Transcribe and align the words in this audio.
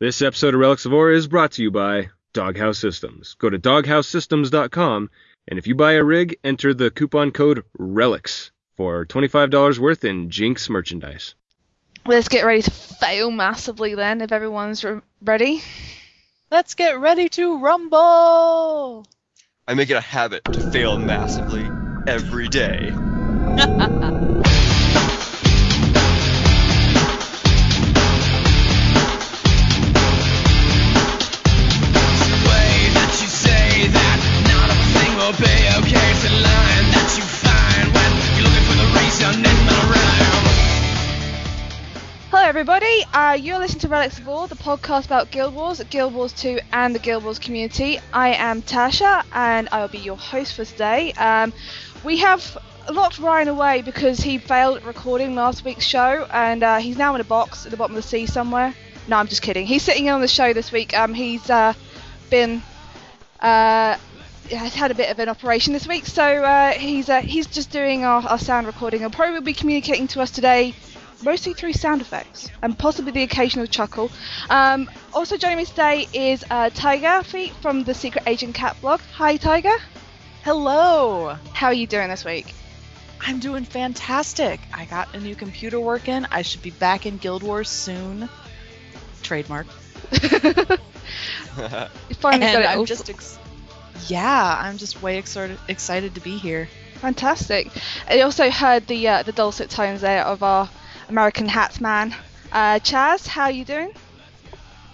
This 0.00 0.22
episode 0.22 0.54
of 0.54 0.60
Relics 0.60 0.86
of 0.86 0.92
Orr 0.92 1.12
is 1.12 1.28
brought 1.28 1.52
to 1.52 1.62
you 1.62 1.70
by 1.70 2.10
Doghouse 2.32 2.78
Systems. 2.78 3.36
Go 3.38 3.48
to 3.48 3.60
doghousesystems.com 3.60 5.08
and 5.46 5.58
if 5.58 5.68
you 5.68 5.76
buy 5.76 5.92
a 5.92 6.02
rig, 6.02 6.36
enter 6.42 6.74
the 6.74 6.90
coupon 6.90 7.30
code 7.30 7.62
RELICS 7.78 8.50
for 8.76 9.06
$25 9.06 9.78
worth 9.78 10.04
in 10.04 10.30
Jinx 10.30 10.68
merchandise. 10.68 11.36
Let's 12.06 12.26
get 12.26 12.44
ready 12.44 12.62
to 12.62 12.70
fail 12.72 13.30
massively 13.30 13.94
then, 13.94 14.20
if 14.20 14.32
everyone's 14.32 14.82
re- 14.82 15.00
ready. 15.22 15.62
Let's 16.50 16.74
get 16.74 16.98
ready 16.98 17.28
to 17.28 17.58
rumble! 17.60 19.06
I 19.68 19.74
make 19.74 19.90
it 19.90 19.96
a 19.96 20.00
habit 20.00 20.44
to 20.46 20.72
fail 20.72 20.98
massively 20.98 21.70
every 22.08 22.48
day. 22.48 22.90
everybody. 42.54 43.04
Uh, 43.12 43.32
you're 43.32 43.58
listening 43.58 43.80
to 43.80 43.88
Relics 43.88 44.20
of 44.20 44.28
Orr, 44.28 44.46
the 44.46 44.54
podcast 44.54 45.06
about 45.06 45.32
Guild 45.32 45.56
Wars, 45.56 45.82
Guild 45.90 46.14
Wars 46.14 46.32
2, 46.34 46.60
and 46.72 46.94
the 46.94 47.00
Guild 47.00 47.24
Wars 47.24 47.40
community. 47.40 47.98
I 48.12 48.34
am 48.34 48.62
Tasha, 48.62 49.24
and 49.32 49.68
I 49.72 49.80
will 49.80 49.88
be 49.88 49.98
your 49.98 50.16
host 50.16 50.54
for 50.54 50.64
today. 50.64 51.12
Um, 51.14 51.52
we 52.04 52.18
have 52.18 52.56
locked 52.92 53.18
Ryan 53.18 53.48
away 53.48 53.82
because 53.82 54.20
he 54.20 54.38
failed 54.38 54.76
at 54.76 54.84
recording 54.84 55.34
last 55.34 55.64
week's 55.64 55.84
show, 55.84 56.28
and 56.32 56.62
uh, 56.62 56.76
he's 56.76 56.96
now 56.96 57.16
in 57.16 57.20
a 57.20 57.24
box 57.24 57.64
at 57.64 57.72
the 57.72 57.76
bottom 57.76 57.96
of 57.96 58.04
the 58.04 58.08
sea 58.08 58.24
somewhere. 58.24 58.72
No, 59.08 59.16
I'm 59.16 59.26
just 59.26 59.42
kidding. 59.42 59.66
He's 59.66 59.82
sitting 59.82 60.06
in 60.06 60.12
on 60.12 60.20
the 60.20 60.28
show 60.28 60.52
this 60.52 60.70
week. 60.70 60.96
Um, 60.96 61.12
he's 61.12 61.50
uh, 61.50 61.72
been 62.30 62.62
uh, 63.40 63.98
has 64.50 64.74
had 64.76 64.92
a 64.92 64.94
bit 64.94 65.10
of 65.10 65.18
an 65.18 65.28
operation 65.28 65.72
this 65.72 65.88
week, 65.88 66.06
so 66.06 66.22
uh, 66.22 66.70
he's 66.70 67.08
uh, 67.08 67.20
he's 67.20 67.48
just 67.48 67.70
doing 67.70 68.04
our, 68.04 68.22
our 68.28 68.38
sound 68.38 68.68
recording. 68.68 69.00
He'll 69.00 69.10
probably 69.10 69.40
be 69.40 69.54
communicating 69.54 70.06
to 70.08 70.20
us 70.20 70.30
today, 70.30 70.72
mostly 71.24 71.54
through 71.54 71.72
sound 71.72 72.00
effects 72.02 72.48
and 72.62 72.78
possibly 72.78 73.12
the 73.12 73.22
occasional 73.22 73.66
chuckle. 73.66 74.10
Um, 74.50 74.90
also 75.12 75.36
joining 75.36 75.58
me 75.58 75.64
today 75.64 76.06
is 76.12 76.44
uh, 76.50 76.70
Tiger 76.70 77.22
Feet 77.24 77.52
from 77.60 77.84
the 77.84 77.94
Secret 77.94 78.24
Agent 78.26 78.54
Cat 78.54 78.76
blog. 78.80 79.00
Hi, 79.14 79.36
Tiger. 79.36 79.74
Hello! 80.44 81.36
How 81.52 81.68
are 81.68 81.72
you 81.74 81.86
doing 81.86 82.08
this 82.08 82.24
week? 82.24 82.54
I'm 83.20 83.40
doing 83.40 83.64
fantastic. 83.64 84.60
I 84.72 84.84
got 84.84 85.14
a 85.14 85.20
new 85.20 85.34
computer 85.34 85.80
working. 85.80 86.26
I 86.30 86.42
should 86.42 86.62
be 86.62 86.70
back 86.70 87.06
in 87.06 87.16
Guild 87.16 87.42
Wars 87.42 87.70
soon. 87.70 88.28
Trademark. 89.22 89.66
You 90.12 90.18
finally 92.20 92.46
and 92.46 92.62
got 92.62 92.62
it 92.62 92.68
I'm 92.68 92.84
just 92.84 93.08
ex- 93.08 93.38
yeah, 94.08 94.58
I'm 94.60 94.76
just 94.76 95.00
way 95.00 95.18
excited 95.18 95.58
excited 95.68 96.14
to 96.16 96.20
be 96.20 96.36
here. 96.36 96.68
fantastic. 96.96 97.70
I 98.08 98.20
also 98.20 98.50
heard 98.50 98.86
the 98.86 99.08
uh, 99.08 99.22
the 99.22 99.32
dulcet 99.32 99.70
tones 99.70 100.02
there 100.02 100.24
of 100.24 100.42
our 100.42 100.68
American 101.08 101.48
hats 101.48 101.80
man. 101.80 102.14
Uh, 102.52 102.78
Chaz, 102.78 103.26
how 103.26 103.44
are 103.44 103.50
you 103.50 103.64
doing? 103.64 103.92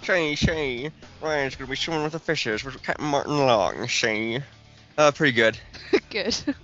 Shay, 0.01 0.35
Shay, 0.35 0.91
Ryan's 1.21 1.55
gonna 1.55 1.69
be 1.69 1.75
swimming 1.75 2.03
with 2.03 2.13
the 2.13 2.19
fishes 2.19 2.63
with 2.63 2.81
Captain 2.81 3.05
Martin 3.05 3.37
Long, 3.37 3.87
Shay. 3.87 4.41
Uh, 4.97 5.11
pretty 5.11 5.33
good. 5.33 5.57
Good. 6.09 6.35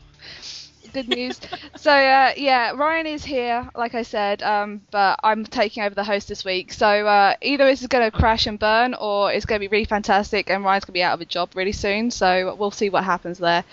Good 0.93 1.09
news. 1.09 1.39
so 1.75 1.91
uh, 1.91 2.31
yeah, 2.37 2.71
Ryan 2.71 3.07
is 3.07 3.23
here, 3.23 3.69
like 3.75 3.93
I 3.93 4.01
said, 4.03 4.41
um, 4.41 4.81
but 4.89 5.19
I'm 5.23 5.45
taking 5.45 5.83
over 5.83 5.93
the 5.93 6.03
host 6.03 6.27
this 6.27 6.43
week. 6.43 6.73
So 6.73 6.87
uh, 6.87 7.35
either 7.41 7.65
this 7.65 7.81
is 7.81 7.87
going 7.87 8.09
to 8.09 8.15
crash 8.15 8.47
and 8.47 8.57
burn, 8.57 8.93
or 8.93 9.31
it's 9.31 9.45
going 9.45 9.61
to 9.61 9.67
be 9.67 9.71
really 9.71 9.85
fantastic, 9.85 10.49
and 10.49 10.63
Ryan's 10.63 10.85
going 10.85 10.93
to 10.93 10.97
be 10.99 11.03
out 11.03 11.13
of 11.13 11.21
a 11.21 11.25
job 11.25 11.51
really 11.55 11.71
soon. 11.71 12.09
So 12.09 12.55
we'll 12.57 12.71
see 12.71 12.89
what 12.89 13.03
happens 13.03 13.37
there. 13.37 13.63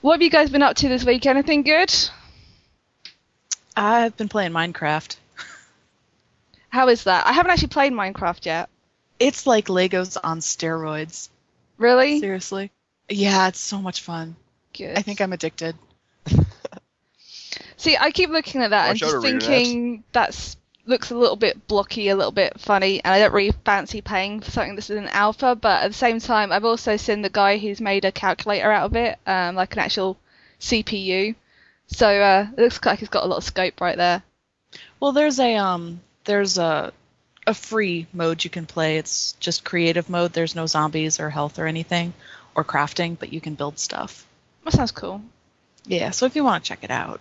What 0.00 0.14
have 0.14 0.22
you 0.22 0.30
guys 0.30 0.50
been 0.50 0.62
up 0.62 0.76
to 0.76 0.88
this 0.88 1.04
week? 1.04 1.26
Anything 1.26 1.62
good? 1.62 1.94
I've 3.78 4.16
been 4.16 4.28
playing 4.28 4.52
Minecraft. 4.52 5.16
How 6.68 6.88
is 6.88 7.04
that? 7.04 7.26
I 7.26 7.32
haven't 7.32 7.52
actually 7.52 7.68
played 7.68 7.92
Minecraft 7.92 8.44
yet. 8.44 8.68
It's 9.18 9.46
like 9.46 9.66
Legos 9.68 10.16
on 10.22 10.40
steroids. 10.40 11.28
Really? 11.76 12.18
Seriously. 12.20 12.72
Yeah, 13.08 13.48
it's 13.48 13.60
so 13.60 13.80
much 13.80 14.02
fun. 14.02 14.36
Good. 14.76 14.98
I 14.98 15.02
think 15.02 15.20
I'm 15.20 15.32
addicted. 15.32 15.76
See, 17.76 17.96
I 17.96 18.10
keep 18.10 18.30
looking 18.30 18.62
at 18.62 18.70
that 18.70 18.88
Watch 18.88 18.90
and 18.90 18.98
just 18.98 19.14
Arena. 19.14 19.40
thinking 19.40 20.04
that's 20.12 20.56
looks 20.84 21.10
a 21.10 21.16
little 21.16 21.36
bit 21.36 21.68
blocky, 21.68 22.08
a 22.08 22.16
little 22.16 22.32
bit 22.32 22.58
funny, 22.58 23.02
and 23.04 23.14
I 23.14 23.20
don't 23.20 23.32
really 23.32 23.54
fancy 23.64 24.00
paying 24.00 24.40
for 24.40 24.50
something 24.50 24.74
that's 24.74 24.90
in 24.90 25.06
alpha. 25.08 25.54
But 25.54 25.84
at 25.84 25.88
the 25.88 25.94
same 25.94 26.18
time, 26.18 26.50
I've 26.50 26.64
also 26.64 26.96
seen 26.96 27.22
the 27.22 27.30
guy 27.30 27.58
who's 27.58 27.80
made 27.80 28.04
a 28.04 28.10
calculator 28.12 28.72
out 28.72 28.86
of 28.86 28.96
it, 28.96 29.18
um, 29.26 29.54
like 29.54 29.74
an 29.74 29.80
actual 29.80 30.18
CPU. 30.58 31.36
So 31.88 32.06
uh, 32.06 32.46
it 32.56 32.60
looks 32.60 32.84
like 32.84 33.00
it's 33.02 33.10
got 33.10 33.24
a 33.24 33.26
lot 33.26 33.38
of 33.38 33.44
scope 33.44 33.80
right 33.80 33.96
there. 33.96 34.22
Well, 35.00 35.12
there's 35.12 35.40
a 35.40 35.56
um 35.56 36.00
there's 36.24 36.58
a 36.58 36.92
a 37.46 37.54
free 37.54 38.06
mode 38.12 38.44
you 38.44 38.50
can 38.50 38.66
play. 38.66 38.98
It's 38.98 39.32
just 39.40 39.64
creative 39.64 40.10
mode. 40.10 40.32
There's 40.32 40.54
no 40.54 40.66
zombies 40.66 41.18
or 41.18 41.30
health 41.30 41.58
or 41.58 41.66
anything 41.66 42.12
or 42.54 42.64
crafting, 42.64 43.18
but 43.18 43.32
you 43.32 43.40
can 43.40 43.54
build 43.54 43.78
stuff. 43.78 44.26
That 44.64 44.74
sounds 44.74 44.92
cool. 44.92 45.22
Yeah, 45.86 46.10
so 46.10 46.26
if 46.26 46.36
you 46.36 46.44
want 46.44 46.64
to 46.64 46.68
check 46.68 46.84
it 46.84 46.90
out. 46.90 47.20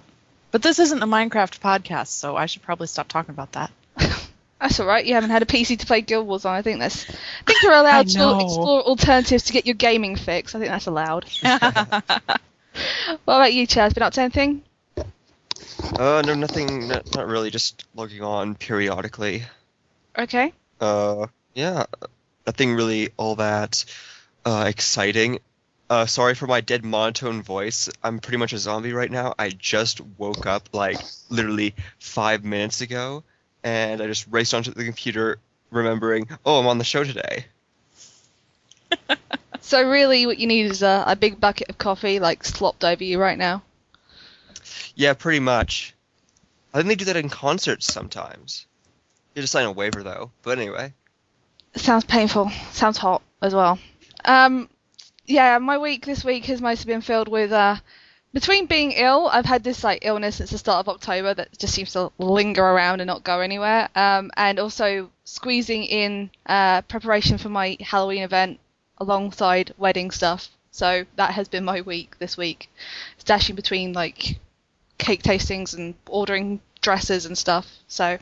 But 0.52 0.62
this 0.62 0.80
isn't 0.80 1.02
a 1.04 1.08
Minecraft 1.08 1.60
podcast, 1.60 2.08
so 2.08 2.36
I 2.36 2.48
should 2.48 2.62
probably 2.62 2.88
stop 2.88 3.08
talking 3.08 3.34
about 3.34 3.54
that. 3.54 3.72
That's 4.60 4.80
all 4.80 4.88
right. 4.88 5.06
You 5.06 5.14
haven't 5.14 5.30
had 5.30 5.44
a 5.44 5.46
PC 5.46 5.80
to 5.80 5.86
play 5.86 6.02
Guild 6.02 6.26
Wars 6.28 6.44
on. 6.44 6.56
I 6.56 6.64
think 6.64 6.80
that's. 6.80 7.08
I 7.08 7.14
think 7.46 7.62
you're 7.62 7.72
allowed 7.74 8.08
to 8.08 8.40
explore 8.40 8.82
alternatives 8.82 9.44
to 9.44 9.54
get 9.54 9.68
your 9.68 9.76
gaming 9.76 10.16
fix. 10.16 10.56
I 10.56 10.60
think 10.60 10.72
that's 10.72 10.88
allowed. 10.88 11.26
what 13.26 13.36
about 13.36 13.54
you, 13.54 13.68
Chaz? 13.68 13.94
Been 13.94 14.04
up 14.04 14.14
to 14.14 14.22
anything? 14.22 14.62
Uh, 15.98 16.22
no, 16.26 16.34
nothing, 16.34 16.88
not, 16.88 17.12
not 17.14 17.28
really, 17.28 17.50
just 17.50 17.86
logging 17.96 18.22
on 18.22 18.56
periodically. 18.56 19.44
Okay. 20.18 20.54
Uh, 20.80 21.28
yeah, 21.54 21.86
nothing 22.46 22.76
really 22.76 23.10
all 23.18 23.36
that 23.36 23.84
uh, 24.46 24.66
exciting. 24.68 25.40
Uh, 25.90 26.06
sorry 26.06 26.36
for 26.36 26.48
my 26.48 26.62
dead 26.62 26.84
monotone 26.84 27.42
voice. 27.42 27.90
I'm 28.04 28.20
pretty 28.20 28.38
much 28.38 28.54
a 28.54 28.58
zombie 28.58 28.94
right 28.94 29.10
now. 29.10 29.34
I 29.40 29.50
just 29.50 30.02
woke 30.18 30.46
up 30.46 30.70
like 30.74 31.00
literally 31.30 31.76
five 32.00 32.44
minutes 32.44 32.82
ago, 32.82 33.24
and 33.64 34.02
I 34.02 34.08
just 34.08 34.28
raced 34.30 34.54
onto 34.54 34.72
the 34.74 34.84
computer, 34.84 35.40
remembering, 35.72 36.28
oh, 36.46 36.60
I'm 36.60 36.68
on 36.68 36.78
the 36.78 36.84
show 36.84 37.04
today. 37.04 37.46
So 39.68 39.84
really, 39.84 40.26
what 40.26 40.38
you 40.38 40.48
need 40.48 40.72
is 40.72 40.82
a, 40.82 41.04
a 41.08 41.18
big 41.18 41.42
bucket 41.42 41.68
of 41.68 41.78
coffee, 41.78 42.22
like 42.22 42.46
slopped 42.46 42.86
over 42.86 43.04
you 43.04 43.20
right 43.20 43.38
now. 43.38 43.64
Yeah, 44.96 45.14
pretty 45.14 45.42
much. 45.42 45.94
I 46.74 46.78
think 46.78 46.88
they 46.88 46.96
do 46.96 47.04
that 47.04 47.18
in 47.18 47.28
concerts 47.28 47.92
sometimes. 47.92 48.66
You 49.36 49.42
just 49.42 49.52
sign 49.52 49.66
a 49.66 49.72
waiver 49.74 50.04
though. 50.04 50.32
But 50.42 50.58
anyway. 50.58 50.94
Sounds 51.76 52.06
painful. 52.06 52.50
Sounds 52.72 52.98
hot 52.98 53.22
as 53.42 53.54
well. 53.54 53.78
Um, 54.24 54.70
yeah, 55.26 55.58
my 55.58 55.78
week 55.78 56.06
this 56.06 56.24
week 56.24 56.46
has 56.46 56.62
mostly 56.62 56.94
been 56.94 57.02
filled 57.02 57.28
with 57.28 57.52
uh, 57.52 57.76
between 58.34 58.68
being 58.68 58.94
ill. 58.94 59.28
I've 59.28 59.44
had 59.44 59.66
this 59.66 59.84
like 59.84 60.00
illness 60.04 60.38
since 60.38 60.52
the 60.52 60.58
start 60.58 60.88
of 60.88 60.96
October 60.96 61.34
that 61.34 61.60
just 61.60 61.74
seems 61.74 61.92
to 61.92 62.14
linger 62.20 62.64
around 62.64 63.02
and 63.02 63.08
not 63.10 63.26
go 63.26 63.42
anywhere. 63.42 63.90
Um, 63.96 64.32
and 64.38 64.60
also 64.60 65.12
squeezing 65.26 65.84
in 65.84 66.30
uh, 66.46 66.84
preparation 66.84 67.38
for 67.38 67.50
my 67.50 67.76
Halloween 67.82 68.24
event 68.24 68.62
alongside 68.98 69.74
wedding 69.78 70.12
stuff. 70.12 70.50
So 70.72 71.06
that 71.16 71.32
has 71.32 71.48
been 71.48 71.66
my 71.66 71.82
week 71.82 72.20
this 72.20 72.38
week. 72.38 72.70
Dashing 73.26 73.56
between 73.56 73.94
like 73.94 74.38
cake 74.98 75.24
tastings 75.24 75.76
and 75.76 75.96
ordering 76.08 76.62
dresses 76.82 77.26
and 77.26 77.38
stuff. 77.38 77.68
So 77.88 78.18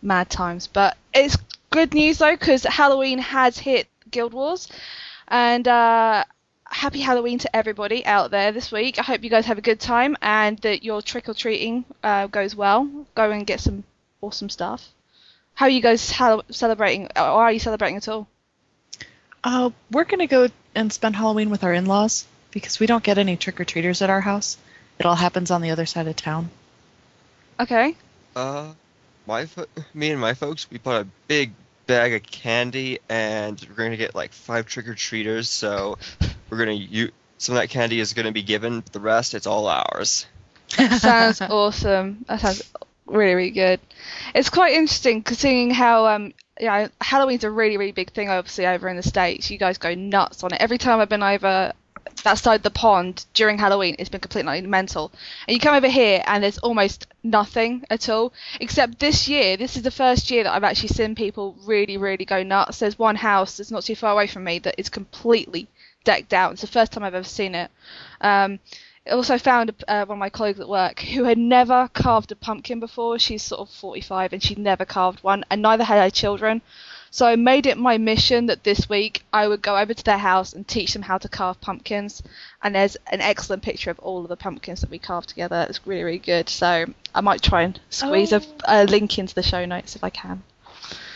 mad 0.00 0.30
times. 0.30 0.66
But 0.66 0.96
it's 1.14 1.36
good 1.70 1.94
news 1.94 2.18
though 2.18 2.36
because 2.36 2.64
Halloween 2.64 3.18
has 3.18 3.58
hit 3.58 3.88
Guild 4.10 4.34
Wars, 4.34 4.68
and 5.28 5.66
uh, 5.66 6.24
happy 6.66 7.00
Halloween 7.00 7.38
to 7.38 7.56
everybody 7.56 8.04
out 8.04 8.30
there 8.30 8.52
this 8.52 8.70
week. 8.70 8.98
I 8.98 9.02
hope 9.02 9.24
you 9.24 9.30
guys 9.30 9.46
have 9.46 9.58
a 9.58 9.62
good 9.62 9.80
time 9.80 10.16
and 10.22 10.58
that 10.58 10.82
your 10.82 11.02
trick 11.02 11.28
or 11.28 11.34
treating 11.34 11.84
uh, 12.02 12.26
goes 12.26 12.54
well. 12.54 13.06
Go 13.14 13.30
and 13.30 13.46
get 13.46 13.60
some 13.60 13.84
awesome 14.20 14.48
stuff. 14.48 14.88
How 15.54 15.66
are 15.66 15.70
you 15.70 15.82
guys 15.82 16.00
celebrating? 16.50 17.08
Or 17.16 17.22
are 17.22 17.52
you 17.52 17.58
celebrating 17.58 17.96
at 17.96 18.08
all? 18.08 18.26
Uh, 19.44 19.70
we're 19.90 20.04
gonna 20.04 20.26
go 20.26 20.48
and 20.74 20.92
spend 20.92 21.16
Halloween 21.16 21.50
with 21.50 21.64
our 21.64 21.72
in-laws 21.72 22.26
because 22.52 22.78
we 22.78 22.86
don't 22.86 23.02
get 23.02 23.18
any 23.18 23.36
trick-or-treaters 23.36 24.02
at 24.02 24.10
our 24.10 24.20
house. 24.20 24.56
It 24.98 25.06
all 25.06 25.14
happens 25.14 25.50
on 25.50 25.62
the 25.62 25.70
other 25.70 25.86
side 25.86 26.06
of 26.06 26.16
town. 26.16 26.50
Okay. 27.58 27.96
Uh, 28.36 28.72
my 29.26 29.46
fo- 29.46 29.66
me 29.94 30.10
and 30.10 30.20
my 30.20 30.34
folks, 30.34 30.70
we 30.70 30.78
bought 30.78 31.02
a 31.02 31.06
big 31.26 31.52
bag 31.86 32.14
of 32.14 32.22
candy, 32.22 32.98
and 33.08 33.64
we're 33.68 33.84
gonna 33.84 33.96
get 33.96 34.14
like 34.14 34.32
five 34.32 34.66
trick 34.66 34.88
or 34.88 34.94
treaters. 34.94 35.48
So 35.48 35.98
we're 36.50 36.58
gonna 36.58 36.72
use 36.72 37.10
some 37.38 37.56
of 37.56 37.60
that 37.60 37.70
candy 37.70 37.98
is 37.98 38.12
gonna 38.12 38.32
be 38.32 38.42
given. 38.42 38.84
The 38.92 39.00
rest, 39.00 39.34
it's 39.34 39.46
all 39.46 39.66
ours. 39.66 40.26
sounds 40.68 41.40
awesome. 41.40 42.24
That 42.28 42.40
sounds 42.40 42.62
really, 43.06 43.34
really 43.34 43.50
good. 43.50 43.80
It's 44.34 44.50
quite 44.50 44.74
interesting 44.74 45.24
seeing 45.26 45.70
how 45.70 46.06
um, 46.06 46.32
yeah, 46.62 46.86
Halloween's 47.00 47.42
a 47.42 47.50
really, 47.50 47.76
really 47.76 47.90
big 47.90 48.12
thing, 48.12 48.30
obviously, 48.30 48.66
over 48.68 48.88
in 48.88 48.96
the 48.96 49.02
States. 49.02 49.50
You 49.50 49.58
guys 49.58 49.78
go 49.78 49.96
nuts 49.96 50.44
on 50.44 50.54
it. 50.54 50.60
Every 50.60 50.78
time 50.78 51.00
I've 51.00 51.08
been 51.08 51.20
over 51.20 51.72
that 52.22 52.38
side 52.38 52.60
of 52.60 52.62
the 52.62 52.70
pond 52.70 53.26
during 53.34 53.58
Halloween, 53.58 53.96
it's 53.98 54.08
been 54.08 54.20
completely 54.20 54.60
mental. 54.60 55.10
And 55.48 55.56
you 55.56 55.60
come 55.60 55.74
over 55.74 55.88
here, 55.88 56.22
and 56.24 56.44
there's 56.44 56.58
almost 56.58 57.08
nothing 57.24 57.84
at 57.90 58.08
all. 58.08 58.32
Except 58.60 59.00
this 59.00 59.28
year, 59.28 59.56
this 59.56 59.76
is 59.76 59.82
the 59.82 59.90
first 59.90 60.30
year 60.30 60.44
that 60.44 60.52
I've 60.54 60.62
actually 60.62 60.90
seen 60.90 61.16
people 61.16 61.56
really, 61.64 61.96
really 61.96 62.24
go 62.24 62.44
nuts. 62.44 62.78
There's 62.78 62.96
one 62.96 63.16
house 63.16 63.56
that's 63.56 63.72
not 63.72 63.82
too 63.82 63.96
far 63.96 64.12
away 64.12 64.28
from 64.28 64.44
me 64.44 64.60
that 64.60 64.76
is 64.78 64.88
completely 64.88 65.66
decked 66.04 66.32
out. 66.32 66.52
It's 66.52 66.60
the 66.60 66.68
first 66.68 66.92
time 66.92 67.02
I've 67.02 67.14
ever 67.14 67.24
seen 67.24 67.56
it. 67.56 67.72
Um, 68.20 68.60
I 69.06 69.10
also 69.10 69.36
found 69.36 69.70
uh, 69.88 70.04
one 70.04 70.16
of 70.16 70.20
my 70.20 70.30
colleagues 70.30 70.60
at 70.60 70.68
work 70.68 71.00
who 71.00 71.24
had 71.24 71.36
never 71.38 71.88
carved 71.92 72.30
a 72.30 72.36
pumpkin 72.36 72.78
before. 72.78 73.18
She's 73.18 73.42
sort 73.42 73.60
of 73.60 73.70
45 73.74 74.32
and 74.32 74.42
she'd 74.42 74.58
never 74.58 74.84
carved 74.84 75.22
one, 75.24 75.44
and 75.50 75.60
neither 75.60 75.82
had 75.84 76.00
her 76.00 76.10
children. 76.10 76.62
So 77.10 77.26
I 77.26 77.36
made 77.36 77.66
it 77.66 77.76
my 77.76 77.98
mission 77.98 78.46
that 78.46 78.62
this 78.64 78.88
week 78.88 79.24
I 79.32 79.46
would 79.48 79.60
go 79.60 79.76
over 79.76 79.92
to 79.92 80.04
their 80.04 80.18
house 80.18 80.52
and 80.54 80.66
teach 80.66 80.92
them 80.92 81.02
how 81.02 81.18
to 81.18 81.28
carve 81.28 81.60
pumpkins. 81.60 82.22
And 82.62 82.74
there's 82.74 82.96
an 83.10 83.20
excellent 83.20 83.62
picture 83.62 83.90
of 83.90 83.98
all 83.98 84.22
of 84.22 84.28
the 84.28 84.36
pumpkins 84.36 84.80
that 84.80 84.88
we 84.90 84.98
carved 84.98 85.28
together. 85.28 85.66
It's 85.68 85.84
really, 85.86 86.04
really 86.04 86.18
good. 86.18 86.48
So 86.48 86.86
I 87.14 87.20
might 87.20 87.42
try 87.42 87.62
and 87.62 87.78
squeeze 87.90 88.32
Oh. 88.32 88.40
a, 88.66 88.84
a 88.84 88.86
link 88.86 89.18
into 89.18 89.34
the 89.34 89.42
show 89.42 89.64
notes 89.66 89.94
if 89.96 90.04
I 90.04 90.10
can. 90.10 90.42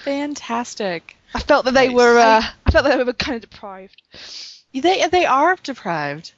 Fantastic. 0.05 1.17
I 1.35 1.41
felt 1.41 1.65
that 1.65 1.75
they 1.75 1.87
Nice. 1.89 1.97
were, 1.97 2.19
uh, 2.19 2.43
I 2.67 2.71
felt 2.71 2.85
that 2.85 2.99
they 2.99 3.05
were 3.05 3.13
kind 3.13 3.37
of 3.43 3.49
deprived. 3.49 4.03
They 4.73 5.07
they 5.07 5.25
are 5.25 5.57
deprived. 5.63 6.33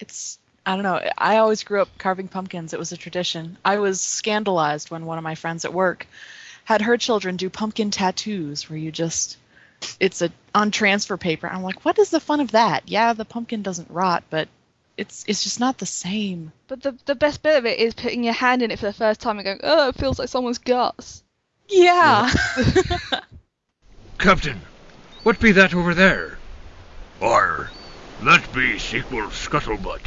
It's 0.00 0.38
I 0.66 0.74
don't 0.74 0.82
know. 0.82 1.00
I 1.18 1.38
always 1.38 1.62
grew 1.62 1.82
up 1.82 1.98
carving 1.98 2.28
pumpkins. 2.28 2.72
It 2.72 2.78
was 2.78 2.92
a 2.92 2.96
tradition. 2.96 3.58
I 3.64 3.78
was 3.78 4.00
scandalized 4.00 4.90
when 4.90 5.04
one 5.04 5.18
of 5.18 5.24
my 5.24 5.34
friends 5.34 5.64
at 5.64 5.74
work 5.74 6.06
had 6.64 6.82
her 6.82 6.96
children 6.96 7.36
do 7.36 7.50
pumpkin 7.50 7.90
tattoos, 7.90 8.70
where 8.70 8.78
you 8.78 8.90
just 8.90 9.36
it's 10.00 10.22
a 10.22 10.30
on 10.54 10.70
transfer 10.70 11.16
paper. 11.16 11.46
I'm 11.46 11.62
like, 11.62 11.84
what 11.84 11.98
is 11.98 12.10
the 12.10 12.20
fun 12.20 12.40
of 12.40 12.52
that? 12.52 12.84
Yeah, 12.86 13.12
the 13.12 13.26
pumpkin 13.26 13.62
doesn't 13.62 13.90
rot, 13.90 14.24
but 14.30 14.48
it's 14.96 15.24
it's 15.28 15.42
just 15.42 15.60
not 15.60 15.78
the 15.78 15.86
same. 15.86 16.52
But 16.66 16.82
the 16.82 16.96
the 17.04 17.14
best 17.14 17.42
bit 17.42 17.58
of 17.58 17.66
it 17.66 17.78
is 17.78 17.94
putting 17.94 18.24
your 18.24 18.32
hand 18.32 18.62
in 18.62 18.70
it 18.70 18.78
for 18.78 18.86
the 18.86 18.92
first 18.94 19.20
time 19.20 19.38
and 19.38 19.44
going, 19.44 19.60
oh, 19.62 19.88
it 19.88 19.96
feels 19.96 20.18
like 20.18 20.28
someone's 20.28 20.58
guts. 20.58 21.22
Yeah. 21.68 22.32
Captain, 24.18 24.60
what 25.24 25.40
be 25.40 25.52
that 25.52 25.74
over 25.74 25.92
there? 25.94 26.38
Or, 27.20 27.70
that 28.22 28.52
be 28.54 28.78
sequel 28.78 29.28
scuttlebutt. 29.28 30.00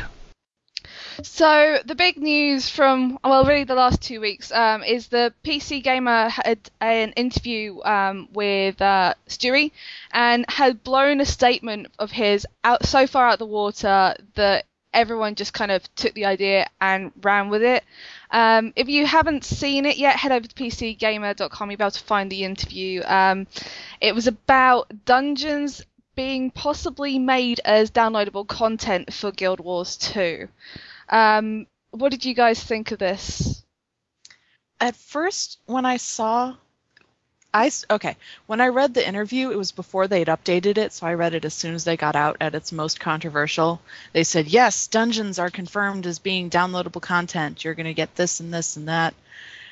So 1.24 1.80
the 1.86 1.96
big 1.96 2.18
news 2.18 2.70
from 2.70 3.18
well, 3.24 3.44
really 3.44 3.64
the 3.64 3.76
last 3.76 4.02
two 4.02 4.22
weeks 4.22 4.52
um, 4.52 4.84
is 4.84 5.08
the 5.08 5.34
PC 5.44 5.84
Gamer 5.84 6.30
had 6.30 6.70
an 6.80 7.12
interview 7.14 7.82
um, 7.84 8.30
with 8.34 8.82
uh, 8.82 9.16
Stewie 9.28 9.72
and 10.12 10.46
had 10.50 10.84
blown 10.84 11.20
a 11.20 11.26
statement 11.26 11.88
of 11.98 12.12
his 12.12 12.46
out 12.64 12.86
so 12.86 13.08
far 13.08 13.28
out 13.28 13.34
of 13.34 13.40
the 13.40 13.46
water 13.46 14.16
that 14.36 14.66
everyone 14.94 15.36
just 15.36 15.54
kind 15.54 15.72
of 15.72 15.84
took 15.96 16.14
the 16.14 16.26
idea 16.26 16.68
and 16.82 17.12
ran 17.22 17.50
with 17.50 17.64
it. 17.64 17.84
Um, 18.32 18.74
if 18.76 18.88
you 18.88 19.06
haven't 19.06 19.44
seen 19.44 19.86
it 19.86 19.98
yet, 19.98 20.18
head 20.18 20.32
over 20.32 20.48
to 20.48 20.56
PCGamer.com. 20.56 21.72
You'll 21.72 21.78
be 21.78 21.84
able 21.84 21.92
to 21.92 22.04
find 22.04 22.32
the 22.32 22.44
interview. 22.44 23.02
Um, 23.04 23.48
it 24.02 24.14
was 24.14 24.28
about 24.28 25.06
dungeons 25.06 25.84
being 26.16 26.50
possibly 26.50 27.20
made 27.20 27.62
as 27.64 27.92
downloadable 27.92 28.48
content 28.48 29.14
for 29.14 29.32
Guild 29.32 29.60
Wars 29.60 29.96
2. 29.98 30.48
Um, 31.10 31.68
what 31.92 32.10
did 32.10 32.26
you 32.26 32.34
guys 32.34 32.64
think 32.64 32.92
of 32.92 33.00
this? 33.00 33.64
at 34.80 34.96
first 34.96 35.60
when 35.66 35.86
I 35.86 35.98
saw 35.98 36.56
I 37.54 37.72
okay, 37.90 38.18
when 38.46 38.62
I 38.62 38.68
read 38.68 38.94
the 38.94 39.08
interview, 39.08 39.50
it 39.50 39.58
was 39.58 39.72
before 39.72 40.08
they'd 40.08 40.28
updated 40.28 40.78
it, 40.78 40.92
so 40.92 41.08
I 41.08 41.14
read 41.14 41.34
it 41.34 41.46
as 41.46 41.54
soon 41.54 41.74
as 41.74 41.86
they 41.86 41.98
got 41.98 42.16
out 42.16 42.38
at 42.42 42.54
its 42.54 42.72
most 42.72 43.00
controversial. 43.00 43.82
They 44.14 44.26
said, 44.26 44.48
"Yes, 44.48 44.88
dungeons 44.88 45.40
are 45.40 45.50
confirmed 45.50 46.06
as 46.06 46.20
being 46.20 46.50
downloadable 46.50 47.02
content. 47.02 47.64
You're 47.64 47.74
going 47.74 47.86
to 47.88 47.94
get 47.94 48.16
this 48.16 48.42
and 48.42 48.54
this 48.54 48.76
and 48.76 48.90
that." 48.90 49.16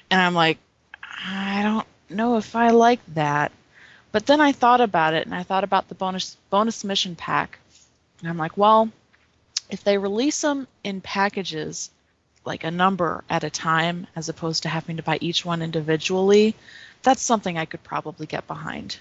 And 0.10 0.22
I'm 0.22 0.34
like, 0.34 0.58
I 1.04 1.62
don't 1.64 1.88
know 2.10 2.38
if 2.38 2.56
I 2.56 2.70
like 2.70 3.02
that. 3.14 3.52
But 4.12 4.26
then 4.26 4.40
I 4.40 4.54
thought 4.54 4.81
about 4.81 5.14
it 5.14 5.26
and 5.26 5.36
I 5.36 5.44
thought 5.44 5.66
about 5.66 5.90
the 5.90 5.96
bonus 5.96 6.38
bonus 6.50 6.84
mission 6.86 7.16
pack. 7.16 7.60
And 8.22 8.30
I'm 8.30 8.38
like, 8.38 8.58
well, 8.58 8.90
if 9.70 9.84
they 9.84 9.98
release 9.98 10.42
them 10.42 10.68
in 10.84 11.02
packages 11.02 11.90
like 12.46 12.64
a 12.64 12.72
number 12.72 13.24
at 13.30 13.44
a 13.44 13.50
time 13.50 14.08
as 14.16 14.30
opposed 14.30 14.64
to 14.64 14.70
having 14.70 14.98
to 14.98 15.04
buy 15.04 15.18
each 15.22 15.44
one 15.44 15.62
individually, 15.62 16.56
that's 17.02 17.22
something 17.22 17.58
I 17.58 17.66
could 17.66 17.84
probably 17.84 18.28
get 18.28 18.48
behind. 18.48 18.98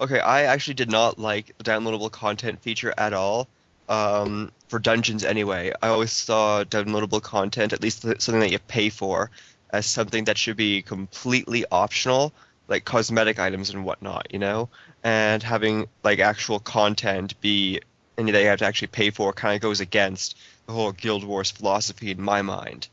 Okay, 0.00 0.20
I 0.20 0.44
actually 0.44 0.74
did 0.74 0.90
not 0.90 1.18
like 1.18 1.56
the 1.58 1.64
downloadable 1.64 2.10
content 2.10 2.62
feature 2.62 2.94
at 2.96 3.12
all. 3.12 3.48
Um, 3.88 4.52
for 4.68 4.78
dungeons 4.78 5.24
anyway, 5.24 5.72
I 5.82 5.88
always 5.88 6.12
saw 6.12 6.64
downloadable 6.64 7.20
content, 7.20 7.72
at 7.72 7.82
least 7.82 8.02
something 8.02 8.40
that 8.40 8.52
you 8.52 8.58
pay 8.60 8.88
for, 8.88 9.30
as 9.70 9.84
something 9.84 10.24
that 10.24 10.38
should 10.38 10.56
be 10.56 10.82
completely 10.82 11.64
optional, 11.70 12.32
like 12.68 12.84
cosmetic 12.84 13.38
items 13.38 13.70
and 13.70 13.84
whatnot, 13.84 14.28
you 14.32 14.38
know. 14.38 14.68
And 15.02 15.42
having 15.42 15.88
like 16.04 16.20
actual 16.20 16.60
content 16.60 17.40
be 17.40 17.80
and 18.20 18.34
that 18.34 18.40
you 18.42 18.48
have 18.48 18.58
to 18.58 18.66
actually 18.66 18.88
pay 18.88 19.10
for 19.10 19.32
kind 19.32 19.54
of 19.54 19.62
goes 19.62 19.80
against 19.80 20.36
the 20.66 20.72
whole 20.72 20.92
Guild 20.92 21.24
Wars 21.24 21.50
philosophy 21.50 22.10
in 22.10 22.20
my 22.20 22.42
mind. 22.42 22.88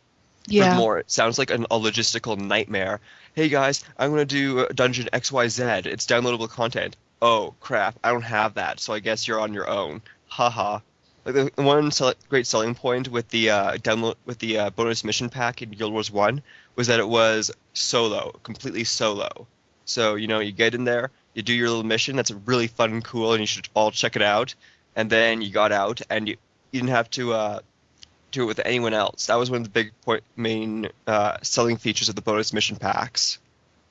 Furthermore, 0.64 1.00
it 1.00 1.12
sounds 1.12 1.38
like 1.38 1.52
an, 1.52 1.66
a 1.66 1.78
logistical 1.78 2.38
nightmare. 2.38 3.02
Hey 3.36 3.50
guys, 3.50 3.84
I'm 4.00 4.10
gonna 4.12 4.26
do 4.26 4.62
uh, 4.62 4.68
Dungeon 4.74 5.10
XYZ. 5.12 5.86
It's 5.86 6.06
downloadable 6.06 6.50
content. 6.50 6.96
Oh 7.22 7.54
crap, 7.60 8.00
I 8.04 8.12
don't 8.12 8.22
have 8.22 8.54
that, 8.54 8.80
so 8.80 8.94
I 8.94 9.00
guess 9.00 9.28
you're 9.28 9.40
on 9.40 9.54
your 9.54 9.70
own. 9.70 10.02
Haha. 10.28 10.80
Like 11.26 11.36
the, 11.36 11.52
the 11.54 11.64
one 11.64 11.92
sell- 11.92 12.14
great 12.30 12.48
selling 12.48 12.74
point 12.74 13.10
with 13.10 13.28
the 13.28 13.50
uh, 13.50 13.74
download 13.74 14.16
with 14.26 14.40
the 14.40 14.60
uh, 14.60 14.70
bonus 14.70 15.04
mission 15.04 15.30
pack 15.30 15.62
in 15.62 15.72
Guild 15.72 15.92
Wars 15.92 16.10
One 16.10 16.42
was 16.78 16.88
that 16.88 17.02
it 17.02 17.08
was 17.08 17.52
solo, 17.74 18.32
completely 18.44 18.86
solo. 18.86 19.46
So 19.84 20.16
you 20.16 20.28
know, 20.28 20.40
you 20.40 20.54
get 20.54 20.74
in 20.74 20.86
there, 20.86 21.12
you 21.34 21.44
do 21.44 21.54
your 21.54 21.68
little 21.68 21.84
mission. 21.84 22.16
That's 22.16 22.32
really 22.32 22.68
fun 22.68 22.94
and 22.94 23.04
cool, 23.04 23.34
and 23.34 23.42
you 23.42 23.48
should 23.48 23.68
all 23.74 23.92
check 23.92 24.16
it 24.16 24.22
out. 24.22 24.56
And 24.98 25.10
then 25.10 25.42
you 25.42 25.52
got 25.52 25.72
out, 25.72 26.02
and 26.10 26.28
you, 26.28 26.36
you 26.72 26.82
didn't 26.82 26.90
have 26.90 27.10
to 27.12 27.32
uh, 27.34 27.60
do 28.32 28.44
it 28.44 28.46
with 28.48 28.60
anyone 28.66 28.94
else. 28.94 29.28
That 29.28 29.36
was 29.36 29.50
one 29.50 29.62
of 29.62 29.64
the 29.64 29.70
big 29.70 29.94
point, 30.02 30.24
main 30.36 30.90
uh, 31.06 31.38
selling 31.42 31.78
features 31.78 32.10
of 32.10 32.16
the 32.16 32.22
bonus 32.22 32.52
mission 32.52 32.76
packs. 32.76 33.40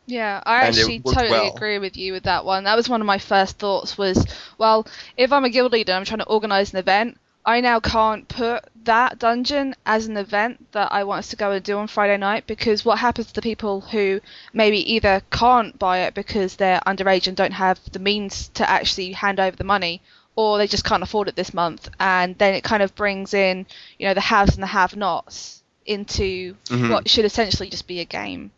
Yeah, 0.07 0.43
I 0.45 0.67
And 0.67 0.77
actually 0.77 1.01
totally 1.01 1.31
well. 1.31 1.55
agree 1.55 1.79
with 1.79 1.97
you 1.97 2.13
with 2.13 2.25
that 2.25 2.45
one. 2.45 2.65
That 2.65 2.77
was 2.77 2.89
one 2.89 3.01
of 3.01 3.07
my 3.07 3.19
first 3.19 3.59
thoughts 3.59 3.99
was, 3.99 4.25
well, 4.59 4.87
if 5.17 5.33
I'm 5.33 5.45
a 5.45 5.51
guild 5.51 5.73
leader 5.73 5.93
and 5.93 5.99
I'm 6.01 6.05
trying 6.05 6.21
to 6.21 6.27
organise 6.27 6.73
an 6.73 6.79
event, 6.79 7.19
I 7.45 7.61
now 7.61 7.79
can't 7.81 8.27
put 8.29 8.65
that 8.85 9.19
dungeon 9.21 9.75
as 9.85 10.07
an 10.07 10.17
event 10.17 10.73
that 10.73 10.93
I 10.93 11.05
want 11.05 11.21
us 11.21 11.29
to 11.31 11.37
go 11.37 11.53
and 11.53 11.65
do 11.65 11.79
on 11.79 11.87
Friday 11.87 12.17
night 12.17 12.47
because 12.47 12.85
what 12.85 12.99
happens 12.99 13.29
to 13.29 13.35
the 13.35 13.43
people 13.43 13.81
who 13.81 14.21
maybe 14.53 14.95
either 14.95 15.23
can't 15.31 15.79
buy 15.79 15.99
it 15.99 16.15
because 16.15 16.57
they're 16.57 16.81
underage 16.87 17.29
and 17.29 17.37
don't 17.37 17.53
have 17.53 17.81
the 17.93 18.01
means 18.01 18.49
to 18.55 18.69
actually 18.69 19.13
hand 19.13 19.39
over 19.39 19.57
the 19.57 19.65
money 19.65 20.03
or 20.37 20.59
they 20.59 20.67
just 20.67 20.85
can't 20.85 21.03
afford 21.03 21.29
it 21.29 21.35
this 21.35 21.53
month 21.55 21.89
and 21.99 22.37
then 22.39 22.55
it 22.55 22.63
kind 22.63 22.83
of 22.83 22.95
brings 22.95 23.35
in, 23.35 23.67
you 23.99 24.07
know, 24.07 24.15
the 24.15 24.21
haves 24.21 24.55
and 24.55 24.63
the 24.63 24.67
have-nots 24.69 25.63
into 25.85 26.55
Mhm. 26.67 26.91
what 26.91 27.09
should 27.09 27.25
essentially 27.25 27.69
just 27.71 27.87
be 27.87 28.01
a 28.01 28.05
game. 28.05 28.51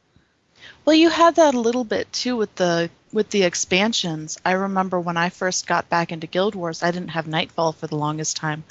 Well, 0.84 0.96
you 0.96 1.08
had 1.08 1.36
that 1.36 1.54
a 1.54 1.60
little 1.60 1.84
bit 1.84 2.12
too 2.12 2.36
with 2.36 2.54
the 2.56 2.90
with 3.12 3.30
the 3.30 3.42
expansions. 3.44 4.36
I 4.44 4.52
remember 4.52 5.00
when 5.00 5.16
I 5.16 5.30
first 5.30 5.66
got 5.66 5.88
back 5.88 6.12
into 6.12 6.26
Guild 6.26 6.54
Wars, 6.54 6.82
I 6.82 6.90
didn't 6.90 7.10
have 7.10 7.26
Nightfall 7.26 7.72
for 7.72 7.86
the 7.86 7.96
longest 7.96 8.36
time, 8.36 8.64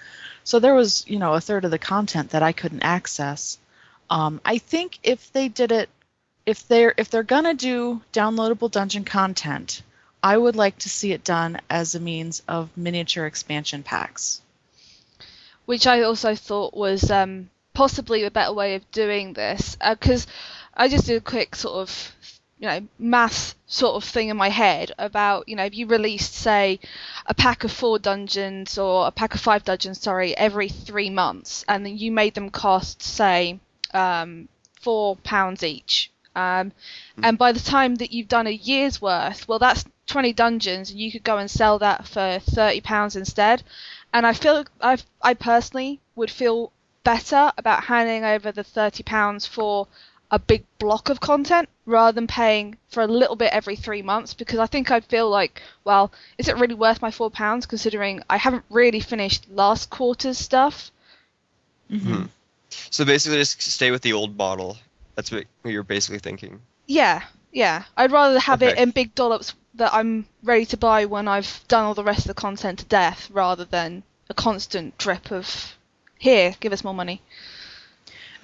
so 0.43 0.59
there 0.59 0.75
was 0.75 1.03
you 1.07 1.17
know 1.17 1.33
a 1.33 1.41
third 1.41 1.65
of 1.65 1.71
the 1.71 1.79
content 1.79 2.31
that 2.31 2.43
I 2.43 2.51
couldn't 2.51 2.83
access. 2.83 3.57
Um, 4.09 4.41
I 4.45 4.57
think 4.57 4.99
if 5.03 5.31
they 5.33 5.47
did 5.47 5.71
it, 5.71 5.89
if 6.45 6.67
they're 6.67 6.93
if 6.97 7.09
they're 7.09 7.23
gonna 7.23 7.53
do 7.53 8.01
downloadable 8.13 8.69
dungeon 8.71 9.05
content, 9.05 9.81
I 10.23 10.37
would 10.37 10.55
like 10.55 10.77
to 10.79 10.89
see 10.89 11.11
it 11.11 11.23
done 11.23 11.61
as 11.69 11.95
a 11.95 11.99
means 11.99 12.41
of 12.47 12.69
miniature 12.75 13.25
expansion 13.25 13.83
packs. 13.83 14.41
which 15.65 15.85
I 15.85 16.01
also 16.01 16.33
thought 16.35 16.73
was 16.73 17.11
um, 17.11 17.49
possibly 17.73 18.23
a 18.23 18.31
better 18.31 18.53
way 18.53 18.75
of 18.75 18.89
doing 18.91 19.33
this 19.33 19.77
because 19.89 20.25
I 20.73 20.87
just 20.87 21.05
did 21.05 21.17
a 21.17 21.21
quick 21.21 21.55
sort 21.55 21.75
of 21.75 22.11
you 22.59 22.67
know 22.67 22.87
math 22.97 23.53
sort 23.67 23.95
of 23.95 24.03
thing 24.03 24.29
in 24.29 24.37
my 24.37 24.49
head 24.49 24.91
about 24.97 25.47
you 25.47 25.55
know 25.55 25.65
if 25.65 25.75
you 25.75 25.85
released 25.85 26.33
say 26.33 26.79
a 27.25 27.33
pack 27.33 27.63
of 27.63 27.71
four 27.71 27.99
dungeons 27.99 28.77
or 28.77 29.07
a 29.07 29.11
pack 29.11 29.35
of 29.35 29.41
five 29.41 29.63
dungeons 29.63 30.01
sorry 30.01 30.35
every 30.35 30.69
three 30.69 31.09
months 31.09 31.63
and 31.67 31.85
then 31.85 31.97
you 31.97 32.11
made 32.11 32.33
them 32.33 32.49
cost 32.49 33.01
say 33.01 33.59
um, 33.93 34.47
four 34.81 35.15
pounds 35.17 35.63
each 35.63 36.11
um, 36.35 36.71
and 37.21 37.37
by 37.37 37.51
the 37.51 37.59
time 37.59 37.95
that 37.95 38.11
you've 38.11 38.27
done 38.27 38.47
a 38.47 38.51
year's 38.51 39.01
worth 39.01 39.47
well 39.47 39.59
that's 39.59 39.85
20 40.07 40.33
dungeons 40.33 40.89
and 40.89 40.99
you 40.99 41.11
could 41.11 41.23
go 41.23 41.37
and 41.37 41.51
sell 41.51 41.79
that 41.79 42.07
for 42.07 42.39
30 42.39 42.81
pounds 42.81 43.15
instead 43.15 43.63
and 44.13 44.25
I 44.25 44.33
feel 44.33 44.65
I 44.81 44.97
I 45.21 45.33
personally 45.33 45.99
would 46.15 46.31
feel 46.31 46.71
better 47.03 47.51
about 47.57 47.85
handing 47.85 48.23
over 48.25 48.51
the 48.51 48.63
thirty 48.63 49.03
pounds 49.03 49.45
for 49.45 49.87
a 50.29 50.39
big 50.39 50.65
block 50.77 51.09
of 51.09 51.19
content 51.21 51.69
rather 51.85 52.13
than 52.13 52.27
paying 52.27 52.75
for 52.89 53.01
a 53.01 53.07
little 53.07 53.35
bit 53.35 53.53
every 53.53 53.75
three 53.75 54.01
months 54.01 54.33
because 54.33 54.59
I 54.59 54.65
think 54.67 54.91
I'd 54.91 55.05
feel 55.05 55.29
like, 55.29 55.61
well, 55.85 56.11
is 56.37 56.49
it 56.49 56.57
really 56.57 56.73
worth 56.73 57.01
my 57.01 57.11
four 57.11 57.31
pounds 57.31 57.65
considering 57.65 58.21
I 58.29 58.35
haven't 58.35 58.65
really 58.69 58.99
finished 58.99 59.49
last 59.49 59.89
quarter's 59.89 60.37
stuff? 60.37 60.91
hmm 61.89 62.23
So 62.89 63.05
basically, 63.05 63.37
just 63.37 63.61
stay 63.61 63.91
with 63.91 64.01
the 64.01 64.13
old 64.13 64.37
model. 64.37 64.77
That's 65.15 65.31
what 65.31 65.45
you're 65.63 65.83
basically 65.83 66.19
thinking. 66.19 66.59
Yeah, 66.87 67.23
yeah. 67.53 67.83
I'd 67.95 68.11
rather 68.11 68.39
have 68.39 68.61
it 68.63 68.77
in 68.77 68.91
big 68.91 69.15
dollops 69.15 69.53
that 69.77 69.93
I'm 69.93 70.27
ready 70.43 70.65
to 70.67 70.77
buy 70.77 71.05
when 71.05 71.27
I've 71.27 71.63
done 71.67 71.85
all 71.85 71.93
the 71.93 72.03
rest 72.03 72.21
of 72.21 72.27
the 72.27 72.33
content 72.33 72.79
to 72.79 72.85
death 72.85 73.29
rather 73.31 73.65
than 73.65 74.03
a 74.29 74.33
constant 74.33 74.97
drip 74.97 75.31
of, 75.31 75.75
here, 76.17 76.55
give 76.59 76.73
us 76.73 76.83
more 76.83 76.93
money. 76.93 77.21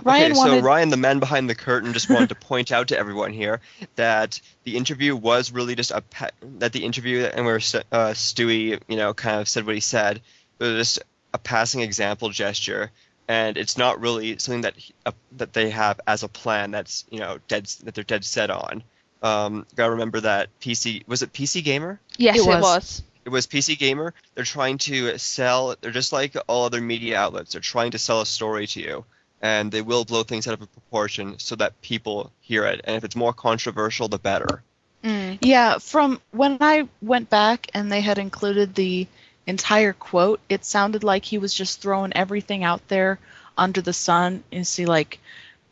Ryan 0.03 0.31
okay, 0.31 0.37
wanted 0.37 0.61
so 0.61 0.65
Ryan, 0.65 0.89
the 0.89 0.97
man 0.97 1.19
behind 1.19 1.49
the 1.49 1.55
curtain, 1.55 1.93
just 1.93 2.09
wanted 2.09 2.29
to 2.29 2.35
point 2.35 2.71
out 2.71 2.89
to 2.89 2.97
everyone 2.97 3.31
here 3.31 3.61
that 3.95 4.41
the 4.63 4.75
interview 4.75 5.15
was 5.15 5.51
really 5.51 5.75
just 5.75 5.91
a 5.91 6.01
pa- 6.01 6.31
that 6.59 6.73
the 6.73 6.83
interview 6.83 7.23
and 7.23 7.45
where 7.45 7.55
uh, 7.55 8.13
Stewie, 8.13 8.81
you 8.87 8.97
know, 8.97 9.13
kind 9.13 9.39
of 9.39 9.47
said 9.47 9.65
what 9.65 9.75
he 9.75 9.81
said 9.81 10.21
was 10.59 10.77
just 10.77 10.99
a 11.33 11.37
passing 11.37 11.81
example 11.81 12.29
gesture, 12.29 12.91
and 13.27 13.57
it's 13.57 13.77
not 13.77 14.01
really 14.01 14.37
something 14.39 14.61
that 14.61 14.75
he- 14.75 14.93
uh, 15.05 15.11
that 15.37 15.53
they 15.53 15.69
have 15.69 15.99
as 16.05 16.23
a 16.23 16.27
plan 16.27 16.71
that's 16.71 17.05
you 17.09 17.19
know 17.19 17.39
dead 17.47 17.65
that 17.83 17.95
they're 17.95 18.03
dead 18.03 18.25
set 18.25 18.49
on. 18.49 18.83
Um, 19.23 19.65
gotta 19.75 19.91
remember 19.91 20.19
that 20.21 20.49
PC 20.59 21.07
was 21.07 21.21
it 21.21 21.31
PC 21.33 21.63
Gamer? 21.63 21.99
Yes, 22.17 22.37
It 22.37 22.41
it 22.41 22.47
was. 22.47 22.61
was. 22.61 23.03
It 23.25 23.29
was 23.29 23.47
PC 23.47 23.79
Gamer. 23.79 24.13
They're 24.35 24.43
trying 24.43 24.77
to 24.79 25.17
sell. 25.17 25.75
They're 25.79 25.91
just 25.91 26.11
like 26.11 26.35
all 26.47 26.65
other 26.65 26.81
media 26.81 27.17
outlets. 27.17 27.53
They're 27.53 27.61
trying 27.61 27.91
to 27.91 27.99
sell 27.99 28.19
a 28.19 28.25
story 28.25 28.67
to 28.67 28.81
you, 28.81 29.05
and 29.41 29.71
they 29.71 29.81
will 29.81 30.03
blow 30.03 30.23
things 30.23 30.45
out 30.47 30.55
of 30.55 30.73
proportion 30.73 31.39
so 31.39 31.55
that 31.55 31.81
people 31.81 32.31
hear 32.41 32.65
it. 32.65 32.81
And 32.83 32.97
if 32.97 33.05
it's 33.05 33.15
more 33.15 33.31
controversial, 33.33 34.09
the 34.09 34.19
better. 34.19 34.61
Mm. 35.05 35.37
Yeah, 35.41 35.77
from 35.77 36.19
when 36.31 36.57
I 36.59 36.89
went 37.01 37.29
back 37.29 37.69
and 37.73 37.89
they 37.89 38.01
had 38.01 38.17
included 38.17 38.75
the 38.75 39.07
entire 39.47 39.93
quote, 39.93 40.41
it 40.49 40.65
sounded 40.65 41.03
like 41.03 41.23
he 41.23 41.37
was 41.37 41.53
just 41.53 41.81
throwing 41.81 42.13
everything 42.15 42.63
out 42.63 42.85
there 42.89 43.19
under 43.57 43.81
the 43.81 43.93
sun 43.93 44.43
and 44.51 44.65
see 44.67 44.85
like 44.85 45.19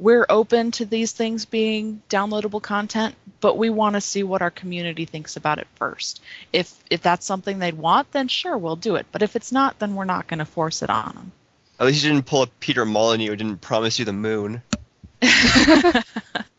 we're 0.01 0.25
open 0.29 0.71
to 0.71 0.85
these 0.85 1.11
things 1.11 1.45
being 1.45 2.01
downloadable 2.09 2.61
content, 2.61 3.13
but 3.39 3.55
we 3.55 3.69
want 3.69 3.93
to 3.93 4.01
see 4.01 4.23
what 4.23 4.41
our 4.41 4.49
community 4.49 5.05
thinks 5.05 5.35
about 5.37 5.59
it 5.59 5.67
first. 5.75 6.21
If 6.51 6.73
if 6.89 7.03
that's 7.03 7.25
something 7.25 7.59
they'd 7.59 7.77
want, 7.77 8.11
then 8.11 8.27
sure, 8.27 8.57
we'll 8.57 8.75
do 8.75 8.95
it. 8.95 9.05
But 9.11 9.21
if 9.21 9.35
it's 9.35 9.51
not, 9.51 9.77
then 9.77 9.93
we're 9.93 10.05
not 10.05 10.27
going 10.27 10.39
to 10.39 10.45
force 10.45 10.81
it 10.81 10.89
on 10.89 11.13
them. 11.13 11.31
At 11.79 11.85
least 11.85 12.03
you 12.03 12.11
didn't 12.11 12.25
pull 12.25 12.41
up 12.41 12.49
Peter 12.59 12.83
Molyneux. 12.83 13.35
Didn't 13.35 13.61
promise 13.61 13.99
you 13.99 14.05
the 14.05 14.13
moon. 14.13 14.63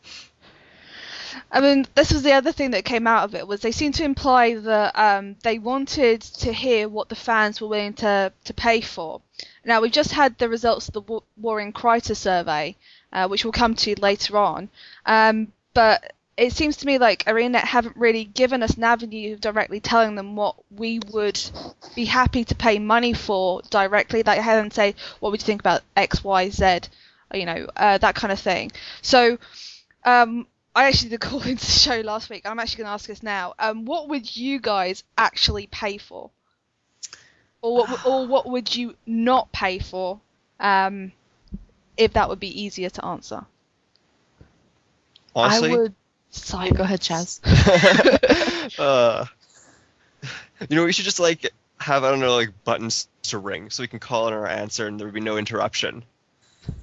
I 1.53 1.61
mean, 1.61 1.85
this 1.93 2.11
was 2.11 2.23
the 2.23 2.33
other 2.33 2.51
thing 2.51 2.71
that 2.71 2.83
came 2.83 3.05
out 3.05 3.25
of 3.25 3.35
it 3.35 3.47
was 3.47 3.61
they 3.61 3.71
seemed 3.71 3.93
to 3.95 4.03
imply 4.03 4.55
that 4.55 4.97
um, 4.97 5.35
they 5.43 5.59
wanted 5.59 6.21
to 6.21 6.51
hear 6.51 6.89
what 6.89 7.09
the 7.09 7.15
fans 7.15 7.61
were 7.61 7.67
willing 7.67 7.93
to, 7.93 8.33
to 8.45 8.53
pay 8.55 8.81
for. 8.81 9.21
Now 9.63 9.79
we've 9.79 9.91
just 9.91 10.13
had 10.13 10.35
the 10.39 10.49
results 10.49 10.87
of 10.87 10.95
the 10.95 11.01
Wa- 11.01 11.21
War 11.37 11.61
in 11.61 11.71
Kryta 11.71 12.17
survey, 12.17 12.75
uh, 13.11 13.27
which 13.27 13.45
we'll 13.45 13.51
come 13.51 13.75
to 13.75 13.93
later 14.01 14.35
on. 14.39 14.69
Um, 15.05 15.53
but 15.75 16.13
it 16.37 16.53
seems 16.53 16.75
to 16.77 16.87
me 16.87 16.97
like 16.97 17.23
ArenaNet 17.25 17.65
haven't 17.65 17.97
really 17.97 18.25
given 18.25 18.63
us 18.63 18.73
an 18.73 18.83
avenue 18.83 19.33
of 19.33 19.41
directly 19.41 19.79
telling 19.79 20.15
them 20.15 20.35
what 20.35 20.55
we 20.71 21.01
would 21.11 21.39
be 21.95 22.05
happy 22.05 22.43
to 22.45 22.55
pay 22.55 22.79
money 22.79 23.13
for 23.13 23.61
directly. 23.69 24.23
Like 24.23 24.39
have 24.39 24.57
them 24.57 24.71
say, 24.71 24.95
what 25.19 25.31
would 25.31 25.41
you 25.41 25.45
think 25.45 25.61
about 25.61 25.83
X, 25.95 26.23
Y, 26.23 26.49
Z, 26.49 26.79
you 27.31 27.45
know, 27.45 27.67
uh, 27.75 27.99
that 27.99 28.15
kind 28.15 28.31
of 28.31 28.39
thing. 28.39 28.71
So 29.03 29.37
um, 30.03 30.47
I 30.75 30.87
actually 30.87 31.09
did 31.09 31.15
a 31.15 31.19
call 31.27 31.41
into 31.41 31.65
the 31.65 31.71
show 31.71 32.01
last 32.01 32.29
week. 32.29 32.43
I'm 32.45 32.59
actually 32.59 32.83
going 32.83 32.87
to 32.87 32.93
ask 32.93 33.07
this 33.07 33.23
now. 33.23 33.53
Um, 33.59 33.85
what 33.85 34.09
would 34.09 34.35
you 34.35 34.59
guys 34.59 35.03
actually 35.17 35.67
pay 35.67 35.97
for, 35.97 36.31
or 37.61 37.85
what, 37.85 38.05
or 38.05 38.27
what 38.27 38.49
would 38.49 38.75
you 38.75 38.95
not 39.05 39.51
pay 39.51 39.79
for, 39.79 40.19
um, 40.59 41.11
if 41.97 42.13
that 42.13 42.29
would 42.29 42.39
be 42.39 42.61
easier 42.63 42.89
to 42.89 43.05
answer? 43.05 43.45
Honestly, 45.35 45.71
I 45.71 45.77
would. 45.77 45.95
Silence. 46.29 46.77
Go 46.77 46.83
ahead, 46.83 46.99
Chaz. 46.99 47.39
uh, 48.79 49.25
you 50.67 50.75
know, 50.75 50.85
we 50.85 50.91
should 50.91 51.05
just 51.05 51.19
like 51.19 51.53
have 51.79 52.03
I 52.03 52.09
don't 52.09 52.19
know 52.19 52.35
like 52.35 52.63
buttons 52.63 53.07
to 53.23 53.37
ring 53.37 53.69
so 53.69 53.83
we 53.83 53.87
can 53.87 53.99
call 53.99 54.27
in 54.27 54.33
our 54.33 54.47
answer 54.47 54.87
and 54.87 54.99
there 54.99 55.05
would 55.05 55.13
be 55.13 55.19
no 55.19 55.37
interruption. 55.37 56.03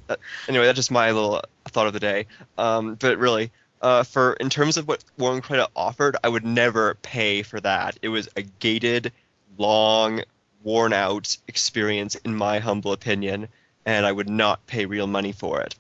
Uh, 0.09 0.16
anyway, 0.47 0.66
that's 0.66 0.76
just 0.76 0.90
my 0.90 1.11
little 1.11 1.42
thought 1.66 1.87
of 1.87 1.92
the 1.92 2.00
day. 2.00 2.26
Um, 2.59 2.94
but 2.94 3.18
really, 3.18 3.50
uh, 3.81 4.03
for 4.03 4.35
in 4.35 4.51
terms 4.51 4.77
of 4.77 4.87
what 4.89 5.03
War 5.19 5.35
in 5.35 5.43
Kryta 5.43 5.69
offered, 5.75 6.17
I 6.23 6.29
would 6.29 6.45
never 6.45 6.95
pay 6.97 7.43
for 7.43 7.61
that. 7.61 7.99
It 8.03 8.09
was 8.09 8.29
a 8.37 8.43
gated, 8.43 9.13
long, 9.59 10.23
worn 10.63 10.93
out 10.93 11.37
experience, 11.49 12.15
in 12.17 12.35
my 12.35 12.59
humble 12.59 12.93
opinion, 12.93 13.49
and 13.87 14.05
I 14.05 14.13
would 14.13 14.29
not 14.29 14.67
pay 14.67 14.87
real 14.87 15.07
money 15.07 15.33
for 15.33 15.61
it. 15.61 15.75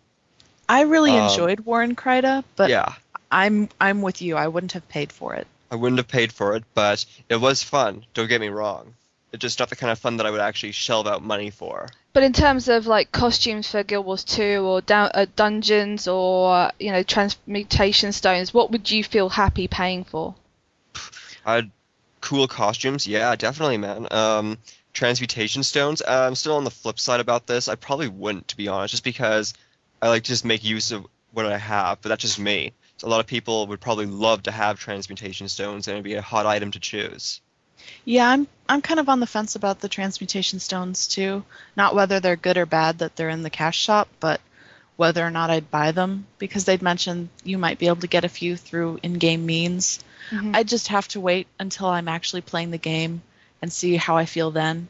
I 0.68 0.82
really 0.82 1.12
Um, 1.12 1.30
enjoyed 1.30 1.60
War 1.60 1.82
in 1.82 1.96
Kryta, 1.96 2.44
but 2.56 2.70
yeah. 2.70 2.94
I'm 3.30 3.68
I'm 3.80 4.02
with 4.02 4.22
you. 4.22 4.36
I 4.36 4.48
wouldn't 4.48 4.72
have 4.72 4.88
paid 4.88 5.12
for 5.12 5.34
it. 5.34 5.46
I 5.70 5.76
wouldn't 5.76 5.98
have 5.98 6.08
paid 6.08 6.32
for 6.32 6.56
it, 6.56 6.64
but 6.74 7.04
it 7.28 7.36
was 7.36 7.62
fun. 7.62 8.04
Don't 8.14 8.28
get 8.28 8.40
me 8.40 8.48
wrong. 8.48 8.94
It's 9.32 9.40
just 9.40 9.60
not 9.60 9.70
the 9.70 9.76
kind 9.76 9.92
of 9.92 9.98
fun 9.98 10.16
that 10.16 10.26
I 10.26 10.30
would 10.30 10.40
actually 10.40 10.72
shell 10.72 11.06
out 11.06 11.22
money 11.22 11.50
for. 11.50 11.86
But 12.12 12.24
in 12.24 12.32
terms 12.32 12.68
of 12.68 12.86
like 12.86 13.12
costumes 13.12 13.70
for 13.70 13.84
Guild 13.84 14.04
Wars 14.04 14.24
2 14.24 14.60
or 14.64 14.80
down, 14.80 15.10
uh, 15.14 15.26
dungeons 15.36 16.08
or 16.08 16.72
you 16.80 16.90
know 16.90 17.02
transmutation 17.02 18.12
stones, 18.12 18.52
what 18.52 18.72
would 18.72 18.90
you 18.90 19.04
feel 19.04 19.28
happy 19.28 19.68
paying 19.68 20.04
for? 20.04 20.34
I'd 21.46 21.70
cool 22.20 22.48
costumes, 22.48 23.06
yeah, 23.06 23.34
definitely, 23.36 23.78
man. 23.78 24.08
Um, 24.10 24.58
transmutation 24.92 25.62
stones. 25.62 26.02
Uh, 26.02 26.26
I'm 26.26 26.34
still 26.34 26.56
on 26.56 26.64
the 26.64 26.70
flip 26.70 26.98
side 26.98 27.20
about 27.20 27.46
this. 27.46 27.68
I 27.68 27.74
probably 27.74 28.08
wouldn't, 28.08 28.48
to 28.48 28.56
be 28.56 28.68
honest, 28.68 28.92
just 28.92 29.04
because 29.04 29.54
I 30.02 30.08
like 30.08 30.24
to 30.24 30.28
just 30.28 30.44
make 30.44 30.64
use 30.64 30.92
of 30.92 31.06
what 31.32 31.46
I 31.46 31.58
have. 31.58 32.00
But 32.02 32.10
that's 32.10 32.22
just 32.22 32.38
me. 32.38 32.72
So 32.98 33.08
a 33.08 33.10
lot 33.10 33.20
of 33.20 33.26
people 33.26 33.66
would 33.68 33.80
probably 33.80 34.06
love 34.06 34.42
to 34.44 34.50
have 34.50 34.78
transmutation 34.78 35.48
stones, 35.48 35.88
and 35.88 35.94
it'd 35.94 36.04
be 36.04 36.14
a 36.14 36.22
hot 36.22 36.46
item 36.46 36.72
to 36.72 36.80
choose. 36.80 37.40
Yeah, 38.04 38.28
I'm 38.28 38.46
I'm 38.68 38.82
kind 38.82 39.00
of 39.00 39.08
on 39.08 39.20
the 39.20 39.26
fence 39.26 39.56
about 39.56 39.80
the 39.80 39.88
transmutation 39.88 40.60
stones 40.60 41.08
too. 41.08 41.44
Not 41.76 41.94
whether 41.94 42.20
they're 42.20 42.36
good 42.36 42.56
or 42.56 42.66
bad 42.66 42.98
that 42.98 43.16
they're 43.16 43.28
in 43.28 43.42
the 43.42 43.50
cash 43.50 43.78
shop, 43.78 44.08
but 44.20 44.40
whether 44.96 45.24
or 45.24 45.30
not 45.30 45.50
I'd 45.50 45.70
buy 45.70 45.92
them 45.92 46.26
because 46.38 46.64
they'd 46.66 46.82
mentioned 46.82 47.30
you 47.42 47.56
might 47.58 47.78
be 47.78 47.86
able 47.86 48.00
to 48.02 48.06
get 48.06 48.24
a 48.24 48.28
few 48.28 48.56
through 48.56 49.00
in-game 49.02 49.46
means. 49.46 49.98
Mhm. 50.30 50.54
I 50.54 50.62
just 50.62 50.88
have 50.88 51.08
to 51.08 51.20
wait 51.20 51.46
until 51.58 51.86
I'm 51.86 52.06
actually 52.08 52.42
playing 52.42 52.70
the 52.70 52.78
game 52.78 53.22
and 53.62 53.72
see 53.72 53.96
how 53.96 54.16
I 54.18 54.26
feel 54.26 54.50
then. 54.50 54.88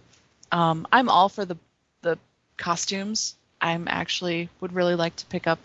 Um, 0.52 0.86
I'm 0.92 1.08
all 1.08 1.28
for 1.28 1.44
the 1.44 1.56
the 2.02 2.18
costumes. 2.56 3.34
I'm 3.60 3.86
actually 3.88 4.48
would 4.60 4.72
really 4.72 4.94
like 4.94 5.16
to 5.16 5.26
pick 5.26 5.46
up 5.46 5.58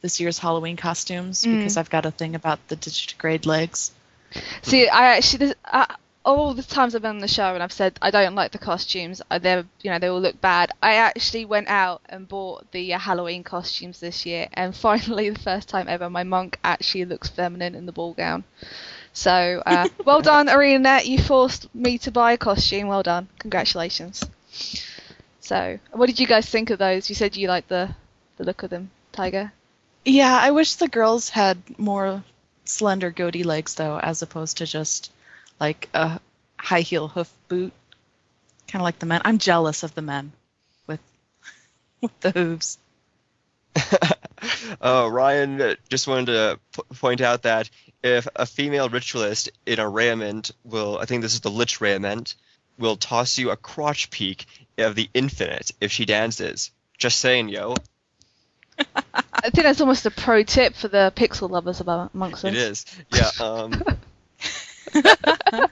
this 0.00 0.18
year's 0.20 0.38
Halloween 0.38 0.76
costumes 0.76 1.44
Mm. 1.44 1.58
because 1.58 1.76
I've 1.76 1.90
got 1.90 2.04
a 2.06 2.10
thing 2.10 2.34
about 2.34 2.58
the 2.68 2.76
digitigrade 2.76 3.46
legs. 3.46 3.92
See, 4.62 4.88
I 4.88 5.16
actually, 5.16 5.46
this, 5.46 5.54
I, 5.64 5.94
all 6.24 6.54
the 6.54 6.62
times 6.62 6.94
I've 6.94 7.02
been 7.02 7.16
on 7.16 7.18
the 7.18 7.28
show 7.28 7.54
and 7.54 7.62
I've 7.62 7.72
said 7.72 7.98
I 8.00 8.10
don't 8.10 8.34
like 8.34 8.52
the 8.52 8.58
costumes, 8.58 9.20
they're, 9.40 9.64
you 9.80 9.90
know, 9.90 9.98
they 9.98 10.08
all 10.08 10.20
look 10.20 10.40
bad. 10.40 10.70
I 10.82 10.94
actually 10.94 11.44
went 11.44 11.68
out 11.68 12.00
and 12.08 12.28
bought 12.28 12.70
the 12.70 12.94
uh, 12.94 12.98
Halloween 12.98 13.42
costumes 13.42 14.00
this 14.00 14.24
year, 14.24 14.48
and 14.52 14.74
finally, 14.88 15.30
the 15.30 15.38
first 15.38 15.68
time 15.68 15.88
ever, 15.88 16.08
my 16.08 16.22
monk 16.22 16.58
actually 16.62 17.04
looks 17.04 17.28
feminine 17.28 17.74
in 17.74 17.86
the 17.86 17.92
ball 17.92 18.14
gown. 18.14 18.44
So, 19.12 19.62
uh, 19.66 19.88
well 20.04 20.22
done, 20.22 20.46
ArenaNet. 20.46 21.06
You 21.06 21.18
forced 21.18 21.74
me 21.74 21.98
to 21.98 22.10
buy 22.10 22.32
a 22.32 22.38
costume. 22.38 22.88
Well 22.88 23.02
done. 23.02 23.28
Congratulations. 23.38 24.24
So, 25.40 25.78
what 25.90 26.06
did 26.06 26.20
you 26.20 26.26
guys 26.26 26.48
think 26.48 26.70
of 26.70 26.78
those? 26.78 27.08
You 27.08 27.14
said 27.14 27.36
you 27.36 27.48
liked 27.48 27.68
the, 27.68 27.94
the 28.36 28.44
look 28.44 28.62
of 28.62 28.70
them, 28.70 28.90
Tiger. 29.10 29.52
Yeah, 30.04 30.38
I 30.40 30.50
wish 30.50 30.74
the 30.74 30.88
girls 30.88 31.30
had 31.30 31.58
more 31.78 32.24
slender 32.64 33.10
goatee 33.10 33.42
legs 33.42 33.74
though, 33.74 33.98
as 33.98 34.22
opposed 34.22 34.58
to 34.58 34.66
just 34.66 35.10
like 35.62 35.88
a 35.94 36.20
high 36.58 36.80
heel 36.80 37.06
hoof 37.06 37.32
boot. 37.46 37.72
Kind 38.66 38.80
of 38.80 38.84
like 38.84 38.98
the 38.98 39.06
men. 39.06 39.20
I'm 39.24 39.38
jealous 39.38 39.84
of 39.84 39.94
the 39.94 40.02
men 40.02 40.32
with 40.88 41.00
with 42.00 42.20
the 42.20 42.32
hooves. 42.32 42.78
uh, 44.80 45.08
Ryan 45.10 45.60
uh, 45.60 45.74
just 45.88 46.08
wanted 46.08 46.26
to 46.26 46.58
p- 46.74 46.96
point 46.96 47.20
out 47.20 47.42
that 47.42 47.70
if 48.02 48.26
a 48.34 48.44
female 48.44 48.88
ritualist 48.88 49.50
in 49.64 49.78
a 49.78 49.88
raiment 49.88 50.50
will, 50.64 50.98
I 50.98 51.04
think 51.04 51.22
this 51.22 51.34
is 51.34 51.40
the 51.40 51.50
Lich 51.50 51.80
raiment, 51.80 52.34
will 52.76 52.96
toss 52.96 53.38
you 53.38 53.50
a 53.50 53.56
crotch 53.56 54.10
peak 54.10 54.46
of 54.78 54.96
the 54.96 55.08
infinite 55.14 55.70
if 55.80 55.92
she 55.92 56.04
dances. 56.04 56.72
Just 56.98 57.20
saying, 57.20 57.50
yo. 57.50 57.76
I 59.14 59.50
think 59.50 59.62
that's 59.62 59.80
almost 59.80 60.06
a 60.06 60.10
pro 60.10 60.42
tip 60.42 60.74
for 60.74 60.88
the 60.88 61.12
pixel 61.14 61.48
lovers 61.48 61.80
about 61.80 62.10
amongst 62.14 62.44
us. 62.44 62.52
It 62.52 62.56
is. 62.56 62.86
Yeah. 63.12 63.30
Um, 63.40 63.82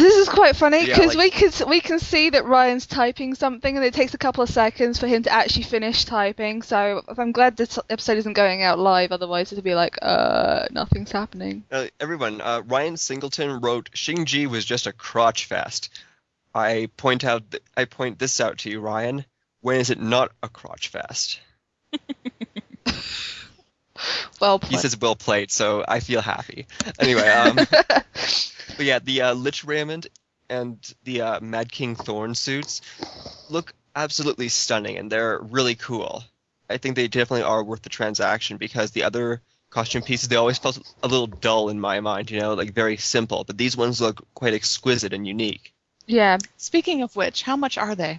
This 0.00 0.14
is 0.14 0.28
quite 0.30 0.56
funny 0.56 0.86
Yeah, 0.86 0.94
because 0.94 1.14
like- 1.14 1.34
we 1.34 1.50
can 1.50 1.68
we 1.68 1.80
can 1.80 1.98
see 1.98 2.30
that 2.30 2.46
Ryan's 2.46 2.86
typing 2.86 3.34
something 3.34 3.76
and 3.76 3.84
it 3.84 3.92
takes 3.92 4.14
a 4.14 4.18
couple 4.18 4.42
of 4.42 4.48
seconds 4.48 4.98
for 4.98 5.06
him 5.06 5.24
to 5.24 5.30
actually 5.30 5.64
finish 5.64 6.06
typing. 6.06 6.62
So 6.62 7.02
I'm 7.18 7.32
glad 7.32 7.58
this 7.58 7.78
episode 7.90 8.16
isn't 8.16 8.32
going 8.32 8.62
out 8.62 8.78
live. 8.78 9.12
Otherwise, 9.12 9.52
it'd 9.52 9.62
be 9.62 9.74
like, 9.74 9.98
uh, 10.00 10.66
nothing's 10.70 11.12
happening. 11.12 11.64
Uh, 11.70 11.88
everyone, 12.00 12.40
uh, 12.40 12.62
Ryan 12.66 12.96
Singleton 12.96 13.60
wrote 13.60 13.90
Shinji 13.90 14.46
was 14.46 14.64
just 14.64 14.86
a 14.86 14.92
crotch 14.94 15.44
fest. 15.44 15.90
I 16.54 16.88
point 16.96 17.22
out, 17.24 17.50
th- 17.50 17.62
I 17.76 17.84
point 17.84 18.18
this 18.18 18.40
out 18.40 18.58
to 18.58 18.70
you, 18.70 18.80
Ryan. 18.80 19.26
When 19.60 19.80
is 19.80 19.90
it 19.90 20.00
not 20.00 20.32
a 20.42 20.48
crotch 20.48 20.88
fest? 20.88 21.40
Well 24.40 24.58
He 24.58 24.68
played. 24.68 24.80
says 24.80 24.98
well 25.00 25.16
played, 25.16 25.50
so 25.50 25.84
I 25.86 26.00
feel 26.00 26.20
happy. 26.20 26.66
Anyway, 26.98 27.28
um, 27.28 27.56
but 28.16 28.86
yeah, 28.86 28.98
the 28.98 29.22
uh, 29.22 29.34
Lich 29.34 29.64
Raiment 29.64 30.06
and 30.48 30.78
the 31.04 31.20
uh, 31.22 31.40
Mad 31.40 31.70
King 31.70 31.94
Thorn 31.94 32.34
suits 32.34 32.80
look 33.48 33.72
absolutely 33.94 34.48
stunning, 34.48 34.96
and 34.96 35.10
they're 35.10 35.38
really 35.38 35.74
cool. 35.74 36.24
I 36.68 36.78
think 36.78 36.96
they 36.96 37.08
definitely 37.08 37.42
are 37.42 37.62
worth 37.64 37.82
the 37.82 37.88
transaction 37.88 38.56
because 38.56 38.92
the 38.92 39.02
other 39.04 39.42
costume 39.70 40.02
pieces 40.02 40.28
they 40.28 40.36
always 40.36 40.58
felt 40.58 40.78
a 41.02 41.08
little 41.08 41.26
dull 41.26 41.68
in 41.68 41.80
my 41.80 42.00
mind, 42.00 42.30
you 42.30 42.40
know, 42.40 42.54
like 42.54 42.72
very 42.72 42.96
simple. 42.96 43.44
But 43.44 43.58
these 43.58 43.76
ones 43.76 44.00
look 44.00 44.24
quite 44.34 44.54
exquisite 44.54 45.12
and 45.12 45.26
unique. 45.26 45.72
yeah. 46.06 46.38
Speaking 46.56 47.02
of 47.02 47.14
which, 47.16 47.42
how 47.42 47.56
much 47.56 47.78
are 47.78 47.94
they? 47.94 48.18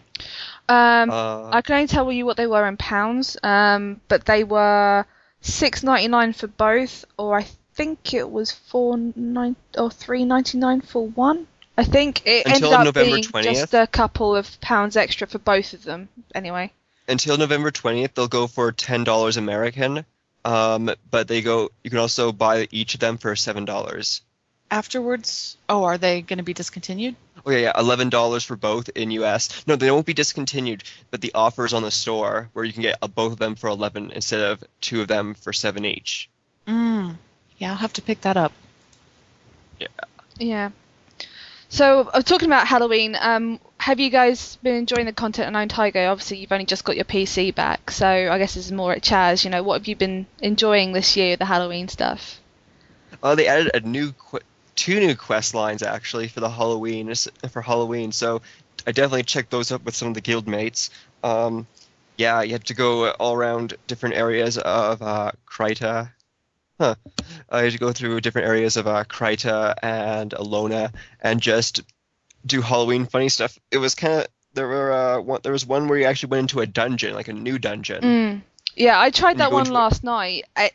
Um, 0.69 1.09
Uh, 1.09 1.49
I 1.49 1.61
can 1.61 1.75
only 1.75 1.87
tell 1.87 2.09
you 2.11 2.25
what 2.25 2.37
they 2.37 2.47
were 2.47 2.65
in 2.67 2.77
pounds. 2.77 3.35
Um, 3.43 3.99
but 4.07 4.25
they 4.25 4.43
were 4.45 5.05
six 5.41 5.83
ninety 5.83 6.07
nine 6.07 6.33
for 6.33 6.47
both, 6.47 7.05
or 7.17 7.37
I 7.37 7.45
think 7.73 8.13
it 8.13 8.29
was 8.29 8.51
four 8.51 8.97
nine 8.97 9.55
or 9.77 9.91
three 9.91 10.25
ninety 10.25 10.57
nine 10.57 10.81
for 10.81 11.07
one. 11.07 11.47
I 11.77 11.83
think 11.83 12.25
it 12.25 12.45
Until 12.45 12.73
ended 12.73 12.73
up 12.73 12.85
November 12.85 13.11
being 13.15 13.23
20th? 13.23 13.43
just 13.43 13.73
a 13.73 13.87
couple 13.87 14.35
of 14.35 14.59
pounds 14.61 14.97
extra 14.97 15.25
for 15.25 15.39
both 15.39 15.73
of 15.73 15.83
them. 15.83 16.09
Anyway. 16.35 16.71
until 17.07 17.37
November 17.37 17.71
20th, 17.71 18.13
they'll 18.13 18.27
go 18.27 18.45
for 18.47 18.71
ten 18.71 19.03
dollars 19.03 19.37
American. 19.37 20.05
Um, 20.43 20.91
but 21.09 21.27
they 21.27 21.41
go. 21.41 21.69
You 21.83 21.89
can 21.89 21.99
also 21.99 22.31
buy 22.31 22.67
each 22.71 22.93
of 22.95 22.99
them 22.99 23.17
for 23.17 23.35
seven 23.35 23.65
dollars. 23.65 24.21
Afterwards, 24.69 25.57
oh, 25.67 25.83
are 25.83 25.97
they 25.97 26.21
going 26.21 26.37
to 26.37 26.43
be 26.43 26.53
discontinued? 26.53 27.15
Oh 27.45 27.51
yeah, 27.51 27.57
yeah, 27.57 27.71
eleven 27.77 28.09
dollars 28.09 28.43
for 28.43 28.55
both 28.55 28.89
in 28.89 29.11
U.S. 29.11 29.65
No, 29.67 29.75
they 29.75 29.89
won't 29.91 30.05
be 30.05 30.13
discontinued, 30.13 30.83
but 31.09 31.21
the 31.21 31.31
offers 31.33 31.73
on 31.73 31.83
the 31.83 31.91
store 31.91 32.49
where 32.53 32.65
you 32.65 32.73
can 32.73 32.83
get 32.83 32.97
uh, 33.01 33.07
both 33.07 33.33
of 33.33 33.39
them 33.39 33.55
for 33.55 33.67
eleven 33.67 34.11
instead 34.11 34.41
of 34.41 34.63
two 34.79 35.01
of 35.01 35.07
them 35.07 35.33
for 35.33 35.53
seven 35.53 35.85
each. 35.85 36.29
Mm. 36.67 37.15
Yeah, 37.57 37.71
I'll 37.71 37.77
have 37.77 37.93
to 37.93 38.01
pick 38.01 38.21
that 38.21 38.37
up. 38.37 38.51
Yeah. 39.79 39.87
Yeah. 40.37 40.69
So, 41.69 42.09
uh, 42.13 42.21
talking 42.21 42.49
about 42.49 42.67
Halloween, 42.67 43.15
um, 43.19 43.59
have 43.77 43.99
you 43.99 44.09
guys 44.09 44.57
been 44.57 44.75
enjoying 44.75 45.05
the 45.05 45.13
content 45.13 45.47
on 45.47 45.53
Nine 45.53 45.69
Tiger? 45.69 46.05
Obviously, 46.07 46.37
you've 46.37 46.51
only 46.51 46.65
just 46.65 46.83
got 46.83 46.97
your 46.97 47.05
PC 47.05 47.55
back, 47.55 47.91
so 47.91 48.05
I 48.05 48.37
guess 48.37 48.55
this 48.55 48.65
is 48.65 48.71
more 48.73 48.91
at 48.91 49.01
Chaz. 49.01 49.45
You 49.45 49.51
know, 49.51 49.63
what 49.63 49.79
have 49.79 49.87
you 49.87 49.95
been 49.95 50.27
enjoying 50.41 50.91
this 50.91 51.15
year, 51.15 51.37
the 51.37 51.45
Halloween 51.45 51.87
stuff? 51.87 52.41
Uh, 53.23 53.35
they 53.35 53.47
added 53.47 53.71
a 53.73 53.79
new, 53.79 54.11
qu- 54.11 54.39
two 54.81 54.99
new 54.99 55.15
quest 55.15 55.53
lines 55.53 55.83
actually 55.83 56.27
for 56.27 56.39
the 56.39 56.49
Halloween 56.49 57.13
for 57.51 57.61
Halloween. 57.61 58.11
So 58.11 58.41
I 58.87 58.91
definitely 58.91 59.21
checked 59.21 59.51
those 59.51 59.71
up 59.71 59.85
with 59.85 59.93
some 59.95 60.07
of 60.07 60.15
the 60.15 60.21
guild 60.21 60.47
mates. 60.47 60.89
Um, 61.23 61.67
yeah, 62.17 62.41
you 62.41 62.53
have 62.53 62.63
to 62.63 62.73
go 62.73 63.11
all 63.11 63.35
around 63.35 63.75
different 63.85 64.15
areas 64.15 64.57
of 64.57 65.03
uh, 65.03 65.33
Kryta. 65.47 66.09
Huh. 66.79 66.95
Uh, 67.53 67.57
you 67.57 67.63
have 67.65 67.73
to 67.73 67.77
go 67.77 67.91
through 67.91 68.21
different 68.21 68.47
areas 68.47 68.75
of 68.75 68.87
uh, 68.87 69.03
Kryta 69.03 69.75
and 69.83 70.31
Elona 70.31 70.91
and 71.21 71.39
just 71.39 71.81
do 72.43 72.59
Halloween 72.59 73.05
funny 73.05 73.29
stuff. 73.29 73.59
It 73.69 73.77
was 73.77 73.93
kind 73.93 74.21
of 74.21 74.27
there 74.55 74.67
were 74.67 74.91
uh, 74.91 75.21
one, 75.21 75.41
there 75.43 75.51
was 75.51 75.63
one 75.63 75.89
where 75.89 75.99
you 75.99 76.05
actually 76.05 76.31
went 76.31 76.41
into 76.45 76.59
a 76.61 76.65
dungeon, 76.65 77.13
like 77.13 77.27
a 77.27 77.33
new 77.33 77.59
dungeon. 77.59 78.01
Mm. 78.01 78.41
Yeah, 78.75 78.99
I 78.99 79.11
tried 79.11 79.37
that 79.37 79.51
one 79.51 79.67
it. 79.67 79.71
last 79.71 80.03
night. 80.03 80.45
I, 80.55 80.71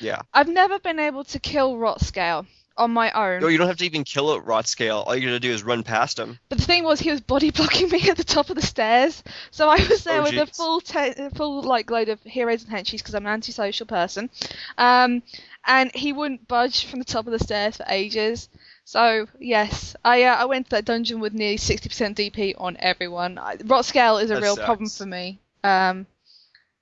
Yeah. 0.00 0.22
I've 0.32 0.48
never 0.48 0.78
been 0.78 0.98
able 0.98 1.24
to 1.24 1.38
kill 1.38 1.76
Rot 1.76 2.00
Scale 2.00 2.46
on 2.80 2.90
my 2.90 3.10
own. 3.12 3.42
No, 3.42 3.48
you 3.48 3.58
don't 3.58 3.68
have 3.68 3.76
to 3.76 3.84
even 3.84 4.04
kill 4.04 4.30
a 4.32 4.40
rot 4.40 4.66
scale. 4.66 5.04
All 5.06 5.14
you 5.14 5.26
gotta 5.28 5.38
do 5.38 5.52
is 5.52 5.62
run 5.62 5.82
past 5.82 6.18
him. 6.18 6.38
But 6.48 6.58
the 6.58 6.64
thing 6.64 6.82
was, 6.82 6.98
he 6.98 7.10
was 7.10 7.20
body 7.20 7.50
blocking 7.52 7.88
me 7.90 8.08
at 8.08 8.16
the 8.16 8.24
top 8.24 8.50
of 8.50 8.56
the 8.56 8.62
stairs, 8.62 9.22
so 9.50 9.68
I 9.68 9.76
was 9.76 10.02
there 10.04 10.20
Oh, 10.20 10.22
with 10.24 10.34
a 10.34 10.46
full, 10.46 10.80
te- 10.80 11.28
full 11.34 11.62
like 11.62 11.90
load 11.90 12.08
of 12.08 12.20
heroes 12.22 12.64
and 12.64 12.72
henchies 12.72 12.98
because 12.98 13.14
I'm 13.14 13.26
an 13.26 13.32
antisocial 13.32 13.86
person, 13.86 14.30
um, 14.78 15.22
and 15.66 15.94
he 15.94 16.12
wouldn't 16.12 16.48
budge 16.48 16.86
from 16.86 16.98
the 16.98 17.04
top 17.04 17.26
of 17.26 17.32
the 17.32 17.38
stairs 17.38 17.76
for 17.76 17.84
ages. 17.88 18.48
So 18.84 19.26
yes, 19.38 19.94
I 20.04 20.24
uh, 20.24 20.34
I 20.36 20.44
went 20.46 20.66
to 20.66 20.70
that 20.70 20.84
dungeon 20.86 21.20
with 21.20 21.34
nearly 21.34 21.58
60% 21.58 22.14
DP 22.16 22.54
on 22.58 22.76
everyone. 22.80 23.38
I, 23.38 23.56
Rot 23.64 23.84
scale 23.84 24.16
is 24.18 24.30
a 24.30 24.34
That 24.34 24.42
real 24.42 24.56
problem 24.56 24.88
for 24.88 25.06
me. 25.06 25.38
Um, 25.62 26.06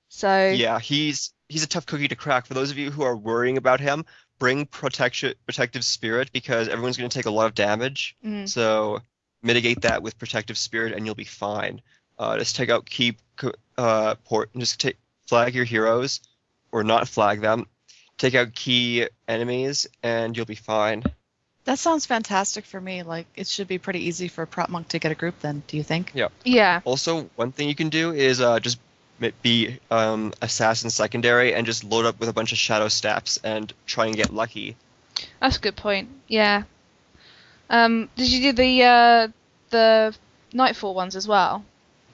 so 0.08 0.48
Yeah, 0.48 0.78
he's 0.78 1.32
he's 1.48 1.64
a 1.64 1.68
tough 1.68 1.86
cookie 1.86 2.08
to 2.08 2.16
crack. 2.16 2.46
For 2.46 2.54
those 2.54 2.70
of 2.70 2.78
you 2.78 2.90
who 2.90 3.02
are 3.02 3.16
worrying 3.16 3.58
about 3.58 3.80
him, 3.80 4.06
bring 4.38 4.66
protection 4.66 5.34
protective 5.46 5.84
spirit 5.84 6.30
because 6.32 6.68
everyone's 6.68 6.96
going 6.96 7.10
to 7.10 7.16
take 7.18 7.26
a 7.26 7.30
lot 7.30 7.46
of 7.46 7.54
damage. 7.54 8.16
mm, 8.24 8.48
So 8.48 9.00
mitigate 9.42 9.82
that 9.82 10.02
with 10.02 10.18
protective 10.18 10.58
spirit, 10.58 10.92
and 10.92 11.04
you'll 11.06 11.14
be 11.14 11.24
fine. 11.24 11.80
Uh, 12.18 12.38
just 12.38 12.56
take 12.56 12.70
out 12.70 12.84
key 12.86 13.16
uh, 13.76 14.14
port, 14.24 14.50
and 14.52 14.60
just 14.62 14.80
take 14.80 14.96
flag 15.26 15.54
your 15.54 15.64
heroes, 15.64 16.20
or 16.72 16.82
not 16.84 17.08
flag 17.08 17.40
them. 17.40 17.66
Take 18.16 18.34
out 18.34 18.52
key 18.54 19.06
enemies, 19.28 19.86
and 20.02 20.36
you'll 20.36 20.46
be 20.46 20.56
fine. 20.56 21.04
That 21.64 21.78
sounds 21.78 22.06
fantastic 22.06 22.64
for 22.64 22.80
me. 22.80 23.02
Like, 23.02 23.26
it 23.36 23.46
should 23.46 23.68
be 23.68 23.78
pretty 23.78 24.00
easy 24.06 24.26
for 24.28 24.42
a 24.42 24.46
prot 24.46 24.70
monk 24.70 24.88
to 24.88 24.98
get 24.98 25.12
a 25.12 25.14
group 25.14 25.38
then, 25.40 25.62
do 25.68 25.76
you 25.76 25.82
think? 25.84 26.12
yeah, 26.14 26.28
Yeah. 26.44 26.80
Also, 26.84 27.30
one 27.36 27.52
thing 27.52 27.68
you 27.68 27.74
can 27.74 27.90
do 27.90 28.12
is 28.12 28.40
uh, 28.40 28.58
just 28.58 28.78
m- 28.78 28.82
be 29.42 29.78
um, 29.90 30.32
assassin 30.42 30.90
secondary 30.90 31.54
and 31.54 31.66
just 31.66 31.84
load 31.84 32.06
up 32.06 32.20
with 32.20 32.28
a 32.28 32.32
bunch 32.32 32.52
of 32.52 32.58
shadow 32.58 32.88
steps 32.88 33.38
and 33.42 33.72
try 33.86 34.06
and 34.06 34.16
get 34.16 34.32
lucky. 34.32 34.76
that's 35.40 35.56
a 35.56 35.60
good 35.60 35.76
point. 35.76 36.08
Yeah. 36.28 36.62
Um, 37.70 38.08
did 38.16 38.28
you 38.30 38.40
do 38.40 38.52
the 38.52 38.82
uh, 38.84 39.28
the 39.70 40.14
Nightfall 40.52 40.94
ones 40.94 41.16
as 41.16 41.28
well? 41.28 41.64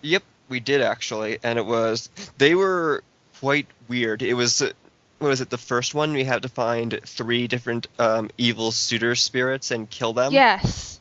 Yep, 0.02 0.22
we 0.48 0.60
did 0.60 0.80
actually, 0.80 1.38
and 1.42 1.58
it 1.58 1.64
was 1.66 2.10
they 2.38 2.54
were 2.54 3.04
quite 3.40 3.66
weird. 3.88 4.22
It 4.22 4.34
was 4.34 4.60
what 5.18 5.28
was 5.28 5.40
it? 5.40 5.50
The 5.50 5.58
first 5.58 5.94
one 5.94 6.12
we 6.12 6.24
had 6.24 6.42
to 6.42 6.48
find 6.48 6.98
three 7.04 7.46
different 7.46 7.86
um, 7.98 8.30
evil 8.36 8.72
suitor 8.72 9.14
spirits 9.14 9.70
and 9.70 9.88
kill 9.88 10.12
them. 10.12 10.32
Yes. 10.32 10.98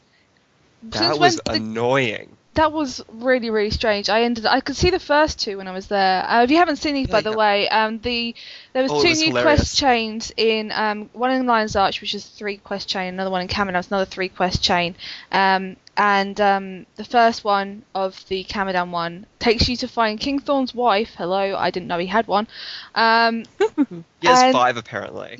that 0.84 1.00
Since 1.00 1.18
was 1.18 1.36
did- 1.44 1.56
annoying. 1.56 2.38
That 2.56 2.72
was 2.72 3.02
really 3.10 3.50
really 3.50 3.70
strange. 3.72 4.10
I 4.10 4.24
ended 4.24 4.46
I 4.46 4.60
could 4.60 4.76
see 4.76 4.90
the 4.90 5.00
first 5.00 5.40
two 5.40 5.58
when 5.58 5.68
I 5.68 5.72
was 5.72 5.88
there. 5.88 6.24
Uh, 6.30 6.44
if 6.44 6.52
you 6.52 6.58
haven't 6.58 6.78
seen 6.78 6.94
these 6.94 7.08
by 7.08 7.18
Yeah, 7.18 7.22
the 7.22 7.32
yeah. 7.32 7.38
way, 7.38 7.70
um 7.70 8.00
the 8.00 8.36
there 8.74 8.84
was 8.84 8.92
Oh, 8.92 9.02
two 9.02 9.10
was 9.10 9.20
new 9.20 9.28
hilarious. 9.28 9.60
quest 9.60 9.78
chains 9.78 10.32
in 10.38 10.72
um 10.72 11.10
one 11.14 11.32
in 11.32 11.46
Lion's 11.46 11.76
Arch 11.76 12.02
which 12.02 12.14
is 12.14 12.26
three 12.26 12.58
quest 12.58 12.88
chain, 12.88 13.14
another 13.14 13.32
one 13.32 13.42
in 13.42 13.48
was 13.80 13.88
another 13.88 14.06
three 14.06 14.30
quest 14.30 14.64
chain. 14.64 14.96
Um 15.32 15.78
and 15.96 16.40
um 16.42 16.86
the 16.96 17.06
first 17.06 17.44
one 17.44 17.84
of 17.94 18.24
the 18.28 18.44
Kamadan 18.46 18.90
one 18.92 19.26
takes 19.40 19.70
you 19.70 19.76
to 19.78 19.88
find 19.88 20.20
King 20.20 20.40
Thorn's 20.40 20.74
wife. 20.74 21.14
Hello, 21.18 21.56
I 21.56 21.70
didn't 21.72 21.88
know 21.88 22.00
he 22.00 22.08
had 22.08 22.28
one. 22.28 22.48
Um 22.96 23.44
He 24.22 24.28
has 24.28 24.42
And- 24.42 24.54
five 24.54 24.78
apparently. 24.78 25.38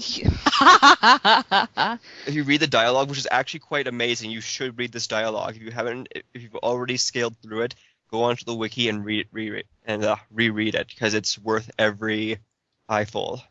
If 2.28 2.34
you 2.36 2.44
read 2.44 2.60
the 2.62 2.68
dialogue, 2.68 3.10
which 3.10 3.18
is 3.18 3.28
actually 3.30 3.62
quite 3.62 3.88
amazing, 3.88 4.32
you 4.32 4.42
should 4.42 4.78
read 4.78 4.92
this 4.92 5.08
dialogue. 5.08 5.56
If 5.56 5.62
you 5.62 5.72
haven't, 5.72 6.08
if 6.34 6.42
you've 6.42 6.56
already 6.56 6.98
scaled 6.98 7.36
through 7.42 7.62
it, 7.64 7.76
go 8.12 8.24
onto 8.24 8.46
the 8.46 8.54
wiki 8.56 8.90
and 8.90 9.04
read, 9.04 9.28
read 9.32 9.64
and 9.86 10.04
uh, 10.04 10.16
reread 10.32 10.76
it 10.76 10.88
because 10.88 11.14
it's 11.14 11.38
worth 11.40 11.70
every 11.80 12.40
eyeful. 12.88 13.42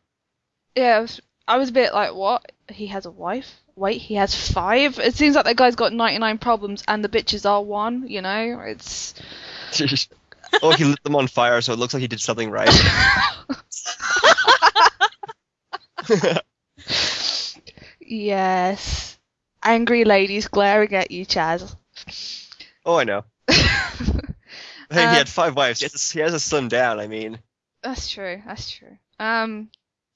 yeah, 0.76 0.98
it 0.98 1.02
was, 1.02 1.20
I 1.48 1.56
was 1.58 1.70
a 1.70 1.72
bit 1.72 1.92
like, 1.92 2.14
what? 2.14 2.52
He 2.68 2.86
has 2.88 3.06
a 3.06 3.10
wife? 3.10 3.61
Wait, 3.76 4.00
he 4.00 4.14
has 4.14 4.34
five? 4.34 4.98
It 4.98 5.14
seems 5.14 5.34
like 5.34 5.44
that 5.46 5.56
guy's 5.56 5.76
got 5.76 5.92
99 5.92 6.38
problems 6.38 6.82
and 6.86 7.04
the 7.04 7.08
bitches 7.08 7.48
are 7.48 7.62
one, 7.62 8.08
you 8.08 8.20
know? 8.20 8.60
It's. 8.66 9.14
oh, 10.62 10.72
he 10.72 10.84
lit 10.84 11.02
them 11.04 11.16
on 11.16 11.26
fire, 11.26 11.60
so 11.60 11.72
it 11.72 11.78
looks 11.78 11.94
like 11.94 12.02
he 12.02 12.08
did 12.08 12.20
something 12.20 12.50
right. 12.50 12.68
yes. 18.00 19.18
Angry 19.62 20.04
ladies 20.04 20.48
glaring 20.48 20.94
at 20.94 21.10
you, 21.10 21.24
Chaz. 21.24 21.74
oh, 22.84 22.96
I 22.96 23.04
know. 23.04 23.24
Hey, 24.92 25.04
Um, 25.04 25.10
he 25.10 25.16
had 25.16 25.28
five 25.28 25.56
wives. 25.56 25.80
He 25.80 25.84
has, 25.86 25.92
to, 25.92 26.12
he 26.12 26.20
has 26.20 26.32
to 26.32 26.38
slim 26.38 26.68
down. 26.68 27.00
I 27.00 27.06
mean, 27.06 27.38
That's 27.82 28.10
true, 28.10 28.42
that's 28.46 28.70
true. 28.70 28.98
Um. 29.18 29.70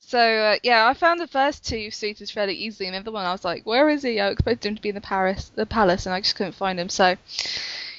So, 0.09 0.21
uh, 0.21 0.57
yeah, 0.63 0.87
I 0.87 0.95
found 0.95 1.19
the 1.19 1.27
first 1.27 1.67
two 1.67 1.91
suitors 1.91 2.31
fairly 2.31 2.55
easily, 2.55 2.87
and 2.87 2.95
the 2.95 3.01
other 3.01 3.11
one 3.11 3.27
I 3.27 3.33
was 3.33 3.45
like, 3.45 3.67
where 3.67 3.89
is 3.89 4.05
he? 4.05 4.21
I 4.21 4.29
expected 4.29 4.69
him 4.69 4.77
to 4.77 4.81
be 4.83 4.91
in 4.91 4.95
the 4.95 5.01
Paris, 5.01 5.51
the 5.57 5.67
palace, 5.67 6.07
and 6.07 6.15
I 6.15 6.21
just 6.21 6.37
couldn't 6.37 6.53
find 6.55 6.79
him, 6.79 6.89
so. 6.89 7.17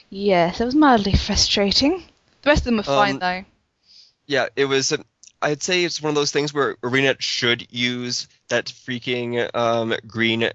Yes, 0.10 0.62
it 0.62 0.66
was 0.66 0.74
mildly 0.74 1.14
frustrating. 1.16 2.04
The 2.44 2.50
rest 2.50 2.62
of 2.62 2.66
them 2.66 2.78
were 2.78 2.84
fine, 2.84 3.16
Um, 3.16 3.20
though. 3.20 3.46
yeah, 4.26 4.48
it 4.56 4.66
was. 4.66 4.94
um, 4.94 5.04
I'd 5.42 5.62
say 5.62 5.84
it's 5.84 6.02
one 6.02 6.10
of 6.10 6.16
those 6.16 6.32
things 6.32 6.54
where 6.54 6.76
ArenaNet 6.78 7.20
should 7.20 7.68
use 7.72 8.30
that 8.48 8.68
freaking 8.68 9.54
um, 9.54 9.94
green. 10.08 10.50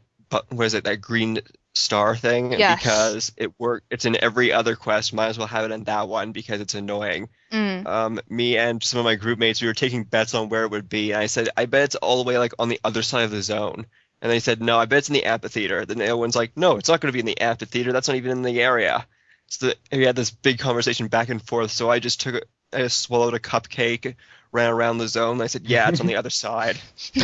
What 0.48 0.64
is 0.64 0.72
it? 0.72 0.84
That 0.84 1.02
green 1.02 1.38
star 1.74 2.14
thing 2.16 2.52
Yes. 2.52 2.78
because 2.80 3.32
it 3.36 3.58
worked. 3.58 3.86
It's 3.90 4.04
in 4.04 4.22
every 4.22 4.52
other 4.52 4.76
quest. 4.76 5.12
Might 5.14 5.28
as 5.28 5.38
well 5.38 5.46
have 5.46 5.64
it 5.64 5.74
in 5.74 5.84
that 5.84 6.08
one 6.08 6.32
because 6.32 6.60
it's 6.60 6.74
annoying. 6.74 7.28
Mm. 7.50 7.86
Um, 7.86 8.20
me 8.28 8.58
and 8.58 8.82
some 8.82 8.98
of 8.98 9.04
my 9.04 9.14
group 9.14 9.38
mates, 9.38 9.60
we 9.62 9.68
were 9.68 9.74
taking 9.74 10.04
bets 10.04 10.34
on 10.34 10.48
where 10.48 10.64
it 10.64 10.70
would 10.70 10.88
be, 10.88 11.12
and 11.12 11.20
I 11.20 11.26
said, 11.26 11.48
I 11.56 11.66
bet 11.66 11.84
it's 11.84 11.94
all 11.96 12.22
the 12.22 12.28
way 12.28 12.38
like 12.38 12.52
on 12.58 12.68
the 12.68 12.80
other 12.84 13.02
side 13.02 13.24
of 13.24 13.30
the 13.30 13.42
zone. 13.42 13.86
And 14.20 14.30
they 14.30 14.38
said, 14.38 14.62
no, 14.62 14.78
I 14.78 14.84
bet 14.84 14.98
it's 14.98 15.08
in 15.08 15.14
the 15.14 15.24
amphitheater. 15.24 15.84
Then 15.84 15.98
the 15.98 16.04
other 16.04 16.16
one's 16.16 16.36
like, 16.36 16.52
no, 16.56 16.76
it's 16.76 16.88
not 16.88 17.00
going 17.00 17.08
to 17.08 17.12
be 17.12 17.18
in 17.20 17.26
the 17.26 17.40
amphitheater. 17.40 17.92
That's 17.92 18.06
not 18.06 18.16
even 18.16 18.30
in 18.30 18.42
the 18.42 18.62
area. 18.62 19.04
So 19.48 19.72
we 19.90 20.04
had 20.04 20.14
this 20.14 20.30
big 20.30 20.60
conversation 20.60 21.08
back 21.08 21.28
and 21.28 21.42
forth. 21.42 21.72
So 21.72 21.90
I 21.90 21.98
just 21.98 22.20
took, 22.20 22.36
a, 22.36 22.42
I 22.72 22.82
just 22.82 23.00
swallowed 23.00 23.34
a 23.34 23.40
cupcake, 23.40 24.14
ran 24.52 24.70
around 24.70 24.98
the 24.98 25.08
zone. 25.08 25.32
And 25.32 25.42
I 25.42 25.48
said, 25.48 25.66
yeah, 25.66 25.88
it's 25.88 26.00
on 26.00 26.06
the 26.06 26.16
other 26.22 26.30
side. 26.30 26.78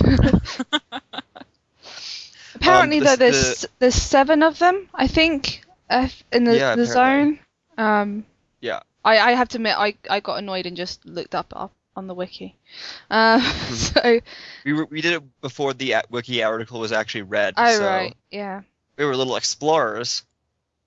Apparently, 2.60 2.98
Um, 2.98 3.04
though, 3.04 3.16
there's 3.16 3.66
there's 3.78 3.94
seven 3.94 4.42
of 4.42 4.58
them, 4.58 4.88
I 4.94 5.06
think, 5.06 5.64
uh, 5.88 6.08
in 6.32 6.44
the, 6.44 6.56
Yeah, 6.56 6.74
the 6.76 6.86
zone. 6.86 7.38
Um, 7.76 8.24
Yeah. 8.60 8.80
I, 9.04 9.18
I 9.18 9.32
have 9.32 9.48
to 9.50 9.58
admit, 9.58 9.76
I, 9.78 9.94
I 10.10 10.20
got 10.20 10.38
annoyed 10.38 10.66
and 10.66 10.76
just 10.76 11.06
looked 11.06 11.34
up, 11.34 11.52
up 11.54 11.72
on 11.96 12.06
the 12.08 12.14
wiki. 12.14 12.56
Uh, 13.10 13.40
so, 13.72 14.20
We 14.64 14.72
were, 14.72 14.86
we 14.86 15.00
did 15.00 15.14
it 15.14 15.40
before 15.40 15.72
the 15.72 15.96
wiki 16.10 16.42
article 16.42 16.80
was 16.80 16.92
actually 16.92 17.22
read. 17.22 17.54
oh 17.56 17.76
so 17.76 17.86
right, 17.86 18.16
yeah. 18.30 18.62
we 18.96 19.04
were 19.04 19.16
little 19.16 19.36
explorers. 19.36 20.24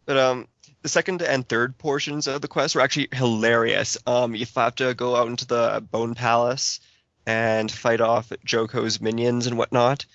But 0.06 0.18
um, 0.18 0.48
the 0.82 0.90
second 0.90 1.22
and 1.22 1.48
third 1.48 1.78
portions 1.78 2.28
of 2.28 2.42
the 2.42 2.48
quest 2.48 2.76
were 2.76 2.82
actually 2.82 3.10
hilarious. 3.14 3.98
Um, 4.06 4.36
you 4.36 4.46
have 4.56 4.76
to 4.76 4.94
go 4.94 5.16
out 5.16 5.28
into 5.28 5.48
the 5.48 5.86
Bone 5.92 6.16
Palace 6.16 6.80
and 7.26 7.72
fight 7.72 8.02
off 8.02 8.32
Joko's 8.44 9.00
minions 9.00 9.48
and 9.48 9.58
whatnot, 9.58 10.06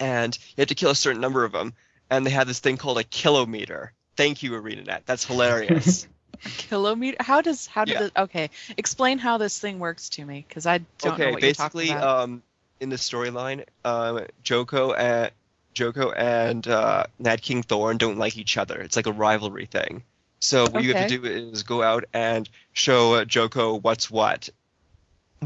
and 0.00 0.36
you 0.56 0.62
have 0.62 0.68
to 0.68 0.74
kill 0.74 0.90
a 0.90 0.94
certain 0.94 1.20
number 1.20 1.44
of 1.44 1.52
them. 1.52 1.74
And 2.10 2.24
they 2.26 2.30
had 2.30 2.46
this 2.46 2.60
thing 2.60 2.76
called 2.76 2.98
a 2.98 3.04
kilometer. 3.04 3.92
Thank 4.16 4.42
you, 4.42 4.52
ArenaNet. 4.52 5.00
That's 5.06 5.24
hilarious. 5.24 6.06
Kilometer? 6.58 7.16
How 7.20 7.40
does 7.40 7.66
how 7.66 7.84
did 7.86 7.92
Yeah. 7.94 8.02
it? 8.06 8.12
Okay, 8.16 8.50
explain 8.76 9.18
how 9.18 9.38
this 9.38 9.58
thing 9.58 9.78
works 9.78 10.10
to 10.10 10.24
me 10.24 10.44
because 10.46 10.66
I 10.66 10.78
don't 10.78 10.88
know 11.04 11.12
okay, 11.14 11.32
what 11.32 11.42
you're 11.42 11.54
talking 11.54 11.78
basically, 11.80 11.96
about. 11.96 12.22
um, 12.24 12.42
in 12.80 12.90
the 12.90 12.96
storyline, 12.96 13.64
um, 13.84 14.26
Joko 14.42 14.92
and 14.92 15.30
Joko 15.72 16.10
and 16.12 16.66
uh, 16.68 17.04
Mad 17.18 17.40
King 17.40 17.62
Thorn 17.62 17.96
don't 17.96 18.18
like 18.18 18.36
each 18.36 18.58
other. 18.58 18.78
It's 18.80 18.96
like 18.96 19.06
a 19.06 19.12
rivalry 19.12 19.66
thing. 19.66 20.02
So 20.40 20.66
what 20.68 20.82
you 20.84 20.92
have 20.92 21.08
to 21.08 21.18
do 21.18 21.24
is 21.24 21.62
go 21.62 21.82
out 21.82 22.04
and 22.12 22.48
show 22.74 23.14
uh, 23.14 23.24
Joko 23.24 23.74
what's 23.76 24.10
what 24.10 24.50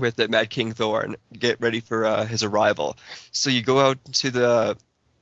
with 0.01 0.17
the 0.17 0.29
Mad 0.29 0.51
King 0.51 0.73
Thorn. 0.73 1.17
Get 1.33 1.61
ready 1.61 1.81
for 1.81 2.05
uh, 2.05 2.25
his 2.25 2.43
arrival. 2.43 2.97
So 3.33 3.51
you 3.51 3.63
go 3.63 3.81
out 3.81 3.99
to 4.15 4.31
the 4.31 4.77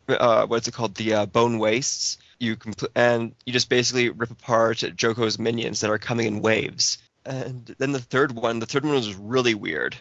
uh, 0.08 0.46
what's 0.46 0.68
it 0.68 0.74
called? 0.74 0.94
The 0.94 1.14
uh, 1.14 1.26
Bone 1.26 1.58
Wastes. 1.58 2.18
You 2.38 2.56
compl- 2.56 2.90
and 2.94 3.34
you 3.44 3.52
just 3.52 3.68
basically 3.68 4.10
rip 4.10 4.30
apart 4.30 4.84
Joko's 4.94 5.38
minions 5.38 5.80
that 5.80 5.90
are 5.90 5.98
coming 5.98 6.26
in 6.26 6.42
waves. 6.42 6.98
And 7.24 7.74
then 7.78 7.92
the 7.92 8.00
third 8.00 8.32
one, 8.32 8.58
the 8.58 8.66
third 8.66 8.84
one 8.84 8.94
was 8.94 9.14
really 9.14 9.54
weird. 9.54 9.96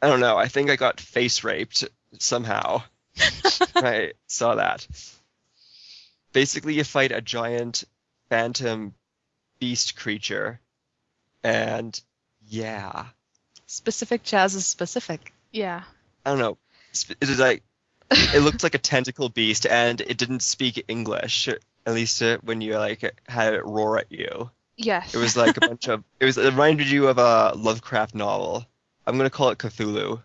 I 0.00 0.06
don't 0.06 0.20
know. 0.20 0.36
I 0.36 0.48
think 0.48 0.70
I 0.70 0.76
got 0.76 1.00
face 1.00 1.42
raped 1.42 1.84
somehow. 2.18 2.82
I 3.74 4.12
saw 4.26 4.56
that. 4.56 4.86
Basically, 6.32 6.74
you 6.74 6.84
fight 6.84 7.10
a 7.10 7.20
giant 7.20 7.84
phantom 8.28 8.94
beast 9.58 9.96
creature, 9.96 10.60
and 11.42 12.00
yeah, 12.46 13.06
specific 13.68 14.24
jazz 14.24 14.56
is 14.56 14.66
specific. 14.66 15.32
Yeah. 15.52 15.84
I 16.26 16.30
don't 16.30 16.40
know. 16.40 16.58
Sp- 16.90 17.14
It 17.20 17.28
is 17.28 17.38
like 17.38 17.62
it 18.10 18.42
looked 18.42 18.62
like 18.64 18.74
a 18.74 18.78
tentacle 18.78 19.28
beast, 19.28 19.66
and 19.66 20.00
it 20.00 20.16
didn't 20.18 20.40
speak 20.40 20.84
English. 20.88 21.48
At 21.86 21.94
least 21.94 22.20
uh, 22.22 22.38
when 22.42 22.60
you 22.60 22.76
like 22.78 23.14
had 23.28 23.54
it 23.54 23.64
roar 23.64 23.98
at 23.98 24.10
you. 24.10 24.50
Yes. 24.76 25.14
It 25.14 25.18
was 25.18 25.36
like 25.36 25.56
a 25.56 25.60
bunch 25.60 25.88
of. 25.88 26.02
It 26.18 26.24
was. 26.24 26.36
It 26.38 26.44
reminded 26.44 26.88
you 26.90 27.08
of 27.08 27.18
a 27.18 27.52
Lovecraft 27.54 28.14
novel. 28.14 28.66
I'm 29.06 29.16
gonna 29.16 29.30
call 29.30 29.50
it 29.50 29.58
Cthulhu. 29.58 30.22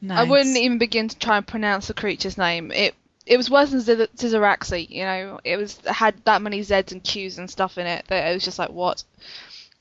Nice. 0.00 0.18
I 0.18 0.24
wouldn't 0.24 0.56
even 0.56 0.78
begin 0.78 1.08
to 1.08 1.18
try 1.18 1.36
and 1.36 1.46
pronounce 1.46 1.86
the 1.86 1.94
creature's 1.94 2.36
name. 2.36 2.72
It 2.72 2.94
it 3.24 3.36
was 3.36 3.48
worse 3.50 3.70
than 3.70 3.80
Ziz- 3.80 4.08
Zizaraxi, 4.16 4.88
you 4.90 5.04
know. 5.04 5.40
It 5.44 5.56
was 5.56 5.78
it 5.84 5.92
had 5.92 6.24
that 6.24 6.42
many 6.42 6.62
Z's 6.62 6.92
and 6.92 7.02
Q's 7.02 7.38
and 7.38 7.48
stuff 7.50 7.78
in 7.78 7.86
it 7.86 8.04
that 8.08 8.30
it 8.30 8.34
was 8.34 8.44
just 8.44 8.58
like 8.58 8.70
what. 8.70 9.04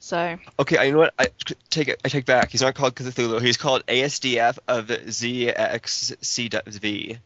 So 0.04 0.36
Okay, 0.60 0.78
I 0.78 0.86
you 0.86 0.94
know 0.94 0.98
what? 0.98 1.14
I 1.20 1.28
take 1.70 1.88
it. 1.88 2.02
I 2.04 2.10
take 2.10 2.26
back. 2.26 2.50
He's 2.50 2.64
not 2.64 2.74
called 2.74 2.96
Cthulhu. 2.96 3.40
He's 3.40 3.58
called 3.58 3.86
ASDF 3.86 4.58
of 4.68 4.88
ZXCV. 4.88 7.14
Uh, 7.14 7.18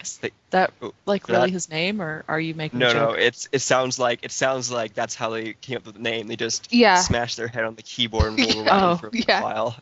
is 0.00 0.20
that 0.50 0.72
Oh, 0.80 0.94
like 1.04 1.26
that- 1.26 1.32
really 1.34 1.50
his 1.50 1.68
name, 1.68 2.00
or 2.00 2.24
are 2.28 2.38
you 2.40 2.54
making 2.54 2.78
No, 2.78 2.90
a 2.90 2.94
no, 2.94 3.10
it's 3.12 3.48
it 3.52 3.58
sounds 3.60 3.98
like 3.98 4.20
it 4.22 4.30
sounds 4.30 4.70
like 4.70 4.94
that's 4.94 5.14
how 5.16 5.30
they 5.30 5.54
came 5.54 5.76
up 5.78 5.84
with 5.86 5.96
the 5.96 6.00
name. 6.00 6.28
They 6.28 6.36
just 6.36 6.72
yeah. 6.72 7.00
smashed 7.00 7.36
their 7.36 7.48
head 7.48 7.64
on 7.64 7.74
the 7.74 7.82
keyboard 7.82 8.26
and 8.26 8.38
rolled 8.38 8.54
Yeah. 8.54 8.62
around 8.62 8.84
Oh, 8.92 8.96
for 8.96 9.08
a 9.08 9.10
yeah. 9.12 9.42
while. 9.42 9.76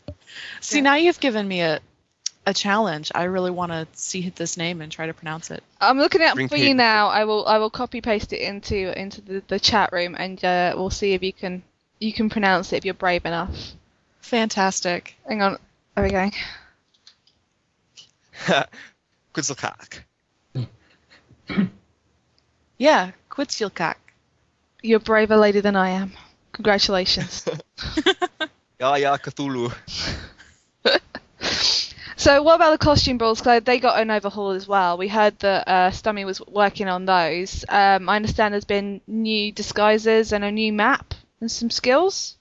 See, 0.61 0.77
Yeah. 0.79 0.83
now 0.83 0.95
you've 0.97 1.21
given 1.21 1.47
me 1.47 1.61
a 1.61 1.81
a 2.47 2.55
challenge. 2.55 3.13
I 3.15 3.25
really 3.25 3.51
want 3.51 3.73
to 3.73 3.87
see 3.93 4.31
this 4.31 4.57
name 4.57 4.81
and 4.81 4.91
try 4.91 5.07
to 5.07 5.15
pronounce 5.15 5.51
it. 5.51 5.63
I'm 5.81 5.99
looking 5.99 6.23
at 6.23 6.33
it 6.33 6.35
Bring 6.35 6.49
for 6.49 6.57
you 6.57 6.75
now. 6.75 7.09
I 7.09 7.25
will 7.25 7.47
I 7.47 7.59
will 7.59 7.71
copy 7.71 8.01
paste 8.01 8.33
it 8.33 8.41
into 8.41 8.99
into 8.99 9.21
the, 9.21 9.43
the 9.49 9.61
chat 9.61 9.93
room 9.93 10.17
and 10.19 10.43
uh, 10.45 10.75
we'll 10.77 10.91
see 10.91 11.13
if 11.13 11.23
you 11.23 11.33
can 11.33 11.63
you 11.99 12.13
can 12.13 12.31
pronounce 12.31 12.73
it 12.73 12.77
if 12.79 12.85
you're 12.85 12.95
brave 12.95 13.25
enough. 13.27 13.55
Fantastic. 14.21 15.15
Hang 15.29 15.43
on. 15.43 15.59
There 15.95 16.05
we 16.05 16.11
go. 16.11 16.31
Quetzalcoatl. 19.33 19.99
Yeah, 22.79 23.11
Quetzalcoatl. 23.29 23.99
You're 24.81 24.97
a 24.97 25.01
braver 25.01 25.37
lady 25.37 25.61
than 25.61 25.77
I 25.77 25.91
am. 25.91 26.13
Congratulations. 26.53 27.45
Yeah, 28.81 28.97
yeah, 28.97 29.17
Cthulhu. 29.19 29.71
So 32.21 32.43
what 32.43 32.57
about 32.57 32.73
the 32.73 32.79
costume 32.85 33.17
balls? 33.17 33.41
'Cause 33.41 33.63
they 33.65 33.79
got 33.79 33.99
an 33.99 34.11
overhaul 34.11 34.51
as 34.51 34.69
well. 34.69 34.99
We 34.99 35.09
heard 35.09 35.39
that 35.39 35.67
uh, 35.67 35.91
Stumme 35.91 36.27
was 36.27 36.39
working 36.47 36.87
on 36.87 37.07
those. 37.07 37.65
Um, 37.67 38.11
I 38.11 38.17
understand 38.17 38.53
there's 38.53 38.67
been 38.67 39.01
new 39.07 39.53
disguises 39.53 40.33
and 40.35 40.45
a 40.45 40.53
new 40.53 40.71
map 40.71 41.15
and 41.41 41.51
some 41.51 41.71
skills. 41.71 42.37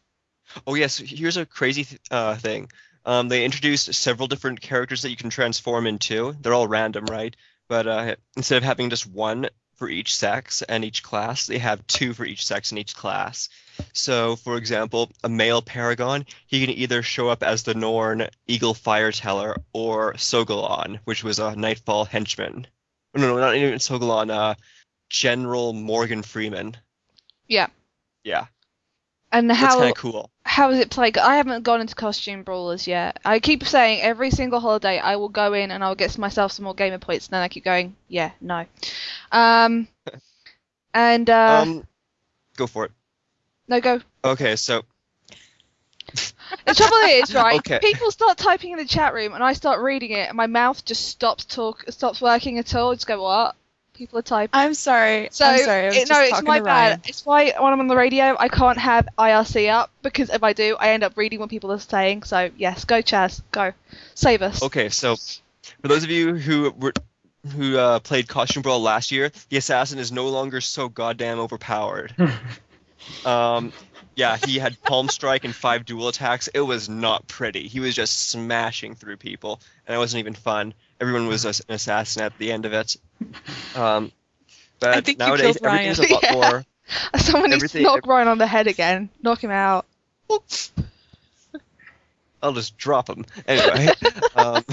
Oh 0.67 0.75
yes, 0.75 0.97
here's 0.97 1.37
a 1.37 1.45
crazy 1.45 1.85
th- 1.85 2.01
uh, 2.11 2.35
thing. 2.35 2.69
Um, 3.05 3.29
they 3.29 3.45
introduced 3.45 3.93
several 3.93 4.27
different 4.27 4.59
characters 4.59 5.03
that 5.03 5.11
you 5.11 5.15
can 5.15 5.29
transform 5.29 5.87
into. 5.87 6.35
They're 6.41 6.53
all 6.53 6.67
random, 6.67 7.05
right? 7.05 7.33
But 7.69 7.87
uh, 7.87 8.15
instead 8.35 8.57
of 8.57 8.63
having 8.63 8.89
just 8.89 9.07
one 9.07 9.47
for 9.79 9.89
each 9.89 10.15
sex 10.15 10.61
and 10.61 10.83
each 10.85 11.01
class, 11.01 11.47
they 11.47 11.57
have 11.57 11.87
two 11.87 12.13
for 12.13 12.25
each 12.25 12.45
sex 12.45 12.71
and 12.71 12.77
each 12.77 12.95
class. 12.95 13.49
So, 13.93 14.35
for 14.35 14.57
example, 14.57 15.09
a 15.23 15.29
male 15.29 15.61
paragon, 15.61 16.25
he 16.47 16.59
can 16.63 16.75
either 16.75 17.01
show 17.01 17.29
up 17.29 17.41
as 17.41 17.63
the 17.63 17.73
Norn 17.73 18.27
Eagle 18.45 18.73
Fireteller 18.75 19.55
or 19.73 20.13
Sogolon, 20.15 20.99
which 21.05 21.23
was 21.23 21.39
a 21.39 21.55
Nightfall 21.55 22.03
henchman. 22.05 22.67
No, 23.15 23.21
no, 23.21 23.39
not 23.39 23.55
even 23.55 23.79
Sogolon. 23.79 24.29
Uh, 24.29 24.55
General 25.09 25.73
Morgan 25.73 26.21
Freeman. 26.21 26.75
Yeah. 27.47 27.67
Yeah, 28.23 28.45
And 29.31 29.49
how? 29.51 29.65
that's 29.65 29.75
kind 29.75 29.91
of 29.91 29.97
cool. 29.97 30.29
How 30.49 30.71
is 30.71 30.79
it 30.79 30.89
played? 30.89 31.15
I 31.15 31.35
haven't 31.35 31.61
gone 31.61 31.79
into 31.79 31.93
costume 31.93 32.41
brawlers 32.41 32.87
yet. 32.87 33.19
I 33.23 33.39
keep 33.39 33.63
saying 33.67 34.01
every 34.01 34.31
single 34.31 34.59
holiday 34.59 34.97
I 34.97 35.15
will 35.17 35.29
go 35.29 35.53
in 35.53 35.69
and 35.69 35.83
I'll 35.83 35.93
get 35.93 36.17
myself 36.17 36.53
some 36.53 36.65
more 36.65 36.73
gamer 36.73 36.97
points. 36.97 37.27
And 37.27 37.33
then 37.33 37.43
I 37.43 37.49
keep 37.49 37.63
going, 37.63 37.95
yeah, 38.07 38.31
no. 38.41 38.65
Um, 39.31 39.87
and 40.95 41.29
uh, 41.29 41.61
um, 41.61 41.87
go 42.57 42.65
for 42.65 42.85
it. 42.85 42.91
no 43.67 43.79
go. 43.79 44.01
Okay, 44.23 44.55
so 44.55 44.81
The 46.65 46.73
trouble 46.73 46.97
is, 47.09 47.31
right? 47.35 47.59
Okay. 47.59 47.77
People 47.79 48.09
start 48.09 48.39
typing 48.39 48.71
in 48.71 48.79
the 48.79 48.85
chat 48.85 49.13
room, 49.13 49.35
and 49.35 49.43
I 49.43 49.53
start 49.53 49.81
reading 49.81 50.09
it, 50.09 50.29
and 50.29 50.35
my 50.35 50.47
mouth 50.47 50.83
just 50.83 51.09
stops 51.09 51.45
talk, 51.45 51.85
stops 51.89 52.21
working 52.21 52.57
at 52.57 52.73
all. 52.73 52.89
I 52.91 52.95
just 52.95 53.05
go, 53.05 53.21
what? 53.21 53.55
People 53.99 54.19
are 54.19 54.21
typing. 54.21 54.57
I'm 54.57 54.73
sorry. 54.75 55.27
So 55.29 55.43
I'm 55.43 55.59
sorry. 55.59 55.83
I 55.83 55.85
was 55.87 55.97
it, 55.97 56.07
just 56.07 56.11
no, 56.11 56.25
it's 56.25 56.41
my 56.43 56.59
to 56.59 56.63
bad. 56.63 57.01
It's 57.05 57.25
why 57.25 57.51
when 57.59 57.73
I'm 57.73 57.81
on 57.81 57.87
the 57.87 57.97
radio, 57.97 58.33
I 58.39 58.47
can't 58.47 58.77
have 58.77 59.09
IRC 59.17 59.69
up 59.69 59.91
because 60.01 60.29
if 60.29 60.41
I 60.41 60.53
do, 60.53 60.77
I 60.79 60.91
end 60.91 61.03
up 61.03 61.17
reading 61.17 61.41
what 61.41 61.49
people 61.49 61.69
are 61.73 61.79
saying. 61.79 62.23
So 62.23 62.49
yes, 62.55 62.85
go 62.85 63.01
Chaz, 63.01 63.41
go, 63.51 63.73
save 64.15 64.41
us. 64.41 64.63
Okay, 64.63 64.87
so 64.87 65.17
for 65.81 65.89
those 65.89 66.05
of 66.05 66.11
you 66.11 66.35
who 66.35 66.71
were 66.71 66.93
who 67.53 67.77
uh, 67.77 67.99
played 67.99 68.29
Costume 68.29 68.63
Brawl 68.63 68.81
last 68.81 69.11
year, 69.11 69.33
the 69.49 69.57
assassin 69.57 69.99
is 69.99 70.13
no 70.13 70.29
longer 70.29 70.61
so 70.61 70.87
goddamn 70.87 71.37
overpowered. 71.37 72.15
um, 73.25 73.73
yeah, 74.15 74.37
he 74.37 74.59
had 74.59 74.81
Palm 74.81 75.09
Strike 75.09 75.43
and 75.43 75.53
five 75.53 75.85
dual 75.85 76.07
attacks. 76.07 76.47
It 76.47 76.61
was 76.61 76.87
not 76.87 77.27
pretty. 77.27 77.67
He 77.67 77.81
was 77.81 77.95
just 77.95 78.29
smashing 78.29 78.95
through 78.95 79.17
people, 79.17 79.59
and 79.85 79.93
it 79.93 79.97
wasn't 79.97 80.19
even 80.19 80.35
fun. 80.35 80.73
Everyone 81.01 81.27
was 81.27 81.45
an 81.45 81.53
assassin 81.69 82.23
at 82.23 82.37
the 82.37 82.51
end 82.51 82.65
of 82.65 82.73
it. 82.73 82.95
Um, 83.75 84.11
but 84.79 84.89
I 84.95 85.01
think 85.01 85.19
you 85.19 85.25
nowadays 85.25 85.57
killed 85.57 85.65
Ryan. 85.65 85.87
everything's 85.89 86.09
a 86.09 86.13
lot 86.13 86.23
Yeah. 86.29 86.31
more. 86.33 86.65
Someone 87.19 87.49
needs 87.51 87.71
to 87.71 87.81
knock 87.81 88.05
Ryan 88.07 88.27
on 88.27 88.37
the 88.37 88.47
head 88.47 88.67
again. 88.67 89.09
Knock 89.21 89.43
him 89.43 89.51
out. 89.51 89.85
I'll 92.41 92.53
just 92.53 92.77
drop 92.77 93.09
him 93.09 93.25
anyway. 93.47 93.89
um, 94.35 94.63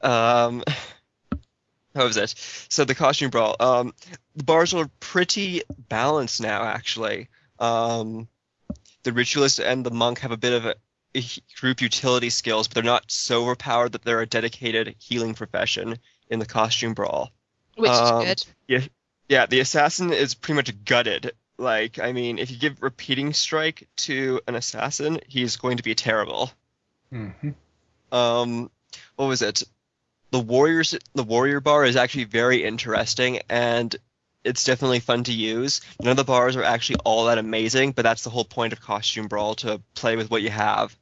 um, 0.00 0.64
how 1.94 2.04
was 2.04 2.16
it? 2.16 2.34
So 2.68 2.84
the 2.84 2.94
costume 2.94 3.30
brawl. 3.30 3.56
Um, 3.60 3.94
the 4.34 4.44
bars 4.44 4.74
are 4.74 4.90
pretty 5.00 5.62
balanced 5.88 6.40
now, 6.40 6.62
actually. 6.62 7.28
Um, 7.58 8.28
the 9.02 9.12
ritualist 9.12 9.58
and 9.60 9.84
the 9.84 9.90
monk 9.90 10.20
have 10.20 10.32
a 10.32 10.36
bit 10.36 10.52
of 10.52 10.66
a, 10.66 10.74
group 11.60 11.80
utility 11.80 12.30
skills, 12.30 12.68
but 12.68 12.74
they're 12.74 12.82
not 12.84 13.10
so 13.10 13.42
overpowered 13.44 13.92
that 13.92 14.02
they're 14.02 14.20
a 14.20 14.26
dedicated 14.26 14.94
healing 14.98 15.34
profession 15.34 15.98
in 16.28 16.38
the 16.38 16.46
costume 16.46 16.94
brawl. 16.94 17.30
Which 17.76 17.90
Um, 17.90 18.22
is 18.22 18.28
good. 18.28 18.46
Yeah, 18.68 18.86
yeah, 19.28 19.46
the 19.46 19.60
assassin 19.60 20.12
is 20.12 20.34
pretty 20.34 20.56
much 20.56 20.84
gutted. 20.84 21.32
Like, 21.58 21.98
I 21.98 22.12
mean, 22.12 22.38
if 22.38 22.50
you 22.50 22.58
give 22.58 22.82
repeating 22.82 23.32
strike 23.32 23.88
to 23.98 24.40
an 24.46 24.54
assassin, 24.54 25.20
he's 25.26 25.56
going 25.56 25.76
to 25.78 25.82
be 25.82 25.94
terrible. 25.94 26.50
hmm 27.10 27.50
um 28.12 28.70
what 29.16 29.26
was 29.26 29.42
it 29.42 29.62
the 30.30 30.38
warriors 30.38 30.94
the 31.14 31.24
warrior 31.24 31.60
bar 31.60 31.84
is 31.84 31.96
actually 31.96 32.24
very 32.24 32.62
interesting 32.64 33.40
and 33.48 33.96
it's 34.44 34.62
definitely 34.64 35.00
fun 35.00 35.24
to 35.24 35.32
use 35.32 35.80
none 36.02 36.12
of 36.12 36.16
the 36.16 36.24
bars 36.24 36.54
are 36.54 36.62
actually 36.62 36.96
all 37.04 37.24
that 37.26 37.38
amazing 37.38 37.90
but 37.90 38.02
that's 38.02 38.22
the 38.22 38.30
whole 38.30 38.44
point 38.44 38.72
of 38.72 38.80
costume 38.80 39.26
brawl 39.26 39.56
to 39.56 39.82
play 39.94 40.14
with 40.16 40.30
what 40.30 40.40
you 40.42 40.50
have 40.50 40.96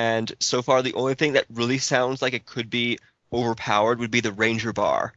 and 0.00 0.32
so 0.40 0.62
far 0.62 0.82
the 0.82 0.94
only 0.94 1.14
thing 1.14 1.32
that 1.34 1.46
really 1.50 1.78
sounds 1.78 2.22
like 2.22 2.34
it 2.34 2.46
could 2.46 2.70
be 2.70 2.98
overpowered 3.32 3.98
would 3.98 4.10
be 4.10 4.20
the 4.20 4.32
ranger 4.32 4.72
bar 4.72 5.12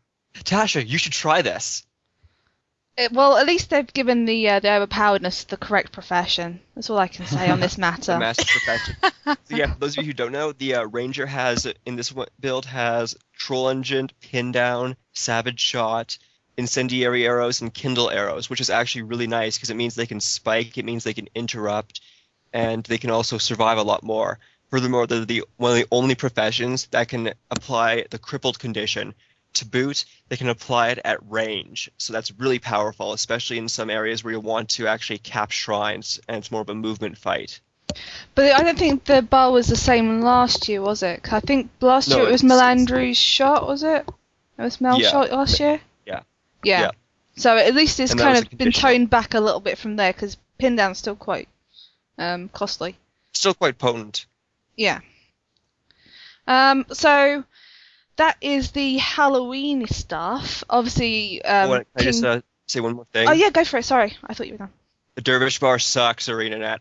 tasha 0.51 0.85
you 0.85 0.97
should 0.97 1.13
try 1.13 1.41
this 1.41 1.83
It, 2.95 3.11
well, 3.11 3.37
at 3.37 3.47
least 3.47 3.69
they've 3.69 3.93
given 3.99 4.25
the 4.25 4.39
uh, 4.49 4.59
the 4.59 4.67
overpoweredness 4.67 5.47
the 5.47 5.57
correct 5.57 5.91
profession. 5.91 6.59
That's 6.75 6.89
all 6.91 6.99
I 6.99 7.07
can 7.07 7.25
say 7.25 7.49
on 7.49 7.59
this 7.59 7.75
the 7.79 7.81
matter. 7.81 8.17
master 8.19 8.45
profession 8.45 8.95
so 9.49 9.55
yeah 9.61 9.73
for 9.73 9.79
those 9.79 9.97
of 9.97 10.03
you 10.03 10.09
who 10.11 10.13
don't 10.21 10.31
know 10.31 10.51
the 10.51 10.75
uh, 10.75 10.83
ranger 10.85 11.25
has 11.25 11.65
in 11.85 11.95
this 11.95 12.13
build 12.39 12.65
has 12.65 13.15
troll 13.35 13.65
unguent 13.73 14.11
pin 14.21 14.51
down 14.51 14.95
savage 15.13 15.59
shot 15.59 16.17
incendiary 16.57 17.25
arrows 17.25 17.61
and 17.61 17.73
kindle 17.73 18.09
arrows 18.11 18.49
which 18.49 18.61
is 18.61 18.69
actually 18.69 19.01
really 19.01 19.27
nice 19.27 19.57
because 19.57 19.71
it 19.71 19.75
means 19.81 19.95
they 19.95 20.05
can 20.13 20.19
spike 20.19 20.77
it 20.77 20.85
means 20.85 21.03
they 21.03 21.13
can 21.21 21.29
interrupt 21.33 22.01
and 22.53 22.83
they 22.83 22.99
can 22.99 23.09
also 23.09 23.39
survive 23.39 23.79
a 23.79 23.89
lot 23.91 24.03
more 24.03 24.39
furthermore 24.73 25.05
they're 25.05 25.23
the 25.23 25.43
one 25.57 25.69
of 25.71 25.77
the 25.77 25.85
only 25.91 26.15
professions 26.15 26.87
that 26.87 27.07
can 27.07 27.31
apply 27.51 28.03
the 28.09 28.17
crippled 28.17 28.57
condition 28.57 29.13
to 29.53 29.65
boot 29.67 30.03
they 30.29 30.35
can 30.35 30.49
apply 30.49 30.89
it 30.89 30.99
at 31.05 31.19
range 31.29 31.91
so 31.99 32.11
that's 32.11 32.31
really 32.39 32.57
powerful 32.57 33.13
especially 33.13 33.59
in 33.59 33.69
some 33.69 33.91
areas 33.91 34.23
where 34.23 34.33
you 34.33 34.39
want 34.39 34.67
to 34.69 34.87
actually 34.87 35.19
cap 35.19 35.51
shrines 35.51 36.19
and 36.27 36.37
it's 36.37 36.49
more 36.49 36.61
of 36.61 36.69
a 36.69 36.73
movement 36.73 37.15
fight 37.19 37.59
But 38.33 38.51
I 38.51 38.63
don't 38.63 38.79
think 38.79 39.03
the 39.03 39.21
bar 39.21 39.51
was 39.51 39.67
the 39.67 39.75
same 39.75 40.21
last 40.21 40.67
year, 40.67 40.81
was 40.81 41.03
it? 41.03 41.21
'Cause 41.21 41.33
I 41.33 41.39
think 41.41 41.69
last 41.79 42.09
No, 42.09 42.15
year 42.17 42.29
it 42.29 42.31
was 42.31 42.41
Melandru's 42.41 43.17
shot, 43.17 43.67
was 43.67 43.83
it? 43.83 44.03
It 44.57 44.61
was 44.63 44.81
Mel's 44.81 45.03
Yeah. 45.03 45.11
shot 45.11 45.31
last 45.31 45.59
year. 45.59 45.79
Yeah. 46.07 46.21
Yeah. 46.63 46.81
Yeah. 46.81 46.91
So 47.35 47.55
at 47.55 47.75
least 47.75 47.99
it's 47.99 48.11
And 48.13 48.19
kind 48.19 48.37
of 48.39 48.49
been 48.57 48.71
toned 48.71 49.11
back 49.11 49.35
a 49.35 49.39
little 49.39 49.59
bit 49.59 49.77
from 49.77 49.97
there 49.97 50.13
because 50.13 50.37
pin 50.57 50.75
down's 50.75 50.97
still 50.97 51.15
quite 51.15 51.47
um, 52.17 52.49
costly. 52.49 52.95
still 53.33 53.53
quite 53.53 53.77
potent 53.77 54.25
Yeah. 54.75 54.99
Um. 56.47 56.85
So 56.91 57.43
that 58.17 58.37
is 58.41 58.71
the 58.71 58.97
Halloween 58.97 59.87
stuff. 59.87 60.63
Obviously. 60.69 61.43
Um, 61.43 61.71
Oh, 61.71 61.75
can 61.77 61.85
I 61.97 62.01
just 62.03 62.23
uh, 62.23 62.41
say 62.67 62.79
one 62.79 62.95
more 62.95 63.05
thing? 63.13 63.27
oh 63.27 63.31
yeah, 63.31 63.49
go 63.49 63.63
for 63.63 63.77
it. 63.77 63.83
Sorry, 63.83 64.15
I 64.25 64.33
thought 64.33 64.47
you 64.47 64.53
were 64.53 64.57
done. 64.59 64.71
The 65.15 65.21
Dervish 65.21 65.59
Bar 65.59 65.77
sucks, 65.79 66.27
ArenaNet. 66.27 66.79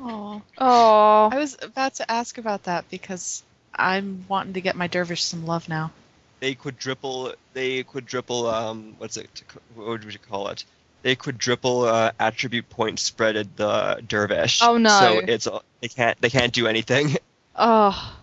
Oh, 0.00 0.42
Oh. 0.58 1.28
I 1.32 1.36
was 1.38 1.56
about 1.62 1.94
to 1.94 2.10
ask 2.10 2.38
about 2.38 2.64
that 2.64 2.90
because 2.90 3.42
I'm 3.74 4.24
wanting 4.28 4.54
to 4.54 4.60
get 4.60 4.74
my 4.76 4.86
dervish 4.86 5.22
some 5.22 5.46
love 5.46 5.68
now. 5.68 5.92
They 6.40 6.54
quadruple. 6.54 7.34
They 7.52 7.82
quadruple. 7.84 8.46
Um, 8.48 8.94
what's 8.98 9.16
it? 9.16 9.42
What 9.74 9.86
would 9.86 10.12
you 10.12 10.18
call 10.18 10.48
it? 10.48 10.64
They 11.02 11.16
quadruple 11.16 11.82
uh, 11.82 12.12
attribute 12.18 12.70
point 12.70 12.98
spreaded 12.98 13.48
the 13.56 14.02
Dervish. 14.06 14.60
Oh, 14.62 14.78
no. 14.78 14.88
So 14.88 15.18
it's 15.18 15.48
they 15.80 15.88
can't 15.88 16.20
they 16.20 16.30
can't 16.30 16.52
do 16.52 16.66
anything. 16.66 17.16
Oh. 17.54 18.16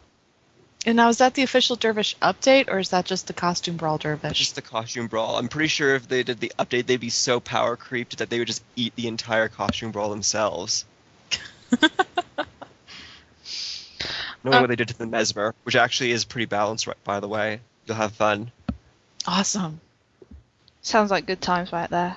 And 0.87 0.95
now, 0.95 1.09
is 1.09 1.17
that 1.19 1.35
the 1.35 1.43
official 1.43 1.75
dervish 1.75 2.15
update, 2.19 2.67
or 2.67 2.79
is 2.79 2.89
that 2.89 3.05
just 3.05 3.27
the 3.27 3.33
costume 3.33 3.77
brawl 3.77 3.99
dervish? 3.99 4.39
Just 4.39 4.55
the 4.55 4.61
costume 4.63 5.05
brawl. 5.05 5.35
I'm 5.37 5.49
pretty 5.49 5.67
sure 5.67 5.93
if 5.93 6.07
they 6.07 6.23
did 6.23 6.39
the 6.39 6.51
update, 6.57 6.87
they'd 6.87 6.97
be 6.99 7.11
so 7.11 7.39
power 7.39 7.75
creeped 7.75 8.17
that 8.17 8.31
they 8.31 8.39
would 8.39 8.47
just 8.47 8.63
eat 8.75 8.95
the 8.95 9.07
entire 9.07 9.49
costume 9.49 9.91
brawl 9.91 10.09
themselves. 10.09 10.85
Knowing 14.43 14.55
Um, 14.55 14.61
what 14.61 14.67
they 14.69 14.75
did 14.77 14.87
to 14.87 14.97
the 14.97 15.05
Mesmer, 15.05 15.53
which 15.63 15.75
actually 15.75 16.11
is 16.11 16.23
pretty 16.25 16.45
balanced, 16.45 16.87
right, 16.87 17.03
by 17.03 17.19
the 17.19 17.27
way. 17.27 17.59
You'll 17.85 17.97
have 17.97 18.13
fun. 18.13 18.51
Awesome. 19.27 19.81
Sounds 20.81 21.11
like 21.11 21.25
good 21.27 21.41
times 21.41 21.71
right 21.71 21.89
there. 21.89 22.15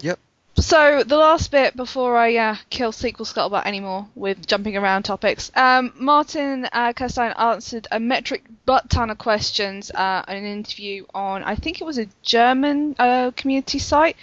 Yep. 0.00 0.18
So 0.60 1.04
the 1.04 1.16
last 1.16 1.52
bit 1.52 1.76
before 1.76 2.16
I 2.16 2.34
uh, 2.34 2.56
kill 2.68 2.90
sequel 2.90 3.24
scuttlebutt 3.24 3.64
anymore 3.64 4.08
with 4.16 4.44
jumping 4.44 4.76
around 4.76 5.04
topics, 5.04 5.52
um, 5.54 5.92
Martin 5.94 6.68
uh, 6.72 6.92
Kerstein 6.94 7.32
answered 7.38 7.86
a 7.92 8.00
metric 8.00 8.42
butt 8.66 8.90
ton 8.90 9.08
of 9.10 9.18
questions 9.18 9.92
uh, 9.92 10.24
in 10.26 10.36
an 10.36 10.44
interview 10.44 11.06
on 11.14 11.44
I 11.44 11.54
think 11.54 11.80
it 11.80 11.84
was 11.84 11.96
a 11.96 12.08
German 12.22 12.96
uh, 12.98 13.30
community 13.36 13.78
site. 13.78 14.16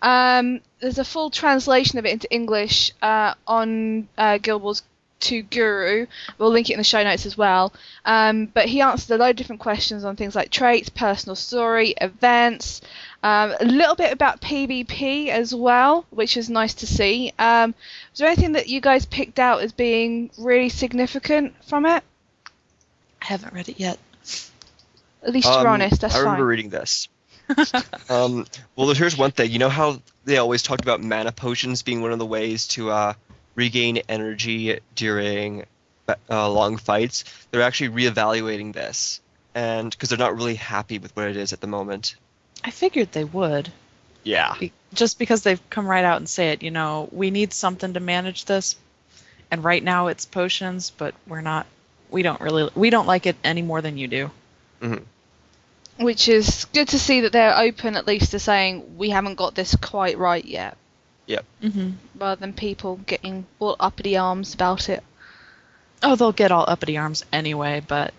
Um, 0.00 0.60
there's 0.78 0.98
a 0.98 1.04
full 1.04 1.28
translation 1.28 1.98
of 1.98 2.06
it 2.06 2.12
into 2.12 2.32
English 2.32 2.92
uh, 3.02 3.34
on 3.48 4.08
uh, 4.16 4.38
2 5.20 5.42
Guru. 5.42 6.06
We'll 6.38 6.50
link 6.50 6.70
it 6.70 6.74
in 6.74 6.78
the 6.78 6.84
show 6.84 7.02
notes 7.04 7.26
as 7.26 7.36
well. 7.36 7.72
Um, 8.04 8.46
but 8.46 8.66
he 8.66 8.80
answered 8.80 9.14
a 9.14 9.18
load 9.18 9.30
of 9.30 9.36
different 9.36 9.60
questions 9.60 10.04
on 10.04 10.16
things 10.16 10.34
like 10.34 10.50
traits, 10.50 10.88
personal 10.88 11.36
story, 11.36 11.94
events, 12.00 12.80
um, 13.22 13.54
a 13.60 13.64
little 13.64 13.94
bit 13.94 14.12
about 14.12 14.40
PvP 14.40 15.28
as 15.28 15.54
well, 15.54 16.06
which 16.10 16.36
is 16.36 16.48
nice 16.48 16.74
to 16.74 16.86
see. 16.86 17.32
Um, 17.38 17.74
was 18.12 18.18
there 18.18 18.28
anything 18.28 18.52
that 18.52 18.68
you 18.68 18.80
guys 18.80 19.04
picked 19.06 19.38
out 19.38 19.60
as 19.62 19.72
being 19.72 20.30
really 20.38 20.68
significant 20.70 21.54
from 21.64 21.84
it? 21.86 22.02
I 23.20 23.26
haven't 23.26 23.52
read 23.52 23.68
it 23.68 23.78
yet. 23.78 23.98
At 25.22 25.32
least 25.32 25.48
you're 25.48 25.58
Um, 25.60 25.66
honest, 25.66 26.00
that's 26.00 26.14
fine. 26.14 26.20
I 26.20 26.24
remember 26.24 26.42
fine. 26.44 26.48
reading 26.48 26.70
this. 26.70 27.08
um, 28.08 28.46
well, 28.76 28.88
here's 28.94 29.18
one 29.18 29.32
thing. 29.32 29.50
You 29.50 29.58
know 29.58 29.68
how 29.68 30.00
they 30.24 30.38
always 30.38 30.62
talked 30.62 30.82
about 30.82 31.02
mana 31.02 31.32
potions 31.32 31.82
being 31.82 32.00
one 32.00 32.12
of 32.12 32.18
the 32.18 32.26
ways 32.26 32.68
to 32.68 32.90
uh, 32.90 33.12
regain 33.54 33.98
energy 34.08 34.78
during 34.94 35.66
uh, 36.30 36.50
long 36.50 36.76
fights? 36.78 37.24
They're 37.50 37.62
actually 37.62 37.90
reevaluating 37.90 38.72
this, 38.72 39.20
and 39.54 39.90
because 39.90 40.08
they're 40.08 40.18
not 40.18 40.36
really 40.36 40.54
happy 40.54 40.98
with 40.98 41.14
what 41.16 41.28
it 41.28 41.36
is 41.36 41.52
at 41.52 41.60
the 41.60 41.66
moment. 41.66 42.14
I 42.64 42.70
figured 42.70 43.12
they 43.12 43.24
would, 43.24 43.72
Yeah. 44.22 44.54
be- 44.58 44.72
just 44.92 45.18
because 45.18 45.42
they've 45.42 45.60
come 45.70 45.86
right 45.86 46.04
out 46.04 46.18
and 46.18 46.28
say 46.28 46.50
it. 46.50 46.62
You 46.62 46.70
know, 46.70 47.08
we 47.12 47.30
need 47.30 47.52
something 47.52 47.94
to 47.94 48.00
manage 48.00 48.44
this, 48.44 48.76
and 49.50 49.62
right 49.64 49.82
now 49.82 50.08
it's 50.08 50.26
potions, 50.26 50.90
but 50.90 51.14
we're 51.26 51.40
not. 51.40 51.66
We 52.10 52.22
don't 52.22 52.40
really. 52.40 52.68
We 52.74 52.90
don't 52.90 53.06
like 53.06 53.26
it 53.26 53.36
any 53.44 53.62
more 53.62 53.80
than 53.82 53.96
you 53.98 54.08
do. 54.08 54.30
Which 55.98 56.28
is 56.28 56.64
good 56.72 56.88
to 56.88 56.98
see 56.98 57.20
that 57.22 57.32
they're 57.32 57.56
open 57.58 57.94
at 57.94 58.06
least 58.06 58.30
to 58.30 58.38
saying 58.38 58.96
we 58.96 59.10
haven't 59.10 59.34
got 59.34 59.54
this 59.54 59.76
quite 59.76 60.16
right 60.18 60.44
yet, 60.44 60.76
Yep. 61.26 61.44
Mm-hmm. 61.62 61.90
rather 62.18 62.40
than 62.40 62.52
people 62.54 62.96
getting 63.06 63.46
all 63.58 63.76
uppity 63.78 64.16
arms 64.16 64.54
about 64.54 64.88
it. 64.88 65.04
Oh, 66.02 66.16
they'll 66.16 66.32
get 66.32 66.52
all 66.52 66.64
uppity 66.66 66.96
arms 66.96 67.24
anyway, 67.32 67.82
but 67.86 68.14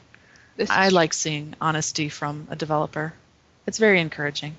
This 0.57 0.69
I 0.69 0.89
like 0.89 1.13
seeing 1.13 1.55
honesty 1.59 2.07
from 2.09 2.47
a 2.51 2.55
developer. 2.55 3.13
It's 3.67 3.77
very 3.77 3.99
encouraging. 3.99 4.55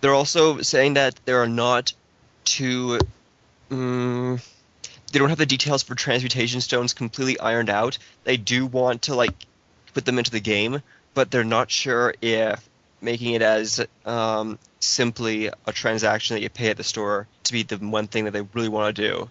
They're 0.00 0.14
also 0.14 0.62
saying 0.62 0.94
that 0.94 1.14
there 1.24 1.42
are 1.42 1.48
not 1.48 1.92
too. 2.44 2.98
Mm, 3.70 4.44
they 5.12 5.18
don't 5.18 5.28
have 5.28 5.38
the 5.38 5.46
details 5.46 5.82
for 5.82 5.94
transmutation 5.94 6.60
stones 6.60 6.94
completely 6.94 7.38
ironed 7.38 7.70
out. 7.70 7.98
They 8.24 8.36
do 8.36 8.66
want 8.66 9.02
to 9.02 9.14
like 9.14 9.34
put 9.94 10.04
them 10.04 10.18
into 10.18 10.30
the 10.30 10.40
game, 10.40 10.82
but 11.14 11.30
they're 11.30 11.44
not 11.44 11.70
sure 11.70 12.14
if 12.20 12.68
making 13.00 13.34
it 13.34 13.42
as 13.42 13.84
um, 14.06 14.58
simply 14.80 15.46
a 15.46 15.72
transaction 15.72 16.34
that 16.34 16.42
you 16.42 16.48
pay 16.48 16.70
at 16.70 16.76
the 16.76 16.84
store 16.84 17.26
to 17.44 17.52
be 17.52 17.62
the 17.62 17.76
one 17.76 18.06
thing 18.06 18.24
that 18.24 18.30
they 18.32 18.42
really 18.54 18.68
want 18.68 18.94
to 18.94 19.02
do. 19.02 19.30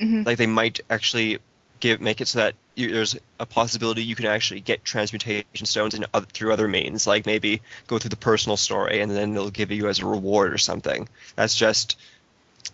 Mhm. 0.00 0.26
Like 0.26 0.38
they 0.38 0.46
might 0.46 0.80
actually 0.88 1.38
give 1.82 2.00
make 2.00 2.20
it 2.20 2.28
so 2.28 2.38
that 2.38 2.54
you, 2.76 2.92
there's 2.92 3.16
a 3.40 3.44
possibility 3.44 4.02
you 4.04 4.14
can 4.14 4.26
actually 4.26 4.60
get 4.60 4.84
transmutation 4.84 5.66
stones 5.66 5.92
in 5.94 6.06
other, 6.14 6.24
through 6.26 6.52
other 6.52 6.68
means, 6.68 7.06
like 7.06 7.26
maybe 7.26 7.60
go 7.88 7.98
through 7.98 8.08
the 8.10 8.16
personal 8.16 8.56
story 8.56 9.00
and 9.02 9.10
then 9.10 9.34
they'll 9.34 9.50
give 9.50 9.70
you 9.72 9.88
as 9.88 9.98
a 9.98 10.06
reward 10.06 10.54
or 10.54 10.58
something. 10.58 11.08
That's 11.36 11.54
just 11.56 11.98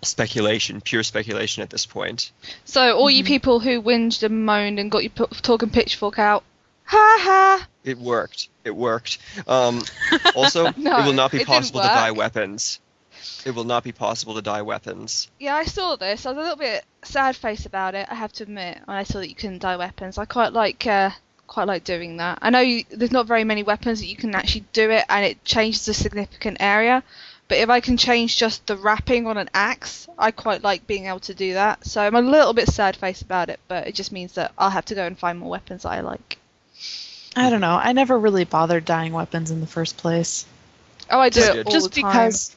speculation, 0.03 0.81
pure 0.83 1.03
speculation 1.03 1.63
at 1.63 1.71
this 1.71 1.87
point. 1.87 2.31
So 2.67 2.97
all 2.97 3.11
you 3.11 3.25
Mhm. 3.25 3.27
people 3.27 3.61
who 3.61 3.83
whinged 3.83 4.23
and 4.23 4.45
moaned 4.47 4.79
and 4.79 4.91
got 4.91 5.03
your 5.03 5.11
p- 5.11 5.35
talking 5.43 5.71
pitchfork 5.71 6.19
out, 6.19 6.45
ha 6.85 7.17
ha. 7.21 7.67
It 7.85 7.99
worked. 7.99 8.51
It 8.65 8.77
worked. 8.77 9.19
Um, 9.47 9.83
also, 10.35 10.71
No, 10.77 10.99
it 10.99 11.07
will 11.07 11.15
not 11.15 11.33
be 11.33 11.45
possible 11.45 11.81
to 11.81 11.89
buy 11.89 12.11
weapons. 12.11 12.79
It 13.45 13.55
will 13.55 13.65
not 13.65 13.85
be 13.85 13.93
possible 13.93 14.35
to 14.35 14.43
dye 14.43 14.63
weapons. 14.63 15.29
Yeah, 15.39 15.55
I 15.55 15.65
saw 15.65 15.97
this. 15.97 16.27
I 16.27 16.31
was 16.31 16.39
a 16.39 16.41
little 16.41 16.57
bit 16.57 16.85
sad 17.03 17.37
faced 17.37 17.67
about 17.67 17.95
it. 17.95 18.07
I 18.11 18.15
have 18.15 18.33
to 18.35 18.43
admit 18.43 18.79
when 18.85 18.97
I 18.97 19.03
saw 19.05 19.19
that 19.21 19.29
you 19.29 19.35
couldn't 19.35 19.61
dye 19.63 19.77
weapons. 19.77 20.19
I 20.19 20.25
quite 20.25 20.53
like 20.53 20.87
uh, 20.87 21.11
quite 21.47 21.67
like 21.67 21.85
doing 21.85 22.19
that. 22.19 22.39
I 22.43 22.51
know 22.51 22.61
you, 22.61 22.85
there's 22.91 23.13
not 23.13 23.27
very 23.27 23.45
many 23.45 23.63
weapons 23.63 24.01
that 24.01 24.07
you 24.07 24.17
can 24.17 24.35
actually 24.35 24.65
do 24.73 24.91
it, 24.91 25.05
and 25.09 25.25
it 25.25 25.45
changes 25.45 25.87
a 25.89 25.95
significant 25.95 26.59
area. 26.61 27.03
But 27.49 27.59
if 27.59 27.71
I 27.71 27.81
can 27.81 27.97
change 27.97 28.37
just 28.37 28.67
the 28.67 28.77
wrapping 28.77 29.27
on 29.27 29.39
an 29.39 29.49
axe, 29.55 30.07
I 30.19 30.33
quite 30.33 30.63
like 30.63 30.87
being 30.87 31.07
able 31.07 31.21
to 31.21 31.35
do 31.35 31.55
that. 31.55 31.87
So 31.87 32.03
I'm 32.03 32.15
a 32.15 32.21
little 32.21 32.53
bit 32.53 32.69
sad 32.69 32.95
faced 32.97 33.23
about 33.23 33.49
it, 33.49 33.59
but 33.69 33.87
it 33.87 33.95
just 33.95 34.13
means 34.13 34.35
that 34.35 34.53
I'll 34.59 34.69
have 34.69 34.85
to 34.87 34.95
go 34.95 35.07
and 35.07 35.19
find 35.19 35.39
more 35.39 35.49
weapons 35.49 35.85
that 35.85 35.91
I 35.93 36.01
like. 36.01 36.37
I 37.35 37.49
don't 37.49 37.63
know. 37.63 37.79
I 37.83 37.93
never 37.93 38.19
really 38.19 38.45
bothered 38.45 38.85
dyeing 38.85 39.13
weapons 39.15 39.51
in 39.51 39.61
the 39.63 39.67
first 39.67 39.97
place. 39.97 40.45
Oh, 41.11 41.19
I 41.19 41.31
do 41.31 41.41
Just- 41.41 41.57
it 41.57 41.67
all 41.67 41.73
Just 41.73 41.93
the 41.95 42.03
time. 42.03 42.13
because. 42.13 42.57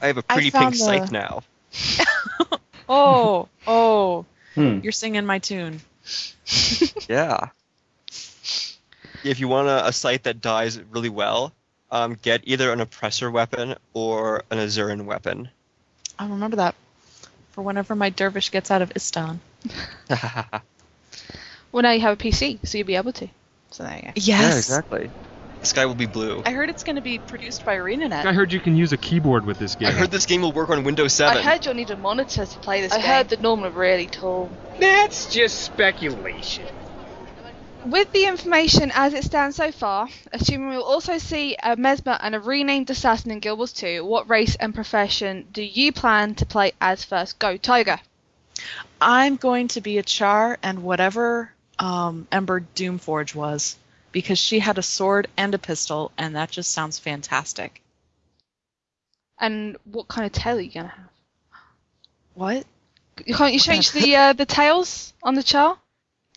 I 0.00 0.08
have 0.08 0.18
a 0.18 0.22
pretty 0.22 0.50
pink 0.50 0.72
the- 0.72 0.78
scythe 0.78 1.12
now. 1.12 1.42
Oh, 2.86 3.48
oh, 3.66 4.26
Hmm. 4.54 4.80
you're 4.82 4.92
singing 4.92 5.24
my 5.24 5.38
tune. 5.38 5.80
Yeah. 7.08 7.48
If 9.24 9.40
you 9.40 9.48
want 9.48 9.68
a, 9.68 9.86
a 9.88 9.92
scythe 9.92 10.24
that 10.24 10.42
dies 10.42 10.78
really 10.90 11.08
well, 11.08 11.52
um, 11.90 12.18
get 12.20 12.42
either 12.44 12.70
an 12.72 12.80
oppressor 12.80 13.30
weapon 13.30 13.74
or 13.94 14.42
an 14.50 14.58
Asuran 14.58 15.06
weapon. 15.06 15.48
I'll 16.18 16.28
remember 16.28 16.56
that 16.56 16.74
for 17.52 17.62
whenever 17.62 17.94
my 17.94 18.10
dervish 18.10 18.50
gets 18.50 18.70
out 18.70 18.82
of 18.82 18.90
Istan. 18.90 19.38
Well, 21.72 21.82
now 21.82 21.90
you 21.92 22.00
have 22.00 22.12
a 22.12 22.22
PC, 22.22 22.64
so 22.66 22.78
you'll 22.78 22.86
be 22.86 22.96
able 22.96 23.12
to. 23.14 23.28
So 23.70 23.82
there 23.82 23.96
you 23.96 24.02
go. 24.02 24.12
Yes. 24.14 24.28
Yeah, 24.28 24.56
exactly. 24.56 25.10
The 25.64 25.70
sky 25.70 25.86
will 25.86 25.94
be 25.94 26.04
blue. 26.04 26.42
I 26.44 26.50
heard 26.50 26.68
it's 26.68 26.84
going 26.84 26.96
to 26.96 27.02
be 27.02 27.18
produced 27.18 27.64
by 27.64 27.76
ArenaNet. 27.76 28.26
I 28.26 28.34
heard 28.34 28.52
you 28.52 28.60
can 28.60 28.76
use 28.76 28.92
a 28.92 28.98
keyboard 28.98 29.46
with 29.46 29.58
this 29.58 29.76
game. 29.76 29.88
I 29.88 29.92
heard 29.92 30.10
this 30.10 30.26
game 30.26 30.42
will 30.42 30.52
work 30.52 30.68
on 30.68 30.84
Windows 30.84 31.14
7. 31.14 31.38
I 31.38 31.40
heard 31.40 31.64
you'll 31.64 31.72
need 31.72 31.90
a 31.90 31.96
monitor 31.96 32.44
to 32.44 32.58
play 32.58 32.82
this 32.82 32.92
I 32.92 32.98
game. 32.98 33.06
heard 33.06 33.28
that 33.30 33.40
Norman 33.40 33.72
are 33.72 33.74
really 33.74 34.06
tall. 34.06 34.50
That's 34.78 35.32
just 35.32 35.62
speculation. 35.62 36.66
With 37.86 38.12
the 38.12 38.26
information 38.26 38.92
as 38.94 39.14
it 39.14 39.24
stands 39.24 39.56
so 39.56 39.72
far, 39.72 40.10
assuming 40.34 40.68
we'll 40.68 40.82
also 40.82 41.16
see 41.16 41.56
a 41.62 41.76
Mesmer 41.76 42.18
and 42.20 42.34
a 42.34 42.40
renamed 42.40 42.90
assassin 42.90 43.30
in 43.30 43.38
Guild 43.38 43.56
Wars 43.56 43.72
2, 43.72 44.04
what 44.04 44.28
race 44.28 44.56
and 44.56 44.74
profession 44.74 45.48
do 45.50 45.62
you 45.62 45.92
plan 45.92 46.34
to 46.34 46.44
play 46.44 46.72
as 46.78 47.04
first? 47.04 47.38
Go, 47.38 47.56
Tiger. 47.56 48.00
I'm 49.00 49.36
going 49.36 49.68
to 49.68 49.80
be 49.80 49.96
a 49.96 50.02
Char 50.02 50.58
and 50.62 50.82
whatever 50.82 51.52
um, 51.78 52.28
Ember 52.30 52.60
Doomforge 52.74 53.34
was, 53.34 53.76
because 54.14 54.38
she 54.38 54.60
had 54.60 54.78
a 54.78 54.82
sword 54.82 55.26
and 55.36 55.52
a 55.54 55.58
pistol, 55.58 56.12
and 56.16 56.36
that 56.36 56.50
just 56.50 56.70
sounds 56.70 56.98
fantastic. 56.98 57.82
And 59.38 59.76
what 59.84 60.08
kind 60.08 60.24
of 60.24 60.32
tail 60.32 60.56
are 60.56 60.60
you 60.60 60.70
gonna 60.70 60.88
have? 60.88 61.10
What? 62.34 62.64
Can't 63.26 63.52
you 63.52 63.58
change 63.58 63.90
the 63.90 64.16
uh, 64.16 64.32
the 64.32 64.46
tails 64.46 65.12
on 65.22 65.34
the 65.34 65.42
char? 65.42 65.76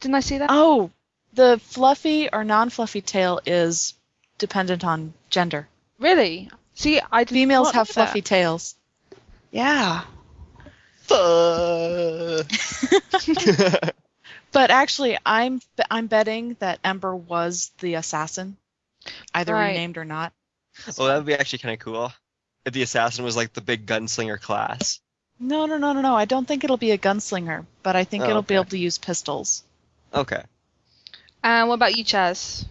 Didn't 0.01 0.15
I 0.15 0.19
see 0.21 0.39
that? 0.39 0.49
Oh, 0.51 0.91
the 1.33 1.61
fluffy 1.63 2.29
or 2.33 2.43
non-fluffy 2.43 3.01
tail 3.01 3.39
is 3.45 3.93
dependent 4.39 4.83
on 4.83 5.13
gender. 5.29 5.67
Really? 5.99 6.49
See, 6.73 6.99
I 7.11 7.23
did 7.23 7.35
Females 7.35 7.71
have 7.71 7.87
know 7.87 7.93
fluffy 7.93 8.21
tails. 8.21 8.75
Yeah. 9.51 10.01
Fuck. 11.03 12.47
But 14.51 14.71
actually, 14.71 15.17
I'm 15.25 15.61
I'm 15.91 16.07
betting 16.07 16.55
that 16.59 16.79
Ember 16.83 17.15
was 17.15 17.71
the 17.79 17.95
assassin, 17.95 18.57
either 19.33 19.53
Right. 19.53 19.69
renamed 19.69 19.97
or 19.97 20.05
not. 20.05 20.33
well, 20.97 21.07
that 21.07 21.17
would 21.17 21.25
be 21.25 21.33
actually 21.33 21.59
kind 21.59 21.73
of 21.73 21.79
cool. 21.79 22.11
If 22.65 22.73
the 22.73 22.81
assassin 22.81 23.23
was 23.23 23.35
like 23.35 23.53
the 23.53 23.61
big 23.61 23.85
gunslinger 23.85 24.39
class. 24.41 24.99
No, 25.39 25.65
no, 25.67 25.77
no, 25.77 25.93
no, 25.93 26.01
no. 26.01 26.15
I 26.15 26.25
don't 26.25 26.47
think 26.47 26.63
it'll 26.63 26.77
be 26.77 26.91
a 26.91 26.97
gunslinger, 26.97 27.65
but 27.83 27.95
I 27.95 28.03
think 28.03 28.23
Oh, 28.23 28.29
it'll 28.29 28.41
be 28.41 28.55
able 28.55 28.65
to 28.65 28.77
use 28.77 28.97
pistols. 28.97 29.63
Okay. 30.13 30.43
And 31.43 31.67
what 31.69 31.75
about 31.75 31.95
you, 31.95 32.03
Chaz? 32.03 32.65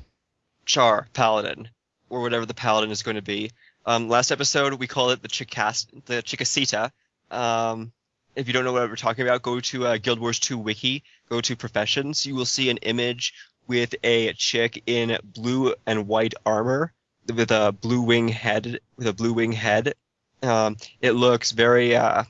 Char, 0.65 1.07
Paladin, 1.15 1.69
or 2.11 2.23
whatever 2.23 2.45
the 2.45 2.55
Paladin 2.55 2.91
is 2.91 3.03
going 3.05 3.15
to 3.15 3.23
be. 3.23 3.53
Um, 3.87 4.09
last 4.09 4.33
episode 4.33 4.75
we 4.75 4.89
called 4.89 5.13
it 5.13 5.23
the 5.23 5.29
Chicas, 5.29 5.87
the 6.07 6.23
Chicasita. 6.23 6.91
Um, 7.31 7.93
if 8.37 8.47
you 8.47 8.53
don't 8.53 8.65
know 8.65 8.73
what 8.73 8.89
we're 8.89 8.97
talking 8.97 9.27
about, 9.27 9.43
go 9.43 9.61
to 9.61 9.87
uh, 9.87 9.97
Guild 9.99 10.19
Wars 10.21 10.39
2 10.39 10.59
wiki, 10.59 11.03
go 11.29 11.41
to 11.41 11.57
professions. 11.57 12.25
You 12.27 12.35
will 12.35 12.45
see 12.45 12.71
an 12.71 12.77
image 12.79 13.35
with 13.67 13.95
a 14.05 14.33
chick 14.35 14.83
in 14.87 15.19
blue 15.25 15.75
and 15.87 16.07
white 16.07 16.35
armor 16.45 16.93
with 17.35 17.51
a 17.51 17.73
blue 17.73 18.03
wing 18.03 18.29
head, 18.29 18.79
with 18.97 19.07
a 19.09 19.13
blue 19.13 19.33
wing 19.33 19.53
head. 19.53 19.95
Um, 20.43 20.77
it 21.01 21.13
looks 21.13 21.51
very 21.53 21.97
uh, 21.97 22.25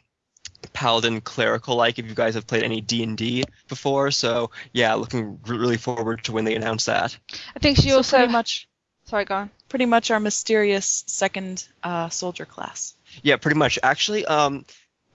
paladin 0.73 1.21
clerical 1.21 1.77
like 1.77 1.99
if 1.99 2.07
you 2.07 2.15
guys 2.15 2.35
have 2.35 2.47
played 2.47 2.63
any 2.63 2.81
D&D 2.81 3.45
before. 3.69 4.11
So 4.11 4.51
yeah, 4.73 4.95
looking 4.95 5.39
really 5.47 5.77
forward 5.77 6.25
to 6.25 6.33
when 6.33 6.45
they 6.45 6.55
announce 6.55 6.87
that. 6.87 7.17
I 7.55 7.59
think 7.59 7.77
she 7.79 7.91
So 7.91 7.99
also. 7.99 8.17
pretty 8.19 8.33
much, 8.33 8.69
Sorry, 9.05 9.25
go 9.25 9.35
on. 9.37 9.51
pretty 9.69 9.87
much 9.87 10.11
our 10.11 10.19
mysterious 10.21 11.05
second 11.07 11.67
uh, 11.83 12.09
soldier 12.09 12.45
class. 12.47 12.95
Yeah, 13.23 13.37
pretty 13.37 13.59
much. 13.59 13.79
Actually, 13.83 14.25
um, 14.25 14.65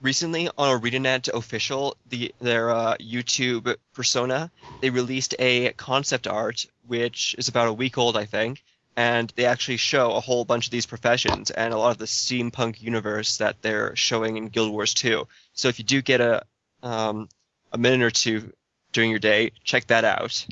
recently 0.02 0.48
on 0.58 0.80
ArenaNet 0.80 1.28
official, 1.32 1.96
the 2.08 2.34
their 2.40 2.70
uh, 2.70 2.96
YouTube 2.98 3.76
persona, 3.94 4.50
they 4.80 4.90
released 4.90 5.34
a 5.38 5.72
concept 5.72 6.26
art 6.26 6.66
which 6.86 7.34
is 7.38 7.48
about 7.48 7.68
a 7.68 7.72
week 7.72 7.96
old, 7.96 8.16
I 8.16 8.24
think, 8.24 8.62
and 8.96 9.32
they 9.36 9.46
actually 9.46 9.78
show 9.78 10.12
a 10.12 10.20
whole 10.20 10.44
bunch 10.44 10.66
of 10.66 10.72
these 10.72 10.86
professions 10.86 11.50
and 11.50 11.72
a 11.72 11.78
lot 11.78 11.92
of 11.92 11.98
the 11.98 12.04
steampunk 12.04 12.82
universe 12.82 13.38
that 13.38 13.62
they're 13.62 13.96
showing 13.96 14.36
in 14.36 14.48
Guild 14.48 14.72
Wars 14.72 14.92
2. 14.94 15.26
So 15.54 15.68
if 15.68 15.78
you 15.78 15.84
do 15.84 16.02
get 16.02 16.20
a 16.20 16.42
um, 16.82 17.28
a 17.72 17.78
minute 17.78 18.04
or 18.04 18.10
two 18.10 18.52
during 18.92 19.10
your 19.10 19.18
day, 19.18 19.52
check 19.64 19.86
that 19.86 20.04
out. 20.04 20.46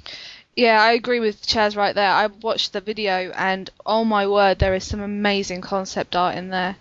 Yeah, 0.56 0.82
I 0.82 0.92
agree 0.92 1.20
with 1.20 1.46
Chaz 1.46 1.76
right 1.76 1.94
there. 1.94 2.10
I 2.10 2.26
watched 2.26 2.72
the 2.72 2.80
video, 2.80 3.30
and 3.36 3.68
oh 3.86 4.04
my 4.04 4.26
word, 4.26 4.58
there 4.58 4.74
is 4.74 4.84
some 4.84 5.00
amazing 5.00 5.60
concept 5.60 6.16
art 6.16 6.36
in 6.36 6.48
there. 6.48 6.76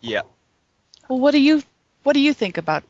Yeah. 0.00 0.22
Well, 1.08 1.20
what 1.20 1.34
are 1.34 1.38
you 1.38 1.62
what 2.02 2.14
do 2.14 2.20
you 2.20 2.32
think 2.34 2.58
about 2.58 2.84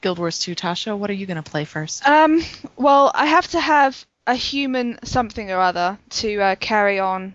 Guild 0.00 0.18
Wars 0.18 0.38
2, 0.38 0.54
Tasha? 0.54 0.96
What 0.96 1.10
are 1.10 1.14
you 1.14 1.26
going 1.26 1.42
to 1.42 1.50
play 1.50 1.64
first? 1.64 2.06
Um, 2.06 2.42
well, 2.76 3.10
I 3.14 3.26
have 3.26 3.48
to 3.48 3.60
have 3.60 4.06
a 4.26 4.34
human 4.34 4.98
something 5.04 5.50
or 5.50 5.58
other 5.58 5.98
to 6.10 6.40
uh, 6.40 6.54
carry 6.56 6.98
on 7.00 7.34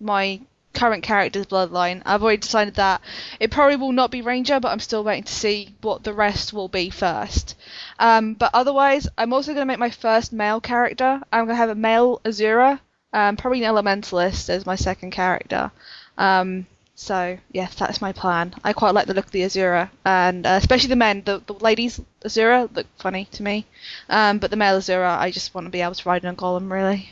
my 0.00 0.40
current 0.72 1.02
character's 1.02 1.46
bloodline. 1.46 2.02
I've 2.06 2.22
already 2.22 2.38
decided 2.38 2.74
that 2.76 3.00
it 3.38 3.50
probably 3.50 3.76
will 3.76 3.92
not 3.92 4.10
be 4.10 4.22
Ranger, 4.22 4.60
but 4.60 4.68
I'm 4.68 4.80
still 4.80 5.04
waiting 5.04 5.24
to 5.24 5.32
see 5.32 5.74
what 5.82 6.04
the 6.04 6.14
rest 6.14 6.52
will 6.52 6.68
be 6.68 6.90
first. 6.90 7.56
Um, 7.98 8.34
but 8.34 8.50
otherwise, 8.54 9.08
I'm 9.18 9.32
also 9.32 9.52
going 9.52 9.62
to 9.62 9.66
make 9.66 9.78
my 9.78 9.90
first 9.90 10.32
male 10.32 10.60
character. 10.60 11.20
I'm 11.32 11.44
going 11.44 11.54
to 11.54 11.56
have 11.56 11.70
a 11.70 11.74
male 11.74 12.20
Asura, 12.24 12.80
um, 13.12 13.36
probably 13.36 13.62
an 13.62 13.74
Elementalist 13.74 14.48
as 14.48 14.66
my 14.66 14.76
second 14.76 15.10
character. 15.10 15.70
Um, 16.16 16.66
so 17.00 17.38
yes, 17.52 17.74
that's 17.74 18.00
my 18.02 18.12
plan. 18.12 18.54
I 18.62 18.72
quite 18.72 18.94
like 18.94 19.06
the 19.06 19.14
look 19.14 19.26
of 19.26 19.30
the 19.32 19.44
Asura, 19.44 19.90
and 20.04 20.46
uh, 20.46 20.58
especially 20.60 20.88
the 20.90 20.96
men. 20.96 21.22
The, 21.24 21.42
the 21.46 21.54
ladies 21.54 22.00
Asura 22.24 22.68
look 22.74 22.86
funny 22.98 23.24
to 23.32 23.42
me, 23.42 23.66
um, 24.08 24.38
but 24.38 24.50
the 24.50 24.56
male 24.56 24.76
Asura, 24.76 25.16
I 25.18 25.30
just 25.30 25.54
want 25.54 25.66
to 25.66 25.70
be 25.70 25.80
able 25.80 25.94
to 25.94 26.08
ride 26.08 26.24
in 26.24 26.30
a 26.30 26.34
golem. 26.34 26.70
Really, 26.70 27.08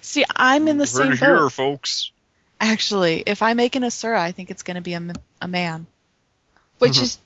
See, 0.00 0.24
I'm 0.36 0.68
in 0.68 0.78
the 0.78 0.86
same 0.86 1.12
Heard 1.12 1.14
it 1.14 1.18
here, 1.20 1.36
boat. 1.44 1.52
folks. 1.52 2.10
Actually, 2.60 3.22
if 3.26 3.42
I 3.42 3.54
make 3.54 3.76
an 3.76 3.84
Asura, 3.84 4.20
I 4.20 4.32
think 4.32 4.50
it's 4.50 4.62
going 4.62 4.76
to 4.76 4.80
be 4.80 4.92
a, 4.94 4.96
m- 4.96 5.12
a 5.40 5.48
man. 5.48 5.86
which 6.78 7.00
is 7.00 7.18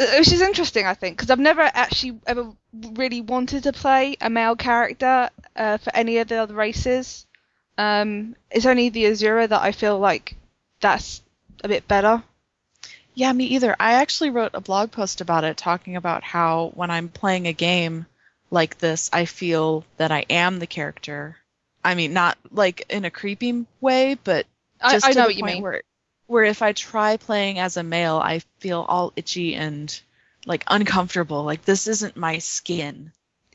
uh, 0.00 0.06
which 0.18 0.32
is 0.32 0.40
interesting, 0.40 0.86
I 0.86 0.94
think, 0.94 1.16
because 1.16 1.30
I've 1.30 1.38
never 1.40 1.62
actually 1.62 2.18
ever 2.26 2.52
really 2.72 3.20
wanted 3.20 3.64
to 3.64 3.72
play 3.72 4.16
a 4.20 4.30
male 4.30 4.56
character 4.56 5.30
uh, 5.56 5.78
for 5.78 5.94
any 5.94 6.18
of 6.18 6.28
the 6.28 6.36
other 6.36 6.54
races. 6.54 7.26
Um, 7.78 8.36
it's 8.50 8.66
only 8.66 8.88
the 8.90 9.06
Asura 9.06 9.48
that 9.48 9.62
I 9.62 9.72
feel 9.72 9.98
like 9.98 10.36
that's 10.80 11.22
a 11.62 11.68
bit 11.68 11.86
better. 11.86 12.22
Yeah, 13.14 13.32
me 13.32 13.46
either. 13.46 13.76
I 13.78 13.94
actually 13.94 14.30
wrote 14.30 14.52
a 14.54 14.60
blog 14.60 14.92
post 14.92 15.20
about 15.20 15.44
it 15.44 15.56
talking 15.56 15.96
about 15.96 16.22
how 16.22 16.72
when 16.74 16.90
I'm 16.90 17.08
playing 17.08 17.46
a 17.46 17.52
game 17.52 18.06
like 18.50 18.78
this, 18.78 19.10
I 19.12 19.24
feel 19.24 19.84
that 19.96 20.10
I 20.12 20.24
am 20.30 20.58
the 20.58 20.66
character. 20.66 21.36
I 21.84 21.94
mean, 21.94 22.12
not 22.12 22.38
like 22.50 22.86
in 22.88 23.04
a 23.04 23.10
creepy 23.10 23.66
way, 23.80 24.14
but 24.22 24.46
just 24.90 25.06
I 25.06 25.12
to 25.12 25.18
know 25.18 25.22
the 25.22 25.28
what 25.28 25.36
you 25.36 25.42
point 25.42 25.54
mean. 25.54 25.62
Where, 25.62 25.82
where 26.26 26.44
if 26.44 26.62
I 26.62 26.72
try 26.72 27.16
playing 27.16 27.58
as 27.58 27.76
a 27.76 27.82
male, 27.82 28.16
I 28.16 28.40
feel 28.58 28.80
all 28.82 29.12
itchy 29.16 29.54
and 29.54 30.00
like 30.46 30.64
uncomfortable. 30.68 31.44
Like 31.44 31.64
this 31.64 31.86
isn't 31.86 32.16
my 32.16 32.38
skin. 32.38 33.12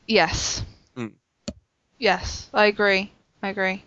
Yes. 0.08 0.64
Hmm. 0.96 1.08
Yes, 1.98 2.50
I 2.54 2.66
agree. 2.66 3.12
I 3.42 3.50
agree. 3.50 3.84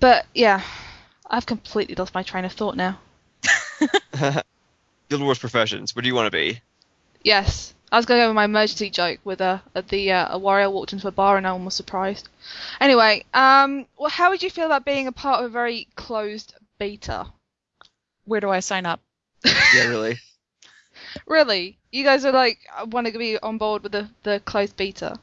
But 0.00 0.26
yeah, 0.34 0.62
I've 1.32 1.46
completely 1.46 1.94
lost 1.94 2.14
my 2.14 2.22
train 2.22 2.44
of 2.44 2.52
thought 2.52 2.76
now. 2.76 3.00
Guild 5.08 5.22
Wars 5.22 5.38
professions. 5.38 5.96
What 5.96 6.02
do 6.02 6.08
you 6.08 6.14
want 6.14 6.26
to 6.26 6.30
be? 6.30 6.60
Yes, 7.24 7.72
I 7.90 7.96
was 7.96 8.04
going 8.04 8.20
to 8.20 8.24
go 8.24 8.28
with 8.28 8.36
my 8.36 8.44
emergency 8.44 8.90
joke 8.90 9.18
with 9.24 9.40
a, 9.40 9.62
a 9.74 9.82
the 9.82 10.12
uh, 10.12 10.34
a 10.34 10.38
warrior 10.38 10.68
walked 10.68 10.92
into 10.92 11.08
a 11.08 11.12
bar 11.12 11.38
and 11.38 11.44
no 11.44 11.54
one 11.54 11.64
was 11.64 11.74
surprised. 11.74 12.28
Anyway, 12.80 13.24
um, 13.32 13.86
well, 13.98 14.10
how 14.10 14.28
would 14.30 14.42
you 14.42 14.50
feel 14.50 14.66
about 14.66 14.84
being 14.84 15.06
a 15.06 15.12
part 15.12 15.40
of 15.40 15.46
a 15.46 15.52
very 15.52 15.88
closed 15.96 16.54
beta? 16.78 17.26
Where 18.26 18.40
do 18.40 18.50
I 18.50 18.60
sign 18.60 18.84
up? 18.86 19.00
Yeah, 19.44 19.88
really. 19.88 20.18
Really, 21.26 21.78
you 21.90 22.04
guys 22.04 22.24
are 22.24 22.32
like 22.32 22.58
I 22.74 22.84
want 22.84 23.06
to 23.06 23.18
be 23.18 23.38
on 23.38 23.58
board 23.58 23.82
with 23.82 23.92
the 23.92 24.08
the 24.22 24.40
closed 24.40 24.76
beta? 24.76 25.18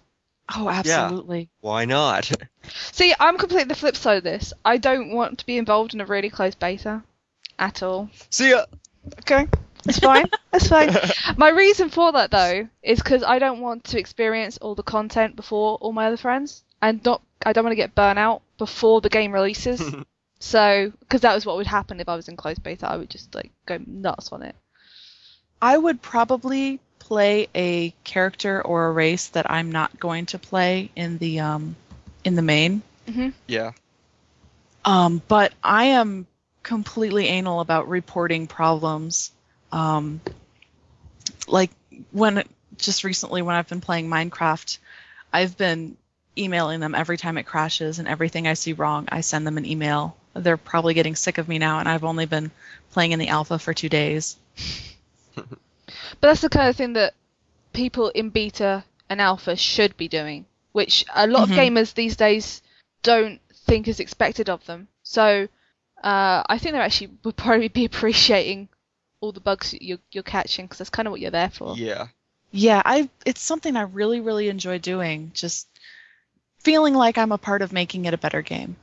Oh, 0.56 0.70
absolutely. 0.70 1.50
Why 1.62 1.86
not? 1.86 2.32
See, 2.92 3.14
I'm 3.20 3.38
completely 3.38 3.68
the 3.70 3.76
flip 3.76 3.96
side 3.96 4.18
of 4.18 4.24
this. 4.24 4.54
I 4.66 4.78
don't 4.78 5.12
want 5.14 5.40
to 5.40 5.46
be 5.46 5.58
involved 5.58 5.94
in 5.94 6.02
a 6.02 6.06
really 6.06 6.30
close 6.30 6.56
beta 6.56 7.04
at 7.58 7.84
all. 7.84 8.10
See 8.30 8.52
ya. 8.52 8.66
Okay, 9.20 9.48
that's 9.84 10.00
fine. 10.00 10.26
That's 10.52 10.68
fine. 10.68 10.90
My 11.38 11.50
reason 11.50 11.90
for 11.90 12.12
that 12.12 12.32
though 12.32 12.68
is 12.82 13.00
because 13.00 13.24
I 13.24 13.38
don't 13.40 13.62
want 13.62 13.84
to 13.86 14.00
experience 14.00 14.58
all 14.58 14.76
the 14.76 14.84
content 14.84 15.36
before 15.36 15.78
all 15.78 15.94
my 15.94 16.08
other 16.08 16.18
friends, 16.18 16.64
and 16.82 17.04
not 17.06 17.22
I 17.46 17.54
don't 17.54 17.64
want 17.64 17.72
to 17.72 17.78
get 17.78 17.96
burnout 17.96 18.42
before 18.58 19.00
the 19.00 19.10
game 19.10 19.32
releases. 19.32 19.82
so, 20.40 20.92
because 21.00 21.22
that 21.22 21.36
was 21.36 21.46
what 21.46 21.56
would 21.58 21.68
happen 21.68 22.00
if 22.00 22.10
I 22.10 22.16
was 22.16 22.28
in 22.28 22.36
closed 22.36 22.64
beta, 22.64 22.90
I 22.90 22.98
would 22.98 23.10
just 23.10 23.34
like 23.36 23.52
go 23.68 23.80
nuts 23.86 24.32
on 24.32 24.42
it. 24.42 24.56
I 25.62 25.78
would 25.78 26.02
probably 26.02 26.80
play 27.10 27.48
a 27.56 27.90
character 28.04 28.62
or 28.62 28.86
a 28.86 28.92
race 28.92 29.30
that 29.30 29.50
I'm 29.50 29.72
not 29.72 30.00
going 30.00 30.28
to 30.28 30.40
play 30.40 30.92
in 30.96 31.18
the 31.18 31.40
um 31.40 31.76
in 32.24 32.36
the 32.36 32.44
main. 32.44 32.84
Yeah. 33.48 33.72
Um, 34.86 35.22
but 35.28 35.52
I 35.64 35.86
am 35.86 36.28
completely 36.62 37.28
anal 37.28 37.62
about 37.62 37.90
reporting 37.90 38.46
problems. 38.46 39.32
Um, 39.72 40.22
like 41.48 41.72
when 42.12 42.44
just 42.78 43.04
recently 43.04 43.42
when 43.42 43.56
I've 43.56 43.68
been 43.68 43.82
playing 43.82 44.08
Minecraft, 44.08 44.78
I've 45.34 45.58
been 45.58 45.98
emailing 46.38 46.80
them 46.80 46.94
every 46.94 47.18
time 47.18 47.40
it 47.40 47.44
crashes 47.44 47.98
and 47.98 48.08
everything 48.08 48.48
I 48.48 48.54
see 48.54 48.74
wrong, 48.74 49.10
I 49.12 49.22
send 49.22 49.48
them 49.48 49.58
an 49.58 49.66
email. 49.66 50.16
They're 50.36 50.58
probably 50.58 50.94
getting 50.94 51.16
sick 51.16 51.40
of 51.40 51.48
me 51.48 51.58
now, 51.58 51.80
and 51.80 51.90
I've 51.90 52.04
only 52.04 52.28
been 52.28 52.52
playing 52.92 53.14
in 53.14 53.20
the 53.20 53.30
alpha 53.30 53.58
for 53.58 53.74
two 53.74 53.90
days. 53.90 54.38
But 56.20 56.28
that's 56.30 56.42
the 56.42 56.50
kind 56.50 56.70
of 56.70 56.76
thing 56.76 56.94
that 56.94 57.14
people 57.74 58.10
in 58.10 58.30
beta 58.30 58.84
and 59.10 59.22
alpha 59.22 59.56
should 59.56 59.96
be 59.98 60.08
doing, 60.08 60.46
which 60.72 61.06
a 61.16 61.28
lot 61.28 61.48
Mhm. 61.48 61.52
of 61.52 61.58
gamers 61.58 61.94
these 61.94 62.16
days 62.16 62.62
don't 63.04 63.40
think 63.66 63.88
is 63.88 64.00
expected 64.00 64.50
of 64.50 64.66
them. 64.66 64.88
So 65.04 65.48
uh, 66.04 66.44
I 66.48 66.58
think 66.60 66.74
they 66.74 66.80
actually 66.80 67.12
would 67.24 67.36
probably 67.36 67.68
be 67.68 67.86
appreciating 67.92 68.70
all 69.22 69.32
the 69.32 69.42
bugs 69.42 69.74
you're, 69.82 70.00
you're 70.12 70.24
catching 70.24 70.66
because 70.66 70.78
that's 70.78 70.90
kind 70.90 71.08
of 71.08 71.12
what 71.12 71.20
you're 71.22 71.32
there 71.32 71.50
for. 71.50 71.76
Yeah. 71.76 72.08
Yeah, 72.52 72.82
I 72.86 73.10
it's 73.26 73.42
something 73.42 73.76
I 73.76 73.82
really 73.82 74.22
really 74.22 74.50
enjoy 74.50 74.80
doing. 74.80 75.32
Just 75.36 75.68
feeling 76.60 76.94
like 76.96 77.18
I'm 77.18 77.32
a 77.32 77.38
part 77.38 77.62
of 77.62 77.72
making 77.74 78.06
it 78.06 78.14
a 78.14 78.18
better 78.18 78.42
game. 78.42 78.76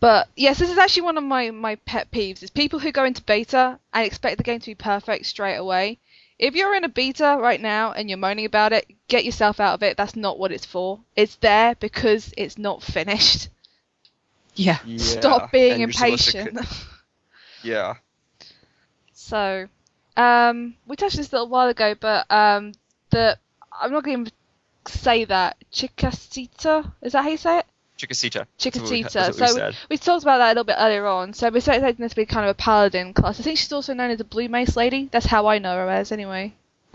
But 0.00 0.28
yes, 0.36 0.58
this 0.58 0.70
is 0.70 0.78
actually 0.78 1.02
one 1.02 1.18
of 1.18 1.24
my, 1.24 1.50
my 1.50 1.76
pet 1.76 2.10
peeves 2.10 2.42
is 2.42 2.50
people 2.50 2.78
who 2.80 2.90
go 2.92 3.04
into 3.04 3.22
beta 3.22 3.78
and 3.92 4.04
expect 4.06 4.38
the 4.38 4.42
game 4.44 4.60
to 4.60 4.70
be 4.70 4.74
perfect 4.74 5.26
straight 5.26 5.56
away. 5.56 5.98
If 6.38 6.54
you're 6.54 6.74
in 6.74 6.84
a 6.84 6.88
beta 6.88 7.36
right 7.38 7.60
now 7.60 7.92
and 7.92 8.08
you're 8.08 8.18
moaning 8.18 8.46
about 8.46 8.72
it, 8.72 8.86
get 9.08 9.24
yourself 9.24 9.60
out 9.60 9.74
of 9.74 9.82
it. 9.82 9.96
That's 9.96 10.16
not 10.16 10.38
what 10.38 10.52
it's 10.52 10.64
for. 10.66 11.00
It's 11.16 11.36
there 11.36 11.74
because 11.76 12.32
it's 12.36 12.58
not 12.58 12.82
finished. 12.82 13.48
Yeah. 14.54 14.78
yeah. 14.84 14.96
Stop 14.96 15.50
being 15.52 15.72
And 15.72 15.80
you're 15.80 15.88
to 15.88 15.94
impatient. 16.06 16.58
c- 16.64 16.66
Yeah. 17.62 17.96
so, 19.12 19.68
um, 20.16 20.74
we 20.86 20.96
touched 20.96 21.16
this 21.16 21.30
a 21.32 21.36
little 21.36 21.48
while 21.48 21.68
ago, 21.68 21.94
but 21.94 22.30
um, 22.30 22.72
the 23.10 23.38
I'm 23.80 23.92
not 23.92 24.04
going 24.04 24.26
to 24.26 24.32
say 24.86 25.24
that 25.24 25.56
Chikasita. 25.72 26.92
Is 27.02 27.12
that 27.12 27.22
how 27.22 27.28
you 27.30 27.36
say 27.36 27.58
it? 27.60 27.66
Chiquitita. 28.06 28.46
That's 28.48 28.66
what 28.66 28.90
we- 28.90 29.02
Chiquitita. 29.02 29.12
that's 29.12 29.38
what 29.40 29.48
we 29.50 29.54
So 29.54 29.72
we 29.90 29.98
talked 29.98 30.22
about 30.24 30.38
that 30.38 30.48
a 30.48 30.50
little 30.50 30.64
bit 30.64 30.76
earlier 30.78 31.06
on. 31.06 31.32
So 31.34 31.48
we're 31.50 31.58
expecting 31.58 31.96
this 31.96 32.10
to 32.12 32.16
be 32.16 32.26
kind 32.26 32.44
of 32.44 32.50
a 32.50 32.54
paladin 32.54 33.14
class. 33.14 33.38
I 33.40 33.42
think 33.42 33.58
she's 33.58 33.72
also 33.72 33.94
known 33.94 34.10
as 34.10 34.20
a 34.20 34.24
blue 34.24 34.48
mace 34.48 34.76
lady. 34.76 35.08
That's 35.10 35.26
how 35.26 35.46
I 35.46 35.58
know 35.58 35.74
her 35.76 35.88
as, 35.90 36.12
anyway. 36.12 36.54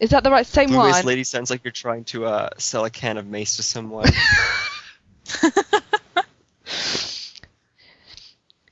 Is 0.00 0.10
that 0.10 0.24
the 0.24 0.30
right 0.32 0.44
same 0.46 0.68
Blue 0.70 0.78
one? 0.78 0.90
Mace 0.90 1.04
Lady 1.04 1.22
sounds 1.22 1.48
like 1.48 1.62
you're 1.62 1.70
trying 1.70 2.02
to 2.06 2.26
uh, 2.26 2.48
sell 2.58 2.84
a 2.84 2.90
can 2.90 3.18
of 3.18 3.26
mace 3.28 3.56
to 3.56 3.62
someone. 3.62 4.08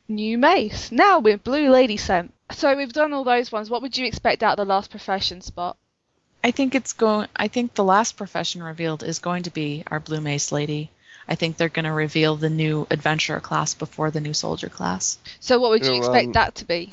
New 0.09 0.39
mace. 0.39 0.91
Now 0.91 1.20
with 1.20 1.45
blue 1.45 1.70
lady 1.70 1.97
scent. 1.97 2.35
So 2.51 2.76
we've 2.76 2.93
done 2.93 3.12
all 3.12 3.22
those 3.22 3.53
ones. 3.53 3.70
What 3.70 3.81
would 3.83 3.97
you 3.97 4.07
expect 4.07 4.43
out 4.43 4.59
of 4.59 4.66
the 4.66 4.68
last 4.68 4.91
profession 4.91 5.41
spot? 5.41 5.76
I 6.43 6.51
think 6.51 6.74
it's 6.74 6.95
going. 6.95 7.28
I 7.37 7.47
think 7.49 7.74
the 7.74 7.85
last 7.85 8.16
profession 8.16 8.62
revealed 8.62 9.05
is 9.05 9.20
going 9.20 9.45
to 9.45 9.51
be 9.51 9.85
our 9.89 10.01
Blue 10.01 10.20
Mace 10.20 10.51
lady. 10.51 10.91
I 11.31 11.37
think 11.37 11.57
they're 11.57 11.68
going 11.68 11.85
to 11.85 11.93
reveal 11.93 12.35
the 12.35 12.51
new 12.51 12.89
adventurer 12.91 13.39
class 13.39 13.74
before 13.74 14.11
the 14.11 14.20
new 14.20 14.35
soldier 14.35 14.68
class. 14.68 15.16
So 15.39 15.61
what 15.61 15.70
would 15.70 15.87
you 15.87 15.93
Oh, 15.93 15.97
expect 15.99 16.26
um, 16.26 16.33
that 16.33 16.57
to 16.57 16.64
be? 16.64 16.91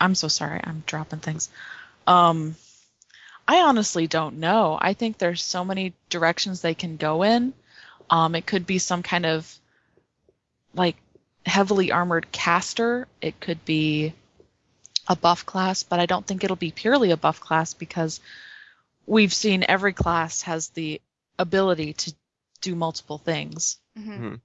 I'm 0.00 0.14
so 0.14 0.28
sorry. 0.28 0.60
I'm 0.62 0.84
dropping 0.86 1.18
things. 1.18 1.48
Um, 2.06 2.54
I 3.46 3.62
honestly 3.62 4.06
don't 4.06 4.38
know. 4.38 4.78
I 4.80 4.94
think 4.94 5.18
there's 5.18 5.42
so 5.42 5.64
many 5.64 5.94
directions 6.10 6.60
they 6.60 6.74
can 6.74 6.96
go 6.96 7.24
in. 7.24 7.52
Um, 8.08 8.36
it 8.36 8.46
could 8.46 8.66
be 8.66 8.78
some 8.78 9.02
kind 9.02 9.26
of 9.26 9.52
like 10.74 10.96
heavily 11.44 11.90
armored 11.90 12.30
caster. 12.30 13.08
It 13.20 13.40
could 13.40 13.64
be 13.64 14.14
a 15.08 15.16
buff 15.16 15.44
class, 15.44 15.82
but 15.82 15.98
I 15.98 16.06
don't 16.06 16.24
think 16.24 16.44
it'll 16.44 16.56
be 16.56 16.70
purely 16.70 17.10
a 17.10 17.16
buff 17.16 17.40
class 17.40 17.74
because 17.74 18.20
we've 19.06 19.34
seen 19.34 19.64
every 19.68 19.92
class 19.92 20.42
has 20.42 20.68
the 20.68 21.00
ability 21.38 21.94
to 21.94 22.14
do 22.62 22.74
multiple 22.74 23.18
things. 23.18 23.78
hmm 23.96 24.36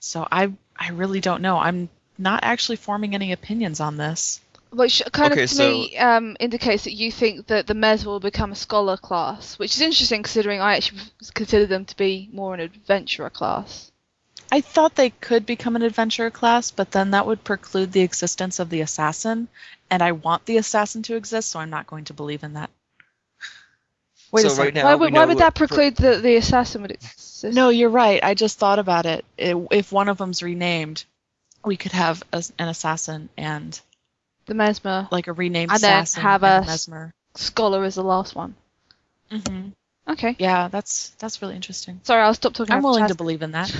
So 0.00 0.26
I 0.30 0.52
I 0.76 0.90
really 0.90 1.20
don't 1.20 1.42
know. 1.42 1.58
I'm 1.58 1.88
not 2.18 2.40
actually 2.42 2.76
forming 2.76 3.14
any 3.14 3.32
opinions 3.32 3.80
on 3.80 3.96
this. 3.96 4.40
Which 4.72 5.02
kind 5.12 5.32
Okay, 5.32 5.44
of 5.44 5.50
to 5.50 5.56
me 5.56 5.96
um, 5.98 6.36
indicates 6.40 6.84
that 6.84 6.92
you 6.94 7.12
think 7.12 7.46
that 7.48 7.66
the 7.68 7.74
Mez 7.74 8.04
will 8.04 8.20
become 8.20 8.52
a 8.52 8.56
scholar 8.56 8.96
class, 8.96 9.58
which 9.58 9.74
is 9.76 9.80
interesting 9.80 10.22
considering 10.24 10.60
I 10.60 10.76
actually 10.76 11.02
consider 11.34 11.66
them 11.66 11.84
to 11.86 11.96
be 11.96 12.28
more 12.32 12.54
an 12.54 12.60
adventurer 12.60 13.30
class. 13.30 13.92
I 14.52 14.60
thought 14.60 14.94
they 14.94 15.10
could 15.10 15.44
become 15.46 15.76
an 15.76 15.82
adventurer 15.82 16.30
class, 16.30 16.70
but 16.70 16.92
then 16.92 17.10
that 17.10 17.26
would 17.26 17.42
preclude 17.44 17.92
the 17.92 18.02
existence 18.02 18.60
of 18.60 18.70
the 18.70 18.80
assassin, 18.80 19.48
and 19.90 20.02
I 20.02 20.12
want 20.12 20.46
the 20.46 20.56
assassin 20.58 21.02
to 21.04 21.16
exist, 21.16 21.50
so 21.50 21.58
I'm 21.60 21.70
not 21.70 21.86
going 21.86 22.04
to 22.04 22.14
believe 22.14 22.44
in 22.44 22.52
that. 22.54 22.70
Wait 24.32 24.44
a 24.46 24.50
second. 24.50 24.64
right 24.64 24.74
now 24.74 24.84
why 24.84 24.94
would, 24.94 25.12
why 25.12 25.24
would 25.24 25.38
that 25.38 25.54
preclude 25.54 25.96
that 25.96 26.22
the 26.22 26.36
assassin 26.36 26.82
would 26.82 26.90
exist? 26.92 27.29
No, 27.44 27.68
you're 27.70 27.90
right. 27.90 28.22
I 28.22 28.34
just 28.34 28.58
thought 28.58 28.78
about 28.78 29.06
it. 29.06 29.24
it 29.38 29.56
if 29.70 29.92
one 29.92 30.08
of 30.08 30.18
them's 30.18 30.42
renamed, 30.42 31.04
we 31.64 31.76
could 31.76 31.92
have 31.92 32.22
a, 32.32 32.42
an 32.58 32.68
assassin 32.68 33.28
and 33.36 33.78
the 34.46 34.54
Mesmer 34.54 35.08
like 35.10 35.28
a 35.28 35.32
renamed 35.32 35.72
And 35.72 35.82
then 35.82 36.06
have 36.16 36.42
and 36.42 36.64
a- 36.64 36.66
mesmer. 36.66 37.12
scholar 37.36 37.84
is 37.84 37.94
the 37.94 38.02
last 38.04 38.34
one. 38.34 38.54
hmm 39.30 39.68
Okay. 40.08 40.34
Yeah, 40.38 40.68
that's 40.68 41.10
that's 41.18 41.40
really 41.40 41.54
interesting. 41.54 42.00
Sorry, 42.02 42.22
I'll 42.22 42.34
stop 42.34 42.54
talking. 42.54 42.74
I'm 42.74 42.82
willing 42.82 43.06
to 43.06 43.14
believe 43.14 43.42
in 43.42 43.52
that. 43.52 43.72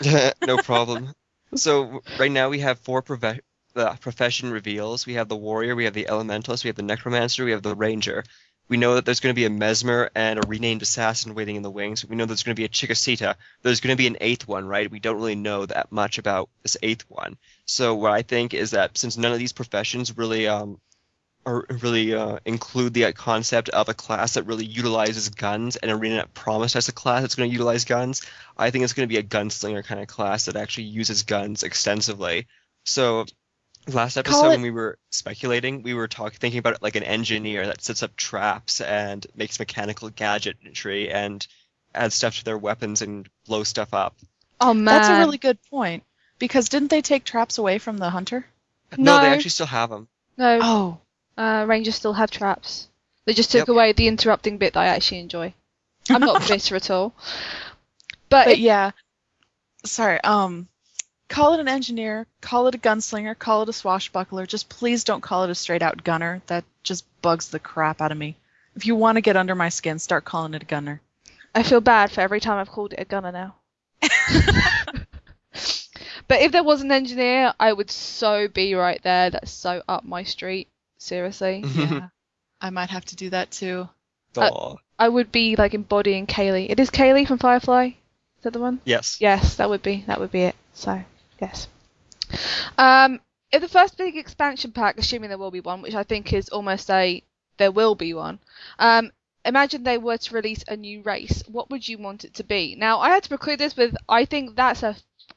no 0.46 0.58
problem. 0.58 1.14
So 1.54 2.02
right 2.18 2.30
now 2.30 2.48
we 2.50 2.58
have 2.60 2.80
four 2.80 3.02
profe- 3.02 3.40
uh, 3.76 3.94
profession 3.96 4.50
reveals. 4.50 5.06
We 5.06 5.14
have 5.14 5.28
the 5.28 5.36
warrior, 5.36 5.74
we 5.76 5.84
have 5.84 5.94
the 5.94 6.06
elementalist, 6.10 6.64
we 6.64 6.68
have 6.68 6.76
the 6.76 6.82
necromancer, 6.82 7.44
we 7.44 7.52
have 7.52 7.62
the 7.62 7.74
ranger. 7.74 8.24
We 8.68 8.76
know 8.76 8.94
that 8.94 9.04
there's 9.04 9.20
going 9.20 9.34
to 9.34 9.38
be 9.38 9.44
a 9.44 9.50
mesmer 9.50 10.10
and 10.14 10.38
a 10.38 10.48
renamed 10.48 10.82
assassin 10.82 11.34
waiting 11.34 11.56
in 11.56 11.62
the 11.62 11.70
wings. 11.70 12.04
We 12.04 12.16
know 12.16 12.24
there's 12.24 12.42
going 12.42 12.56
to 12.56 12.60
be 12.60 12.64
a 12.64 12.68
Chickasita. 12.68 13.34
There's 13.62 13.80
going 13.80 13.94
to 13.94 14.00
be 14.00 14.06
an 14.06 14.16
eighth 14.20 14.48
one, 14.48 14.66
right? 14.66 14.90
We 14.90 15.00
don't 15.00 15.16
really 15.16 15.34
know 15.34 15.66
that 15.66 15.92
much 15.92 16.18
about 16.18 16.48
this 16.62 16.76
eighth 16.82 17.04
one. 17.08 17.36
So 17.66 17.94
what 17.94 18.12
I 18.12 18.22
think 18.22 18.54
is 18.54 18.70
that 18.70 18.96
since 18.96 19.16
none 19.16 19.32
of 19.32 19.38
these 19.38 19.52
professions 19.52 20.16
really 20.16 20.48
um 20.48 20.80
or 21.44 21.66
really 21.82 22.14
uh, 22.14 22.38
include 22.44 22.94
the 22.94 23.12
concept 23.12 23.68
of 23.68 23.88
a 23.88 23.94
class 23.94 24.34
that 24.34 24.44
really 24.44 24.64
utilizes 24.64 25.28
guns 25.28 25.76
and 25.76 25.90
Arena 25.90 26.26
promised 26.32 26.76
us 26.76 26.88
a 26.88 26.92
class 26.92 27.20
that's 27.20 27.34
going 27.34 27.50
to 27.50 27.52
utilize 27.52 27.84
guns, 27.84 28.22
I 28.56 28.70
think 28.70 28.84
it's 28.84 28.94
going 28.94 29.06
to 29.06 29.12
be 29.12 29.18
a 29.18 29.22
gunslinger 29.22 29.84
kind 29.84 30.00
of 30.00 30.08
class 30.08 30.46
that 30.46 30.56
actually 30.56 30.84
uses 30.84 31.24
guns 31.24 31.62
extensively. 31.62 32.46
So 32.84 33.26
last 33.88 34.16
episode 34.16 34.46
it- 34.46 34.48
when 34.50 34.62
we 34.62 34.70
were 34.70 34.98
speculating, 35.10 35.82
we 35.82 35.94
were 35.94 36.08
talking 36.08 36.38
thinking 36.38 36.58
about 36.58 36.74
it 36.74 36.82
like 36.82 36.96
an 36.96 37.02
engineer 37.02 37.66
that 37.66 37.82
sets 37.82 38.02
up 38.02 38.16
traps 38.16 38.80
and 38.80 39.26
makes 39.34 39.58
mechanical 39.58 40.08
gadgetry 40.10 41.10
and 41.10 41.46
adds 41.94 42.14
stuff 42.14 42.38
to 42.38 42.44
their 42.44 42.58
weapons 42.58 43.02
and 43.02 43.28
blow 43.46 43.62
stuff 43.64 43.92
up. 43.94 44.16
Oh 44.60 44.74
man, 44.74 44.84
That's 44.94 45.08
a 45.08 45.18
really 45.18 45.38
good 45.38 45.58
point. 45.70 46.04
Because 46.38 46.68
didn't 46.68 46.88
they 46.88 47.02
take 47.02 47.24
traps 47.24 47.58
away 47.58 47.78
from 47.78 47.98
the 47.98 48.10
hunter? 48.10 48.46
No, 48.96 49.20
they 49.20 49.28
actually 49.28 49.50
still 49.50 49.66
have 49.66 49.90
them. 49.90 50.08
no. 50.36 50.58
Oh, 50.62 50.98
Uh, 51.36 51.64
Rangers 51.66 51.96
still 51.96 52.12
have 52.12 52.30
traps. 52.30 52.86
They 53.24 53.34
just 53.34 53.50
took 53.50 53.60
Yep. 53.62 53.68
away 53.68 53.92
the 53.92 54.06
interrupting 54.06 54.58
bit 54.58 54.74
that 54.74 54.80
I 54.80 54.86
actually 54.86 55.18
enjoy. 55.20 55.52
I'm 56.08 56.20
not 56.20 56.42
bitter 56.48 56.76
at 56.76 56.90
all. 56.90 57.12
But, 58.28 58.44
but 58.44 58.48
it- 58.48 58.58
yeah. 58.60 58.92
Sorry. 59.84 60.20
Um, 60.22 60.68
call 61.28 61.54
it 61.54 61.60
an 61.60 61.68
engineer, 61.68 62.26
call 62.40 62.66
it 62.68 62.74
a 62.74 62.78
gunslinger, 62.78 63.38
call 63.38 63.62
it 63.62 63.68
a 63.68 63.72
swashbuckler. 63.72 64.46
Just 64.46 64.68
please 64.68 65.04
don't 65.04 65.20
call 65.20 65.44
it 65.44 65.50
a 65.50 65.54
straight 65.54 65.82
out 65.82 66.04
gunner. 66.04 66.42
That 66.46 66.64
just 66.82 67.04
bugs 67.22 67.48
the 67.48 67.58
crap 67.58 68.00
out 68.00 68.12
of 68.12 68.18
me. 68.18 68.36
If 68.76 68.86
you 68.86 68.96
want 68.96 69.16
to 69.16 69.22
get 69.22 69.36
under 69.36 69.54
my 69.54 69.68
skin, 69.68 69.98
start 69.98 70.24
calling 70.24 70.54
it 70.54 70.62
a 70.62 70.66
gunner. 70.66 71.00
I 71.54 71.62
feel 71.62 71.80
bad 71.80 72.10
for 72.10 72.20
every 72.20 72.40
time 72.40 72.58
I've 72.58 72.70
called 72.70 72.92
it 72.92 73.00
a 73.00 73.04
gunner 73.04 73.30
now. 73.30 73.54
but 76.28 76.42
if 76.42 76.52
there 76.52 76.64
was 76.64 76.82
an 76.82 76.90
engineer, 76.90 77.54
I 77.60 77.72
would 77.72 77.90
so 77.90 78.48
be 78.48 78.74
right 78.74 79.00
there. 79.02 79.30
That's 79.30 79.52
so 79.52 79.82
up 79.88 80.04
my 80.04 80.24
street. 80.24 80.68
Seriously. 80.98 81.64
Yeah, 81.74 82.08
I 82.60 82.70
might 82.70 82.90
have 82.90 83.04
to 83.06 83.16
do 83.16 83.30
that 83.30 83.50
too. 83.50 83.88
Aw. 84.36 84.74
I 84.98 85.08
would 85.08 85.30
be 85.30 85.54
like 85.56 85.74
embodying 85.74 86.26
Kaylee. 86.26 86.70
It 86.70 86.80
is 86.80 86.90
Kaylee 86.90 87.28
from 87.28 87.38
Firefly. 87.38 87.86
Is 87.88 88.42
that 88.42 88.52
the 88.52 88.60
one? 88.60 88.80
yes. 88.84 89.18
Yes, 89.20 89.56
that 89.56 89.68
would 89.68 89.82
be 89.82 90.04
that 90.06 90.18
would 90.18 90.32
be 90.32 90.42
it. 90.42 90.56
So 90.72 91.04
yes. 91.44 91.68
Um, 92.78 93.20
if 93.52 93.60
the 93.60 93.68
first 93.68 93.96
big 93.96 94.16
expansion 94.16 94.72
pack, 94.72 94.98
assuming 94.98 95.28
there 95.28 95.38
will 95.38 95.50
be 95.50 95.60
one, 95.60 95.82
which 95.82 95.94
I 95.94 96.02
think 96.02 96.32
is 96.32 96.48
almost 96.48 96.90
a 96.90 97.22
there 97.56 97.70
will 97.70 97.94
be 97.94 98.12
one. 98.14 98.40
Um, 98.78 99.12
imagine 99.44 99.82
they 99.84 99.98
were 99.98 100.16
to 100.18 100.34
release 100.34 100.64
a 100.66 100.76
new 100.76 101.02
race. 101.02 101.42
What 101.46 101.70
would 101.70 101.86
you 101.86 101.98
want 101.98 102.24
it 102.24 102.34
to 102.34 102.44
be? 102.44 102.74
Now 102.76 102.98
I 103.00 103.10
had 103.10 103.22
to 103.22 103.28
preclude 103.28 103.60
this 103.60 103.76
with 103.76 103.94
I 104.08 104.24
think 104.24 104.56
that's 104.56 104.82
a, 104.82 104.96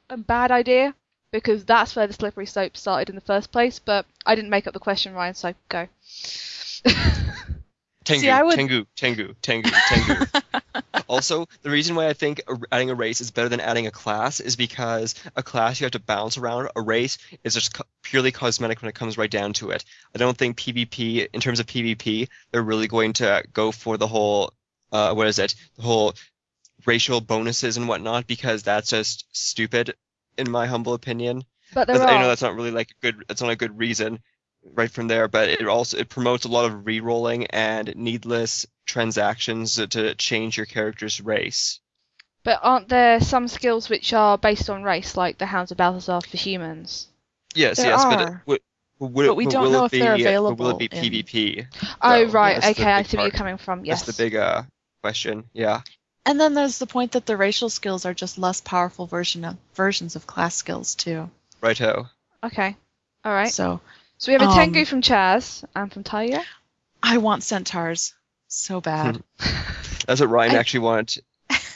a 0.10 0.18
bad 0.18 0.52
idea 0.52 0.96
because 1.32 1.66
that's 1.66 1.96
where 1.96 2.08
the 2.08 2.14
slippery 2.14 2.46
slope 2.48 2.76
started 2.78 3.10
in 3.10 3.16
the 3.16 3.22
first 3.22 3.52
place. 3.52 3.78
But 3.80 4.06
I 4.26 4.34
didn't 4.36 4.50
make 4.50 4.66
up 4.66 4.74
the 4.74 4.80
question, 4.80 5.14
Ryan. 5.14 5.36
So 5.36 5.54
go. 5.70 5.88
Tengu, 8.06 8.22
See, 8.22 8.30
I 8.30 8.42
would- 8.42 8.56
Tengu, 8.56 8.86
Tengu, 8.96 9.34
Tengu, 9.42 9.70
Tengu. 9.90 10.26
also, 11.08 11.48
the 11.62 11.70
reason 11.70 11.96
why 11.96 12.08
I 12.08 12.14
think 12.14 12.42
adding 12.72 12.90
a 12.90 12.96
race 12.96 13.22
is 13.22 13.32
better 13.32 13.50
than 13.50 13.60
adding 13.60 13.88
a 13.88 13.92
class 13.92 14.40
is 14.40 14.56
because 14.56 15.16
a 15.36 15.44
class 15.44 15.80
you 15.80 15.86
have 15.86 15.92
to 15.92 16.00
bounce 16.00 16.38
around. 16.38 16.70
A 16.76 16.82
race 16.82 17.18
is 17.44 17.54
just 17.54 17.74
co- 17.74 17.84
purely 18.04 18.32
cosmetic 18.32 18.82
when 18.82 18.90
it 18.90 18.96
comes 18.96 19.18
right 19.18 19.30
down 19.32 19.54
to 19.54 19.72
it. 19.72 19.84
I 20.14 20.18
don't 20.18 20.38
think 20.38 20.58
PvP, 20.58 21.28
in 21.34 21.42
terms 21.42 21.60
of 21.60 21.66
PvP, 21.66 22.28
they're 22.52 22.62
really 22.62 22.88
going 22.88 23.14
to 23.14 23.44
go 23.54 23.72
for 23.72 23.98
the 23.98 24.08
whole, 24.08 24.54
uh, 24.92 25.14
what 25.14 25.28
is 25.28 25.40
it, 25.40 25.56
the 25.76 25.84
whole 25.84 26.14
racial 26.86 27.22
bonuses 27.22 27.78
and 27.78 27.88
whatnot 27.88 28.28
because 28.28 28.64
that's 28.64 28.90
just 28.90 29.26
stupid, 29.32 29.96
in 30.38 30.50
my 30.50 30.68
humble 30.68 30.94
opinion. 30.94 31.44
But 31.74 31.88
there 31.88 31.98
That's- 31.98 32.16
I 32.16 32.22
know 32.22 32.28
that's 32.28 32.42
not 32.42 32.56
really 32.56 32.72
like 32.72 32.92
a 32.92 33.02
good. 33.02 33.24
That's 33.28 33.42
not 33.42 33.52
a 33.52 33.56
good 33.58 33.78
reason, 33.78 34.20
right 34.74 34.92
from 34.92 35.08
there. 35.08 35.28
But 35.28 35.50
it 35.50 35.68
also 35.68 35.98
it 35.98 36.10
promotes 36.10 36.46
a 36.46 36.50
lot 36.50 36.66
of 36.66 36.86
re-rolling 36.86 37.48
and 37.48 37.96
needless 37.96 38.66
transactions 38.86 39.76
to, 39.76 39.88
to 39.88 40.16
change 40.16 40.58
your 40.58 40.66
character's 40.66 41.22
race. 41.22 41.80
But 42.44 42.60
aren't 42.64 42.88
there 42.88 43.20
some 43.20 43.48
skills 43.48 43.90
which 43.90 44.14
are 44.14 44.38
based 44.38 44.70
on 44.70 44.84
race, 44.84 45.18
like 45.18 45.38
the 45.38 45.46
Hounds 45.46 45.72
of 45.72 45.78
Balthazar 45.78 46.22
for 46.22 46.38
humans? 46.38 47.08
Yes, 47.54 47.78
There 47.78 47.88
yes, 47.88 48.06
but 48.06 48.22
it, 48.22 48.30
are. 48.30 48.44
would, 48.46 48.62
would, 49.00 49.28
But 49.28 49.36
we 49.36 49.46
don't 49.48 49.72
know 49.72 49.84
it 49.84 49.94
if 49.94 50.00
they're 50.00 50.16
be, 50.16 50.26
uh, 50.28 50.42
Will 50.54 50.70
it 50.70 50.90
be 50.90 50.98
in- 50.98 51.04
PvP? 51.26 51.68
Oh 52.02 52.26
So, 52.28 52.32
right, 52.32 52.62
that's 52.62 52.80
okay, 52.80 52.92
I 52.92 53.04
see 53.04 53.18
where 53.18 53.26
you're 53.26 53.32
coming 53.32 53.58
from. 53.58 53.84
Yes. 53.84 54.06
That's 54.06 54.16
the 54.18 54.24
big 54.24 54.36
uh 54.36 54.64
question. 55.02 55.44
Yeah. 55.54 55.82
And 56.26 56.40
then 56.40 56.54
there's 56.54 56.78
the 56.78 56.88
point 56.88 57.14
that 57.14 57.26
the 57.26 57.38
racial 57.38 57.70
skills 57.70 58.06
are 58.06 58.14
just 58.14 58.38
less 58.38 58.60
powerful 58.62 59.08
version 59.08 59.46
of, 59.46 59.58
versions 59.76 60.16
of 60.16 60.28
class 60.28 60.56
skills 60.56 60.96
too. 60.96 61.30
Righto. 61.62 62.10
Okay. 62.44 62.76
All 63.24 63.34
right. 63.34 63.52
So, 63.52 63.82
So 64.18 64.32
we 64.32 64.34
have 64.34 64.42
a 64.42 64.52
um, 64.52 64.56
Tengu 64.56 64.86
from 64.86 65.02
Chaz 65.02 65.64
and 65.76 65.92
from 65.92 66.04
Taya. 66.04 66.44
I 67.04 67.18
want 67.18 67.44
centaurs 67.44 68.14
so 68.48 68.82
bad. 68.82 69.22
That's 70.08 70.22
what 70.22 70.30
Ryan 70.30 70.54
I- 70.54 70.60
actually 70.60 70.82
wanted. 70.82 71.24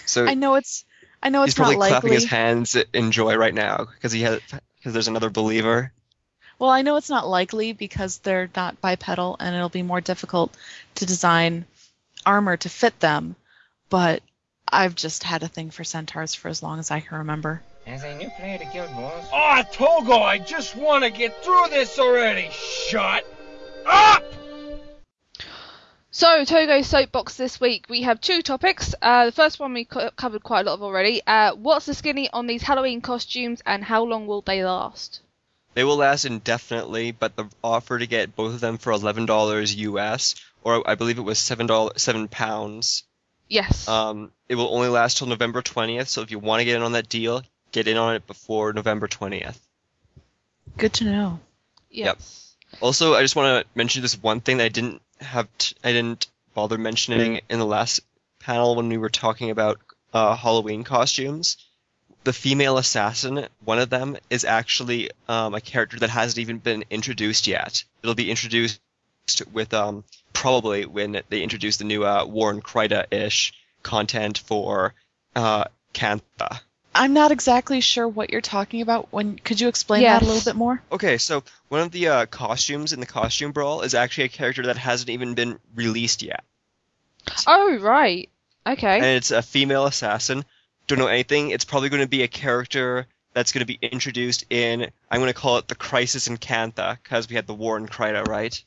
So 0.06 0.26
I 0.28 0.34
know 0.34 0.56
it's 0.56 0.86
I 1.22 1.30
know 1.30 1.44
it's 1.44 1.58
not 1.58 1.66
probably 1.66 1.78
clapping 1.78 2.10
likely. 2.10 2.16
his 2.16 2.26
hands 2.26 2.76
in 2.94 3.12
joy 3.12 3.36
right 3.36 3.54
now 3.54 3.86
because 3.86 4.12
he 4.12 4.22
has 4.22 4.40
because 4.78 4.94
there's 4.94 5.08
another 5.08 5.30
believer. 5.30 5.94
Well, 6.58 6.70
I 6.70 6.82
know 6.82 6.96
it's 6.96 7.10
not 7.10 7.28
likely 7.28 7.74
because 7.74 8.20
they're 8.20 8.50
not 8.56 8.82
bipedal 8.82 9.36
and 9.40 9.56
it'll 9.56 9.70
be 9.70 9.84
more 9.84 10.02
difficult 10.02 10.56
to 10.96 11.06
design 11.06 11.66
armor 12.26 12.58
to 12.58 12.70
fit 12.70 13.00
them, 13.00 13.36
but 13.90 14.22
I've 14.68 14.96
just 14.96 15.24
had 15.24 15.44
a 15.44 15.48
thing 15.48 15.72
for 15.72 15.84
centaurs 15.84 16.36
for 16.36 16.50
as 16.50 16.62
long 16.62 16.80
as 16.80 16.92
I 16.92 17.00
can 17.00 17.20
remember. 17.20 17.62
As 17.88 18.04
a 18.04 18.16
new 18.16 18.30
player 18.40 18.58
to 18.58 18.66
Guild 18.66 18.96
Wars, 18.96 19.26
Ah, 19.34 19.64
Togo, 19.72 20.20
I 20.20 20.38
just 20.38 20.76
want 20.76 21.04
to 21.04 21.10
get 21.10 21.44
through 21.44 21.68
this 21.70 21.98
already. 22.00 22.50
Shut 22.52 23.26
up! 23.86 24.24
So 26.12 26.46
Togo's 26.46 26.88
soapbox 26.88 27.38
this 27.38 27.60
week. 27.60 27.86
We 27.90 28.04
have 28.04 28.22
two 28.22 28.42
topics. 28.42 28.94
Uh, 29.02 29.26
the 29.26 29.32
first 29.32 29.60
one 29.60 29.74
we 29.74 29.86
co- 29.86 30.12
covered 30.12 30.44
quite 30.44 30.62
a 30.68 30.70
lot 30.70 30.74
of 30.76 30.84
already. 30.84 31.22
Uh, 31.26 31.56
what's 31.56 31.86
the 31.86 31.94
skinny 31.94 32.30
on 32.32 32.48
these 32.48 32.62
Halloween 32.62 33.02
costumes, 33.02 33.62
and 33.66 33.84
how 33.84 34.04
long 34.04 34.28
will 34.28 34.42
they 34.42 34.64
last? 34.64 35.22
They 35.74 35.84
will 35.84 35.98
last 35.98 36.26
indefinitely, 36.26 37.12
but 37.14 37.36
the 37.36 37.46
offer 37.64 37.98
to 37.98 38.06
get 38.06 38.36
both 38.36 38.54
of 38.54 38.60
them 38.60 38.78
for 38.78 38.92
eleven 38.92 39.26
dollars 39.26 39.74
US, 39.76 40.36
or 40.64 40.88
I 40.88 40.96
believe 40.96 41.18
it 41.18 41.22
was 41.22 41.40
seven 41.40 41.66
dollars, 41.66 42.02
seven 42.02 42.28
pounds. 42.28 43.04
Yes. 43.48 43.88
Um, 43.88 44.32
it 44.50 44.56
will 44.56 44.74
only 44.74 44.90
last 44.90 45.18
till 45.18 45.28
November 45.28 45.62
twentieth. 45.62 46.10
So 46.10 46.22
if 46.22 46.30
you 46.32 46.40
want 46.40 46.60
to 46.60 46.66
get 46.66 46.76
in 46.76 46.84
on 46.84 46.92
that 46.92 47.08
deal, 47.10 47.42
get 47.72 47.88
in 47.88 47.98
on 47.98 48.16
it 48.16 48.28
before 48.28 48.74
November 48.74 49.08
twentieth. 49.08 49.60
Good 50.78 50.94
to 50.94 51.04
know. 51.06 51.40
yes. 51.90 52.56
Also, 52.80 53.16
I 53.16 53.22
just 53.22 53.36
want 53.36 53.66
to 53.66 53.70
mention 53.76 54.02
this 54.02 54.22
one 54.22 54.40
thing 54.40 54.58
that 54.58 54.66
I 54.66 54.70
didn't 54.70 55.02
have, 55.20 55.48
t- 55.58 55.76
I 55.84 55.92
didn't 55.92 56.28
bother 56.54 56.78
mentioning 56.78 57.42
in 57.50 57.60
the 57.60 57.66
last 57.66 58.00
panel 58.40 58.76
when 58.76 58.88
we 58.88 58.98
were 58.98 59.10
talking 59.10 59.50
about 59.50 59.80
uh, 60.14 60.36
Halloween 60.36 60.84
costumes. 60.86 61.58
The 62.24 62.34
female 62.34 62.78
assassin, 62.78 63.48
one 63.66 63.80
of 63.80 63.90
them, 63.90 64.16
is 64.30 64.46
actually 64.46 65.10
um, 65.28 65.54
a 65.54 65.60
character 65.60 66.00
that 66.00 66.10
hasn't 66.10 66.40
even 66.40 66.60
been 66.60 66.86
introduced 66.90 67.48
yet. 67.48 67.84
It'll 68.04 68.16
be 68.16 68.30
introduced 68.30 68.80
with 69.52 69.74
um, 69.74 70.04
probably 70.32 70.86
when 70.86 71.22
they 71.30 71.42
introduce 71.42 71.78
the 71.78 71.84
new 71.84 72.06
uh, 72.06 72.26
War 72.26 72.52
in 72.52 72.62
Kryta-ish 72.62 73.54
content 73.84 74.38
for 74.38 74.94
uh, 75.36 75.66
Cantha. 75.94 76.62
I'm 76.94 77.14
not 77.14 77.32
exactly 77.32 77.82
sure 77.82 78.08
what 78.08 78.32
you're 78.32 78.42
talking 78.42 78.82
about. 78.82 79.08
When 79.12 79.38
could 79.38 79.62
you 79.62 79.68
explain 79.68 80.04
that 80.04 80.22
a 80.22 80.26
little 80.26 80.42
bit 80.42 80.58
more? 80.58 80.82
Okay, 80.92 81.18
so 81.18 81.44
one 81.70 81.82
of 81.82 81.92
the 81.92 82.08
uh, 82.10 82.26
costumes 82.26 82.92
in 82.94 83.00
the 83.00 83.06
costume 83.06 83.52
brawl 83.52 83.82
is 83.82 83.96
actually 83.96 84.26
a 84.26 84.30
character 84.30 84.64
that 84.64 84.78
hasn't 84.78 85.10
even 85.10 85.34
been 85.34 85.60
released 85.76 86.22
yet. 86.22 86.44
Oh 87.48 87.78
right. 87.78 88.30
Okay. 88.68 88.96
and 88.98 89.06
it's 89.06 89.32
a 89.32 89.42
female 89.42 89.86
assassin. 89.86 90.46
Don't 90.88 91.00
know 91.00 91.08
anything. 91.08 91.52
It's 91.52 91.66
probably 91.66 91.90
going 91.90 92.04
to 92.04 92.08
be 92.08 92.24
a 92.24 92.28
character 92.28 93.08
that's 93.34 93.52
going 93.52 93.62
to 93.62 93.66
be 93.66 93.80
introduced 93.82 94.46
in. 94.50 94.92
I'm 95.10 95.20
going 95.20 95.34
to 95.34 95.40
call 95.40 95.58
it 95.58 95.68
the 95.68 95.76
Crisis 95.76 96.28
in 96.28 96.38
Cantha 96.38 96.98
because 97.02 97.30
we 97.30 97.36
had 97.36 97.48
the 97.48 97.54
war 97.54 97.78
in 97.78 97.88
Kryta, 97.88 98.28
right? 98.28 98.64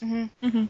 hmm 0.00 0.24
hmm 0.42 0.64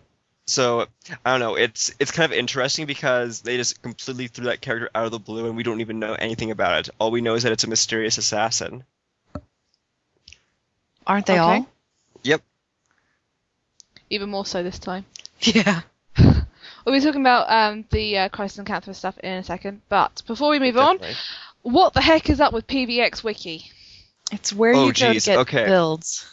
So 0.52 0.86
I 1.24 1.30
don't 1.30 1.40
know. 1.40 1.54
It's 1.54 1.94
it's 1.98 2.10
kind 2.10 2.30
of 2.30 2.36
interesting 2.38 2.84
because 2.84 3.40
they 3.40 3.56
just 3.56 3.80
completely 3.80 4.26
threw 4.28 4.44
that 4.44 4.60
character 4.60 4.90
out 4.94 5.06
of 5.06 5.10
the 5.10 5.18
blue, 5.18 5.46
and 5.46 5.56
we 5.56 5.62
don't 5.62 5.80
even 5.80 5.98
know 5.98 6.12
anything 6.12 6.50
about 6.50 6.80
it. 6.80 6.94
All 6.98 7.10
we 7.10 7.22
know 7.22 7.34
is 7.34 7.44
that 7.44 7.52
it's 7.52 7.64
a 7.64 7.68
mysterious 7.70 8.18
assassin. 8.18 8.84
Aren't 11.06 11.26
they 11.26 11.34
Okay. 11.40 11.40
all? 11.40 11.66
Yep. 12.22 12.42
Even 14.10 14.28
more 14.28 14.44
so 14.46 14.62
this 14.62 14.78
time. 14.78 15.04
Yeah. 15.40 15.80
We'll 16.84 16.96
be 16.96 17.00
talking 17.00 17.20
about 17.20 17.48
um, 17.48 17.84
the 17.90 18.18
uh, 18.18 18.28
Crisis 18.28 18.58
in 18.58 18.64
Cantha 18.64 18.92
stuff 18.92 19.16
in 19.18 19.34
a 19.34 19.44
second, 19.44 19.82
but 19.88 20.20
before 20.26 20.50
we 20.50 20.58
move 20.58 20.76
on, 20.76 20.98
what 21.62 21.94
the 21.94 22.00
heck 22.00 22.28
is 22.28 22.40
up 22.40 22.52
with 22.52 22.66
PVX 22.66 23.22
Wiki? 23.22 23.70
It's 24.32 24.52
where 24.52 24.74
Oh, 24.74 24.86
you 24.86 24.92
go 24.92 25.12
geez, 25.12 25.24
to 25.24 25.30
get 25.30 25.38
okay. 25.40 25.64
builds. 25.66 26.26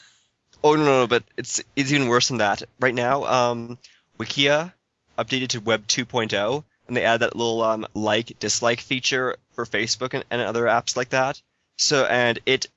Oh 0.64 0.74
no, 0.76 0.84
no, 0.84 1.02
no, 1.02 1.08
but 1.08 1.24
it's 1.38 1.62
it's 1.76 1.92
even 1.92 2.08
worse 2.08 2.30
than 2.30 2.40
that. 2.40 2.64
Right 2.80 2.96
now, 2.96 3.26
um, 3.26 3.78
Wikia 4.20 4.74
updated 5.18 5.50
to 5.50 5.60
Web 5.62 5.88
2.0, 5.88 6.64
and 6.88 6.98
they 6.98 7.04
add 7.04 7.22
that 7.22 7.36
little 7.36 7.62
um, 7.64 7.86
like 7.94 8.38
dislike 8.40 8.80
feature 8.80 9.36
for 9.54 9.66
Facebook 9.66 10.14
and, 10.14 10.24
and 10.30 10.42
other 10.42 10.66
apps 10.66 10.96
like 10.98 11.10
that. 11.10 11.42
So 11.78 12.06
and 12.06 12.40
it 12.46 12.68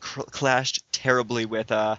cr- 0.00 0.22
clashed 0.22 0.82
terribly 0.92 1.46
with 1.46 1.70
uh, 1.70 1.96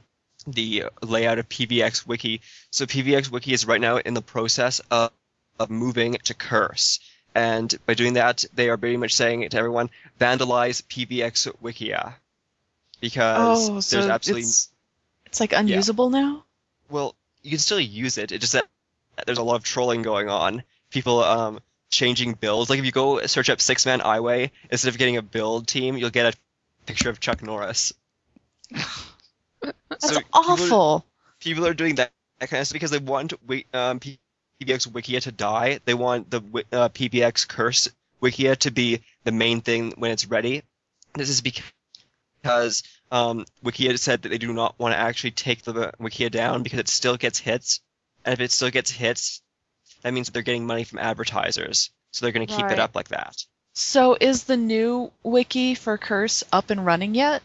the 0.48 0.86
layout 1.02 1.40
of 1.40 1.48
PVX 1.50 2.06
Wiki. 2.08 2.42
So 2.72 2.86
PVX 2.86 3.30
Wiki 3.32 3.54
is 3.54 3.66
right 3.66 3.82
now 3.82 3.98
in 3.98 4.14
the 4.14 4.22
process 4.22 4.82
of, 4.92 5.12
of 5.60 5.70
moving 5.70 6.18
to 6.26 6.34
Curse. 6.34 7.00
And 7.34 7.74
by 7.86 7.94
doing 7.94 8.14
that, 8.14 8.44
they 8.54 8.70
are 8.70 8.76
pretty 8.78 8.98
much 8.98 9.14
saying 9.14 9.48
to 9.48 9.58
everyone, 9.58 9.90
vandalize 10.20 10.84
PVX 10.84 11.54
Wikia. 11.64 12.14
Because 13.00 13.70
Oh, 13.70 13.74
there's 13.82 14.10
absolutely 14.10 14.42
it's 14.44 14.70
it's 15.26 15.40
like 15.40 15.54
unusable 15.54 16.10
now. 16.10 16.44
well, 16.90 17.16
you 17.42 17.50
can 17.52 17.60
still 17.60 17.80
use 17.80 18.18
it. 18.18 18.32
It 18.32 18.40
just 18.42 18.54
that 18.54 18.66
there's 19.26 19.38
a 19.38 19.44
lot 19.44 19.56
of 19.56 19.64
trolling 19.64 20.02
going 20.02 20.30
on. 20.30 20.64
People 20.90 21.24
um 21.24 21.60
changing 21.90 22.34
builds. 22.34 22.70
Like 22.70 22.80
if 22.80 22.86
you 22.86 22.92
go 22.92 23.26
search 23.28 23.50
up 23.50 23.60
Six 23.62 23.86
Man 23.86 24.00
Highway, 24.00 24.52
instead 24.70 24.90
of 24.90 24.98
getting 24.98 25.18
a 25.18 25.22
build 25.22 25.68
team, 25.68 25.98
you'll 25.98 26.10
get 26.10 26.34
a 26.34 26.38
picture 26.86 27.10
of 27.10 27.20
Chuck 27.20 27.42
Norris. 27.44 27.94
That's 28.72 30.08
So 30.08 30.16
people- 30.18 30.30
awful. 30.34 31.06
People 31.40 31.66
are 31.66 31.74
doing 31.74 31.96
that, 31.96 32.12
that 32.40 32.50
kind 32.50 32.62
of 32.62 32.68
stuff 32.68 32.76
because 32.76 32.92
they 32.92 33.00
want 33.00 33.34
um, 33.34 34.00
PVX 34.00 34.18
Wikia 34.88 35.22
to 35.24 35.32
die. 35.32 35.80
They 35.86 35.94
want 35.96 36.30
the 36.30 36.38
uh, 36.72 36.90
PVX 36.90 37.48
Curse 37.48 37.90
Wikia 38.22 38.56
to 38.58 38.72
be 38.72 39.02
the 39.24 39.32
main 39.32 39.62
thing 39.62 39.94
when 39.98 40.12
it's 40.12 40.28
ready. 40.28 40.62
This 41.16 41.30
is 41.30 41.42
because 41.42 42.84
um, 43.12 43.46
Wikia 43.66 43.98
said 43.98 44.22
that 44.22 44.30
they 44.30 44.38
do 44.38 44.54
not 44.54 44.78
want 44.80 44.94
to 44.94 45.00
actually 45.00 45.32
take 45.32 45.64
the 45.64 45.74
Wikia 46.00 46.30
down 46.30 46.62
because 46.64 46.80
it 46.80 46.88
still 46.88 47.18
gets 47.18 47.40
hits, 47.40 47.82
if 48.26 48.40
it 48.40 48.52
still 48.52 48.70
gets 48.70 48.92
hits, 48.92 49.42
that 50.02 50.14
means 50.14 50.28
that 50.28 50.34
they're 50.34 50.42
getting 50.42 50.66
money 50.66 50.84
from 50.84 51.00
advertisers. 51.00 51.90
So 52.12 52.26
they're 52.26 52.34
going 52.34 52.48
to 52.48 52.54
keep 52.54 52.66
Right. 52.66 52.74
it 52.74 52.80
up 52.80 52.96
like 52.96 53.10
that. 53.10 53.46
So 53.74 54.18
is 54.20 54.44
the 54.44 54.58
new 54.58 55.12
wiki 55.24 55.76
for 55.76 55.98
Curse 55.98 56.44
up 56.52 56.70
and 56.70 56.86
running 56.86 57.16
yet? 57.16 57.42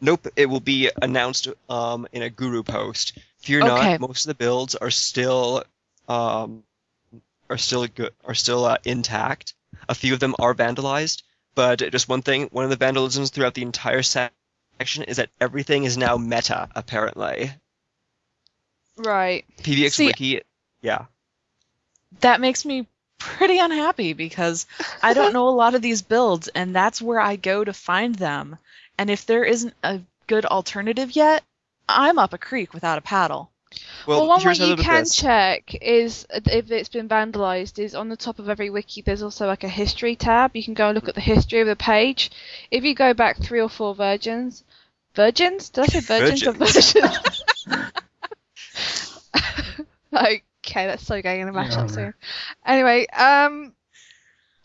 Nope, 0.00 0.26
it 0.34 0.46
will 0.46 0.60
be 0.60 0.90
announced 1.00 1.48
um, 1.68 2.08
in 2.12 2.22
a 2.22 2.30
guru 2.30 2.62
post. 2.64 3.12
Fear 3.38 3.62
Okay. 3.62 3.92
not, 3.92 4.00
most 4.00 4.24
of 4.24 4.28
the 4.28 4.34
builds 4.34 4.74
are 4.74 4.90
still 4.90 5.62
um, 6.08 6.64
are 7.48 7.58
still 7.58 7.86
good, 7.86 8.12
are 8.24 8.34
still 8.34 8.64
uh, 8.64 8.78
intact. 8.84 9.54
A 9.88 9.94
few 9.94 10.14
of 10.14 10.20
them 10.20 10.34
are 10.40 10.54
vandalized, 10.54 11.22
but 11.54 11.78
just 11.92 12.08
one 12.08 12.22
thing, 12.22 12.48
one 12.50 12.64
of 12.64 12.70
the 12.70 12.76
vandalisms 12.84 13.30
throughout 13.30 13.54
the 13.54 13.62
entire 13.62 14.02
section 14.02 15.04
is 15.06 15.18
that 15.18 15.30
everything 15.40 15.84
is 15.84 15.96
now 15.96 16.16
meta, 16.16 16.68
apparently. 16.74 17.52
Right. 18.96 19.44
PVX 19.62 19.92
See- 19.92 20.06
Wiki, 20.06 20.40
yeah. 20.80 21.06
that 22.20 22.40
makes 22.40 22.64
me 22.64 22.86
pretty 23.18 23.58
unhappy 23.58 24.12
because 24.12 24.66
I 25.02 25.14
don't 25.14 25.32
know 25.34 25.48
a 25.48 25.50
lot 25.50 25.74
of 25.74 25.82
these 25.82 26.02
builds, 26.02 26.48
and 26.48 26.74
that's 26.74 27.00
where 27.00 27.20
I 27.20 27.36
go 27.36 27.64
to 27.64 27.72
find 27.72 28.14
them. 28.14 28.58
And 28.98 29.10
if 29.10 29.24
there 29.26 29.44
isn't 29.44 29.74
a 29.82 30.00
good 30.26 30.44
alternative 30.44 31.16
yet, 31.16 31.42
I'm 31.88 32.18
up 32.18 32.32
a 32.32 32.38
creek 32.38 32.74
without 32.74 32.98
a 32.98 33.02
paddle. 33.02 33.50
Well, 34.06 34.20
Well, 34.20 34.28
one 34.28 34.44
way 34.44 34.52
you 34.52 34.76
can 34.76 35.04
this. 35.04 35.16
check 35.16 35.74
is 35.80 36.26
if 36.30 36.70
it's 36.70 36.90
been 36.90 37.08
vandalized 37.08 37.78
is 37.78 37.94
on 37.94 38.10
the 38.10 38.16
top 38.16 38.38
of 38.38 38.50
every 38.50 38.68
wiki. 38.68 39.00
There's 39.00 39.22
also 39.22 39.46
like 39.46 39.64
a 39.64 39.68
history 39.68 40.14
tab. 40.14 40.54
You 40.54 40.62
can 40.62 40.74
go 40.74 40.88
and 40.88 40.94
look 40.94 41.08
at 41.08 41.14
the 41.14 41.22
history 41.22 41.60
of 41.60 41.66
the 41.66 41.76
page. 41.76 42.30
If 42.70 42.84
you 42.84 42.94
go 42.94 43.14
back 43.14 43.38
three 43.38 43.60
or 43.60 43.70
four 43.70 43.94
virgins, 43.94 44.62
virgins? 45.14 45.70
Did 45.70 45.84
I 45.84 45.86
say 45.86 46.00
virgins 46.18 46.46
or 46.46 46.52
virgins? 46.52 46.94
okay, 50.14 50.86
that's 50.86 51.04
so 51.06 51.20
going 51.22 51.40
in 51.40 51.48
a 51.48 51.52
mashup 51.52 51.82
Yeah. 51.82 51.86
soon. 51.88 52.14
Anyway, 52.64 53.06
um, 53.08 53.74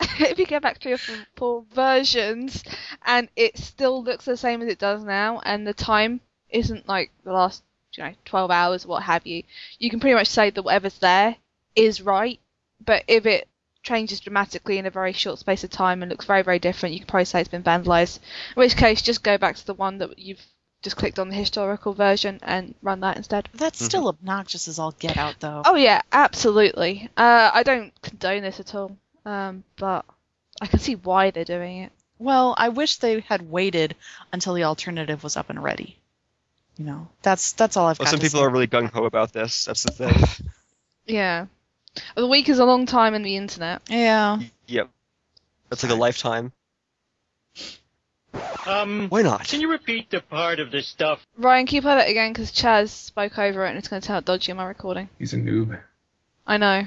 if 0.00 0.38
you 0.38 0.46
go 0.46 0.60
back 0.60 0.80
three 0.80 0.92
or 0.94 1.26
four, 1.36 1.64
versions 1.72 2.64
and 3.04 3.28
it 3.36 3.58
still 3.58 4.02
looks 4.02 4.24
the 4.24 4.36
same 4.36 4.62
as 4.62 4.68
it 4.68 4.78
does 4.78 5.02
now, 5.04 5.40
and 5.44 5.66
the 5.66 5.74
time 5.74 6.20
isn't 6.50 6.88
like 6.88 7.10
the 7.24 7.32
last, 7.32 7.62
you 7.94 8.04
know, 8.04 8.14
12 8.24 8.50
hours, 8.50 8.86
what 8.86 9.02
have 9.04 9.26
you, 9.26 9.42
you 9.78 9.90
can 9.90 10.00
pretty 10.00 10.14
much 10.14 10.28
say 10.28 10.50
that 10.50 10.62
whatever's 10.62 10.98
there 10.98 11.36
is 11.76 12.00
right. 12.02 12.40
But 12.84 13.04
if 13.08 13.26
it 13.26 13.48
changes 13.82 14.20
dramatically 14.20 14.78
in 14.78 14.86
a 14.86 14.90
very 14.90 15.12
short 15.12 15.38
space 15.38 15.64
of 15.64 15.70
time 15.70 16.02
and 16.02 16.10
looks 16.10 16.26
very, 16.26 16.42
very 16.42 16.58
different, 16.58 16.92
you 16.94 17.00
can 17.00 17.06
probably 17.08 17.24
say 17.24 17.40
it's 17.40 17.48
been 17.48 17.62
vandalized. 17.62 18.18
In 18.56 18.60
which 18.60 18.76
case, 18.76 19.02
just 19.02 19.22
go 19.24 19.38
back 19.38 19.56
to 19.56 19.66
the 19.66 19.74
one 19.74 19.98
that 19.98 20.18
you've 20.18 20.44
just 20.82 20.96
clicked 20.96 21.18
on 21.18 21.28
the 21.28 21.34
historical 21.34 21.92
version 21.92 22.38
and 22.42 22.74
run 22.82 23.00
that 23.00 23.16
instead. 23.16 23.48
That's 23.54 23.84
still 23.84 24.08
obnoxious 24.08 24.68
as 24.68 24.78
all 24.78 24.92
get 24.92 25.16
out, 25.16 25.36
though. 25.40 25.62
Oh 25.64 25.74
yeah, 25.74 26.02
absolutely. 26.12 27.08
Uh, 27.16 27.50
I 27.52 27.62
don't 27.62 27.92
condone 28.02 28.42
this 28.42 28.60
at 28.60 28.74
all, 28.74 28.96
um, 29.24 29.64
but 29.76 30.04
I 30.60 30.66
can 30.66 30.78
see 30.78 30.94
why 30.94 31.30
they're 31.30 31.44
doing 31.44 31.78
it. 31.82 31.92
Well, 32.20 32.54
I 32.58 32.68
wish 32.70 32.96
they 32.96 33.20
had 33.20 33.50
waited 33.50 33.94
until 34.32 34.54
the 34.54 34.64
alternative 34.64 35.22
was 35.22 35.36
up 35.36 35.50
and 35.50 35.62
ready. 35.62 35.96
You 36.76 36.84
know, 36.84 37.08
that's 37.22 37.52
that's 37.52 37.76
all 37.76 37.86
I've 37.88 37.98
Well, 37.98 38.06
got. 38.06 38.10
some 38.10 38.20
to 38.20 38.26
people 38.26 38.40
say. 38.40 38.44
are 38.44 38.50
really 38.50 38.66
gung 38.68 38.90
ho 38.92 39.04
about 39.04 39.32
this. 39.32 39.64
That's 39.64 39.82
the 39.84 39.92
thing. 39.92 40.48
Yeah. 41.06 41.46
The 42.16 42.26
week 42.26 42.50
is 42.50 42.58
a 42.58 42.66
long 42.66 42.84
time 42.84 43.14
in 43.14 43.22
the 43.22 43.36
internet. 43.36 43.80
Yeah. 43.88 44.40
yep. 44.66 44.90
That's 45.70 45.82
like 45.82 45.90
a 45.90 45.94
lifetime. 45.94 46.52
Um, 48.68 49.08
Why 49.08 49.22
not? 49.22 49.48
can 49.48 49.60
you 49.60 49.70
repeat 49.70 50.10
the 50.10 50.20
part 50.20 50.60
of 50.60 50.70
the 50.70 50.82
stuff? 50.82 51.26
Ryan, 51.38 51.66
can 51.66 51.76
you 51.76 51.82
play 51.82 51.94
that 51.94 52.08
again? 52.08 52.32
Because 52.32 52.52
Chaz 52.52 52.90
spoke 52.90 53.38
over 53.38 53.64
it 53.64 53.70
and 53.70 53.78
it's 53.78 53.88
going 53.88 54.02
to 54.02 54.06
turn 54.06 54.16
out 54.16 54.24
dodgy 54.26 54.52
on 54.52 54.58
my 54.58 54.66
recording. 54.66 55.08
He's 55.18 55.32
a 55.32 55.36
noob. 55.36 55.80
I 56.46 56.56
know. 56.58 56.82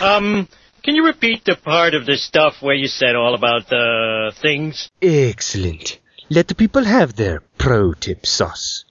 Um, 0.00 0.48
can 0.82 0.94
you 0.94 1.04
repeat 1.04 1.44
the 1.44 1.56
part 1.56 1.94
of 1.94 2.06
the 2.06 2.16
stuff 2.16 2.62
where 2.62 2.74
you 2.74 2.88
said 2.88 3.14
all 3.14 3.34
about 3.34 3.68
the 3.68 4.32
things? 4.40 4.90
Excellent. 5.02 5.98
Let 6.30 6.48
the 6.48 6.54
people 6.54 6.84
have 6.84 7.16
their 7.16 7.40
pro 7.58 7.92
tip 7.92 8.24
sauce. 8.26 8.84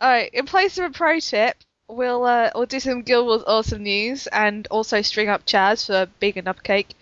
Alright, 0.00 0.34
in 0.34 0.44
place 0.44 0.76
of 0.78 0.84
a 0.84 0.90
pro 0.90 1.20
tip, 1.20 1.56
we'll 1.88 2.24
uh, 2.24 2.50
we'll 2.54 2.66
do 2.66 2.80
some 2.80 3.02
Guild 3.02 3.26
Wars 3.26 3.42
awesome 3.46 3.82
news 3.82 4.26
and 4.26 4.66
also 4.70 5.00
string 5.02 5.28
up 5.28 5.46
Chaz 5.46 5.86
for 5.86 6.10
big 6.20 6.36
enough 6.36 6.62
cake. 6.62 6.94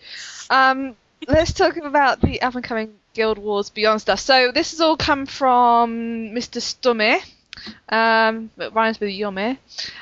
Um, 0.49 0.97
let's 1.27 1.53
talk 1.53 1.77
about 1.77 2.21
the 2.21 2.41
up 2.41 2.55
and 2.55 2.65
coming 2.65 2.95
Guild 3.15 3.39
Wars 3.39 3.71
Beyond 3.71 4.01
stuff. 4.01 4.21
So 4.21 4.51
this 4.53 4.73
has 4.73 4.81
all 4.81 4.97
come 4.97 5.25
from 5.27 6.31
Mr. 6.35 6.61
Stumme. 6.61 7.23
Um, 7.89 8.51
it 8.59 8.73
rhymes 8.75 8.99
with 8.99 9.11
Yome. 9.11 9.59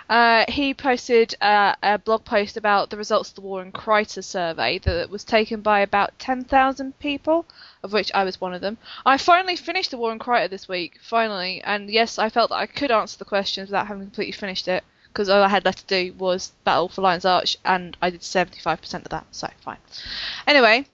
Uh, 0.09 0.45
he 0.49 0.73
posted 0.73 1.35
uh, 1.41 1.75
a 1.83 1.99
blog 1.99 2.25
post 2.25 2.57
about 2.57 2.89
the 2.89 2.97
results 2.97 3.29
of 3.29 3.35
the 3.35 3.41
War 3.43 3.63
in 3.63 3.73
Kryta 3.73 4.25
survey 4.25 4.79
that 4.79 5.11
was 5.11 5.23
taken 5.23 5.61
by 5.61 5.81
about 5.81 6.19
10,000 6.19 6.99
people, 6.99 7.45
of 7.83 7.93
which 7.93 8.11
I 8.15 8.25
was 8.25 8.41
one 8.41 8.55
of 8.55 8.63
them. 8.63 8.79
I 9.05 9.19
finally 9.19 9.57
finished 9.57 9.91
the 9.91 9.99
War 9.99 10.13
in 10.13 10.19
Kryta 10.19 10.49
this 10.49 10.67
week, 10.67 10.99
finally, 11.03 11.61
and 11.63 11.91
yes, 11.91 12.19
I 12.19 12.31
felt 12.31 12.49
that 12.51 12.57
I 12.57 12.67
could 12.67 12.91
answer 12.91 13.19
the 13.19 13.27
questions 13.27 13.69
without 13.69 13.87
having 13.87 14.05
completely 14.05 14.33
finished 14.33 14.67
it, 14.67 14.83
because 15.09 15.29
all 15.29 15.43
I 15.43 15.49
had 15.49 15.67
left 15.67 15.87
to 15.87 16.05
do 16.05 16.15
was 16.15 16.53
Battle 16.65 16.89
for 16.89 17.03
Lion's 17.03 17.27
Arch, 17.27 17.59
and 17.65 17.97
I 18.01 18.09
did 18.09 18.23
75% 18.23 18.95
of 18.95 19.09
that, 19.11 19.27
so 19.31 19.49
fine. 19.61 19.79
Anyway, 20.47 20.87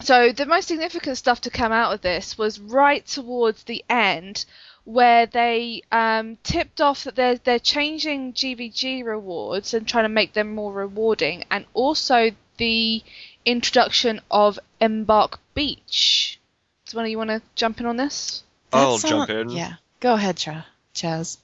so 0.00 0.32
the 0.32 0.46
most 0.46 0.68
significant 0.68 1.16
stuff 1.18 1.40
to 1.42 1.50
come 1.50 1.72
out 1.72 1.92
of 1.94 2.00
this 2.02 2.36
was 2.38 2.60
right 2.60 3.04
towards 3.06 3.64
the 3.64 3.84
end, 3.88 4.44
where 4.84 5.26
they 5.26 5.82
um, 5.90 6.38
tipped 6.44 6.80
off 6.80 7.04
that 7.04 7.16
they're 7.16 7.36
they're 7.38 7.58
changing 7.58 8.32
GVG 8.34 9.04
rewards 9.04 9.74
and 9.74 9.86
trying 9.88 10.04
to 10.04 10.08
make 10.08 10.32
them 10.32 10.54
more 10.54 10.72
rewarding, 10.72 11.44
and 11.50 11.64
also 11.74 12.30
the 12.58 13.02
introduction 13.44 14.20
of 14.30 14.58
Embark 14.80 15.38
Beach. 15.54 16.38
Does 16.84 16.94
one 16.94 17.04
of 17.04 17.10
you 17.10 17.18
want 17.18 17.30
to 17.30 17.42
jump 17.54 17.80
in 17.80 17.86
on 17.86 17.96
this? 17.96 18.42
I'll 18.72 18.92
That's 18.98 19.08
jump 19.10 19.28
not- 19.28 19.36
in. 19.38 19.50
Yeah. 19.50 19.74
Go 20.00 20.14
ahead, 20.14 20.36
Cha. 20.36 20.66
Chaz. 20.94 21.38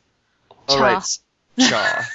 All 0.68 0.76
Cha. 0.76 0.82
right. 0.82 1.18
Cha. 1.58 2.08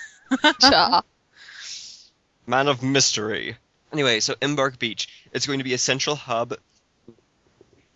Cha. 0.60 1.02
Man 2.48 2.68
of 2.68 2.82
mystery. 2.82 3.58
Anyway, 3.92 4.20
so 4.20 4.36
Embark 4.42 4.80
Beach. 4.80 5.08
It's 5.32 5.48
going 5.48 5.60
to 5.60 5.64
be 5.64 5.74
a 5.74 5.78
central 5.78 6.16
hub 6.16 6.56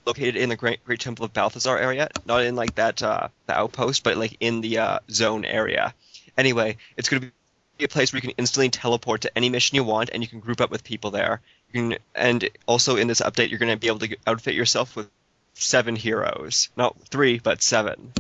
located 0.06 0.36
in 0.36 0.50
the 0.50 0.56
Great, 0.56 0.84
Great 0.86 1.00
Temple 1.00 1.26
of 1.26 1.34
Balthazar 1.34 1.78
area. 1.78 2.10
Not 2.26 2.44
in 2.44 2.56
like 2.56 2.76
that 2.76 3.04
uh, 3.04 3.28
the 3.48 3.54
outpost, 3.54 4.04
but 4.04 4.18
like 4.18 4.38
in 4.40 4.62
the 4.62 4.80
uh, 4.80 5.00
zone 5.10 5.46
area. 5.46 5.94
Anyway, 6.38 6.78
it's 6.98 7.10
going 7.10 7.22
to 7.22 7.32
be 7.78 7.86
a 7.86 7.88
place 7.88 8.12
where 8.12 8.18
you 8.18 8.22
can 8.22 8.38
instantly 8.38 8.70
teleport 8.70 9.22
to 9.22 9.38
any 9.38 9.50
mission 9.50 9.76
you 9.76 9.84
want, 9.84 10.10
and 10.14 10.24
you 10.24 10.30
can 10.30 10.40
group 10.40 10.62
up 10.62 10.72
with 10.72 10.84
people 10.84 11.12
there. 11.12 11.42
You 11.72 11.90
can, 11.90 11.98
and 12.16 12.50
also 12.66 12.96
in 12.96 13.08
this 13.08 13.22
update, 13.22 13.50
you're 13.50 13.60
going 13.60 13.72
to 13.72 13.78
be 13.78 13.88
able 13.88 14.00
to 14.00 14.18
outfit 14.26 14.56
yourself 14.56 14.96
with 14.96 15.10
seven 15.54 15.96
heroes. 15.96 16.70
Not 16.78 16.96
three, 17.10 17.40
but 17.40 17.62
seven. 17.62 18.14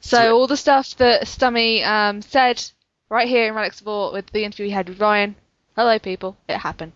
So 0.00 0.36
all 0.36 0.46
the 0.46 0.56
stuff 0.56 0.96
that 0.96 1.22
Stumme 1.22 1.86
um, 1.86 2.20
said 2.22 2.62
right 3.08 3.26
here 3.28 3.48
in 3.48 3.54
Relics 3.54 3.80
of 3.80 3.88
Orr 3.88 4.12
with 4.12 4.26
the 4.30 4.44
interview 4.44 4.66
he 4.66 4.72
had 4.72 4.88
with 4.88 5.00
Ryan. 5.00 5.36
Hello, 5.76 5.98
people. 5.98 6.36
It 6.48 6.58
happened. 6.58 6.92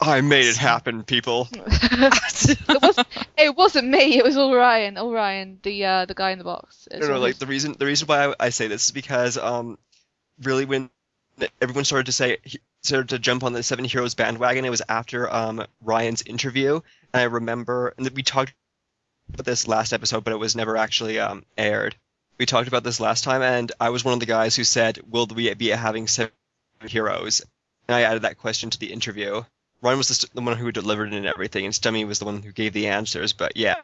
I 0.00 0.22
made 0.22 0.46
it 0.46 0.56
happen, 0.56 1.02
people. 1.02 1.48
it 1.52 2.82
was. 2.82 3.04
It 3.36 3.56
wasn't 3.56 3.88
me. 3.88 4.16
It 4.16 4.24
was 4.24 4.36
all 4.38 4.54
Ryan. 4.54 4.96
All 4.96 5.12
Ryan, 5.12 5.58
the 5.62 5.84
uh, 5.84 6.04
the 6.06 6.14
guy 6.14 6.30
in 6.30 6.38
the 6.38 6.44
box. 6.44 6.88
It's 6.90 7.06
No, 7.06 7.14
no, 7.14 7.20
like 7.20 7.36
the 7.36 7.46
reason 7.46 7.76
the 7.78 7.84
reason 7.84 8.06
why 8.06 8.28
I, 8.28 8.34
I 8.40 8.48
say 8.48 8.68
this 8.68 8.86
is 8.86 8.90
because 8.90 9.36
um, 9.36 9.78
really 10.42 10.64
when 10.64 10.88
everyone 11.60 11.84
started 11.84 12.06
to 12.06 12.12
say 12.12 12.38
started 12.82 13.10
to 13.10 13.18
jump 13.18 13.44
on 13.44 13.52
the 13.52 13.62
Seven 13.62 13.84
Heroes 13.84 14.14
bandwagon, 14.14 14.64
it 14.64 14.70
was 14.70 14.82
after 14.88 15.30
um 15.32 15.66
Ryan's 15.82 16.22
interview, 16.22 16.80
and 17.12 17.20
I 17.20 17.24
remember 17.24 17.92
and 17.98 18.08
we 18.10 18.22
talked 18.22 18.54
about 19.34 19.44
this 19.44 19.68
last 19.68 19.92
episode, 19.92 20.24
but 20.24 20.32
it 20.32 20.38
was 20.38 20.56
never 20.56 20.78
actually 20.78 21.18
um 21.18 21.44
aired. 21.58 21.96
We 22.38 22.46
talked 22.46 22.68
about 22.68 22.82
this 22.82 22.98
last 22.98 23.24
time, 23.24 23.42
and 23.42 23.70
I 23.78 23.90
was 23.90 24.04
one 24.04 24.14
of 24.14 24.20
the 24.20 24.26
guys 24.26 24.56
who 24.56 24.64
said, 24.64 25.00
"Will 25.08 25.26
we 25.26 25.52
be 25.52 25.68
having 25.68 26.08
seven 26.08 26.32
heroes?" 26.86 27.42
And 27.88 27.94
I 27.94 28.02
added 28.02 28.22
that 28.22 28.38
question 28.38 28.70
to 28.70 28.78
the 28.78 28.92
interview. 28.92 29.42
Ryan 29.82 29.98
was 29.98 30.08
the, 30.08 30.14
st- 30.14 30.34
the 30.34 30.40
one 30.40 30.56
who 30.56 30.72
delivered 30.72 31.12
it 31.12 31.16
and 31.16 31.26
everything, 31.26 31.66
and 31.66 31.74
Stumme 31.74 32.06
was 32.06 32.18
the 32.18 32.24
one 32.24 32.42
who 32.42 32.52
gave 32.52 32.72
the 32.72 32.88
answers. 32.88 33.32
But 33.34 33.56
yeah, 33.56 33.76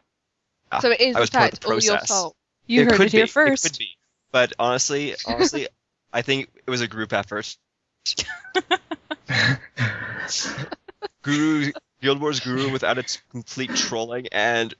so 0.81 0.89
it 0.89 0.99
is 1.01 1.15
I 1.15 1.19
was 1.19 1.29
part 1.29 1.53
of 1.53 1.59
the 1.59 1.67
all 1.67 1.79
your 1.79 1.93
process. 1.97 2.07
fault. 2.09 2.35
You 2.65 2.81
it 2.81 2.85
heard 2.85 2.95
could 2.95 3.07
it 3.07 3.11
here 3.11 3.25
be. 3.25 3.29
first. 3.29 3.65
It 3.65 3.69
could 3.69 3.79
be. 3.79 3.97
But 4.31 4.53
honestly, 4.57 5.15
honestly, 5.27 5.67
I 6.11 6.21
think 6.23 6.49
it 6.65 6.71
was 6.71 6.81
a 6.81 6.87
group 6.87 7.13
effort. 7.13 7.55
Guru 11.21 11.71
Guild 12.01 12.19
Wars 12.19 12.39
Guru 12.39 12.71
without 12.71 12.97
its 12.97 13.19
complete 13.29 13.75
trolling 13.75 14.27
and 14.31 14.73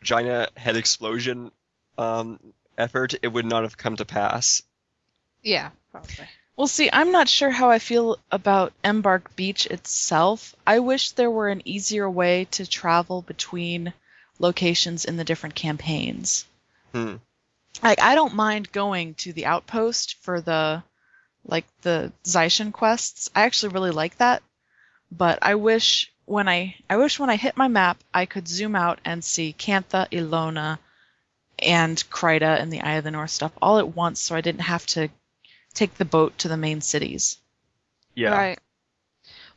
vagina 0.00 0.48
head 0.56 0.76
explosion 0.76 1.52
um, 1.96 2.40
effort, 2.76 3.14
it 3.22 3.28
would 3.28 3.46
not 3.46 3.62
have 3.62 3.76
come 3.76 3.96
to 3.96 4.04
pass. 4.04 4.62
Yeah, 5.42 5.70
probably. 5.92 6.26
Well, 6.56 6.66
see, 6.66 6.90
I'm 6.92 7.12
not 7.12 7.28
sure 7.28 7.50
how 7.50 7.70
I 7.70 7.78
feel 7.78 8.18
about 8.30 8.74
Embark 8.84 9.34
Beach 9.36 9.66
itself. 9.66 10.54
I 10.66 10.80
wish 10.80 11.12
there 11.12 11.30
were 11.30 11.48
an 11.48 11.66
easier 11.66 12.08
way 12.08 12.44
to 12.52 12.66
travel 12.66 13.22
between 13.22 13.94
locations 14.38 15.04
in 15.06 15.16
the 15.16 15.24
different 15.24 15.54
campaigns. 15.54 16.44
Hmm. 16.92 17.16
Like, 17.82 18.00
I 18.00 18.14
don't 18.14 18.34
mind 18.34 18.70
going 18.70 19.14
to 19.14 19.32
the 19.32 19.46
outpost 19.46 20.16
for 20.22 20.42
the, 20.42 20.82
like, 21.46 21.64
the 21.80 22.12
Zaishen 22.24 22.70
quests. 22.70 23.30
I 23.34 23.42
actually 23.42 23.72
really 23.72 23.90
like 23.90 24.18
that. 24.18 24.42
But 25.10 25.38
I 25.40 25.54
wish 25.54 26.12
when 26.26 26.48
I, 26.48 26.76
I 26.88 26.98
wish 26.98 27.18
when 27.18 27.30
I 27.30 27.36
hit 27.36 27.56
my 27.56 27.68
map, 27.68 27.98
I 28.12 28.26
could 28.26 28.46
zoom 28.46 28.76
out 28.76 29.00
and 29.06 29.24
see 29.24 29.54
Cantha, 29.58 30.06
Elona, 30.10 30.78
and 31.58 31.96
Kryta 32.10 32.60
and 32.60 32.70
the 32.70 32.82
Eye 32.82 32.94
of 32.94 33.04
the 33.04 33.10
North 33.10 33.30
stuff 33.30 33.52
all 33.62 33.78
at 33.78 33.96
once 33.96 34.20
so 34.20 34.34
I 34.34 34.40
didn't 34.40 34.62
have 34.62 34.84
to 34.88 35.10
take 35.72 35.94
the 35.94 36.04
boat 36.04 36.36
to 36.38 36.48
the 36.48 36.56
main 36.56 36.80
cities. 36.80 37.38
Yeah. 38.14 38.30
Right. 38.30 38.58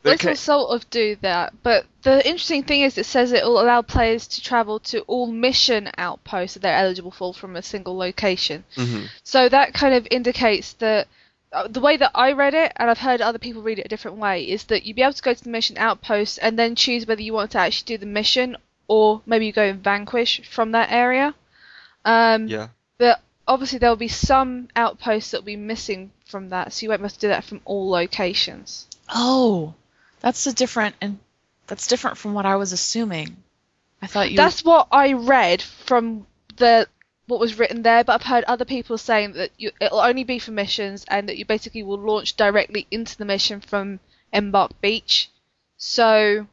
But 0.04 0.20
This 0.20 0.24
will 0.24 0.36
sort 0.36 0.70
of 0.76 0.90
do 0.92 1.16
that, 1.22 1.54
but 1.64 1.88
the 2.04 2.18
interesting 2.28 2.62
thing 2.64 2.82
is 2.82 2.96
it 2.98 3.08
says 3.08 3.32
it 3.32 3.44
will 3.44 3.60
allow 3.60 3.82
players 3.82 4.28
to 4.28 4.42
travel 4.42 4.80
to 4.82 5.00
all 5.02 5.26
mission 5.26 5.90
outposts 5.98 6.54
that 6.54 6.60
they're 6.62 6.78
eligible 6.78 7.10
for 7.10 7.34
from 7.34 7.56
a 7.56 7.64
single 7.64 7.98
location. 7.98 8.66
Mhm. 8.76 9.10
So 9.24 9.50
that 9.50 9.74
kind 9.74 9.96
of 9.96 10.08
indicates 10.12 10.74
that 10.74 11.08
uh, 11.52 11.68
the 11.70 11.80
way 11.80 11.96
that 11.98 12.12
I 12.14 12.34
read 12.34 12.54
it, 12.54 12.72
and 12.76 12.90
I've 12.90 13.00
heard 13.00 13.22
other 13.22 13.40
people 13.40 13.62
read 13.64 13.80
it 13.80 13.86
a 13.86 13.90
different 13.90 14.18
way, 14.18 14.44
is 14.44 14.66
that 14.66 14.86
you'd 14.86 14.96
be 14.96 15.02
able 15.02 15.14
to 15.14 15.22
go 15.24 15.34
to 15.34 15.44
the 15.44 15.50
mission 15.50 15.78
outpost 15.78 16.38
and 16.42 16.60
then 16.60 16.76
choose 16.76 17.08
whether 17.08 17.22
you 17.22 17.34
want 17.34 17.52
to 17.52 17.60
actually 17.60 17.96
do 17.96 17.98
the 17.98 18.06
mission 18.06 18.58
or 18.88 19.22
maybe 19.26 19.46
you 19.48 19.54
go 19.54 19.64
and 19.64 19.82
vanquish 19.84 20.42
from 20.48 20.72
that 20.74 20.92
area. 20.92 21.34
Um, 22.04 22.48
Yeah. 22.48 22.68
But 23.00 23.22
obviously 23.48 23.80
there 23.80 23.90
will 23.90 23.96
be 23.96 24.08
some 24.08 24.68
outposts 24.76 25.32
that 25.32 25.42
will 25.42 25.46
be 25.46 25.56
missing 25.56 26.12
from 26.26 26.50
that, 26.50 26.74
so 26.74 26.84
you 26.84 26.90
won't 26.90 27.02
be 27.02 27.06
able 27.06 27.14
to 27.14 27.20
do 27.20 27.28
that 27.30 27.44
from 27.44 27.62
all 27.66 27.90
locations. 27.90 28.88
Oh, 29.10 29.74
that's 30.22 30.48
a 30.48 30.54
different 30.54 30.96
and 31.02 31.20
that's 31.68 31.88
different 31.88 32.18
from 32.18 32.34
what 32.34 32.46
I 32.46 32.56
was 32.56 32.72
assuming. 32.72 33.38
I 34.02 34.08
thought 34.08 34.32
you. 34.32 34.38
That's 34.38 34.64
what 34.64 34.88
I 34.92 35.14
read 35.14 35.62
from 35.62 36.26
the 36.58 36.88
what 37.28 37.40
was 37.40 37.58
written 37.58 37.82
there, 37.82 38.04
but 38.04 38.14
I've 38.14 38.28
heard 38.28 38.44
other 38.44 38.66
people 38.66 38.98
saying 38.98 39.34
that 39.34 39.52
you, 39.58 39.72
it'll 39.82 40.00
only 40.00 40.24
be 40.24 40.38
for 40.38 40.52
missions 40.52 41.06
and 41.08 41.28
that 41.28 41.38
you 41.38 41.46
basically 41.46 41.82
will 41.82 41.98
launch 41.98 42.36
directly 42.36 42.86
into 42.92 43.18
the 43.18 43.26
mission 43.26 43.62
from 43.62 44.00
Embark 44.32 44.80
Beach. 44.80 45.32
So 45.78 46.46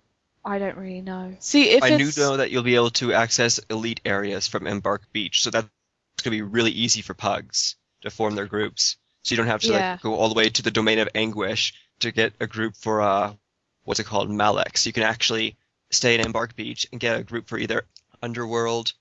I 0.45 0.59
don't 0.59 0.77
really 0.77 1.03
know. 1.03 1.37
See 1.41 1.71
if 1.71 1.83
I 1.83 1.97
do 1.97 2.09
it's 2.09 2.17
know 2.17 2.39
that 2.39 2.51
you'll 2.51 2.63
be 2.63 2.75
able 2.75 2.91
to 2.91 3.13
access 3.13 3.59
elite 3.71 4.01
areas 4.05 4.49
from 4.49 4.67
Embark 4.67 5.03
Beach, 5.13 5.43
so 5.43 5.51
that's 5.51 5.69
going 6.23 6.37
to 6.37 6.45
be 6.45 6.51
really 6.51 6.71
easy 6.73 7.03
for 7.03 7.15
pugs 7.15 7.77
to 8.03 8.11
form 8.11 8.35
their 8.35 8.47
groups. 8.47 8.97
So 9.23 9.33
you 9.33 9.37
don't 9.37 9.47
have 9.47 9.61
to 9.63 9.73
Yeah. 9.73 9.93
like 9.93 10.03
go 10.03 10.15
all 10.15 10.29
the 10.29 10.35
way 10.35 10.49
to 10.49 10.63
the 10.63 10.71
domain 10.71 10.99
of 10.99 11.09
anguish 11.15 11.75
to 12.01 12.11
get 12.11 12.33
a 12.41 12.47
group 12.47 12.77
for 12.77 13.01
uh 13.03 13.35
what's 13.85 14.01
it 14.01 14.07
called 14.07 14.29
Mallyx. 14.31 14.87
You 14.87 14.93
can 14.93 15.03
actually 15.05 15.57
stay 15.91 16.15
in 16.15 16.21
Embark 16.21 16.57
Beach 16.57 16.87
and 16.91 17.01
get 17.01 17.19
a 17.21 17.23
group 17.23 17.49
for 17.49 17.59
either 17.59 17.85
Underworld, 18.23 18.93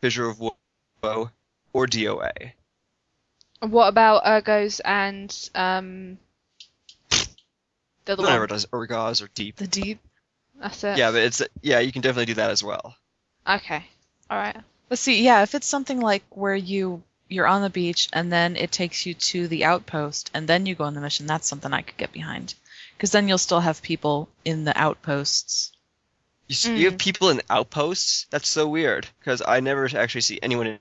Fissure 0.00 0.28
of 0.28 0.38
Woe, 0.40 1.30
or 1.72 1.86
DOA. 1.86 2.52
What 3.60 3.88
about 3.88 4.24
Urgoz 4.24 4.80
and 4.84 5.50
um 5.54 6.18
the 8.04 8.12
other 8.14 8.22
Whatever 8.22 8.40
one? 8.40 8.48
does 8.48 8.66
Urgoz 8.66 9.22
or 9.22 9.28
Deep. 9.28 9.56
the 9.56 9.66
deep. 9.66 10.00
That's 10.56 10.84
it. 10.84 10.98
Yeah, 10.98 11.10
but 11.10 11.22
it's 11.22 11.42
yeah, 11.62 11.78
you 11.80 11.92
can 11.92 12.02
definitely 12.02 12.26
do 12.26 12.34
that 12.34 12.50
as 12.50 12.62
well. 12.62 12.94
Okay. 13.48 13.84
All 14.30 14.38
right. 14.38 14.56
But 14.90 14.98
see, 14.98 15.22
yeah, 15.22 15.42
if 15.44 15.54
it's 15.54 15.68
something 15.68 16.00
like 16.00 16.24
where 16.30 16.54
you 16.54 17.02
you're 17.28 17.46
on 17.46 17.62
the 17.62 17.70
beach 17.70 18.08
and 18.12 18.30
then 18.32 18.56
it 18.56 18.72
takes 18.72 19.06
you 19.06 19.14
to 19.14 19.46
the 19.46 19.64
outpost 19.64 20.30
and 20.34 20.48
then 20.48 20.66
you 20.66 20.74
go 20.74 20.82
on 20.84 20.94
the 20.94 21.00
mission, 21.00 21.26
that's 21.26 21.46
something 21.46 21.72
I 21.72 21.82
could 21.82 21.96
get 21.96 22.12
behind. 22.12 22.54
Because 22.96 23.12
then 23.12 23.28
you'll 23.28 23.38
still 23.38 23.60
have 23.60 23.80
people 23.82 24.28
in 24.44 24.64
the 24.64 24.76
outposts. 24.76 25.70
You, 26.48 26.54
s 26.54 26.64
you 26.66 26.84
have 26.86 26.94
Mm. 26.94 26.98
people 27.08 27.30
in 27.30 27.40
outposts. 27.48 28.26
That's 28.30 28.48
so 28.48 28.66
weird 28.66 29.06
because 29.20 29.40
I 29.46 29.60
never 29.60 29.88
actually 29.96 30.22
see 30.22 30.40
anyone 30.42 30.66
in 30.66 30.78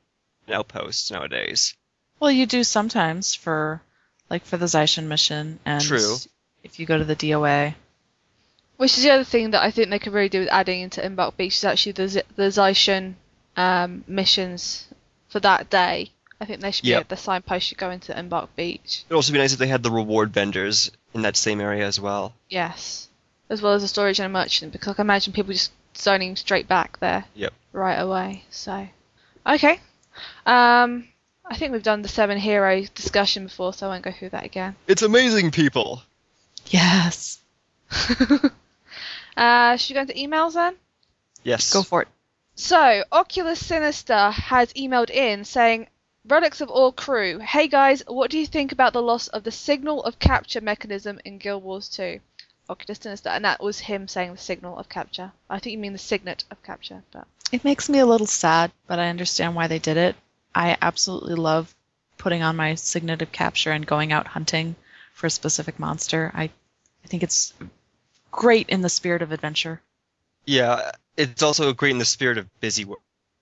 outposts 0.51 1.12
nowadays. 1.12 1.76
Well, 2.20 2.32
you 2.32 2.47
do 2.47 2.64
sometimes 2.64 3.36
for 3.36 3.82
like 4.32 4.43
for 4.43 4.57
the 4.57 4.66
Zaishen 4.66 5.05
mission 5.05 5.60
and 5.66 5.84
True. 5.84 6.18
if 6.64 6.80
you 6.80 6.88
go 6.88 6.97
to 6.97 7.05
the 7.05 7.16
DOA. 7.16 7.76
Which 8.78 8.97
is 8.97 9.03
the 9.03 9.12
other 9.12 9.24
thing 9.24 9.51
that 9.51 9.62
I 9.62 9.70
think 9.70 9.91
they 9.91 9.99
could 9.99 10.14
really 10.14 10.30
do 10.30 10.39
with 10.39 10.49
adding 10.49 10.82
into 10.82 11.05
Embark 11.05 11.38
Beach 11.38 11.57
is 11.57 11.64
actually 11.64 11.91
the 11.91 12.07
Z- 12.07 12.24
the 12.36 12.49
Zaishen 12.49 13.14
um, 13.60 14.03
missions 14.07 14.88
for 15.28 15.39
that 15.41 15.70
day. 15.70 16.12
I 16.41 16.45
think 16.45 16.62
they 16.62 16.72
should 16.72 16.84
be 16.84 16.89
Yep. 16.89 17.10
the 17.10 17.18
signpost 17.18 17.68
should 17.68 17.78
go 17.78 17.89
into 17.91 18.18
Embark 18.18 18.55
Beach. 18.55 19.03
It'd 19.07 19.16
also 19.16 19.34
be 19.34 19.39
nice 19.39 19.51
if 19.51 19.60
they 19.60 19.68
had 19.68 19.84
the 19.84 19.91
reward 19.91 20.34
vendors 20.34 20.89
in 21.14 21.24
that 21.24 21.36
same 21.36 21.60
area 21.60 21.86
as 21.86 21.99
well. 21.99 22.34
Yes, 22.47 23.10
as 23.49 23.62
well 23.62 23.74
as 23.74 23.84
a 23.84 23.88
storage 23.89 24.20
and 24.20 24.26
a 24.26 24.30
merchant, 24.30 24.72
because 24.72 24.88
I 24.89 24.93
can 24.93 25.05
imagine 25.05 25.34
people 25.34 25.51
just 25.53 25.72
zoning 25.97 26.38
straight 26.38 26.68
back 26.70 26.99
there 27.01 27.26
Yep. 27.36 27.53
right 27.74 27.95
away. 27.97 28.45
So, 28.49 28.88
okay. 29.45 29.82
Um, 30.45 31.10
I 31.45 31.57
think 31.57 31.74
we've 31.74 31.84
done 31.84 32.03
the 32.03 32.07
seven 32.07 32.38
hero 32.38 32.86
discussion 32.95 33.43
before, 33.45 33.74
so 33.74 33.88
I 33.88 33.89
won't 33.89 34.03
go 34.03 34.12
through 34.14 34.30
that 34.30 34.45
again. 34.45 34.76
It's 34.88 35.01
amazing, 35.01 35.51
people. 35.51 36.03
Yes. 36.68 37.39
uh, 39.36 39.76
should 39.78 39.89
we 39.89 39.95
go 39.95 40.01
into 40.01 40.14
emails 40.14 40.53
then? 40.53 40.76
Yes. 41.43 41.74
Go 41.74 41.84
for 41.84 42.03
it. 42.03 42.07
So, 42.62 43.05
Oculus 43.14 43.66
Sinister 43.66 44.32
has 44.32 44.74
emailed 44.74 45.10
in 45.10 45.45
saying, 45.45 45.88
Relics 46.26 46.60
of 46.60 46.70
Orr 46.70 46.91
crew, 46.91 47.39
hey 47.39 47.70
guys, 47.70 48.03
what 48.05 48.30
do 48.30 48.38
you 48.38 48.45
think 48.45 48.74
about 48.74 48.91
the 48.91 49.01
loss 49.01 49.30
of 49.30 49.45
the 49.45 49.51
signal 49.51 50.03
of 50.03 50.20
capture 50.20 50.60
mechanism 50.60 51.22
in 51.24 51.38
Guild 51.38 51.64
Wars 51.64 51.88
2? 51.88 52.20
Oculus 52.70 52.99
Sinister, 52.99 53.30
and 53.30 53.45
that 53.45 53.64
was 53.64 53.80
him 53.80 54.10
saying 54.10 54.34
the 54.34 54.38
signal 54.38 54.78
of 54.78 54.89
capture. 54.89 55.32
I 55.49 55.60
think 55.60 55.72
you 55.72 55.78
mean 55.78 55.93
the 55.93 55.97
signet 55.99 56.43
of 56.51 56.62
capture, 56.62 57.01
but 57.14 57.30
It 57.53 57.64
makes 57.64 57.88
me 57.88 57.99
a 57.99 58.05
little 58.05 58.28
sad, 58.28 58.74
but 58.88 58.99
I 58.99 59.07
understand 59.07 59.55
why 59.55 59.68
they 59.68 59.80
did 59.80 59.95
it. 59.95 60.18
I 60.53 60.76
absolutely 60.82 61.36
love 61.36 61.74
putting 62.18 62.43
on 62.43 62.57
my 62.57 62.76
signet 62.76 63.22
of 63.22 63.32
capture 63.32 63.72
and 63.72 63.88
going 63.88 64.12
out 64.12 64.28
hunting 64.28 64.76
for 65.14 65.28
a 65.28 65.32
specific 65.32 65.80
monster. 65.80 66.30
I, 66.36 66.43
I 67.05 67.07
think 67.07 67.24
it's 67.24 67.53
great 68.32 68.68
in 68.68 68.82
the 68.82 68.89
spirit 68.89 69.22
of 69.22 69.32
adventure. 69.32 69.82
Yeah, 70.45 70.91
it's 71.20 71.44
also 71.44 71.74
great 71.74 71.92
in 71.92 71.98
the 71.98 72.06
spirit 72.06 72.38
of 72.38 72.60
busy 72.62 72.86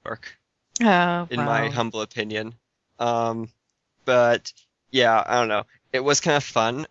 work, 0.03 0.37
Oh, 0.81 1.27
in 1.29 1.39
my 1.39 1.69
humble 1.69 2.01
opinion. 2.01 2.55
Um, 2.97 3.49
but 4.03 4.51
yeah, 4.89 5.23
I 5.25 5.35
don't 5.35 5.47
know. 5.47 5.63
It 5.93 6.03
was 6.03 6.19
kind 6.19 6.37
of 6.37 6.43
fun, 6.43 6.87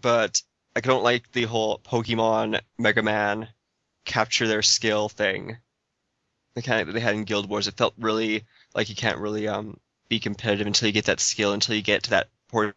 but 0.00 0.42
I 0.74 0.80
don't 0.80 1.04
like 1.04 1.30
the 1.32 1.44
whole 1.44 1.78
Pokemon 1.78 2.60
Mega 2.78 3.02
Man 3.02 3.48
capture 4.06 4.48
their 4.48 4.62
skill 4.62 5.10
thing. 5.10 5.58
The 6.54 6.62
kind 6.62 6.88
that 6.88 6.92
they 6.92 7.00
had 7.00 7.14
in 7.14 7.24
Guild 7.24 7.48
Wars. 7.48 7.68
It 7.68 7.76
felt 7.76 7.94
really 7.98 8.44
like 8.74 8.88
you 8.88 8.96
can't 8.96 9.18
really 9.18 9.48
um 9.48 9.78
be 10.08 10.18
competitive 10.18 10.66
until 10.66 10.86
you 10.86 10.92
get 10.92 11.06
that 11.06 11.20
skill, 11.20 11.52
until 11.52 11.76
you 11.76 11.82
get 11.82 12.04
to 12.04 12.10
that 12.10 12.28
portion 12.48 12.74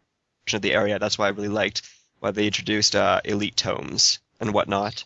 of 0.52 0.62
the 0.62 0.74
area. 0.74 0.98
That's 0.98 1.18
why 1.18 1.26
I 1.26 1.30
really 1.30 1.48
liked 1.48 1.82
why 2.20 2.30
they 2.30 2.46
introduced 2.46 2.94
uh, 2.94 3.20
elite 3.24 3.56
tomes 3.56 4.18
and 4.40 4.52
whatnot. 4.52 5.04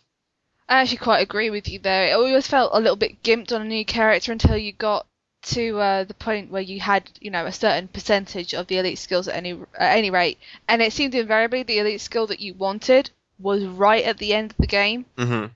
I 0.71 0.83
actually 0.83 0.99
quite 0.99 1.21
agree 1.21 1.51
with 1.51 1.69
you 1.69 1.81
there. 1.81 2.09
It 2.09 2.13
always 2.13 2.47
felt 2.47 2.71
a 2.73 2.79
little 2.79 2.95
bit 2.97 3.25
gimped 3.25 3.53
on 3.53 3.61
a 3.61 3.65
new 3.65 3.85
character 3.85 4.31
until 4.31 4.57
you 4.57 4.73
got 4.73 5.05
to 5.43 5.81
uh, 5.81 6.05
the 6.05 6.15
point 6.15 6.53
where 6.53 6.63
you 6.63 6.79
had, 6.79 7.11
you 7.21 7.31
know, 7.31 7.45
a 7.45 7.53
certain 7.53 7.89
percentage 7.89 8.55
of 8.55 8.69
the 8.69 8.79
elite 8.79 9.01
skills 9.01 9.27
at 9.27 9.35
any 9.35 9.53
at 9.77 9.99
any 9.99 10.11
rate, 10.11 10.39
and 10.69 10.81
it 10.81 10.93
seemed 10.93 11.17
invariably 11.17 11.65
the 11.65 11.79
elite 11.79 12.01
skill 12.01 12.29
that 12.29 12.39
you 12.39 12.55
wanted 12.55 13.11
was 13.41 13.65
right 13.65 14.05
at 14.05 14.19
the 14.19 14.33
end 14.33 14.53
of 14.53 14.59
the 14.59 14.67
game. 14.69 15.07
hmm 15.19 15.47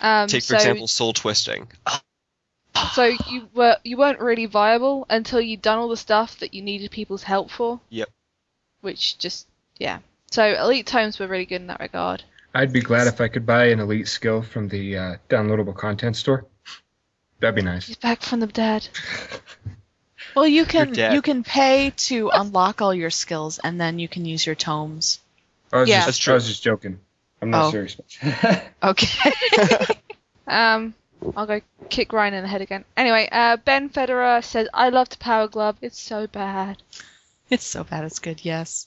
Um, 0.00 0.28
Take 0.28 0.42
for 0.42 0.48
so, 0.48 0.56
example 0.56 0.86
soul 0.86 1.14
twisting. 1.14 1.68
so 2.92 3.16
you 3.30 3.48
were 3.54 3.78
you 3.84 3.96
weren't 3.96 4.20
really 4.20 4.46
viable 4.46 5.06
until 5.08 5.40
you'd 5.40 5.62
done 5.62 5.78
all 5.78 5.88
the 5.88 5.96
stuff 5.96 6.38
that 6.40 6.52
you 6.52 6.60
needed 6.60 6.90
people's 6.90 7.22
help 7.22 7.50
for. 7.50 7.80
Yep. 7.88 8.10
Which 8.82 9.16
just 9.16 9.46
yeah. 9.78 10.00
So 10.30 10.44
elite 10.44 10.86
tomes 10.86 11.18
were 11.18 11.26
really 11.26 11.46
good 11.46 11.62
in 11.62 11.68
that 11.68 11.80
regard. 11.80 12.24
I'd 12.54 12.72
be 12.72 12.80
glad 12.80 13.06
if 13.06 13.20
I 13.20 13.28
could 13.28 13.46
buy 13.46 13.66
an 13.66 13.80
elite 13.80 14.08
skill 14.08 14.42
from 14.42 14.68
the 14.68 14.96
uh, 14.98 15.16
downloadable 15.28 15.74
content 15.76 16.16
store. 16.16 16.44
That'd 17.40 17.54
be 17.56 17.62
nice. 17.62 17.86
He's 17.86 17.96
back 17.96 18.22
from 18.22 18.40
the 18.40 18.46
dead. 18.46 18.88
Well, 20.34 20.46
you 20.46 20.64
can 20.64 20.94
you 20.94 21.20
can 21.20 21.42
pay 21.44 21.90
to 22.08 22.30
unlock 22.32 22.80
all 22.80 22.94
your 22.94 23.10
skills, 23.10 23.58
and 23.62 23.78
then 23.78 23.98
you 23.98 24.08
can 24.08 24.24
use 24.24 24.46
your 24.46 24.54
tomes. 24.54 25.20
I 25.70 25.80
was, 25.80 25.88
Yeah. 25.90 25.96
just, 25.96 26.06
That's 26.06 26.18
true. 26.18 26.32
I 26.32 26.36
was 26.36 26.46
just 26.46 26.62
joking. 26.62 27.00
I'm 27.42 27.50
not 27.50 27.66
Oh. 27.66 27.70
serious. 27.70 27.96
Okay. 28.82 29.32
Um, 30.46 30.94
I'll 31.36 31.46
go 31.46 31.60
kick 31.90 32.12
Ryan 32.12 32.34
in 32.34 32.42
the 32.42 32.48
head 32.48 32.62
again. 32.62 32.84
Anyway, 32.96 33.28
uh, 33.30 33.56
Ben 33.58 33.90
Federer 33.90 34.42
says, 34.42 34.68
I 34.72 34.88
love 34.88 35.08
the 35.10 35.18
Power 35.18 35.48
Glove. 35.48 35.76
It's 35.82 36.00
so 36.00 36.26
bad. 36.26 36.82
it's 37.50 37.64
so 37.66 37.84
bad. 37.84 38.04
It's 38.04 38.18
good. 38.18 38.42
Yes. 38.44 38.86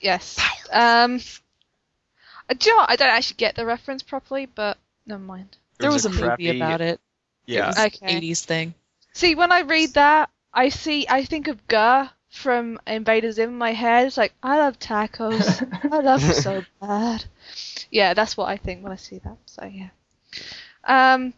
Yes. 0.00 0.38
Um, 0.70 1.20
do 2.54 2.70
you 2.70 2.76
know? 2.76 2.84
I 2.88 2.96
don't 2.96 3.08
actually 3.08 3.36
get 3.36 3.54
the 3.56 3.66
reference 3.66 4.02
properly, 4.02 4.46
but 4.46 4.78
never 5.06 5.22
mind. 5.22 5.56
There 5.78 5.90
was, 5.90 6.06
a, 6.06 6.10
crappy- 6.10 6.46
movie 6.46 6.58
about 6.60 6.80
it. 6.80 7.00
Yeah. 7.46 7.64
It 7.64 7.66
was 7.68 7.78
Okay. 7.78 8.06
an 8.16 8.20
80s 8.22 8.44
thing. 8.44 8.74
See, 9.12 9.34
when 9.34 9.50
I 9.52 9.60
read 9.60 9.94
that, 9.94 10.30
I 10.54 10.68
see, 10.68 11.06
I 11.08 11.24
think 11.24 11.48
of 11.48 11.66
GIR 11.68 12.10
from 12.30 12.80
Invader 12.86 13.32
Zim 13.32 13.50
in 13.50 13.58
my 13.58 13.72
head. 13.72 14.06
It's 14.06 14.16
like, 14.16 14.32
I 14.42 14.58
love 14.58 14.78
tacos. 14.78 15.90
I 15.92 15.98
love 16.00 16.22
them 16.22 16.32
so 16.34 16.64
bad. 16.80 17.24
Yeah, 17.90 18.14
that's 18.14 18.36
what 18.36 18.48
I 18.48 18.56
think 18.56 18.82
when 18.82 18.92
I 18.92 18.96
see 18.96 19.18
that. 19.18 19.36
So 19.46 19.64
yeah. 19.64 19.88
Um, 20.84 21.34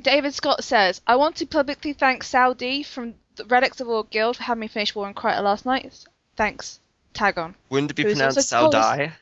David 0.00 0.34
Scott 0.34 0.64
says, 0.64 1.00
I 1.06 1.16
want 1.16 1.36
to 1.36 1.46
publicly 1.46 1.92
thank 1.92 2.24
Saudi 2.24 2.82
from 2.82 3.14
the 3.36 3.44
Relics 3.46 3.80
of 3.80 3.88
Orr 3.88 4.04
Guild 4.04 4.36
for 4.36 4.42
having 4.42 4.60
me 4.60 4.68
finish 4.68 4.94
War 4.94 5.08
in 5.08 5.14
Kryta 5.14 5.42
last 5.42 5.64
night. 5.66 6.04
Thanks. 6.36 6.80
Tag 7.14 7.38
on. 7.38 7.54
Wouldn't 7.70 7.92
it 7.92 7.94
be 7.94 8.02
Who 8.02 8.08
is 8.10 8.14
pronounced 8.18 8.38
also 8.38 8.70
called- 8.70 8.74
Saudai? 8.74 9.12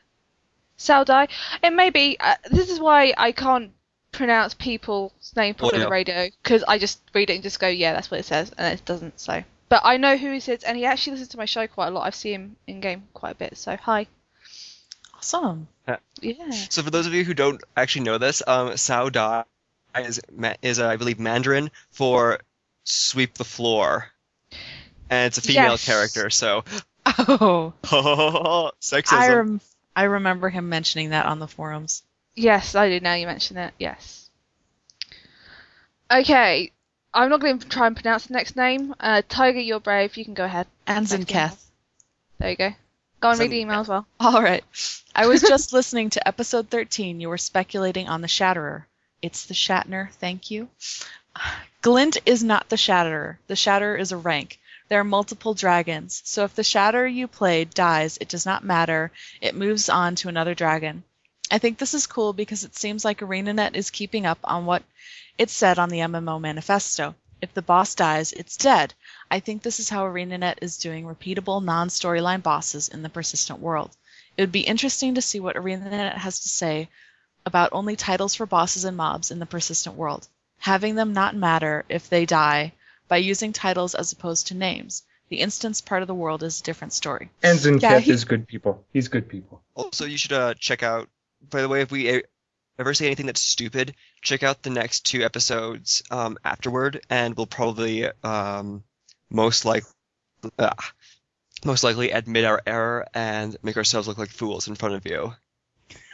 Saudi. 0.77 1.31
It 1.63 1.71
may 1.73 1.89
be. 1.89 2.17
Uh, 2.19 2.35
this 2.49 2.69
is 2.69 2.79
why 2.79 3.13
I 3.17 3.31
can't 3.31 3.71
pronounce 4.11 4.53
people's 4.53 5.11
name 5.35 5.55
properly 5.55 5.81
on 5.81 5.87
the 5.87 5.91
radio 5.91 6.29
because 6.43 6.63
I 6.67 6.77
just 6.77 7.01
read 7.13 7.29
it 7.29 7.33
and 7.35 7.43
just 7.43 7.59
go, 7.59 7.67
yeah, 7.67 7.93
that's 7.93 8.11
what 8.11 8.19
it 8.19 8.25
says, 8.25 8.51
and 8.57 8.73
it 8.73 8.85
doesn't. 8.85 9.19
So, 9.19 9.43
but 9.69 9.81
I 9.83 9.97
know 9.97 10.17
who 10.17 10.31
he 10.31 10.37
is, 10.37 10.47
and 10.63 10.77
he 10.77 10.85
actually 10.85 11.11
listens 11.11 11.29
to 11.29 11.37
my 11.37 11.45
show 11.45 11.67
quite 11.67 11.87
a 11.87 11.91
lot. 11.91 12.05
I've 12.05 12.15
seen 12.15 12.33
him 12.33 12.55
in 12.67 12.79
game 12.79 13.03
quite 13.13 13.31
a 13.31 13.35
bit. 13.35 13.57
So, 13.57 13.75
hi. 13.75 14.07
Awesome. 15.17 15.67
Yeah. 16.21 16.49
So 16.69 16.83
for 16.83 16.89
those 16.89 17.07
of 17.07 17.13
you 17.13 17.23
who 17.23 17.33
don't 17.33 17.61
actually 17.75 18.03
know 18.03 18.17
this, 18.17 18.41
um, 18.45 18.77
Sao 18.77 19.09
Dai 19.09 19.43
is 19.95 20.21
is 20.61 20.79
uh, 20.79 20.87
I 20.87 20.95
believe 20.97 21.19
Mandarin 21.19 21.71
for 21.91 22.39
sweep 22.83 23.33
the 23.35 23.43
floor, 23.45 24.07
and 25.09 25.27
it's 25.27 25.37
a 25.37 25.41
female 25.41 25.71
Yes. 25.71 25.85
character. 25.85 26.29
So 26.29 26.63
Oh, 27.05 27.73
sexism. 28.81 29.61
I 29.95 30.03
remember 30.03 30.49
him 30.49 30.69
mentioning 30.69 31.09
that 31.09 31.25
on 31.25 31.39
the 31.39 31.47
forums. 31.47 32.03
Yes, 32.35 32.75
I 32.75 32.89
do 32.89 32.99
now 32.99 33.13
you 33.13 33.27
mention 33.27 33.57
it. 33.57 33.73
Yes. 33.77 34.29
Okay. 36.11 36.71
I'm 37.13 37.29
not 37.29 37.41
going 37.41 37.59
to 37.59 37.67
try 37.69 37.87
and 37.87 37.95
pronounce 37.95 38.25
the 38.25 38.33
next 38.33 38.55
name. 38.55 38.95
Uh, 38.99 39.21
Tiger, 39.27 39.59
you're 39.59 39.79
brave. 39.79 40.17
You 40.17 40.25
can 40.25 40.33
go 40.33 40.45
ahead. 40.45 40.65
Anzenketh. 40.87 41.63
There 42.39 42.49
you 42.49 42.55
go. 42.55 42.73
Go 43.19 43.29
and 43.29 43.39
read 43.39 43.51
the 43.51 43.59
email 43.59 43.81
as 43.81 43.87
well. 43.87 44.07
All 44.19 44.41
right. 44.41 44.63
I 45.15 45.27
was 45.27 45.41
just 45.47 45.73
listening 45.73 46.09
to 46.11 46.27
episode 46.27 46.69
13. 46.69 47.21
You 47.21 47.29
were 47.29 47.37
speculating 47.37 48.09
on 48.09 48.21
the 48.21 48.27
Shatterer. 48.27 48.85
It's 49.21 49.45
the 49.45 49.53
Shatner. 49.53 50.11
Thank 50.13 50.49
you. 50.49 50.69
Glint 51.81 52.17
is 52.25 52.43
not 52.43 52.69
the 52.69 52.75
Shatterer. 52.77 53.37
The 53.47 53.55
Shatterer 53.55 53.97
is 53.99 54.11
a 54.11 54.17
rank. 54.17 54.59
There 54.89 54.99
are 54.99 55.05
multiple 55.05 55.53
dragons, 55.53 56.21
so 56.25 56.43
if 56.43 56.55
the 56.55 56.63
shatter 56.63 57.07
you 57.07 57.27
played 57.27 57.73
dies, 57.73 58.17
it 58.19 58.27
does 58.27 58.45
not 58.45 58.63
matter. 58.63 59.11
It 59.39 59.55
moves 59.55 59.87
on 59.87 60.15
to 60.15 60.29
another 60.29 60.53
dragon. 60.53 61.03
I 61.49 61.57
think 61.57 61.77
this 61.77 61.93
is 61.93 62.05
cool 62.05 62.33
because 62.33 62.63
it 62.63 62.75
seems 62.75 63.05
like 63.05 63.19
ArenaNet 63.19 63.75
is 63.75 63.91
keeping 63.91 64.25
up 64.25 64.39
on 64.43 64.65
what 64.65 64.83
it 65.37 65.49
said 65.49 65.79
on 65.79 65.89
the 65.89 65.99
MMO 65.99 66.39
manifesto. 66.41 67.15
If 67.41 67.53
the 67.53 67.61
boss 67.61 67.95
dies, 67.95 68.33
it's 68.33 68.57
dead. 68.57 68.93
I 69.31 69.39
think 69.39 69.61
this 69.61 69.79
is 69.79 69.89
how 69.89 70.03
ArenaNet 70.03 70.57
is 70.61 70.77
doing 70.77 71.05
repeatable 71.05 71.63
non-storyline 71.63 72.43
bosses 72.43 72.87
in 72.87 73.03
the 73.03 73.09
persistent 73.09 73.59
world. 73.59 73.95
It 74.35 74.41
would 74.41 74.51
be 74.51 74.61
interesting 74.61 75.15
to 75.15 75.21
see 75.21 75.39
what 75.39 75.55
ArenaNet 75.55 76.17
has 76.17 76.39
to 76.39 76.49
say 76.49 76.89
about 77.45 77.73
only 77.73 77.95
titles 77.95 78.35
for 78.35 78.45
bosses 78.45 78.83
and 78.83 78.97
mobs 78.97 79.31
in 79.31 79.39
the 79.39 79.45
persistent 79.45 79.95
world, 79.95 80.27
having 80.57 80.95
them 80.95 81.13
not 81.13 81.35
matter 81.35 81.85
if 81.87 82.09
they 82.09 82.25
die 82.25 82.73
by 83.07 83.17
using 83.17 83.53
titles 83.53 83.95
as 83.95 84.11
opposed 84.11 84.47
to 84.47 84.55
names. 84.55 85.03
The 85.29 85.39
instance 85.39 85.81
part 85.81 86.01
of 86.03 86.07
the 86.07 86.13
world 86.13 86.43
is 86.43 86.59
a 86.59 86.63
different 86.63 86.93
story. 86.93 87.29
Ensign 87.41 87.79
Yeah, 87.79 87.99
he- 87.99 88.11
is 88.11 88.25
good 88.25 88.47
people. 88.47 88.85
He's 88.93 89.07
good 89.07 89.27
people. 89.29 89.63
Also, 89.73 90.05
you 90.05 90.17
should 90.17 90.33
uh, 90.33 90.53
check 90.53 90.83
out. 90.83 91.09
By 91.49 91.61
the 91.61 91.69
way, 91.69 91.81
if 91.81 91.91
we 91.91 92.23
ever 92.77 92.93
say 92.93 93.05
anything 93.07 93.25
that's 93.25 93.43
stupid, 93.43 93.95
check 94.21 94.43
out 94.43 94.63
the 94.63 94.69
next 94.69 95.01
two 95.01 95.23
episodes 95.23 96.03
um, 96.11 96.37
afterward, 96.43 97.01
and 97.09 97.35
we'll 97.35 97.47
probably 97.47 98.07
um, 98.23 98.83
most 99.29 99.65
like 99.65 99.83
uh, 100.59 100.73
most 101.65 101.83
likely 101.83 102.11
admit 102.11 102.45
our 102.45 102.61
error 102.65 103.07
and 103.13 103.55
make 103.63 103.77
ourselves 103.77 104.07
look 104.07 104.17
like 104.17 104.29
fools 104.29 104.67
in 104.67 104.75
front 104.75 104.95
of 104.95 105.05
you. 105.05 105.33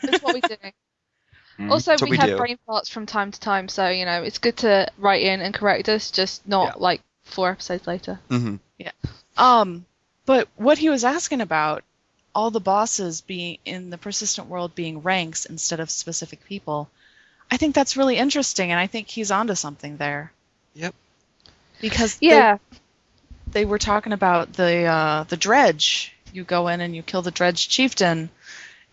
That's 0.03 0.21
what 0.23 0.33
we 0.33 0.41
do. 0.41 0.55
Mm. 1.59 1.71
Also, 1.71 1.91
That's 1.91 2.03
we, 2.03 2.11
we 2.11 2.17
have 2.17 2.29
do. 2.29 2.37
brain 2.37 2.57
farts 2.67 2.89
from 2.89 3.05
time 3.05 3.31
to 3.31 3.39
time, 3.39 3.67
so 3.67 3.89
you 3.89 4.05
know 4.05 4.23
it's 4.23 4.37
good 4.37 4.57
to 4.57 4.87
write 4.97 5.21
in 5.23 5.41
and 5.41 5.53
correct 5.53 5.89
us, 5.89 6.09
just 6.11 6.47
not 6.47 6.65
Yeah. 6.67 6.73
like 6.77 7.01
four 7.23 7.51
episodes 7.51 7.85
later. 7.85 8.19
hmm 8.29 8.55
Um, 9.37 9.85
but 10.25 10.47
what 10.55 10.77
he 10.77 10.89
was 10.89 11.03
asking 11.03 11.41
about, 11.41 11.83
all 12.35 12.51
the 12.51 12.59
bosses 12.59 13.21
being 13.21 13.57
in 13.65 13.89
the 13.89 13.97
persistent 13.97 14.47
world 14.47 14.73
being 14.75 15.01
ranks 15.01 15.45
instead 15.45 15.79
of 15.79 15.89
specific 15.89 16.43
people, 16.45 16.89
I 17.51 17.57
think 17.57 17.73
that's 17.75 17.97
really 17.97 18.17
interesting, 18.17 18.71
and 18.71 18.79
I 18.79 18.87
think 18.87 19.07
he's 19.09 19.31
onto 19.31 19.55
something 19.55 19.97
there. 19.97 20.31
Yep. 20.75 20.93
Because 21.81 22.15
they- 22.17 22.27
Yeah, 22.27 22.57
they 23.51 23.65
were 23.65 23.79
talking 23.79 24.13
about 24.13 24.53
the 24.53 24.85
uh, 24.85 25.23
the 25.23 25.37
dredge. 25.37 26.13
You 26.31 26.43
go 26.43 26.67
in 26.67 26.79
and 26.81 26.95
you 26.95 27.01
kill 27.03 27.21
the 27.23 27.31
dredge 27.31 27.67
chieftain, 27.69 28.29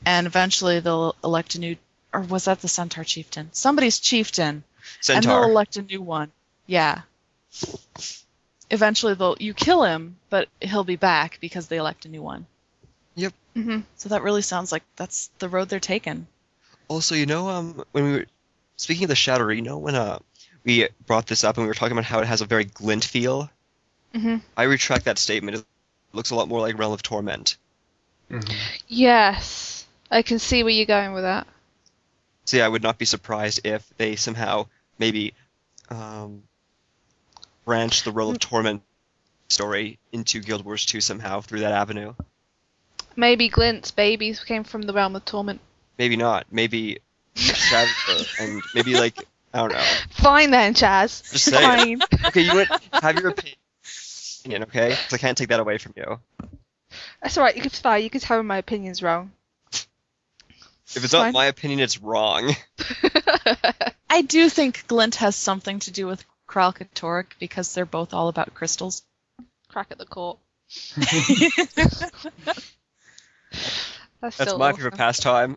and 0.04 0.26
eventually 0.26 0.80
they'll 0.80 1.14
elect 1.22 1.54
a 1.54 1.60
new. 1.60 1.76
Or 2.12 2.20
was 2.20 2.44
that 2.46 2.60
the 2.60 2.68
centaur 2.68 3.04
chieftain? 3.04 3.50
Somebody's 3.52 4.00
chieftain, 4.00 4.64
and 5.08 5.24
they'll 5.24 5.44
elect 5.44 5.76
a 5.76 5.82
new 5.82 6.00
one. 6.02 6.32
Yeah. 6.66 7.02
Eventually 8.70 9.14
they'll 9.14 9.36
you 9.38 9.54
kill 9.54 9.84
him, 9.84 10.16
but 10.28 10.48
he'll 10.60 10.84
be 10.84 10.96
back 10.96 11.38
because 11.40 11.68
they 11.68 11.76
elect 11.76 12.04
a 12.04 12.08
new 12.08 12.22
one. 12.22 12.46
Yep. 13.14 13.32
hmm 13.54 13.80
So 13.96 14.08
that 14.10 14.22
really 14.22 14.42
sounds 14.42 14.72
like 14.72 14.82
that's 14.96 15.30
the 15.38 15.48
road 15.48 15.68
they're 15.68 15.80
taking. 15.80 16.26
Also, 16.88 17.14
you 17.14 17.26
know, 17.26 17.48
um, 17.48 17.84
when 17.92 18.04
we 18.04 18.12
were 18.12 18.26
speaking 18.76 19.04
of 19.04 19.08
the 19.08 19.16
Shadow, 19.16 19.48
you 19.48 19.62
know, 19.62 19.78
when 19.78 19.94
uh, 19.94 20.18
we 20.64 20.88
brought 21.06 21.26
this 21.26 21.44
up 21.44 21.56
and 21.56 21.64
we 21.64 21.68
were 21.68 21.74
talking 21.74 21.92
about 21.92 22.04
how 22.04 22.20
it 22.20 22.26
has 22.26 22.40
a 22.40 22.46
very 22.46 22.64
glint 22.64 23.04
feel. 23.04 23.50
hmm 24.14 24.36
I 24.56 24.64
retract 24.64 25.04
that 25.04 25.18
statement. 25.18 25.58
It 25.58 25.64
looks 26.12 26.30
a 26.30 26.34
lot 26.34 26.48
more 26.48 26.60
like 26.60 26.78
Realm 26.78 26.92
of 26.92 27.02
Torment. 27.02 27.56
Mhm. 28.30 28.52
yes, 28.88 29.86
I 30.10 30.22
can 30.22 30.38
see 30.40 30.62
where 30.64 30.72
you're 30.72 30.86
going 30.86 31.12
with 31.12 31.22
that. 31.22 31.46
So 32.46 32.56
yeah, 32.56 32.64
I 32.64 32.68
would 32.68 32.82
not 32.82 32.96
be 32.98 33.04
surprised 33.04 33.60
if 33.64 33.86
they 33.98 34.16
somehow 34.16 34.66
maybe 34.98 35.34
um, 35.90 36.42
branch 37.64 38.02
the 38.04 38.12
Realm 38.12 38.30
of 38.32 38.38
Torment 38.40 38.82
story 39.48 39.98
into 40.12 40.40
Guild 40.40 40.64
Wars 40.64 40.86
2 40.86 41.00
somehow 41.00 41.40
through 41.40 41.60
that 41.60 41.72
avenue. 41.72 42.14
Maybe 43.16 43.48
Glint's 43.48 43.90
babies 43.90 44.42
came 44.44 44.64
from 44.64 44.82
the 44.82 44.92
realm 44.92 45.16
of 45.16 45.24
torment. 45.24 45.60
Maybe 45.98 46.16
not. 46.16 46.46
Maybe 46.50 46.98
Shatter 47.34 48.24
and 48.40 48.62
maybe 48.74 48.94
like 48.94 49.26
I 49.54 49.58
don't 49.60 49.72
know. 49.72 49.84
Fine 50.10 50.50
then, 50.50 50.74
Chaz. 50.74 51.32
Just 51.32 51.44
saying. 51.46 51.98
Fine. 52.00 52.08
Okay, 52.26 52.42
you 52.42 52.54
would 52.56 52.68
have 52.92 53.16
your 53.18 53.28
opinion, 53.28 54.64
okay? 54.64 54.90
'Cause 54.90 55.12
I 55.14 55.18
can't 55.18 55.38
take 55.38 55.48
that 55.48 55.60
away 55.60 55.78
from 55.78 55.94
you. 55.96 56.20
That's 57.22 57.38
alright. 57.38 57.56
You 57.56 57.62
can 57.62 57.70
fine. 57.70 58.02
You 58.02 58.10
can 58.10 58.20
tell 58.20 58.36
me 58.38 58.44
my 58.46 58.58
opinion's 58.58 59.02
wrong. 59.02 59.32
If 60.94 61.04
it's 61.04 61.12
not 61.12 61.32
my 61.32 61.46
opinion, 61.46 61.80
it's 61.80 62.00
wrong. 62.00 62.54
I 64.10 64.22
do 64.22 64.48
think 64.48 64.86
Glint 64.86 65.16
has 65.16 65.34
something 65.36 65.80
to 65.80 65.90
do 65.90 66.06
with 66.06 66.24
Kralkatorrik 66.48 67.32
because 67.40 67.74
they're 67.74 67.84
both 67.84 68.14
all 68.14 68.28
about 68.28 68.54
crystals. 68.54 69.02
Crack 69.68 69.88
at 69.90 69.98
the 69.98 70.06
court. 70.06 70.38
That's, 74.20 74.38
That's 74.38 74.56
my 74.58 74.70
awesome. 74.70 74.76
favorite 74.76 74.96
pastime. 74.96 75.56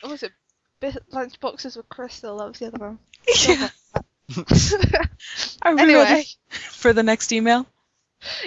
What 0.00 0.10
was 0.12 0.22
it? 0.22 0.32
Bi- 0.80 0.94
lunch 1.10 1.40
boxes 1.40 1.76
with 1.76 1.88
crystal. 1.88 2.38
That 2.38 2.48
was 2.48 2.58
the 2.58 2.66
other 2.66 2.78
one. 2.78 2.98
Are 5.62 5.74
we 5.74 5.82
Anyway. 5.82 6.02
ready 6.02 6.26
for 6.50 6.92
the 6.92 7.02
next 7.02 7.32
email? 7.32 7.66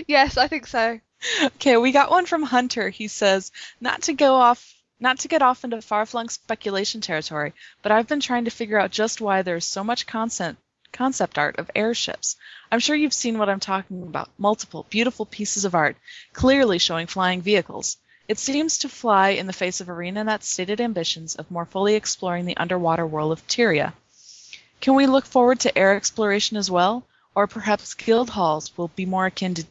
Yes, 0.08 0.38
I 0.38 0.48
think 0.48 0.68
so. 0.68 1.00
Okay, 1.44 1.78
we 1.78 1.92
got 1.92 2.12
one 2.12 2.26
from 2.26 2.44
Hunter. 2.44 2.90
He 2.90 3.08
says, 3.08 3.52
not 3.82 4.04
to 4.04 4.14
go 4.14 4.36
off 4.36 4.76
not 5.00 5.20
to 5.20 5.30
get 5.30 5.42
off 5.42 5.64
into 5.64 5.82
far-flung 5.82 6.28
speculation 6.28 7.00
territory, 7.00 7.54
but 7.82 7.92
I've 7.92 8.08
been 8.08 8.20
trying 8.20 8.46
to 8.46 8.52
figure 8.52 8.78
out 8.78 8.92
just 8.92 9.22
why 9.22 9.42
there's 9.42 9.66
so 9.66 9.84
much 9.84 10.06
concept 10.06 10.60
concept 10.92 11.38
art 11.38 11.58
of 11.60 11.70
airships. 11.76 12.36
I'm 12.72 12.80
sure 12.80 12.96
you've 12.96 13.14
seen 13.14 13.38
what 13.38 13.48
I'm 13.48 13.60
talking 13.60 14.02
about. 14.04 14.30
Multiple 14.38 14.86
beautiful 14.90 15.26
pieces 15.26 15.64
of 15.64 15.76
art, 15.76 15.96
clearly 16.34 16.80
showing 16.80 17.08
flying 17.08 17.42
vehicles. 17.42 17.98
It 18.28 18.40
seems 18.40 18.80
to 18.80 18.90
fly 18.90 19.30
in 19.30 19.48
the 19.48 19.54
face 19.54 19.82
of 19.82 19.88
ArenaNet's 19.88 20.48
stated 20.48 20.82
ambitions 20.82 21.36
of 21.36 21.50
more 21.50 21.66
fully 21.66 21.96
exploring 21.96 22.46
the 22.46 22.58
underwater 22.58 23.06
world 23.06 23.32
of 23.32 23.48
Tyria. 23.48 23.94
Can 24.82 24.96
we 24.96 25.08
look 25.08 25.26
forward 25.26 25.60
to 25.62 25.78
air 25.78 25.96
exploration 25.96 26.58
as 26.58 26.70
well? 26.70 27.06
Or 27.40 27.48
perhaps 27.48 27.94
guild 27.94 28.30
halls 28.30 28.78
will 28.78 28.90
be 28.90 29.06
more 29.06 29.28
akin 29.28 29.54
to 29.54 29.66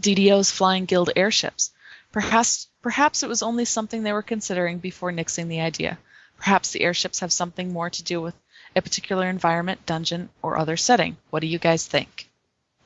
DDO's 0.00 0.50
Flying 0.50 0.86
Guild 0.86 1.10
airships. 1.14 1.70
Perhaps, 2.12 2.68
perhaps 2.80 3.22
it 3.22 3.28
was 3.28 3.42
only 3.42 3.66
something 3.66 4.02
they 4.02 4.14
were 4.14 4.22
considering 4.22 4.78
before 4.78 5.12
nixing 5.12 5.48
the 5.48 5.60
idea. 5.60 5.98
Perhaps 6.38 6.70
the 6.70 6.80
airships 6.80 7.20
have 7.20 7.30
something 7.30 7.74
more 7.74 7.90
to 7.90 8.02
do 8.02 8.22
with 8.22 8.34
a 8.74 8.80
particular 8.80 9.28
environment, 9.28 9.84
dungeon, 9.84 10.30
or 10.40 10.56
other 10.56 10.78
setting. 10.78 11.18
What 11.28 11.40
do 11.40 11.46
you 11.46 11.58
guys 11.58 11.86
think? 11.86 12.30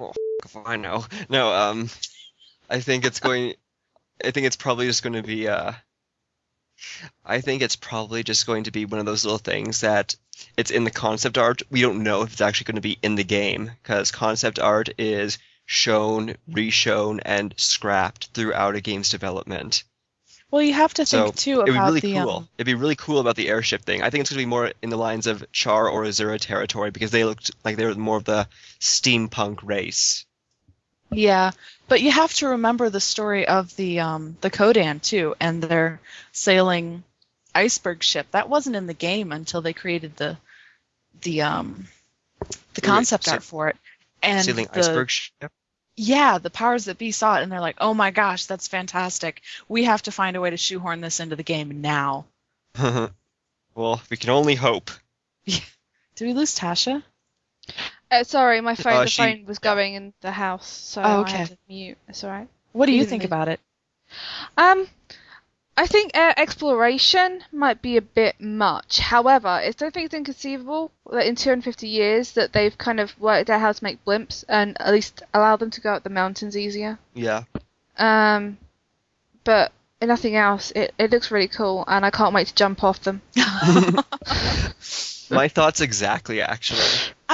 If 0.00 0.57
I 0.57 0.74
know. 0.74 1.07
No, 1.28 1.55
um, 1.55 1.88
I 2.68 2.80
think 2.80 3.05
it's 3.05 3.20
going. 3.20 3.55
I 4.24 4.32
think 4.32 4.48
it's 4.48 4.57
probably 4.57 4.86
just 4.86 5.05
going 5.05 5.12
to 5.12 5.22
be. 5.22 5.46
Uh, 5.46 5.74
I 7.24 7.41
think 7.41 7.62
it's 7.62 7.76
probably 7.76 8.22
just 8.22 8.47
going 8.47 8.64
to 8.64 8.70
be 8.70 8.85
one 8.85 9.01
of 9.01 9.07
those 9.07 9.24
little 9.24 9.39
things 9.39 9.80
that 9.80 10.14
it's 10.57 10.70
in 10.70 10.85
the 10.85 10.91
concept 10.91 11.39
art. 11.39 11.62
We 11.70 11.80
don't 11.83 12.03
know 12.03 12.22
if 12.22 12.33
it's 12.33 12.41
actually 12.41 12.64
going 12.64 12.76
to 12.76 12.80
be 12.83 12.99
in 13.03 13.14
the 13.14 13.24
game 13.24 13.70
because 13.83 14.11
concept 14.11 14.59
art 14.59 14.89
is 14.99 15.39
shown, 15.66 16.37
reshown, 16.51 17.20
and 17.24 17.55
scrapped 17.57 18.26
throughout 18.35 18.74
a 18.76 18.80
game's 18.80 19.11
development. 19.11 19.85
Well, 20.51 20.61
you 20.62 20.74
have 20.74 20.93
to 20.95 21.07
So 21.07 21.24
think 21.24 21.37
too 21.37 21.62
it'd 21.62 21.66
be 21.66 21.80
really 21.80 22.01
the 22.01 22.12
cool. 22.14 22.30
um, 22.30 22.49
It'd 22.59 22.66
be 22.66 22.74
really 22.74 22.97
cool 22.97 23.20
about 23.20 23.37
the 23.37 23.49
airship 23.49 23.83
thing. 23.85 24.03
I 24.03 24.11
think 24.11 24.20
it's 24.20 24.30
going 24.30 24.41
to 24.41 24.45
be 24.45 24.51
more 24.51 24.72
in 24.83 24.91
the 24.91 24.99
lines 24.99 25.26
of 25.26 25.51
Char 25.53 25.89
or 25.89 26.05
Asura 26.05 26.39
territory 26.39 26.91
because 26.91 27.11
they 27.11 27.24
looked 27.24 27.51
like 27.64 27.76
they 27.76 27.87
were 27.87 27.95
more 27.95 28.18
of 28.18 28.24
the 28.24 28.47
steampunk 28.78 29.61
race. 29.62 30.26
Yeah, 31.11 31.53
but 31.93 32.01
you 32.01 32.11
have 32.11 32.32
to 32.32 32.49
remember 32.49 32.88
the 32.88 33.03
story 33.03 33.47
of 33.47 33.76
the 33.76 34.01
um, 34.01 34.34
the 34.40 34.49
Kodan 34.51 35.03
too, 35.03 35.34
and 35.38 35.62
their 35.62 36.01
sailing 36.32 37.05
iceberg 37.55 38.03
ship. 38.03 38.26
That 38.30 38.49
wasn't 38.49 38.76
in 38.76 38.86
the 38.86 38.95
game 38.95 39.30
until 39.30 39.61
they 39.61 39.74
created 39.74 40.16
the 40.16 40.38
the 41.20 41.43
um, 41.43 41.86
the 42.72 42.80
concept 42.80 43.24
so- 43.24 43.32
art 43.32 43.43
for 43.43 43.68
it. 43.68 43.76
and 44.22 44.43
Sailing 44.43 44.68
the, 44.72 44.78
iceberg 44.78 45.11
ship. 45.11 45.53
yeah, 45.95 46.38
the 46.38 46.49
powers 46.49 46.86
that 46.86 46.97
be 46.97 47.12
saw 47.12 47.38
it 47.38 47.43
and 47.43 47.53
they're 47.53 47.61
like, 47.61 47.76
"Oh 47.78 47.93
my 47.93 48.11
gosh, 48.11 48.47
that's 48.47 48.68
fantastic. 48.68 49.43
We 49.68 49.84
have 49.84 50.01
to 50.05 50.12
find 50.12 50.34
a 50.34 50.40
way 50.40 50.49
to 50.49 50.57
shoehorn 50.57 51.03
this 51.03 51.20
into 51.20 51.36
the 51.36 51.43
game 51.43 51.82
now." 51.82 52.24
well, 53.74 54.01
we 54.11 54.16
can 54.16 54.30
only 54.30 54.55
hope. 54.55 54.90
Did 55.45 55.62
we 56.22 56.32
lose 56.32 56.59
Tasha? 56.59 57.03
Uh, 58.12 58.24
sorry, 58.24 58.60
my 58.60 58.74
phone 58.74 58.92
Uh, 58.92 59.00
the 59.04 59.06
she- 59.10 59.22
phone 59.22 59.44
was 59.46 59.58
going 59.58 59.94
in 59.94 60.12
the 60.20 60.30
house, 60.30 60.66
so 60.68 61.00
Oh, 61.02 61.24
I 61.26 61.30
had 61.30 61.48
to 61.48 61.58
mute. 61.68 61.96
It's 62.08 62.22
alright. 62.22 62.48
What 62.72 62.86
do 62.86 62.92
You 62.92 62.98
you 63.00 63.04
think 63.06 63.22
lose- 63.22 63.28
about 63.28 63.48
it? 63.48 63.58
Um, 64.58 64.86
I 65.76 65.86
think 65.86 66.14
uh, 66.14 66.34
exploration 66.36 67.42
might 67.50 67.80
be 67.80 67.96
a 67.96 68.02
bit 68.02 68.38
much. 68.38 68.98
However, 68.98 69.48
I 69.48 69.70
don't 69.70 69.94
think 69.94 70.04
it's 70.06 70.14
inconceivable 70.14 70.92
that 71.10 71.26
in 71.26 71.34
250 71.34 71.88
years 71.88 72.32
that 72.32 72.52
they've 72.52 72.76
kind 72.76 73.00
of 73.00 73.18
worked 73.18 73.48
out 73.48 73.60
how 73.62 73.72
to 73.72 73.82
make 73.84 74.04
blimps 74.04 74.44
and 74.48 74.78
at 74.80 74.92
least 74.92 75.22
allow 75.32 75.56
them 75.56 75.70
to 75.70 75.80
go 75.80 75.94
up 75.94 76.02
the 76.02 76.10
mountains 76.10 76.56
easier. 76.58 76.98
Yeah. 77.14 77.44
Um, 77.96 78.58
but 79.44 79.72
nothing 80.02 80.36
else. 80.36 80.72
It 80.76 80.92
it 80.98 81.10
looks 81.10 81.30
really 81.30 81.48
cool, 81.48 81.84
and 81.88 82.04
I 82.04 82.10
can't 82.10 82.34
wait 82.34 82.48
to 82.48 82.54
jump 82.54 82.84
off 82.84 83.00
them. 83.00 83.22
My 85.30 85.48
thoughts 85.48 85.80
exactly, 85.80 86.42
actually. 86.42 86.82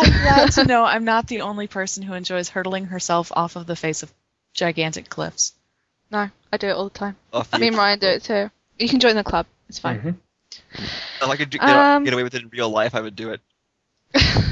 I'm 0.05 0.11
glad 0.13 0.53
to 0.53 0.65
know 0.65 0.85
I'm 0.85 1.05
not 1.05 1.27
the 1.27 1.41
only 1.43 1.67
person 1.67 2.03
who 2.03 2.15
enjoys 2.15 2.49
hurtling 2.49 2.87
herself 2.87 3.33
off 3.35 3.57
of 3.57 3.67
the 3.67 3.77
face 3.77 4.03
of 4.03 4.13
gigantic 4.55 5.09
cliffs. 5.09 5.55
No, 6.11 6.31
I 6.53 6.57
do 6.57 6.69
it 6.69 6.73
all 6.73 6.85
the 6.85 6.99
time. 6.99 7.17
Off 7.33 7.53
Me 7.53 7.59
the- 7.61 7.67
and 7.69 7.77
Ryan 7.77 7.99
do 7.99 8.07
it 8.07 8.23
too. 8.25 8.51
You 8.79 8.89
can 8.89 9.01
join 9.01 9.15
the 9.17 9.25
club. 9.25 9.47
It's 9.69 9.79
fine. 9.79 10.01
Mhm. 10.01 10.17
If 11.21 11.29
I 11.29 11.37
could 11.37 11.51
do, 11.51 11.59
get, 11.59 11.69
Um, 11.69 12.05
get 12.05 12.15
away 12.15 12.23
with 12.23 12.35
it 12.35 12.43
in 12.43 12.49
real 12.49 12.71
life, 12.71 12.95
I 12.95 13.01
would 13.01 13.17
do 13.17 13.33
it. 13.33 13.41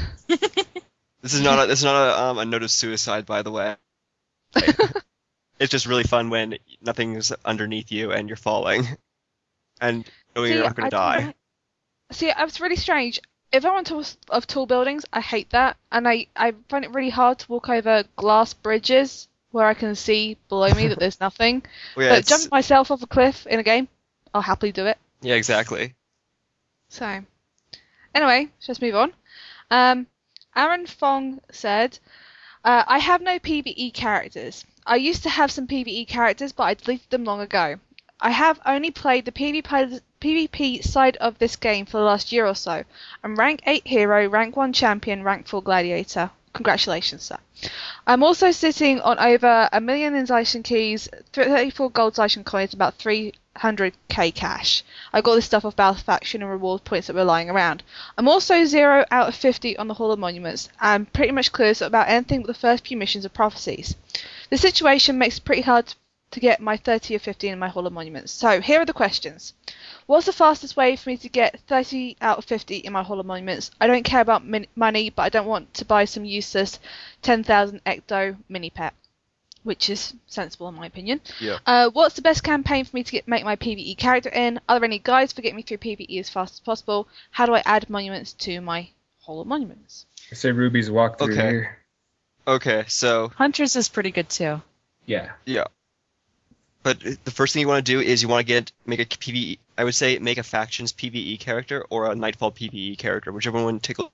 This 1.23 1.33
is 1.33 1.41
not 1.41 1.61
a 1.61 1.67
this 1.67 1.79
is 1.79 1.83
not 1.85 1.95
a 1.95 2.21
um 2.23 2.37
a 2.37 2.45
note 2.45 2.63
of 2.63 2.71
suicide, 2.71 3.25
by 3.25 3.41
the 3.41 3.51
way. 3.51 3.75
it's 5.59 5.71
just 5.71 5.85
really 5.87 6.03
fun 6.03 6.29
when 6.29 6.57
nothing's 6.81 7.31
underneath 7.43 7.91
you 7.91 8.11
and 8.11 8.29
you're 8.29 8.37
falling, 8.37 8.87
and 9.81 10.05
knowing 10.35 10.53
you're 10.53 10.63
not 10.63 10.75
going 10.75 10.89
to 10.89 10.95
don't 10.95 11.01
die. 11.01 11.25
like- 11.25 11.35
See, 12.11 12.29
it's 12.35 12.61
really 12.61 12.75
strange. 12.77 13.19
If 13.51 13.65
I'm 13.65 13.73
on 13.73 13.83
top 13.83 14.05
of 14.29 14.45
tall 14.45 14.65
buildings, 14.65 15.05
I 15.13 15.21
hate 15.21 15.49
that, 15.51 15.77
and 15.91 16.07
I, 16.07 16.27
I 16.35 16.53
find 16.69 16.83
it 16.83 16.91
really 16.93 17.09
hard 17.09 17.39
to 17.39 17.51
walk 17.51 17.69
over 17.69 18.03
glass 18.15 18.53
bridges 18.53 19.27
where 19.51 19.65
I 19.65 19.73
can 19.73 19.95
see 19.95 20.37
below 20.49 20.69
me 20.73 20.87
that 20.87 20.99
there's 20.99 21.19
nothing. 21.21 21.63
Well, 21.95 22.05
yeah, 22.05 22.11
but 22.13 22.19
it's- 22.19 22.27
jump 22.41 22.51
myself 22.51 22.91
off 22.91 23.01
a 23.03 23.07
cliff 23.07 23.47
in 23.47 23.59
a 23.59 23.63
game, 23.63 23.87
I'll 24.33 24.41
happily 24.41 24.71
do 24.71 24.85
it. 24.85 24.97
yeah, 25.21 25.35
exactly. 25.35 25.95
So, 26.89 27.21
anyway, 28.13 28.49
let's 28.67 28.81
move 28.81 28.95
on. 28.95 29.13
Um, 29.71 30.07
Aaron 30.55 30.85
Fong 30.85 31.39
said, 31.51 31.99
uh, 32.63 32.83
I 32.87 32.99
have 32.99 33.21
no 33.21 33.39
PvE 33.39 33.93
characters. 33.93 34.65
I 34.85 34.95
used 34.95 35.23
to 35.23 35.29
have 35.29 35.51
some 35.51 35.67
PvE 35.67 36.07
characters, 36.07 36.51
but 36.53 36.63
I 36.63 36.73
deleted 36.73 37.09
them 37.09 37.23
long 37.25 37.41
ago. 37.41 37.75
I 38.19 38.31
have 38.31 38.59
only 38.65 38.89
played 38.91 39.25
the 39.25 39.31
PvP, 39.31 40.01
PvP 40.19 40.83
side 40.83 41.17
of 41.17 41.37
this 41.37 41.55
game 41.55 41.85
for 41.85 41.97
the 41.97 42.03
last 42.03 42.31
year 42.31 42.45
or 42.45 42.55
so. 42.55 42.83
I'm 43.23 43.35
rank 43.35 43.61
8 43.65 43.85
hero, 43.85 44.27
rank 44.27 44.55
1 44.55 44.73
champion, 44.73 45.23
rank 45.23 45.47
4 45.47 45.61
gladiator. 45.61 46.31
Congratulations, 46.53 47.21
sir. 47.21 47.37
I'm 48.07 48.23
also 48.23 48.49
sitting 48.51 48.99
on 49.01 49.19
over 49.19 49.69
a 49.71 49.79
million 49.79 50.15
in 50.15 50.25
Zaishen 50.25 50.63
keys, 50.63 51.07
34 51.33 51.91
gold 51.91 52.15
Zaishen 52.15 52.43
coins, 52.43 52.73
about 52.73 52.97
300k 52.97 54.33
cash. 54.33 54.83
I 55.13 55.21
got 55.21 55.35
this 55.35 55.45
stuff 55.45 55.65
off 55.65 55.75
Battle 55.75 56.01
Faction 56.01 56.41
and 56.41 56.49
reward 56.49 56.83
points 56.83 57.07
that 57.07 57.15
were 57.15 57.23
lying 57.23 57.51
around. 57.51 57.83
I'm 58.17 58.27
also 58.27 58.65
0 58.65 59.05
out 59.11 59.27
of 59.27 59.35
50 59.35 59.77
on 59.77 59.87
the 59.87 59.93
Hall 59.93 60.11
of 60.11 60.17
Monuments. 60.17 60.69
I'm 60.79 61.05
pretty 61.05 61.31
much 61.31 61.51
clueless 61.51 61.85
about 61.85 62.09
anything 62.09 62.41
but 62.41 62.47
the 62.47 62.53
first 62.55 62.87
few 62.87 62.97
missions 62.97 63.23
of 63.23 63.35
Prophecies. 63.35 63.95
The 64.49 64.57
situation 64.57 65.19
makes 65.19 65.37
it 65.37 65.45
pretty 65.45 65.61
hard 65.61 65.93
to 66.31 66.39
get 66.39 66.59
my 66.59 66.75
30 66.77 67.15
or 67.15 67.19
50 67.19 67.47
in 67.49 67.59
my 67.59 67.69
Hall 67.69 67.87
of 67.87 67.93
Monuments. 67.93 68.31
So 68.31 68.59
here 68.61 68.81
are 68.81 68.85
the 68.85 68.93
questions. 68.93 69.53
What's 70.07 70.25
the 70.25 70.33
fastest 70.33 70.75
way 70.75 70.95
for 70.95 71.09
me 71.09 71.17
to 71.17 71.29
get 71.29 71.59
30 71.67 72.17
out 72.21 72.37
of 72.39 72.45
50 72.45 72.77
in 72.77 72.93
my 72.93 73.03
Hall 73.03 73.19
of 73.19 73.25
Monuments? 73.25 73.71
I 73.79 73.87
don't 73.87 74.03
care 74.03 74.21
about 74.21 74.45
min- 74.45 74.67
money, 74.75 75.09
but 75.09 75.21
I 75.23 75.29
don't 75.29 75.47
want 75.47 75.73
to 75.75 75.85
buy 75.85 76.05
some 76.05 76.25
useless 76.25 76.79
10,000 77.21 77.81
Ecto 77.85 78.35
mini 78.49 78.69
pet, 78.69 78.93
which 79.63 79.89
is 79.89 80.13
sensible 80.27 80.67
in 80.67 80.75
my 80.75 80.85
opinion. 80.85 81.21
Yeah. 81.39 81.59
Uh, 81.65 81.89
what's 81.91 82.15
the 82.15 82.21
best 82.21 82.43
campaign 82.43 82.83
for 82.85 82.95
me 82.95 83.03
to 83.03 83.11
get 83.11 83.27
make 83.27 83.45
my 83.45 83.55
PVE 83.55 83.97
character 83.97 84.29
in? 84.29 84.59
Are 84.67 84.79
there 84.79 84.85
any 84.85 84.99
guides 84.99 85.31
for 85.33 85.41
getting 85.41 85.55
me 85.57 85.61
through 85.63 85.77
PVE 85.77 86.19
as 86.19 86.29
fast 86.29 86.55
as 86.55 86.59
possible? 86.59 87.07
How 87.31 87.45
do 87.45 87.53
I 87.55 87.63
add 87.65 87.89
monuments 87.89 88.33
to 88.33 88.59
my 88.59 88.89
Hall 89.21 89.39
of 89.41 89.47
Monuments? 89.47 90.05
I 90.31 90.35
say 90.35 90.51
Ruby's 90.51 90.91
walk 90.91 91.19
through 91.19 91.33
Okay. 91.33 91.49
here. 91.49 91.77
Okay, 92.45 92.85
so 92.87 93.29
Hunters 93.35 93.75
is 93.77 93.89
pretty 93.89 94.11
good 94.11 94.29
too. 94.29 94.61
Yeah. 95.05 95.31
yeah. 95.45 95.65
But 96.87 97.25
the 97.25 97.31
first 97.31 97.51
thing 97.51 97.59
you 97.59 97.67
want 97.67 97.85
to 97.85 97.91
do 97.91 97.99
is 97.99 98.21
you 98.21 98.29
want 98.29 98.47
to 98.47 98.53
get 98.53 98.71
make 98.85 99.01
a 99.01 99.05
PVE. 99.05 99.59
I 99.77 99.83
would 99.83 99.93
say 99.93 100.19
make 100.19 100.37
a 100.37 100.43
factions 100.43 100.93
PVE 100.93 101.37
character 101.37 101.85
or 101.89 102.09
a 102.09 102.15
Nightfall 102.15 102.53
PVE 102.53 102.97
character, 102.97 103.33
whichever 103.33 103.61
one 103.61 103.81
tickles 103.81 104.09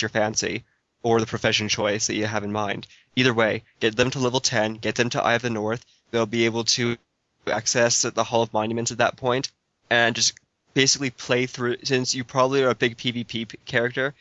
your 0.00 0.08
fancy, 0.08 0.64
or 1.02 1.20
the 1.20 1.26
profession 1.26 1.68
choice 1.68 2.06
that 2.06 2.14
you 2.14 2.24
have 2.24 2.42
in 2.42 2.50
mind. 2.50 2.86
Either 3.14 3.34
way, 3.34 3.62
get 3.78 3.94
them 3.94 4.10
to 4.10 4.20
level 4.20 4.40
10, 4.40 4.76
get 4.76 4.94
them 4.94 5.10
to 5.10 5.22
Eye 5.22 5.34
of 5.34 5.42
the 5.42 5.50
North. 5.50 5.84
They'll 6.12 6.24
be 6.24 6.46
able 6.46 6.64
to 6.64 6.96
access 7.46 8.00
the 8.00 8.24
Hall 8.24 8.40
of 8.40 8.54
Monuments 8.54 8.90
at 8.90 8.98
that 8.98 9.18
point, 9.18 9.50
and 9.90 10.16
just 10.16 10.32
basically 10.72 11.10
play 11.10 11.44
through. 11.44 11.76
Since 11.82 12.14
you 12.14 12.24
probably 12.24 12.62
are 12.62 12.70
a 12.70 12.74
big 12.74 12.96
PvP 12.96 13.54
character, 13.66 14.14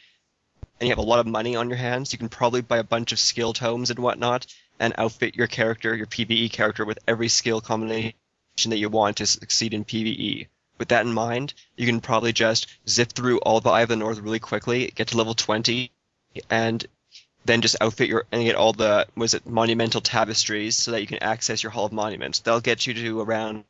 and 0.79 0.87
you 0.87 0.91
have 0.91 0.97
a 0.97 1.09
lot 1.09 1.19
of 1.19 1.27
money 1.27 1.55
on 1.55 1.69
your 1.69 1.77
hands, 1.77 2.11
you 2.11 2.19
can 2.19 2.29
probably 2.29 2.61
buy 2.61 2.77
a 2.77 2.83
bunch 2.83 3.11
of 3.11 3.19
skill 3.19 3.53
tomes 3.53 3.89
and 3.89 3.99
whatnot, 3.99 4.45
and 4.79 4.93
outfit 4.97 5.35
your 5.35 5.47
character, 5.47 5.95
your 5.95 6.07
PvE 6.07 6.51
character, 6.51 6.85
with 6.85 6.99
every 7.07 7.29
skill 7.29 7.61
combination 7.61 8.13
that 8.65 8.77
you 8.77 8.89
want 8.89 9.17
to 9.17 9.25
succeed 9.25 9.73
in 9.73 9.85
PvE. 9.85 10.47
With 10.77 10.89
that 10.89 11.05
in 11.05 11.13
mind, 11.13 11.53
you 11.77 11.85
can 11.85 12.01
probably 12.01 12.33
just 12.33 12.67
zip 12.89 13.11
through 13.11 13.39
all 13.39 13.61
the 13.61 13.69
Eye 13.69 13.83
of 13.83 13.89
the 13.89 13.95
North 13.95 14.19
really 14.19 14.39
quickly, 14.39 14.91
get 14.95 15.09
to 15.09 15.17
level 15.17 15.35
20, 15.35 15.91
and 16.49 16.85
then 17.45 17.61
just 17.61 17.75
outfit 17.81 18.09
your 18.09 18.25
and 18.31 18.43
get 18.43 18.55
all 18.55 18.73
the 18.73 19.07
was 19.15 19.33
it 19.33 19.45
monumental 19.45 20.01
tapestries 20.01 20.75
so 20.75 20.91
that 20.91 21.01
you 21.01 21.07
can 21.07 21.21
access 21.21 21.61
your 21.61 21.71
Hall 21.71 21.85
of 21.85 21.91
Monuments. 21.91 22.39
They'll 22.39 22.61
get 22.61 22.87
you 22.87 22.93
to 22.93 23.21
around 23.21 23.65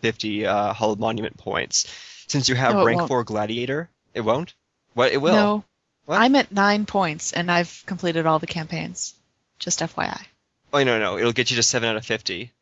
50 0.00 0.46
uh, 0.46 0.72
Hall 0.72 0.92
of 0.92 0.98
Monument 0.98 1.36
points. 1.36 1.86
Since 2.26 2.48
you 2.48 2.54
have 2.54 2.74
No, 2.74 2.84
rank 2.84 2.98
won't. 2.98 3.08
4 3.08 3.24
Gladiator, 3.24 3.88
it 4.14 4.22
won't. 4.22 4.54
What 4.94 5.12
it 5.12 5.18
will? 5.18 5.34
No, 5.34 5.64
What? 6.06 6.20
I'm 6.20 6.34
at 6.36 6.50
nine 6.52 6.86
points 6.86 7.32
and 7.32 7.50
I've 7.50 7.82
completed 7.86 8.26
all 8.26 8.38
the 8.38 8.46
campaigns. 8.46 9.14
Just 9.58 9.80
FYI. 9.80 10.20
Oh 10.72 10.82
no 10.82 10.98
no, 10.98 11.18
it'll 11.18 11.32
get 11.32 11.50
you 11.50 11.56
to 11.56 11.62
7 11.62 11.88
out 11.88 11.96
of 11.96 12.04
50. 12.04 12.52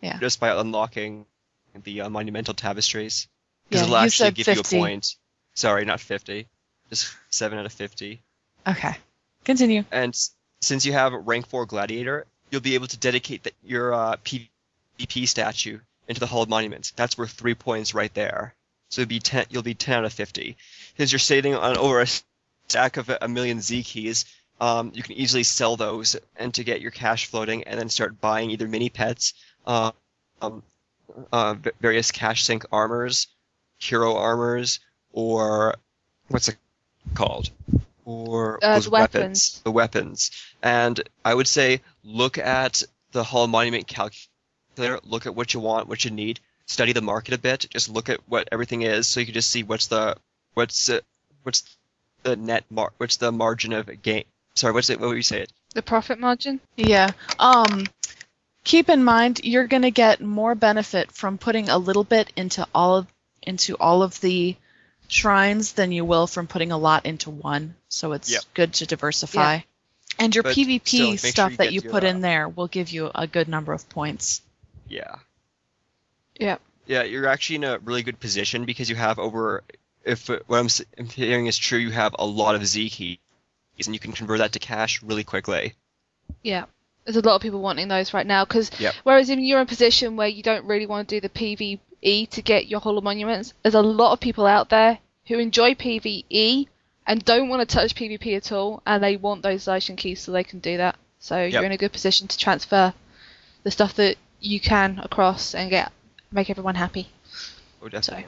Yeah. 0.00 0.18
Just 0.18 0.40
by 0.40 0.50
unlocking 0.58 1.26
the 1.84 2.02
uh, 2.02 2.10
monumental 2.10 2.54
tapestries. 2.54 3.28
Because 3.68 3.82
Yeah, 3.82 3.86
it'll 3.86 3.96
actually 3.98 4.30
give 4.32 4.46
50. 4.46 4.76
you 4.76 4.80
a 4.80 4.82
point. 4.82 5.16
Sorry, 5.54 5.84
not 5.84 6.00
50. 6.00 6.46
Just 6.90 7.14
7 7.30 7.58
out 7.58 7.66
of 7.66 7.72
50. 7.72 8.20
Okay. 8.66 8.96
Continue. 9.44 9.84
And 9.90 10.18
since 10.60 10.84
you 10.86 10.92
have 10.92 11.12
rank 11.12 11.46
4 11.48 11.66
gladiator, 11.66 12.26
you'll 12.50 12.60
be 12.62 12.74
able 12.74 12.86
to 12.88 12.96
dedicate 12.96 13.42
the, 13.44 13.52
your 13.64 13.92
uh, 13.94 14.16
PvP 14.24 15.28
statue 15.28 15.78
into 16.08 16.20
the 16.20 16.26
Hall 16.26 16.42
of 16.42 16.48
Monuments. 16.48 16.92
That's 16.96 17.18
worth 17.18 17.32
3 17.32 17.54
points 17.54 17.94
right 17.94 18.12
there. 18.14 18.54
So 18.90 19.02
it'll 19.02 19.10
be 19.10 19.20
10, 19.20 19.46
you'll 19.50 19.62
be 19.62 19.74
10 19.74 19.98
out 19.98 20.04
of 20.06 20.12
50. 20.12 20.56
Since 20.96 21.12
you're 21.12 21.18
sitting 21.18 21.54
on 21.54 21.76
over 21.76 22.00
a 22.00 22.06
stack 22.68 22.98
of 22.98 23.10
a, 23.20 23.28
million 23.28 23.60
Z 23.60 23.82
keys, 23.82 24.26
um, 24.60 24.92
you 24.94 25.02
can 25.02 25.14
easily 25.14 25.42
sell 25.42 25.76
those 25.76 26.16
and 26.36 26.52
to 26.54 26.64
get 26.64 26.80
your 26.82 26.90
cash 26.90 27.26
floating 27.26 27.64
and 27.64 27.80
then 27.80 27.88
start 27.88 28.20
buying 28.20 28.50
either 28.50 28.68
mini 28.68 28.90
pets, 28.90 29.32
uh, 29.66 29.92
um, 30.42 30.62
uh, 31.32 31.54
various 31.80 32.10
cash 32.10 32.44
sink 32.44 32.66
armors, 32.70 33.28
hero 33.78 34.16
armors, 34.16 34.80
or 35.12 35.76
what's 36.28 36.48
it 36.48 36.56
called? 37.14 37.50
Or 38.04 38.62
Uh, 38.62 38.74
those 38.74 38.84
the 38.84 38.90
weapons. 38.90 39.20
weapons. 39.22 39.60
The 39.64 39.70
weapons. 39.70 40.30
And 40.62 41.00
I 41.24 41.32
would 41.34 41.48
say 41.48 41.80
look 42.04 42.36
at 42.36 42.82
the 43.12 43.24
Hall 43.24 43.46
Monument 43.46 43.86
calculator, 43.86 45.00
look 45.04 45.26
at 45.26 45.34
what 45.34 45.54
you 45.54 45.60
want, 45.60 45.88
what 45.88 46.04
you 46.04 46.10
need, 46.10 46.40
study 46.66 46.92
the 46.92 47.00
market 47.00 47.32
a 47.32 47.38
bit, 47.38 47.66
just 47.70 47.88
look 47.88 48.10
at 48.10 48.20
what 48.28 48.48
everything 48.52 48.82
is 48.82 49.06
so 49.06 49.20
you 49.20 49.26
can 49.26 49.34
just 49.34 49.50
see 49.50 49.62
what's 49.62 49.86
the 49.86 50.16
what's 50.52 50.90
uh, 50.90 51.00
what's 51.44 51.77
the 52.28 52.36
net 52.36 52.64
mar- 52.70 52.92
what's 52.98 53.16
the 53.16 53.32
margin 53.32 53.72
of 53.72 53.90
gain. 54.02 54.24
Sorry, 54.54 54.72
what's 54.72 54.90
it? 54.90 55.00
What 55.00 55.08
would 55.08 55.16
you 55.16 55.22
say 55.22 55.42
it? 55.42 55.52
The 55.74 55.82
profit 55.82 56.18
margin? 56.18 56.60
Yeah. 56.76 57.10
Um 57.38 57.86
keep 58.64 58.88
in 58.88 59.02
mind 59.04 59.40
you're 59.44 59.66
going 59.66 59.82
to 59.82 59.90
get 59.90 60.20
more 60.20 60.54
benefit 60.54 61.10
from 61.12 61.38
putting 61.38 61.68
a 61.68 61.78
little 61.78 62.04
bit 62.04 62.30
into 62.36 62.66
all 62.74 62.96
of 62.96 63.06
into 63.42 63.76
all 63.76 64.02
of 64.02 64.20
the 64.20 64.56
shrines 65.06 65.72
than 65.72 65.90
you 65.92 66.04
will 66.04 66.26
from 66.26 66.46
putting 66.46 66.70
a 66.72 66.76
lot 66.78 67.06
into 67.06 67.30
one. 67.30 67.74
So 67.88 68.12
it's 68.12 68.30
Yep. 68.30 68.42
good 68.54 68.72
to 68.74 68.86
diversify. 68.86 69.60
And 70.18 70.34
your 70.34 70.42
But 70.42 70.54
PvP 70.56 70.86
still, 70.86 71.10
make 71.10 71.20
sure 71.20 71.30
stuff 71.30 71.50
you 71.52 71.56
that 71.58 71.72
you 71.72 71.80
put 71.80 72.04
in 72.04 72.20
there 72.20 72.48
will 72.48 72.66
give 72.66 72.90
you 72.90 73.10
a 73.14 73.26
good 73.26 73.48
number 73.48 73.72
of 73.72 73.88
points. 73.88 74.42
Yeah. 74.88 75.16
Yeah. 76.38 76.58
Yeah, 76.86 77.02
you're 77.04 77.26
actually 77.26 77.56
in 77.56 77.64
a 77.64 77.78
really 77.78 78.02
good 78.02 78.18
position 78.18 78.64
because 78.64 78.90
you 78.90 78.96
have 78.96 79.18
over, 79.18 79.62
if 80.08 80.28
what 80.28 80.58
I'm 80.58 81.06
hearing 81.06 81.46
is 81.46 81.58
true, 81.58 81.78
you 81.78 81.90
have 81.90 82.14
a 82.18 82.26
lot 82.26 82.54
of 82.54 82.66
Z 82.66 82.90
keys, 82.90 83.18
and 83.84 83.94
you 83.94 84.00
can 84.00 84.12
convert 84.12 84.38
that 84.38 84.52
to 84.52 84.58
cash 84.58 85.02
really 85.02 85.24
quickly. 85.24 85.74
Yeah. 86.42 86.64
There's 87.04 87.16
a 87.16 87.22
lot 87.22 87.36
of 87.36 87.42
people 87.42 87.60
wanting 87.60 87.88
those 87.88 88.12
right 88.12 88.26
now 88.26 88.44
because 88.44 88.70
Yep. 88.78 88.94
whereas 89.02 89.30
if 89.30 89.38
you're 89.38 89.60
in 89.60 89.66
a 89.66 89.68
position 89.68 90.16
where 90.16 90.28
you 90.28 90.42
don't 90.42 90.66
really 90.66 90.84
want 90.86 91.08
to 91.08 91.16
do 91.16 91.20
the 91.20 91.28
PvE 91.30 92.28
to 92.30 92.42
get 92.42 92.66
your 92.66 92.80
Hall 92.80 92.98
of 92.98 93.04
Monuments, 93.04 93.54
there's 93.62 93.74
a 93.74 93.80
lot 93.82 94.12
of 94.12 94.20
people 94.20 94.46
out 94.46 94.68
there 94.68 94.98
who 95.26 95.38
enjoy 95.38 95.74
PvE 95.74 96.66
and 97.06 97.24
don't 97.24 97.48
want 97.48 97.66
to 97.66 97.74
touch 97.74 97.94
PvP 97.94 98.36
at 98.36 98.52
all, 98.52 98.82
and 98.86 99.02
they 99.02 99.16
want 99.16 99.42
those 99.42 99.64
Zaishen 99.64 99.96
keys 99.96 100.20
so 100.20 100.32
they 100.32 100.44
can 100.44 100.58
do 100.58 100.76
that. 100.76 100.96
So 101.18 101.42
you're 101.44 101.64
in 101.64 101.72
a 101.72 101.78
good 101.78 101.92
position 101.92 102.28
to 102.28 102.36
transfer 102.36 102.92
the 103.62 103.70
stuff 103.70 103.94
that 103.94 104.16
you 104.40 104.60
can 104.60 104.98
across 104.98 105.54
and 105.54 105.70
get 105.70 105.90
make 106.30 106.50
everyone 106.50 106.74
happy. 106.74 107.08
Oh, 107.82 107.88
definitely. 107.88 108.26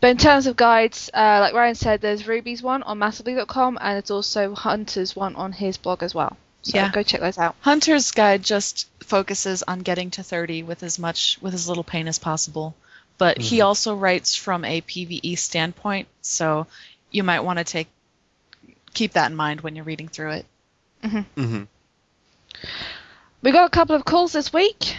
But 0.00 0.08
in 0.12 0.16
terms 0.16 0.46
of 0.46 0.56
guides, 0.56 1.10
uh, 1.12 1.38
like 1.40 1.52
Ryan 1.54 1.74
said, 1.74 2.00
there's 2.00 2.26
Ruby's 2.26 2.62
one 2.62 2.82
on 2.82 2.98
massively.com 2.98 3.78
and 3.80 3.98
it's 3.98 4.10
also 4.10 4.54
Hunter's 4.54 5.14
one 5.14 5.36
on 5.36 5.52
his 5.52 5.76
blog 5.76 6.02
as 6.02 6.14
well. 6.14 6.36
So 6.62 6.78
Yeah. 6.78 6.90
go 6.90 7.02
check 7.02 7.20
those 7.20 7.38
out. 7.38 7.54
Hunter's 7.60 8.10
guide 8.10 8.42
just 8.42 8.86
focuses 9.02 9.62
on 9.62 9.80
getting 9.80 10.10
to 10.12 10.22
30 10.22 10.62
with 10.62 10.82
as 10.82 10.98
much 10.98 11.38
with 11.42 11.52
as 11.54 11.68
little 11.68 11.84
pain 11.84 12.08
as 12.08 12.18
possible. 12.18 12.74
But 13.18 13.38
he 13.38 13.58
Mhm. 13.58 13.64
also 13.66 13.94
writes 13.94 14.34
from 14.34 14.64
a 14.64 14.80
PvE 14.80 15.36
standpoint, 15.36 16.08
so 16.22 16.66
you 17.10 17.22
might 17.22 17.40
want 17.40 17.58
to 17.58 17.64
take 17.64 17.88
keep 18.94 19.12
that 19.12 19.30
in 19.30 19.36
mind 19.36 19.60
when 19.60 19.76
you're 19.76 19.84
reading 19.84 20.08
through 20.08 20.30
it. 20.32 20.46
Mm-hmm. 21.04 21.62
We 23.42 23.52
got 23.52 23.66
a 23.66 23.70
couple 23.70 23.94
of 23.96 24.04
calls 24.04 24.32
this 24.32 24.52
week. 24.52 24.96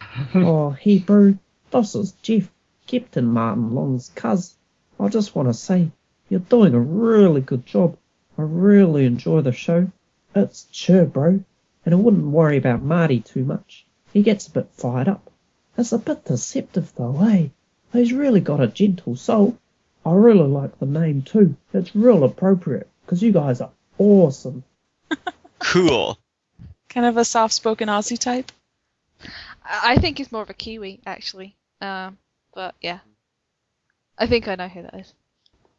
oh, 0.34 0.70
hey, 0.70 0.98
bro. 0.98 1.36
This 1.70 1.94
is 1.94 2.12
Jeff, 2.22 2.48
Captain 2.86 3.26
Martin 3.26 3.74
Long's 3.74 4.10
cuz. 4.14 4.54
I 5.00 5.08
just 5.08 5.34
want 5.34 5.48
to 5.48 5.54
say, 5.54 5.90
you're 6.28 6.40
doing 6.40 6.74
a 6.74 6.80
really 6.80 7.40
good 7.40 7.66
job. 7.66 7.96
I 8.38 8.42
really 8.42 9.04
enjoy 9.04 9.40
the 9.40 9.52
show. 9.52 9.90
It's 10.34 10.64
chill, 10.70 11.06
bro, 11.06 11.42
and 11.84 11.94
I 11.94 11.98
wouldn't 11.98 12.24
worry 12.26 12.56
about 12.56 12.82
Marty 12.82 13.20
too 13.20 13.44
much. 13.44 13.84
He 14.12 14.22
gets 14.22 14.46
a 14.46 14.52
bit 14.52 14.68
fired 14.72 15.08
up. 15.08 15.30
It's 15.76 15.92
a 15.92 15.98
bit 15.98 16.24
deceptive, 16.24 16.92
though, 16.96 17.18
eh? 17.22 17.48
He's 17.92 18.12
really 18.12 18.40
got 18.40 18.60
a 18.60 18.66
gentle 18.66 19.16
soul. 19.16 19.58
I 20.04 20.12
really 20.12 20.48
like 20.48 20.78
the 20.78 20.86
name, 20.86 21.22
too. 21.22 21.56
It's 21.72 21.94
real 21.94 22.24
appropriate, 22.24 22.88
'cause 23.06 23.22
you 23.22 23.32
guys 23.32 23.60
are 23.60 23.70
awesome. 23.98 24.64
Cool. 25.58 26.18
Kind 26.88 27.06
of 27.06 27.16
a 27.16 27.24
soft-spoken 27.24 27.88
Aussie 27.88 28.18
type. 28.18 28.50
I 29.64 29.92
I 29.92 29.96
think 29.98 30.18
he's 30.18 30.32
more 30.32 30.42
of 30.42 30.50
a 30.50 30.54
Kiwi, 30.54 31.00
actually. 31.06 31.54
Um, 31.80 32.18
but 32.54 32.74
yeah. 32.80 33.00
I 34.18 34.26
think 34.26 34.46
I 34.48 34.54
know 34.54 34.68
who 34.68 34.82
that 34.82 34.94
is. 34.94 35.14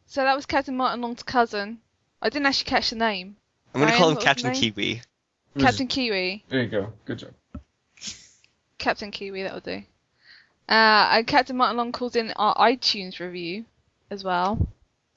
So 0.06 0.22
that 0.22 0.36
was 0.36 0.46
Captain 0.46 0.76
Martin 0.76 1.00
Long's 1.00 1.22
cousin. 1.22 1.78
I 2.20 2.28
didn't 2.28 2.46
actually 2.46 2.70
catch 2.70 2.90
the 2.90 2.96
name. 2.96 3.36
I'm 3.74 3.80
gonna 3.80 3.96
call 3.96 4.10
him 4.10 4.16
what 4.16 4.24
was 4.26 4.42
the 4.42 4.42
Captain? 4.42 4.60
Kiwi. 4.60 5.02
Captain 5.58 5.86
Kiwi. 5.86 6.44
There 6.48 6.62
you 6.62 6.68
go. 6.68 6.92
Good 7.04 7.18
job. 7.18 7.30
Captain 8.78 9.10
Kiwi, 9.10 9.42
that'll 9.42 9.60
do. 9.60 9.82
Uh, 10.68 11.08
and 11.12 11.26
Captain 11.26 11.56
Martin 11.56 11.76
Long 11.76 11.92
calls 11.92 12.16
in 12.16 12.32
our 12.32 12.54
iTunes 12.56 13.18
review 13.18 13.64
as 14.10 14.24
well. 14.24 14.56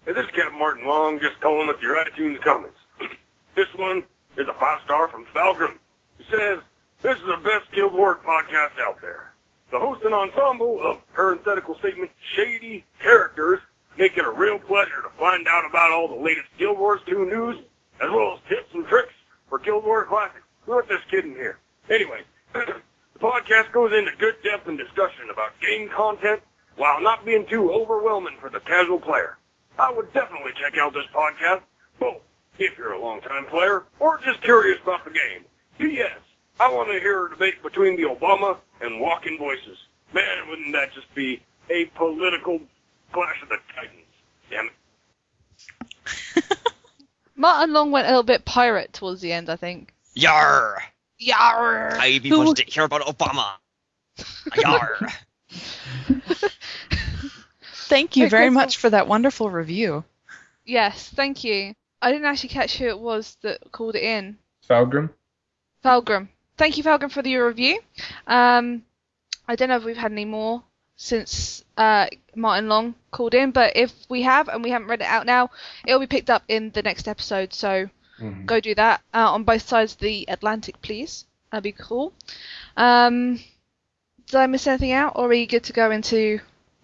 Hey, 0.05 0.13
this 0.13 0.25
is 0.25 0.31
Captain 0.31 0.57
Martin 0.57 0.85
Long, 0.85 1.19
just 1.19 1.39
calling 1.41 1.67
with 1.67 1.81
your 1.81 1.95
iTunes 2.03 2.41
comments. 2.41 2.77
this 3.55 3.67
one 3.75 4.03
is 4.37 4.47
a 4.47 4.53
five 4.53 4.79
star 4.85 5.07
from 5.07 5.25
Falcon. 5.33 5.77
He 6.17 6.25
says, 6.31 6.59
This 7.01 7.17
is 7.17 7.25
the 7.25 7.41
best 7.43 7.71
Guild 7.73 7.93
Wars 7.93 8.17
podcast 8.25 8.79
out 8.79 9.01
there. 9.01 9.33
The 9.71 9.79
host 9.79 10.03
and 10.05 10.13
ensemble 10.13 10.79
of 10.81 11.01
parenthetical 11.13 11.77
statement 11.79 12.11
shady 12.35 12.85
characters 13.01 13.59
make 13.97 14.17
it 14.17 14.23
a 14.23 14.31
real 14.31 14.59
pleasure 14.59 15.01
to 15.01 15.09
find 15.19 15.45
out 15.47 15.65
about 15.69 15.91
all 15.91 16.07
the 16.07 16.23
latest 16.23 16.47
Guild 16.57 16.77
Wars 16.77 17.01
2 17.05 17.25
news, 17.25 17.57
as 17.99 18.09
well 18.09 18.35
as 18.35 18.49
tips 18.49 18.73
and 18.73 18.87
tricks 18.87 19.13
for 19.49 19.59
Guild 19.59 19.83
Wars 19.83 20.07
Classic. 20.07 20.41
Let 20.67 20.87
this 20.87 21.01
kid 21.11 21.25
in 21.25 21.31
here. 21.31 21.59
Anyway, 21.89 22.21
the 22.53 22.79
podcast 23.19 23.71
goes 23.71 23.91
into 23.91 24.11
good 24.17 24.35
depth 24.43 24.67
and 24.67 24.77
discussion 24.77 25.29
about 25.31 25.59
game 25.59 25.89
content 25.89 26.41
while 26.77 27.01
not 27.01 27.25
being 27.25 27.45
too 27.47 27.71
overwhelming 27.71 28.37
for 28.39 28.49
the 28.49 28.59
casual 28.61 28.99
player. 28.99 29.37
I 29.79 29.91
would 29.91 30.13
definitely 30.13 30.51
check 30.61 30.77
out 30.77 30.93
this 30.93 31.05
podcast, 31.13 31.61
both 31.99 32.21
if 32.57 32.77
you're 32.77 32.93
a 32.93 33.01
longtime 33.01 33.45
player 33.45 33.83
or 33.99 34.19
just 34.19 34.41
curious 34.41 34.79
about 34.81 35.03
the 35.03 35.11
game. 35.11 35.43
P.S. 35.77 36.19
I 36.59 36.71
want 36.71 36.89
to 36.89 36.99
hear 36.99 37.27
a 37.27 37.29
debate 37.29 37.61
between 37.61 37.95
the 37.95 38.03
Obama 38.03 38.57
and 38.81 38.99
Walking 38.99 39.37
Voices. 39.37 39.77
Man, 40.13 40.47
wouldn't 40.49 40.73
that 40.73 40.93
just 40.93 41.13
be 41.13 41.41
a 41.69 41.85
political 41.95 42.61
clash 43.11 43.41
of 43.41 43.49
the 43.49 43.57
titans? 43.75 44.05
Damn 44.49 44.67
it. 44.67 44.73
Martin 47.35 47.73
Long 47.73 47.91
went 47.91 48.07
a 48.07 48.09
little 48.09 48.23
bit 48.23 48.45
pirate 48.45 48.93
towards 48.93 49.21
the 49.21 49.31
end, 49.31 49.49
I 49.49 49.55
think. 49.55 49.93
Yar! 50.13 50.81
Yarr! 51.21 51.93
I 51.99 52.19
be 52.19 52.31
wants 52.31 52.61
to 52.61 52.65
hear 52.69 52.83
about 52.83 53.01
Obama. 53.01 53.53
Yar! 54.55 54.97
Thank 57.87 58.17
you 58.17 58.25
Okay, 58.25 58.29
very 58.29 58.49
much 58.49 58.77
for 58.77 58.89
that 58.89 59.07
wonderful 59.07 59.49
review. 59.49 60.03
Yes, 60.65 61.07
thank 61.09 61.45
you. 61.45 61.73
I 62.01 62.11
didn't 62.11 62.25
actually 62.25 62.49
catch 62.49 62.77
who 62.77 62.87
it 62.87 62.99
was 62.99 63.37
that 63.43 63.71
called 63.71 63.95
it 63.95 64.03
in. 64.03 64.37
Falgrim. 64.69 65.09
Falgrim. 65.83 66.27
Thank 66.57 66.77
you, 66.77 66.83
Falgrim, 66.83 67.11
for 67.11 67.21
the 67.21 67.37
review. 67.37 67.79
Um, 68.25 68.83
I 69.47 69.55
don't 69.55 69.69
know 69.69 69.77
if 69.77 69.83
we've 69.83 69.97
had 69.97 70.11
any 70.11 70.25
more 70.25 70.63
since 70.95 71.63
uh, 71.77 72.07
Martin 72.35 72.67
Long 72.67 72.95
called 73.11 73.33
in, 73.35 73.51
but 73.51 73.75
if 73.75 73.93
we 74.09 74.23
have 74.23 74.47
and 74.47 74.63
we 74.63 74.71
haven't 74.71 74.87
read 74.87 75.01
it 75.01 75.07
out 75.07 75.25
now, 75.27 75.49
it'll 75.85 75.99
be 75.99 76.07
picked 76.07 76.29
up 76.31 76.43
in 76.47 76.71
the 76.71 76.81
next 76.81 77.07
episode. 77.07 77.53
So 77.53 77.89
Mhm. 78.19 78.47
go 78.47 78.59
do 78.59 78.73
that 78.73 79.01
uh, 79.13 79.31
on 79.31 79.43
both 79.43 79.67
sides 79.67 79.93
of 79.93 79.99
the 79.99 80.25
Atlantic, 80.27 80.81
please. 80.81 81.25
That'd 81.51 81.63
be 81.63 81.71
cool. 81.71 82.13
Um, 82.75 83.39
did 84.25 84.35
I 84.35 84.47
miss 84.47 84.65
anything 84.65 84.91
out, 84.91 85.13
or 85.15 85.27
are 85.27 85.33
you 85.33 85.45
good 85.45 85.63
to 85.65 85.73
go 85.73 85.91
into 85.91 86.39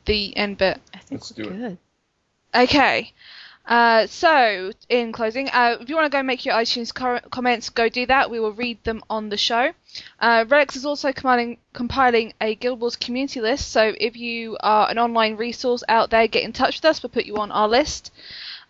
the 0.05 0.37
end 0.37 0.59
bit? 0.59 0.79
I 0.93 0.99
think 0.99 1.21
Let's 1.21 1.35
we're 1.35 1.45
do 1.45 1.65
it. 1.65 1.77
Okay. 2.55 3.11
Uh, 3.65 4.05
so, 4.07 4.71
in 4.89 5.13
closing, 5.13 5.47
uh, 5.49 5.77
if 5.79 5.87
you 5.87 5.95
want 5.95 6.11
to 6.11 6.15
go 6.15 6.21
make 6.21 6.43
your 6.45 6.53
iTunes 6.53 6.93
cor- 6.93 7.21
comments, 7.31 7.69
go 7.69 7.87
do 7.87 8.05
that. 8.05 8.29
We 8.29 8.39
will 8.39 8.51
read 8.51 8.83
them 8.83 9.01
on 9.09 9.29
the 9.29 9.37
show. 9.37 9.71
Uh, 10.19 10.45
is 10.73 10.85
also 10.85 11.13
compiling, 11.13 11.57
compiling 11.71 12.33
a 12.41 12.55
Guild 12.55 12.81
Wars 12.81 12.97
community 12.97 13.39
list, 13.39 13.71
so 13.71 13.93
if 13.99 14.17
you 14.17 14.57
are 14.59 14.89
an 14.89 14.97
online 14.97 15.37
resource 15.37 15.83
out 15.87 16.09
there, 16.09 16.27
get 16.27 16.43
in 16.43 16.51
touch 16.51 16.77
with 16.77 16.85
us. 16.85 17.01
We'll 17.01 17.09
put 17.11 17.25
you 17.25 17.37
on 17.37 17.51
our 17.51 17.69
list. 17.69 18.11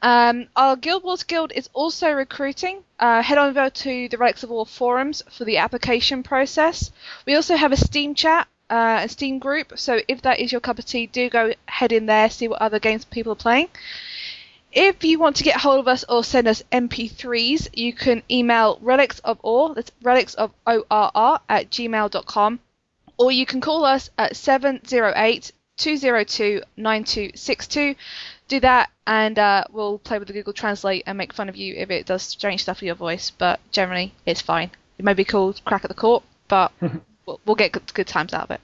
Um, 0.04 0.48
our 0.56 0.76
Guild 0.76 1.04
Wars 1.04 1.24
Guild 1.24 1.54
is 1.56 1.70
also 1.74 2.12
recruiting. 2.12 2.84
Uh, 3.00 3.24
head 3.24 3.38
on 3.38 3.50
over 3.50 3.70
to 3.70 4.10
the 4.10 4.18
Relics 4.18 4.44
of 4.44 4.52
Orr 4.52 4.66
forums 4.66 5.24
for 5.32 5.46
the 5.46 5.58
application 5.58 6.24
process. 6.24 6.92
We 7.26 7.36
also 7.36 7.56
have 7.56 7.72
a 7.72 7.78
Steam 7.78 8.14
chat, 8.14 8.48
uh, 8.70 9.00
a 9.04 9.10
Steam 9.10 9.40
group, 9.40 9.74
so 9.76 10.02
if 10.08 10.22
that 10.22 10.40
is 10.40 10.52
your 10.52 10.62
cup 10.62 10.78
of 10.78 10.86
tea, 10.86 11.08
do 11.08 11.30
go 11.30 11.54
head 11.68 11.92
in 11.92 12.06
there, 12.06 12.30
see 12.30 12.48
what 12.48 12.62
other 12.62 12.80
games 12.80 13.06
people 13.06 13.32
are 13.32 13.36
playing. 13.36 13.70
If 14.76 15.04
you 15.04 15.20
want 15.20 15.36
to 15.36 15.44
get 15.44 15.58
hold 15.58 15.80
of 15.80 15.88
us 15.88 16.04
or 16.10 16.24
send 16.24 16.48
us 16.48 16.64
MP3s, 16.72 17.70
you 17.74 17.94
can 17.94 18.24
email 18.30 18.80
relics 18.82 19.20
of 19.20 19.38
orr 19.44 19.76
that's 19.76 19.92
relics 20.02 20.34
of 20.34 20.52
orr 20.66 21.40
at 21.48 21.70
gmail.com, 21.70 22.60
or 23.18 23.32
you 23.32 23.46
can 23.46 23.62
call 23.62 23.86
us 23.86 24.10
at 24.18 24.36
708 24.36 25.52
202 25.78 26.64
9262. 26.76 27.96
Do 28.48 28.60
that, 28.62 28.90
and 29.06 29.38
uh, 29.38 29.64
we'll 29.72 30.00
play 30.00 30.18
with 30.18 30.28
the 30.28 30.34
Google 30.34 30.54
Translate 30.54 31.04
and 31.06 31.20
make 31.20 31.34
fun 31.34 31.50
of 31.50 31.56
you 31.56 31.76
if 31.76 31.92
it 31.92 32.08
does 32.08 32.24
strange 32.24 32.64
stuff 32.64 32.78
with 32.78 32.88
your 32.88 32.96
voice. 32.96 33.30
But 33.30 33.60
generally, 33.72 34.16
it's 34.26 34.42
fine. 34.42 34.72
It 34.98 35.06
may 35.06 35.14
be 35.14 35.24
called 35.24 35.62
crack 35.66 35.84
at 35.86 35.88
the 35.90 35.94
court, 35.94 36.24
but 36.48 36.72
we'll, 37.28 37.40
we'll 37.46 37.56
get 37.56 37.74
good, 37.74 37.94
good 37.94 38.08
times 38.08 38.34
out 38.34 38.46
of 38.46 38.52
it. 38.52 38.62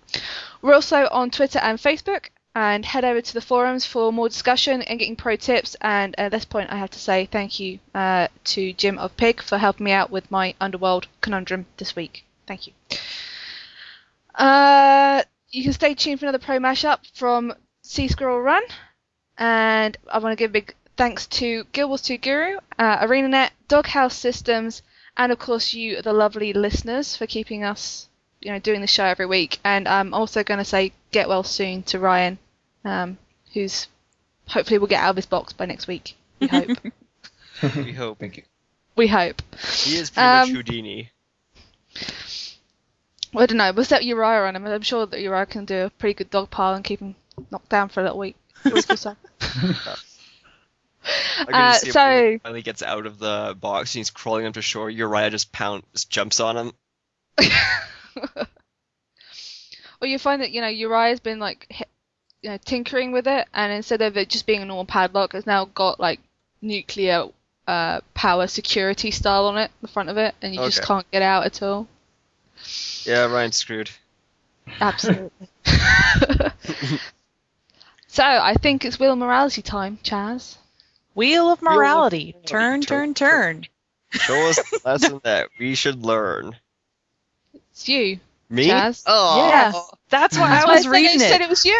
We're 0.63 0.73
also 0.73 1.07
on 1.11 1.29
Twitter 1.29 1.59
and 1.59 1.77
Facebook, 1.77 2.29
and 2.55 2.85
head 2.85 3.05
over 3.05 3.21
to 3.21 3.33
the 3.33 3.41
forums 3.41 3.85
for 3.85 4.11
more 4.11 4.27
discussion 4.27 4.81
and 4.81 4.99
getting 4.99 5.15
pro 5.15 5.35
tips. 5.35 5.75
And 5.81 6.17
at 6.17 6.31
this 6.31 6.45
point, 6.45 6.71
I 6.71 6.77
have 6.77 6.89
to 6.91 6.99
say 6.99 7.25
thank 7.25 7.59
you 7.59 7.79
uh, 7.93 8.27
to 8.45 8.73
Jim 8.73 8.97
of 8.97 9.15
Pig 9.17 9.41
for 9.41 9.57
helping 9.57 9.85
me 9.85 9.91
out 9.91 10.09
with 10.09 10.29
my 10.31 10.55
Underworld 10.59 11.07
conundrum 11.21 11.67
this 11.77 11.95
week. 11.95 12.25
Thank 12.47 12.67
you. 12.67 12.73
Uh, 14.35 15.23
you 15.49 15.63
can 15.63 15.73
stay 15.73 15.93
tuned 15.93 16.19
for 16.19 16.25
another 16.25 16.43
pro 16.43 16.57
mashup 16.57 16.99
from 17.13 17.53
Sea 17.81 18.07
Squirrel 18.07 18.41
Run. 18.41 18.63
And 19.37 19.97
I 20.11 20.19
want 20.19 20.33
to 20.33 20.41
give 20.41 20.51
a 20.51 20.53
big 20.53 20.75
thanks 20.97 21.27
to 21.27 21.63
Guild 21.71 21.89
Wars 21.89 22.01
2 22.01 22.17
Guru, 22.17 22.57
uh, 22.77 23.05
ArenaNet, 23.05 23.51
Doghouse 23.69 24.17
Systems, 24.17 24.81
and 25.15 25.31
of 25.31 25.39
course 25.39 25.73
you, 25.73 26.01
the 26.01 26.11
lovely 26.11 26.51
listeners, 26.51 27.15
for 27.15 27.25
keeping 27.25 27.63
us, 27.63 28.08
you 28.41 28.51
know, 28.51 28.59
doing 28.59 28.81
the 28.81 28.87
show 28.87 29.05
every 29.05 29.25
week. 29.25 29.59
And 29.63 29.87
I'm 29.87 30.13
also 30.13 30.43
going 30.43 30.59
to 30.59 30.65
say 30.65 30.93
get 31.11 31.27
well 31.29 31.43
soon 31.43 31.83
to 31.83 31.99
Ryan, 31.99 32.37
um, 32.85 33.17
who's 33.53 33.87
hopefully 34.47 34.77
will 34.79 34.87
get 34.87 35.01
out 35.03 35.11
of 35.11 35.15
his 35.15 35.25
box 35.25 35.53
by 35.53 35.65
next 35.65 35.87
week. 35.87 36.15
We 36.39 36.47
hope. 36.47 36.69
we 37.75 37.93
hope. 37.93 38.19
Thank 38.19 38.37
you. 38.37 38.43
we 38.95 39.07
hope. 39.07 39.41
He 39.83 39.95
is 39.95 40.09
pretty 40.09 40.27
Um, 40.27 40.39
much 40.47 40.55
Houdini. 40.55 41.09
Well, 43.33 43.43
I 43.43 43.45
don't 43.45 43.57
know. 43.57 43.71
We'll 43.73 43.85
set 43.85 44.03
Uriah 44.05 44.45
on 44.47 44.55
him. 44.55 44.65
I'm 44.65 44.81
sure 44.81 45.05
that 45.05 45.19
Uriah 45.21 45.45
can 45.45 45.65
do 45.65 45.85
a 45.85 45.89
pretty 45.91 46.15
good 46.15 46.29
dog 46.31 46.49
pile 46.49 46.73
and 46.73 46.83
keep 46.83 46.99
him 46.99 47.15
knocked 47.51 47.69
down 47.69 47.89
for 47.89 47.99
a 47.99 48.03
little 48.03 48.17
week. 48.17 48.35
week 48.65 48.89
or 48.89 48.95
so. 48.97 49.15
Uh, 51.47 51.71
just 51.73 51.81
see 51.81 51.87
him 51.87 51.93
so- 51.93 51.99
when 52.09 52.31
he 52.33 52.37
finally 52.39 52.61
gets 52.61 52.81
out 52.83 53.05
of 53.05 53.19
the 53.19 53.55
box 53.59 53.93
and 53.93 53.99
he's 53.99 54.09
crawling 54.09 54.45
up 54.45 54.53
to 54.55 54.61
shore. 54.61 54.89
Uriah 54.89 55.29
just 55.29 55.51
pound, 55.51 55.83
just 55.93 56.09
jumps 56.09 56.39
on 56.39 56.57
him. 56.57 56.71
Well, 59.99 60.09
you 60.09 60.17
find 60.17 60.41
that 60.41 60.51
you 60.51 60.61
know 60.61 60.67
Uriah's 60.67 61.19
been 61.19 61.39
like 61.39 61.67
hi- 61.71 61.85
you 62.41 62.49
know, 62.51 62.57
tinkering 62.63 63.11
with 63.11 63.27
it, 63.27 63.47
and 63.53 63.73
instead 63.73 64.01
of 64.01 64.15
it 64.17 64.29
just 64.29 64.45
being 64.45 64.61
a 64.61 64.65
normal 64.65 64.85
padlock, 64.85 65.33
it's 65.33 65.45
now 65.45 65.65
got 65.65 65.99
like 65.99 66.21
nuclear 66.61 67.25
uh, 67.67 67.99
power 68.13 68.47
security 68.47 69.11
style 69.11 69.45
on 69.45 69.57
it, 69.57 69.71
the 69.81 69.87
front 69.87 70.09
of 70.09 70.17
it, 70.17 70.35
and 70.41 70.53
you 70.53 70.61
just 70.61 70.81
can't 70.83 71.09
get 71.11 71.21
out 71.21 71.45
at 71.45 71.61
all. 71.61 71.87
Yeah, 73.03 73.25
Ryan's 73.25 73.57
screwed. 73.57 73.89
Absolutely. 74.79 75.49
so 78.07 78.23
I 78.23 78.55
think 78.55 78.85
it's 78.85 78.99
Wheel 78.99 79.13
of 79.13 79.17
Morality 79.17 79.61
time, 79.61 79.99
Chaz. 80.03 80.55
Wheel 81.13 81.51
of 81.51 81.61
Wheel 81.61 81.71
of 81.71 81.77
morality. 81.77 82.35
Turn, 82.45 82.81
Turn, 82.81 83.13
turn, 83.13 83.13
turn. 83.13 83.67
Show 84.11 84.47
us 84.47 84.57
the 84.57 84.79
lesson 84.85 85.21
that 85.23 85.49
we 85.59 85.75
should 85.75 86.05
learn. 86.05 86.55
It's 87.79 87.87
you, 87.87 88.19
Me? 88.49 88.67
Chaz. 88.67 89.03
Oh. 89.05 89.47
Yeah. 89.47 89.71
That's 90.09 90.37
why 90.37 90.49
That's 90.49 90.65
I 90.65 90.67
why 90.67 90.73
was 90.73 90.83
said 90.83 90.91
reading 90.91 91.15
it, 91.15 91.19
said 91.19 91.39
it. 91.39 91.43
it 91.43 91.49
was 91.49 91.63
you. 91.65 91.79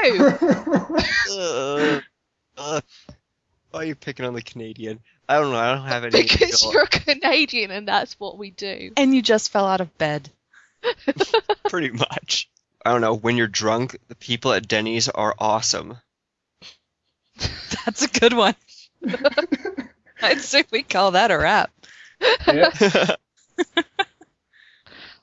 Uh, 1.31 2.01
uh, 2.57 2.81
why 3.71 3.81
are 3.81 3.83
you 3.83 3.95
picking 3.95 4.25
on 4.25 4.33
the 4.33 4.41
Canadian? 4.41 5.01
I 5.27 5.39
don't 5.39 5.51
know. 5.51 5.57
I 5.57 5.75
don't 5.75 5.87
have 5.87 6.05
any. 6.05 6.21
because 6.23 6.71
you're 6.71 6.85
Canadian 6.85 7.71
and 7.71 7.85
that's 7.85 8.17
what 8.17 8.37
we 8.37 8.49
do. 8.49 8.91
And 8.95 9.13
you 9.13 9.21
just 9.21 9.51
fell 9.51 9.67
out 9.67 9.81
of 9.81 9.97
bed. 9.97 10.29
Pretty 11.69 11.91
much. 11.91 12.49
I 12.85 12.93
don't 12.93 13.01
know. 13.01 13.13
When 13.15 13.35
you're 13.35 13.47
drunk, 13.47 13.97
the 14.07 14.15
people 14.15 14.53
at 14.53 14.69
Denny's 14.69 15.09
are 15.09 15.35
awesome. 15.37 15.97
That's 17.85 18.03
a 18.03 18.07
good 18.07 18.33
one. 18.33 18.55
I'd 20.21 20.39
say 20.39 20.63
we 20.71 20.81
call 20.81 21.11
that 21.11 21.31
a 21.31 21.37
wrap. 21.37 21.71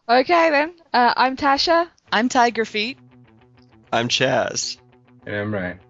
Okay 0.08 0.50
then. 0.50 0.72
Uh, 0.92 1.12
I'm 1.16 1.36
Tasha. 1.36 1.88
I'm 2.12 2.28
Tiger 2.28 2.64
Feet. 2.64 2.96
I'm 3.92 4.06
Chaz. 4.06 4.76
And 5.26 5.34
I'm 5.34 5.52
Ryan. 5.52 5.80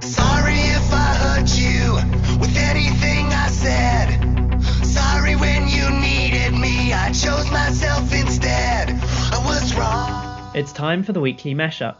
Sorry 0.00 0.54
if 0.54 0.90
I 0.90 1.14
hurt 1.20 1.58
you 1.58 1.96
with 2.40 2.56
anything 2.56 3.26
I 3.26 3.48
said. 3.48 4.86
Sorry 4.86 5.36
when 5.36 5.68
you 5.68 5.90
needed 6.00 6.58
me, 6.58 6.94
I 6.94 7.12
chose 7.12 7.50
myself 7.50 8.10
instead. 8.14 8.88
I 8.90 9.42
was 9.44 9.74
wrong. 9.74 10.52
It's 10.54 10.72
time 10.72 11.02
for 11.02 11.12
the 11.12 11.20
weekly 11.20 11.54
mashup. 11.54 11.96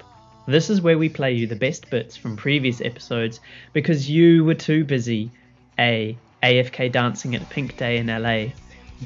This 0.47 0.71
is 0.71 0.81
where 0.81 0.97
we 0.97 1.11
play 1.11 1.35
you 1.35 1.47
the 1.47 1.55
best 1.55 1.91
bits 1.91 2.17
from 2.17 2.39
previous 2.39 2.81
episodes 2.81 3.41
because 3.75 4.09
you 4.09 4.43
were 4.45 4.55
too 4.55 4.85
busy 4.85 5.31
A. 5.79 6.17
AFK 6.43 6.91
dancing 6.91 7.35
at 7.35 7.51
Pink 7.51 7.77
Day 7.77 7.99
in 7.99 8.07
LA, 8.07 8.53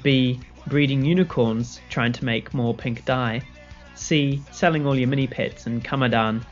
B. 0.05 0.39
breeding 0.66 1.05
unicorns 1.05 1.81
trying 1.91 2.12
to 2.12 2.24
make 2.24 2.55
more 2.55 2.74
pink 2.74 3.05
dye, 3.05 3.43
C. 3.95 4.43
selling 4.51 4.87
all 4.87 4.97
your 4.97 5.09
mini 5.09 5.27
pets 5.27 5.66
in 5.66 5.81
Kamadan, 5.81 6.43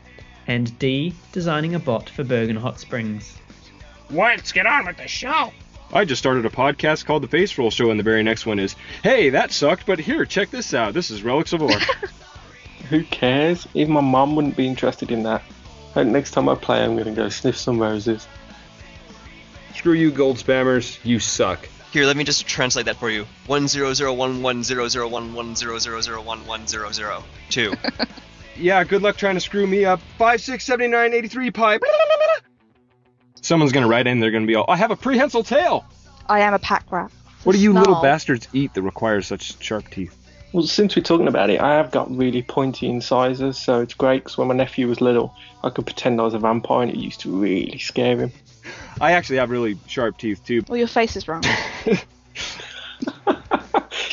and 0.47 0.77
D. 0.79 1.13
designing 1.31 1.75
a 1.75 1.79
bot 1.79 2.09
for 2.09 2.23
Bergen 2.23 2.55
Hot 2.55 2.79
Springs. 2.79 3.37
Let's 4.09 4.51
get 4.51 4.65
on 4.65 4.85
with 4.85 4.97
the 4.97 5.07
show. 5.07 5.51
I 5.91 6.05
just 6.05 6.19
started 6.19 6.45
a 6.45 6.49
podcast 6.49 7.05
called 7.05 7.23
The 7.23 7.27
Face 7.27 7.57
Roll 7.57 7.71
Show, 7.71 7.89
and 7.89 7.99
the 7.99 8.03
very 8.03 8.21
next 8.23 8.45
one 8.45 8.59
is, 8.59 8.75
Hey, 9.03 9.29
that 9.31 9.51
sucked, 9.51 9.85
but 9.85 9.99
here, 9.99 10.25
check 10.25 10.51
this 10.51 10.73
out. 10.73 10.93
This 10.93 11.09
is 11.09 11.23
Relics 11.23 11.53
of 11.53 11.61
Orr. 11.63 11.79
Who 12.89 13.03
cares? 13.03 13.67
Even 13.73 13.93
my 13.93 14.01
mum 14.01 14.35
wouldn't 14.35 14.55
be 14.55 14.67
interested 14.67 15.11
in 15.11 15.23
that. 15.23 15.43
Like, 15.95 16.07
next 16.07 16.31
time 16.31 16.47
I 16.47 16.55
play, 16.55 16.83
I'm 16.83 16.95
gonna 16.95 17.11
go 17.11 17.29
sniff 17.29 17.57
some 17.57 17.79
roses. 17.79 18.27
Screw 19.75 19.93
you, 19.93 20.11
gold 20.11 20.37
spammers. 20.37 20.99
You 21.03 21.19
suck. 21.19 21.67
Here, 21.91 22.05
let 22.05 22.17
me 22.17 22.23
just 22.23 22.45
translate 22.45 22.85
that 22.85 22.97
for 22.97 23.09
you. 23.09 23.25
One 23.47 23.67
zero 23.67 23.93
zero 23.93 24.13
one 24.13 24.41
one 24.43 24.63
zero 24.63 24.87
zero 24.87 25.07
one 25.07 25.33
one 25.33 25.55
zero 25.55 25.79
zero 25.79 26.01
zero 26.01 26.21
one 26.21 26.45
one 26.45 26.67
zero 26.67 26.91
zero 26.91 27.23
two. 27.49 27.73
Yeah, 28.59 28.83
good 28.83 29.01
luck 29.01 29.15
trying 29.15 29.35
to 29.35 29.39
screw 29.39 29.65
me 29.65 29.85
up. 29.85 30.01
5, 30.17 30.41
6, 30.41 30.65
79, 30.65 31.13
83 31.13 31.51
pi. 31.51 31.79
Someone's 33.41 33.71
gonna 33.71 33.87
write 33.87 34.05
in, 34.05 34.19
they're 34.19 34.31
gonna 34.31 34.45
be 34.45 34.55
all, 34.55 34.65
I 34.67 34.75
have 34.75 34.91
a 34.91 34.97
prehensile 34.97 35.43
tail. 35.43 35.85
I 36.27 36.41
am 36.41 36.53
a 36.53 36.59
pack 36.59 36.91
rat. 36.91 37.09
What 37.45 37.53
do 37.53 37.59
you 37.59 37.71
little 37.71 38.01
bastards 38.01 38.49
eat 38.51 38.73
that 38.73 38.81
requires 38.81 39.27
such 39.27 39.63
sharp 39.63 39.89
teeth? 39.89 40.13
Well, 40.51 40.63
since 40.63 40.95
we're 40.95 41.03
talking 41.03 41.27
about 41.27 41.49
it, 41.49 41.61
I 41.61 41.75
have 41.75 41.91
got 41.91 42.11
really 42.15 42.41
pointy 42.41 42.89
incisors, 42.89 43.57
so 43.57 43.81
it's 43.81 43.93
great 43.93 44.23
because 44.23 44.37
when 44.37 44.49
my 44.49 44.55
nephew 44.55 44.87
was 44.87 44.99
little, 44.99 45.33
I 45.63 45.69
could 45.69 45.85
pretend 45.85 46.19
I 46.19 46.25
was 46.25 46.33
a 46.33 46.39
vampire 46.39 46.83
and 46.83 46.91
it 46.91 46.97
used 46.97 47.21
to 47.21 47.31
really 47.31 47.77
scare 47.77 48.17
him. 48.17 48.33
I 49.01 49.13
actually 49.13 49.37
have 49.37 49.49
really 49.49 49.77
sharp 49.87 50.17
teeth 50.17 50.43
too. 50.45 50.63
Well, 50.67 50.77
your 50.77 50.87
face 50.87 51.15
is 51.15 51.27
wrong. 51.27 51.43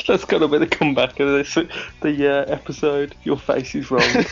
That's 0.07 0.23
got 0.23 0.39
to 0.39 0.47
be 0.47 0.57
the 0.57 0.67
comeback 0.67 1.19
of 1.19 1.27
this 1.27 1.53
the 2.01 2.31
uh, 2.31 2.45
episode. 2.45 3.13
Your 3.23 3.37
face 3.37 3.75
is 3.75 3.91
wrong. 3.91 4.09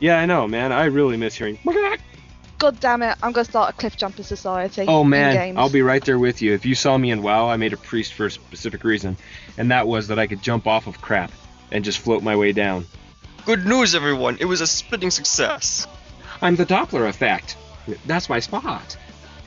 Yeah, 0.00 0.18
I 0.18 0.26
know, 0.26 0.46
man. 0.46 0.72
I 0.72 0.84
really 0.84 1.16
miss 1.16 1.34
hearing. 1.34 1.58
God 2.58 2.80
damn 2.80 3.02
it! 3.02 3.16
I'm 3.22 3.32
gonna 3.32 3.44
start 3.44 3.74
a 3.74 3.76
cliff 3.76 3.96
jumper 3.96 4.22
society. 4.22 4.84
Oh 4.88 5.04
man. 5.04 5.56
I'll 5.56 5.70
be 5.70 5.82
right 5.82 6.04
there 6.04 6.18
with 6.18 6.42
you. 6.42 6.54
If 6.54 6.66
you 6.66 6.74
saw 6.74 6.98
me 6.98 7.10
in 7.10 7.22
WoW, 7.22 7.48
I 7.48 7.56
made 7.56 7.72
a 7.72 7.76
priest 7.76 8.14
for 8.14 8.26
a 8.26 8.30
specific 8.30 8.84
reason, 8.84 9.16
and 9.56 9.70
that 9.70 9.86
was 9.86 10.08
that 10.08 10.18
I 10.18 10.26
could 10.26 10.42
jump 10.42 10.66
off 10.66 10.86
of 10.86 11.00
crap 11.00 11.30
and 11.70 11.84
just 11.84 11.98
float 11.98 12.22
my 12.22 12.34
way 12.36 12.52
down. 12.52 12.86
Good 13.44 13.64
news, 13.66 13.94
everyone! 13.94 14.38
It 14.40 14.46
was 14.46 14.60
a 14.60 14.66
splitting 14.66 15.10
success. 15.10 15.86
I'm 16.42 16.56
the 16.56 16.66
Doppler 16.66 17.08
effect. 17.08 17.56
That's 18.06 18.28
my 18.28 18.40
spot. 18.40 18.96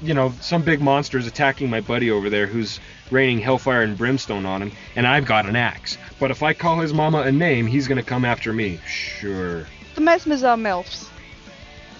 You 0.01 0.13
know, 0.15 0.33
some 0.41 0.63
big 0.63 0.81
monster 0.81 1.17
is 1.19 1.27
attacking 1.27 1.69
my 1.69 1.81
buddy 1.81 2.09
over 2.09 2.29
there 2.29 2.47
who's 2.47 2.79
raining 3.11 3.39
hellfire 3.39 3.83
and 3.83 3.95
brimstone 3.97 4.45
on 4.47 4.61
him, 4.63 4.71
and 4.95 5.05
I've 5.05 5.25
got 5.25 5.45
an 5.45 5.55
axe. 5.55 5.97
But 6.19 6.31
if 6.31 6.41
I 6.41 6.53
call 6.53 6.79
his 6.79 6.91
mama 6.93 7.19
a 7.21 7.31
name, 7.31 7.67
he's 7.67 7.87
gonna 7.87 8.01
come 8.01 8.25
after 8.25 8.51
me. 8.51 8.79
Sure. 8.87 9.65
The 9.95 10.01
Mesmers 10.01 10.43
are 10.47 10.57
MILFs. 10.57 11.07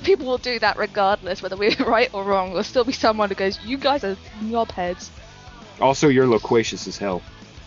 People 0.03 0.26
will 0.26 0.39
do 0.39 0.57
that 0.59 0.77
regardless 0.77 1.43
whether 1.43 1.55
we're 1.55 1.76
right 1.85 2.09
or 2.11 2.23
wrong. 2.23 2.49
There'll 2.49 2.63
still 2.63 2.84
be 2.85 2.93
someone 2.93 3.30
who 3.30 3.35
goes, 3.35 3.59
You 3.63 3.77
guys 3.77 4.03
are 4.03 4.18
knobheads. 4.41 5.09
Also, 5.80 6.07
you're 6.07 6.27
loquacious 6.27 6.88
as 6.88 6.97
hell. 6.97 7.22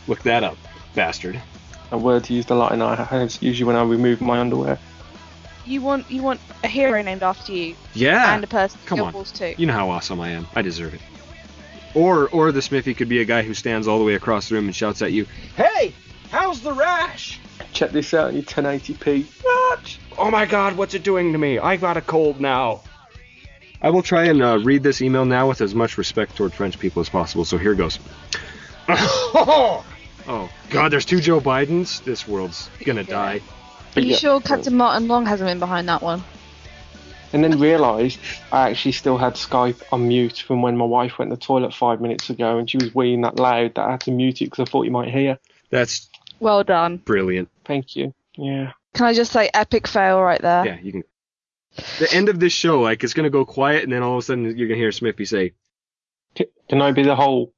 Look 0.09 0.23
that 0.25 0.43
up, 0.43 0.57
bastard. 0.97 1.41
a 1.93 1.99
word 1.99 2.29
used 2.29 2.51
a 2.51 2.55
lot 2.57 2.73
in 2.73 2.83
our 2.83 2.97
house, 2.97 3.41
usually 3.41 3.67
when 3.67 3.77
I 3.77 3.83
remove 3.85 4.21
my 4.21 4.41
underwear. 4.41 4.79
You 5.67 5.81
want 5.83 6.11
you 6.11 6.23
want 6.23 6.41
a 6.63 6.69
hero 6.69 7.01
named 7.03 7.23
after 7.23 7.53
you. 7.53 7.75
Yeah. 7.95 8.35
And 8.35 8.45
a 8.45 8.47
person 8.47 8.79
Come 8.87 8.99
who 8.99 9.05
on. 9.07 9.13
kills 9.13 9.33
too. 9.33 9.55
You 9.57 9.67
know 9.67 9.73
how 9.73 9.91
awesome 9.91 10.21
I 10.21 10.31
am. 10.31 10.47
I 10.55 10.63
deserve 10.63 10.95
it. 10.95 11.01
Or, 11.95 12.29
or 12.31 12.51
the 12.51 12.61
smithy 12.61 12.93
could 12.93 13.09
be 13.09 13.21
a 13.21 13.25
guy 13.25 13.43
who 13.43 13.55
stands 13.55 13.87
all 13.87 13.99
the 13.99 14.05
way 14.05 14.15
across 14.15 14.49
the 14.49 14.57
room 14.57 14.67
and 14.67 14.75
shouts 14.75 15.01
at 15.01 15.13
you, 15.13 15.27
"Hey, 15.57 15.95
how's 16.31 16.61
the 16.61 16.73
rash?" 16.73 17.39
Check 17.73 17.93
this 17.93 18.13
out 18.13 18.31
in 18.31 18.37
your 18.37 18.45
1080p. 18.45 19.27
What? 19.43 19.99
Oh 20.19 20.31
my 20.31 20.45
God, 20.45 20.77
what's 20.77 20.95
it 20.95 21.03
doing 21.05 21.33
to 21.33 21.39
me? 21.39 21.59
I 21.59 21.77
got 21.77 21.97
a 21.97 22.01
cold 22.01 22.41
now. 22.41 22.83
I 23.81 23.91
will 23.91 24.03
try 24.03 24.25
and 24.25 24.43
uh, 24.43 24.59
read 24.59 24.83
this 24.83 25.03
email 25.03 25.25
now 25.25 25.49
with 25.49 25.61
as 25.61 25.75
much 25.75 25.99
respect 25.99 26.37
toward 26.37 26.53
French 26.53 26.79
people 26.79 27.01
as 27.01 27.09
possible. 27.09 27.45
So 27.45 27.59
here 27.59 27.75
goes. 27.75 27.99
oh 28.89 29.85
God, 30.71 30.93
there's 30.93 31.05
two 31.05 31.21
Joe 31.21 31.41
Bidens. 31.41 32.03
This 32.03 32.27
world's 32.27 32.71
gonna 32.85 33.05
die. 33.05 33.41
Are 33.97 34.01
you 34.01 34.11
Yeah. 34.11 34.17
sure 34.17 34.41
Captain 34.41 34.75
Martin 34.77 35.09
Long 35.09 35.27
hasn't 35.27 35.49
been 35.49 35.59
behind 35.61 35.89
that 35.89 36.03
one? 36.03 36.23
And 37.33 37.43
then 37.43 37.59
realised 37.59 38.19
I 38.53 38.71
actually 38.71 38.93
still 38.93 39.19
had 39.19 39.35
Skype 39.35 39.83
on 39.93 40.07
mute 40.09 40.39
from 40.47 40.63
when 40.63 40.77
my 40.77 40.85
wife 40.85 41.19
went 41.19 41.31
to 41.31 41.37
the 41.37 41.41
toilet 41.43 41.75
five 41.75 42.01
minutes 42.01 42.31
ago 42.31 42.59
and 42.59 42.71
she 42.71 42.77
was 42.77 42.91
weeing 42.91 43.23
that 43.23 43.37
loud 43.37 43.75
that 43.75 43.87
I 43.87 43.91
had 43.93 44.01
to 44.03 44.11
mute 44.13 44.41
it 44.43 44.47
because 44.47 44.67
I 44.69 44.71
thought 44.71 44.85
you 44.85 44.91
might 44.93 45.11
hear. 45.11 45.39
That's 45.71 46.09
Well 46.41 46.63
done. 46.63 46.99
brilliant. 46.99 47.49
Thank 47.65 47.97
you. 47.97 48.15
Yeah. 48.37 48.73
Can 48.95 49.07
I 49.07 49.15
just 49.15 49.33
say 49.33 49.51
epic 49.53 49.89
fail 49.89 50.21
right 50.21 50.41
there? 50.41 50.65
Yeah, 50.67 50.77
you 50.81 50.93
can. 50.93 51.05
The 51.99 52.13
end 52.13 52.29
of 52.29 52.39
this 52.39 52.53
show, 52.53 52.81
like, 52.81 53.03
it's 53.03 53.15
gonna 53.15 53.31
go 53.31 53.45
quiet, 53.45 53.83
and 53.83 53.93
then 53.93 54.03
all 54.05 54.13
of 54.13 54.19
a 54.19 54.23
sudden 54.23 54.57
you're 54.57 54.69
gonna 54.69 54.79
hear 54.79 54.93
Smithy 54.93 55.25
say, 55.25 55.53
C- 56.39 56.47
Can 56.69 56.83
I 56.83 56.93
be 56.93 57.03
the 57.03 57.17
whole 57.17 57.53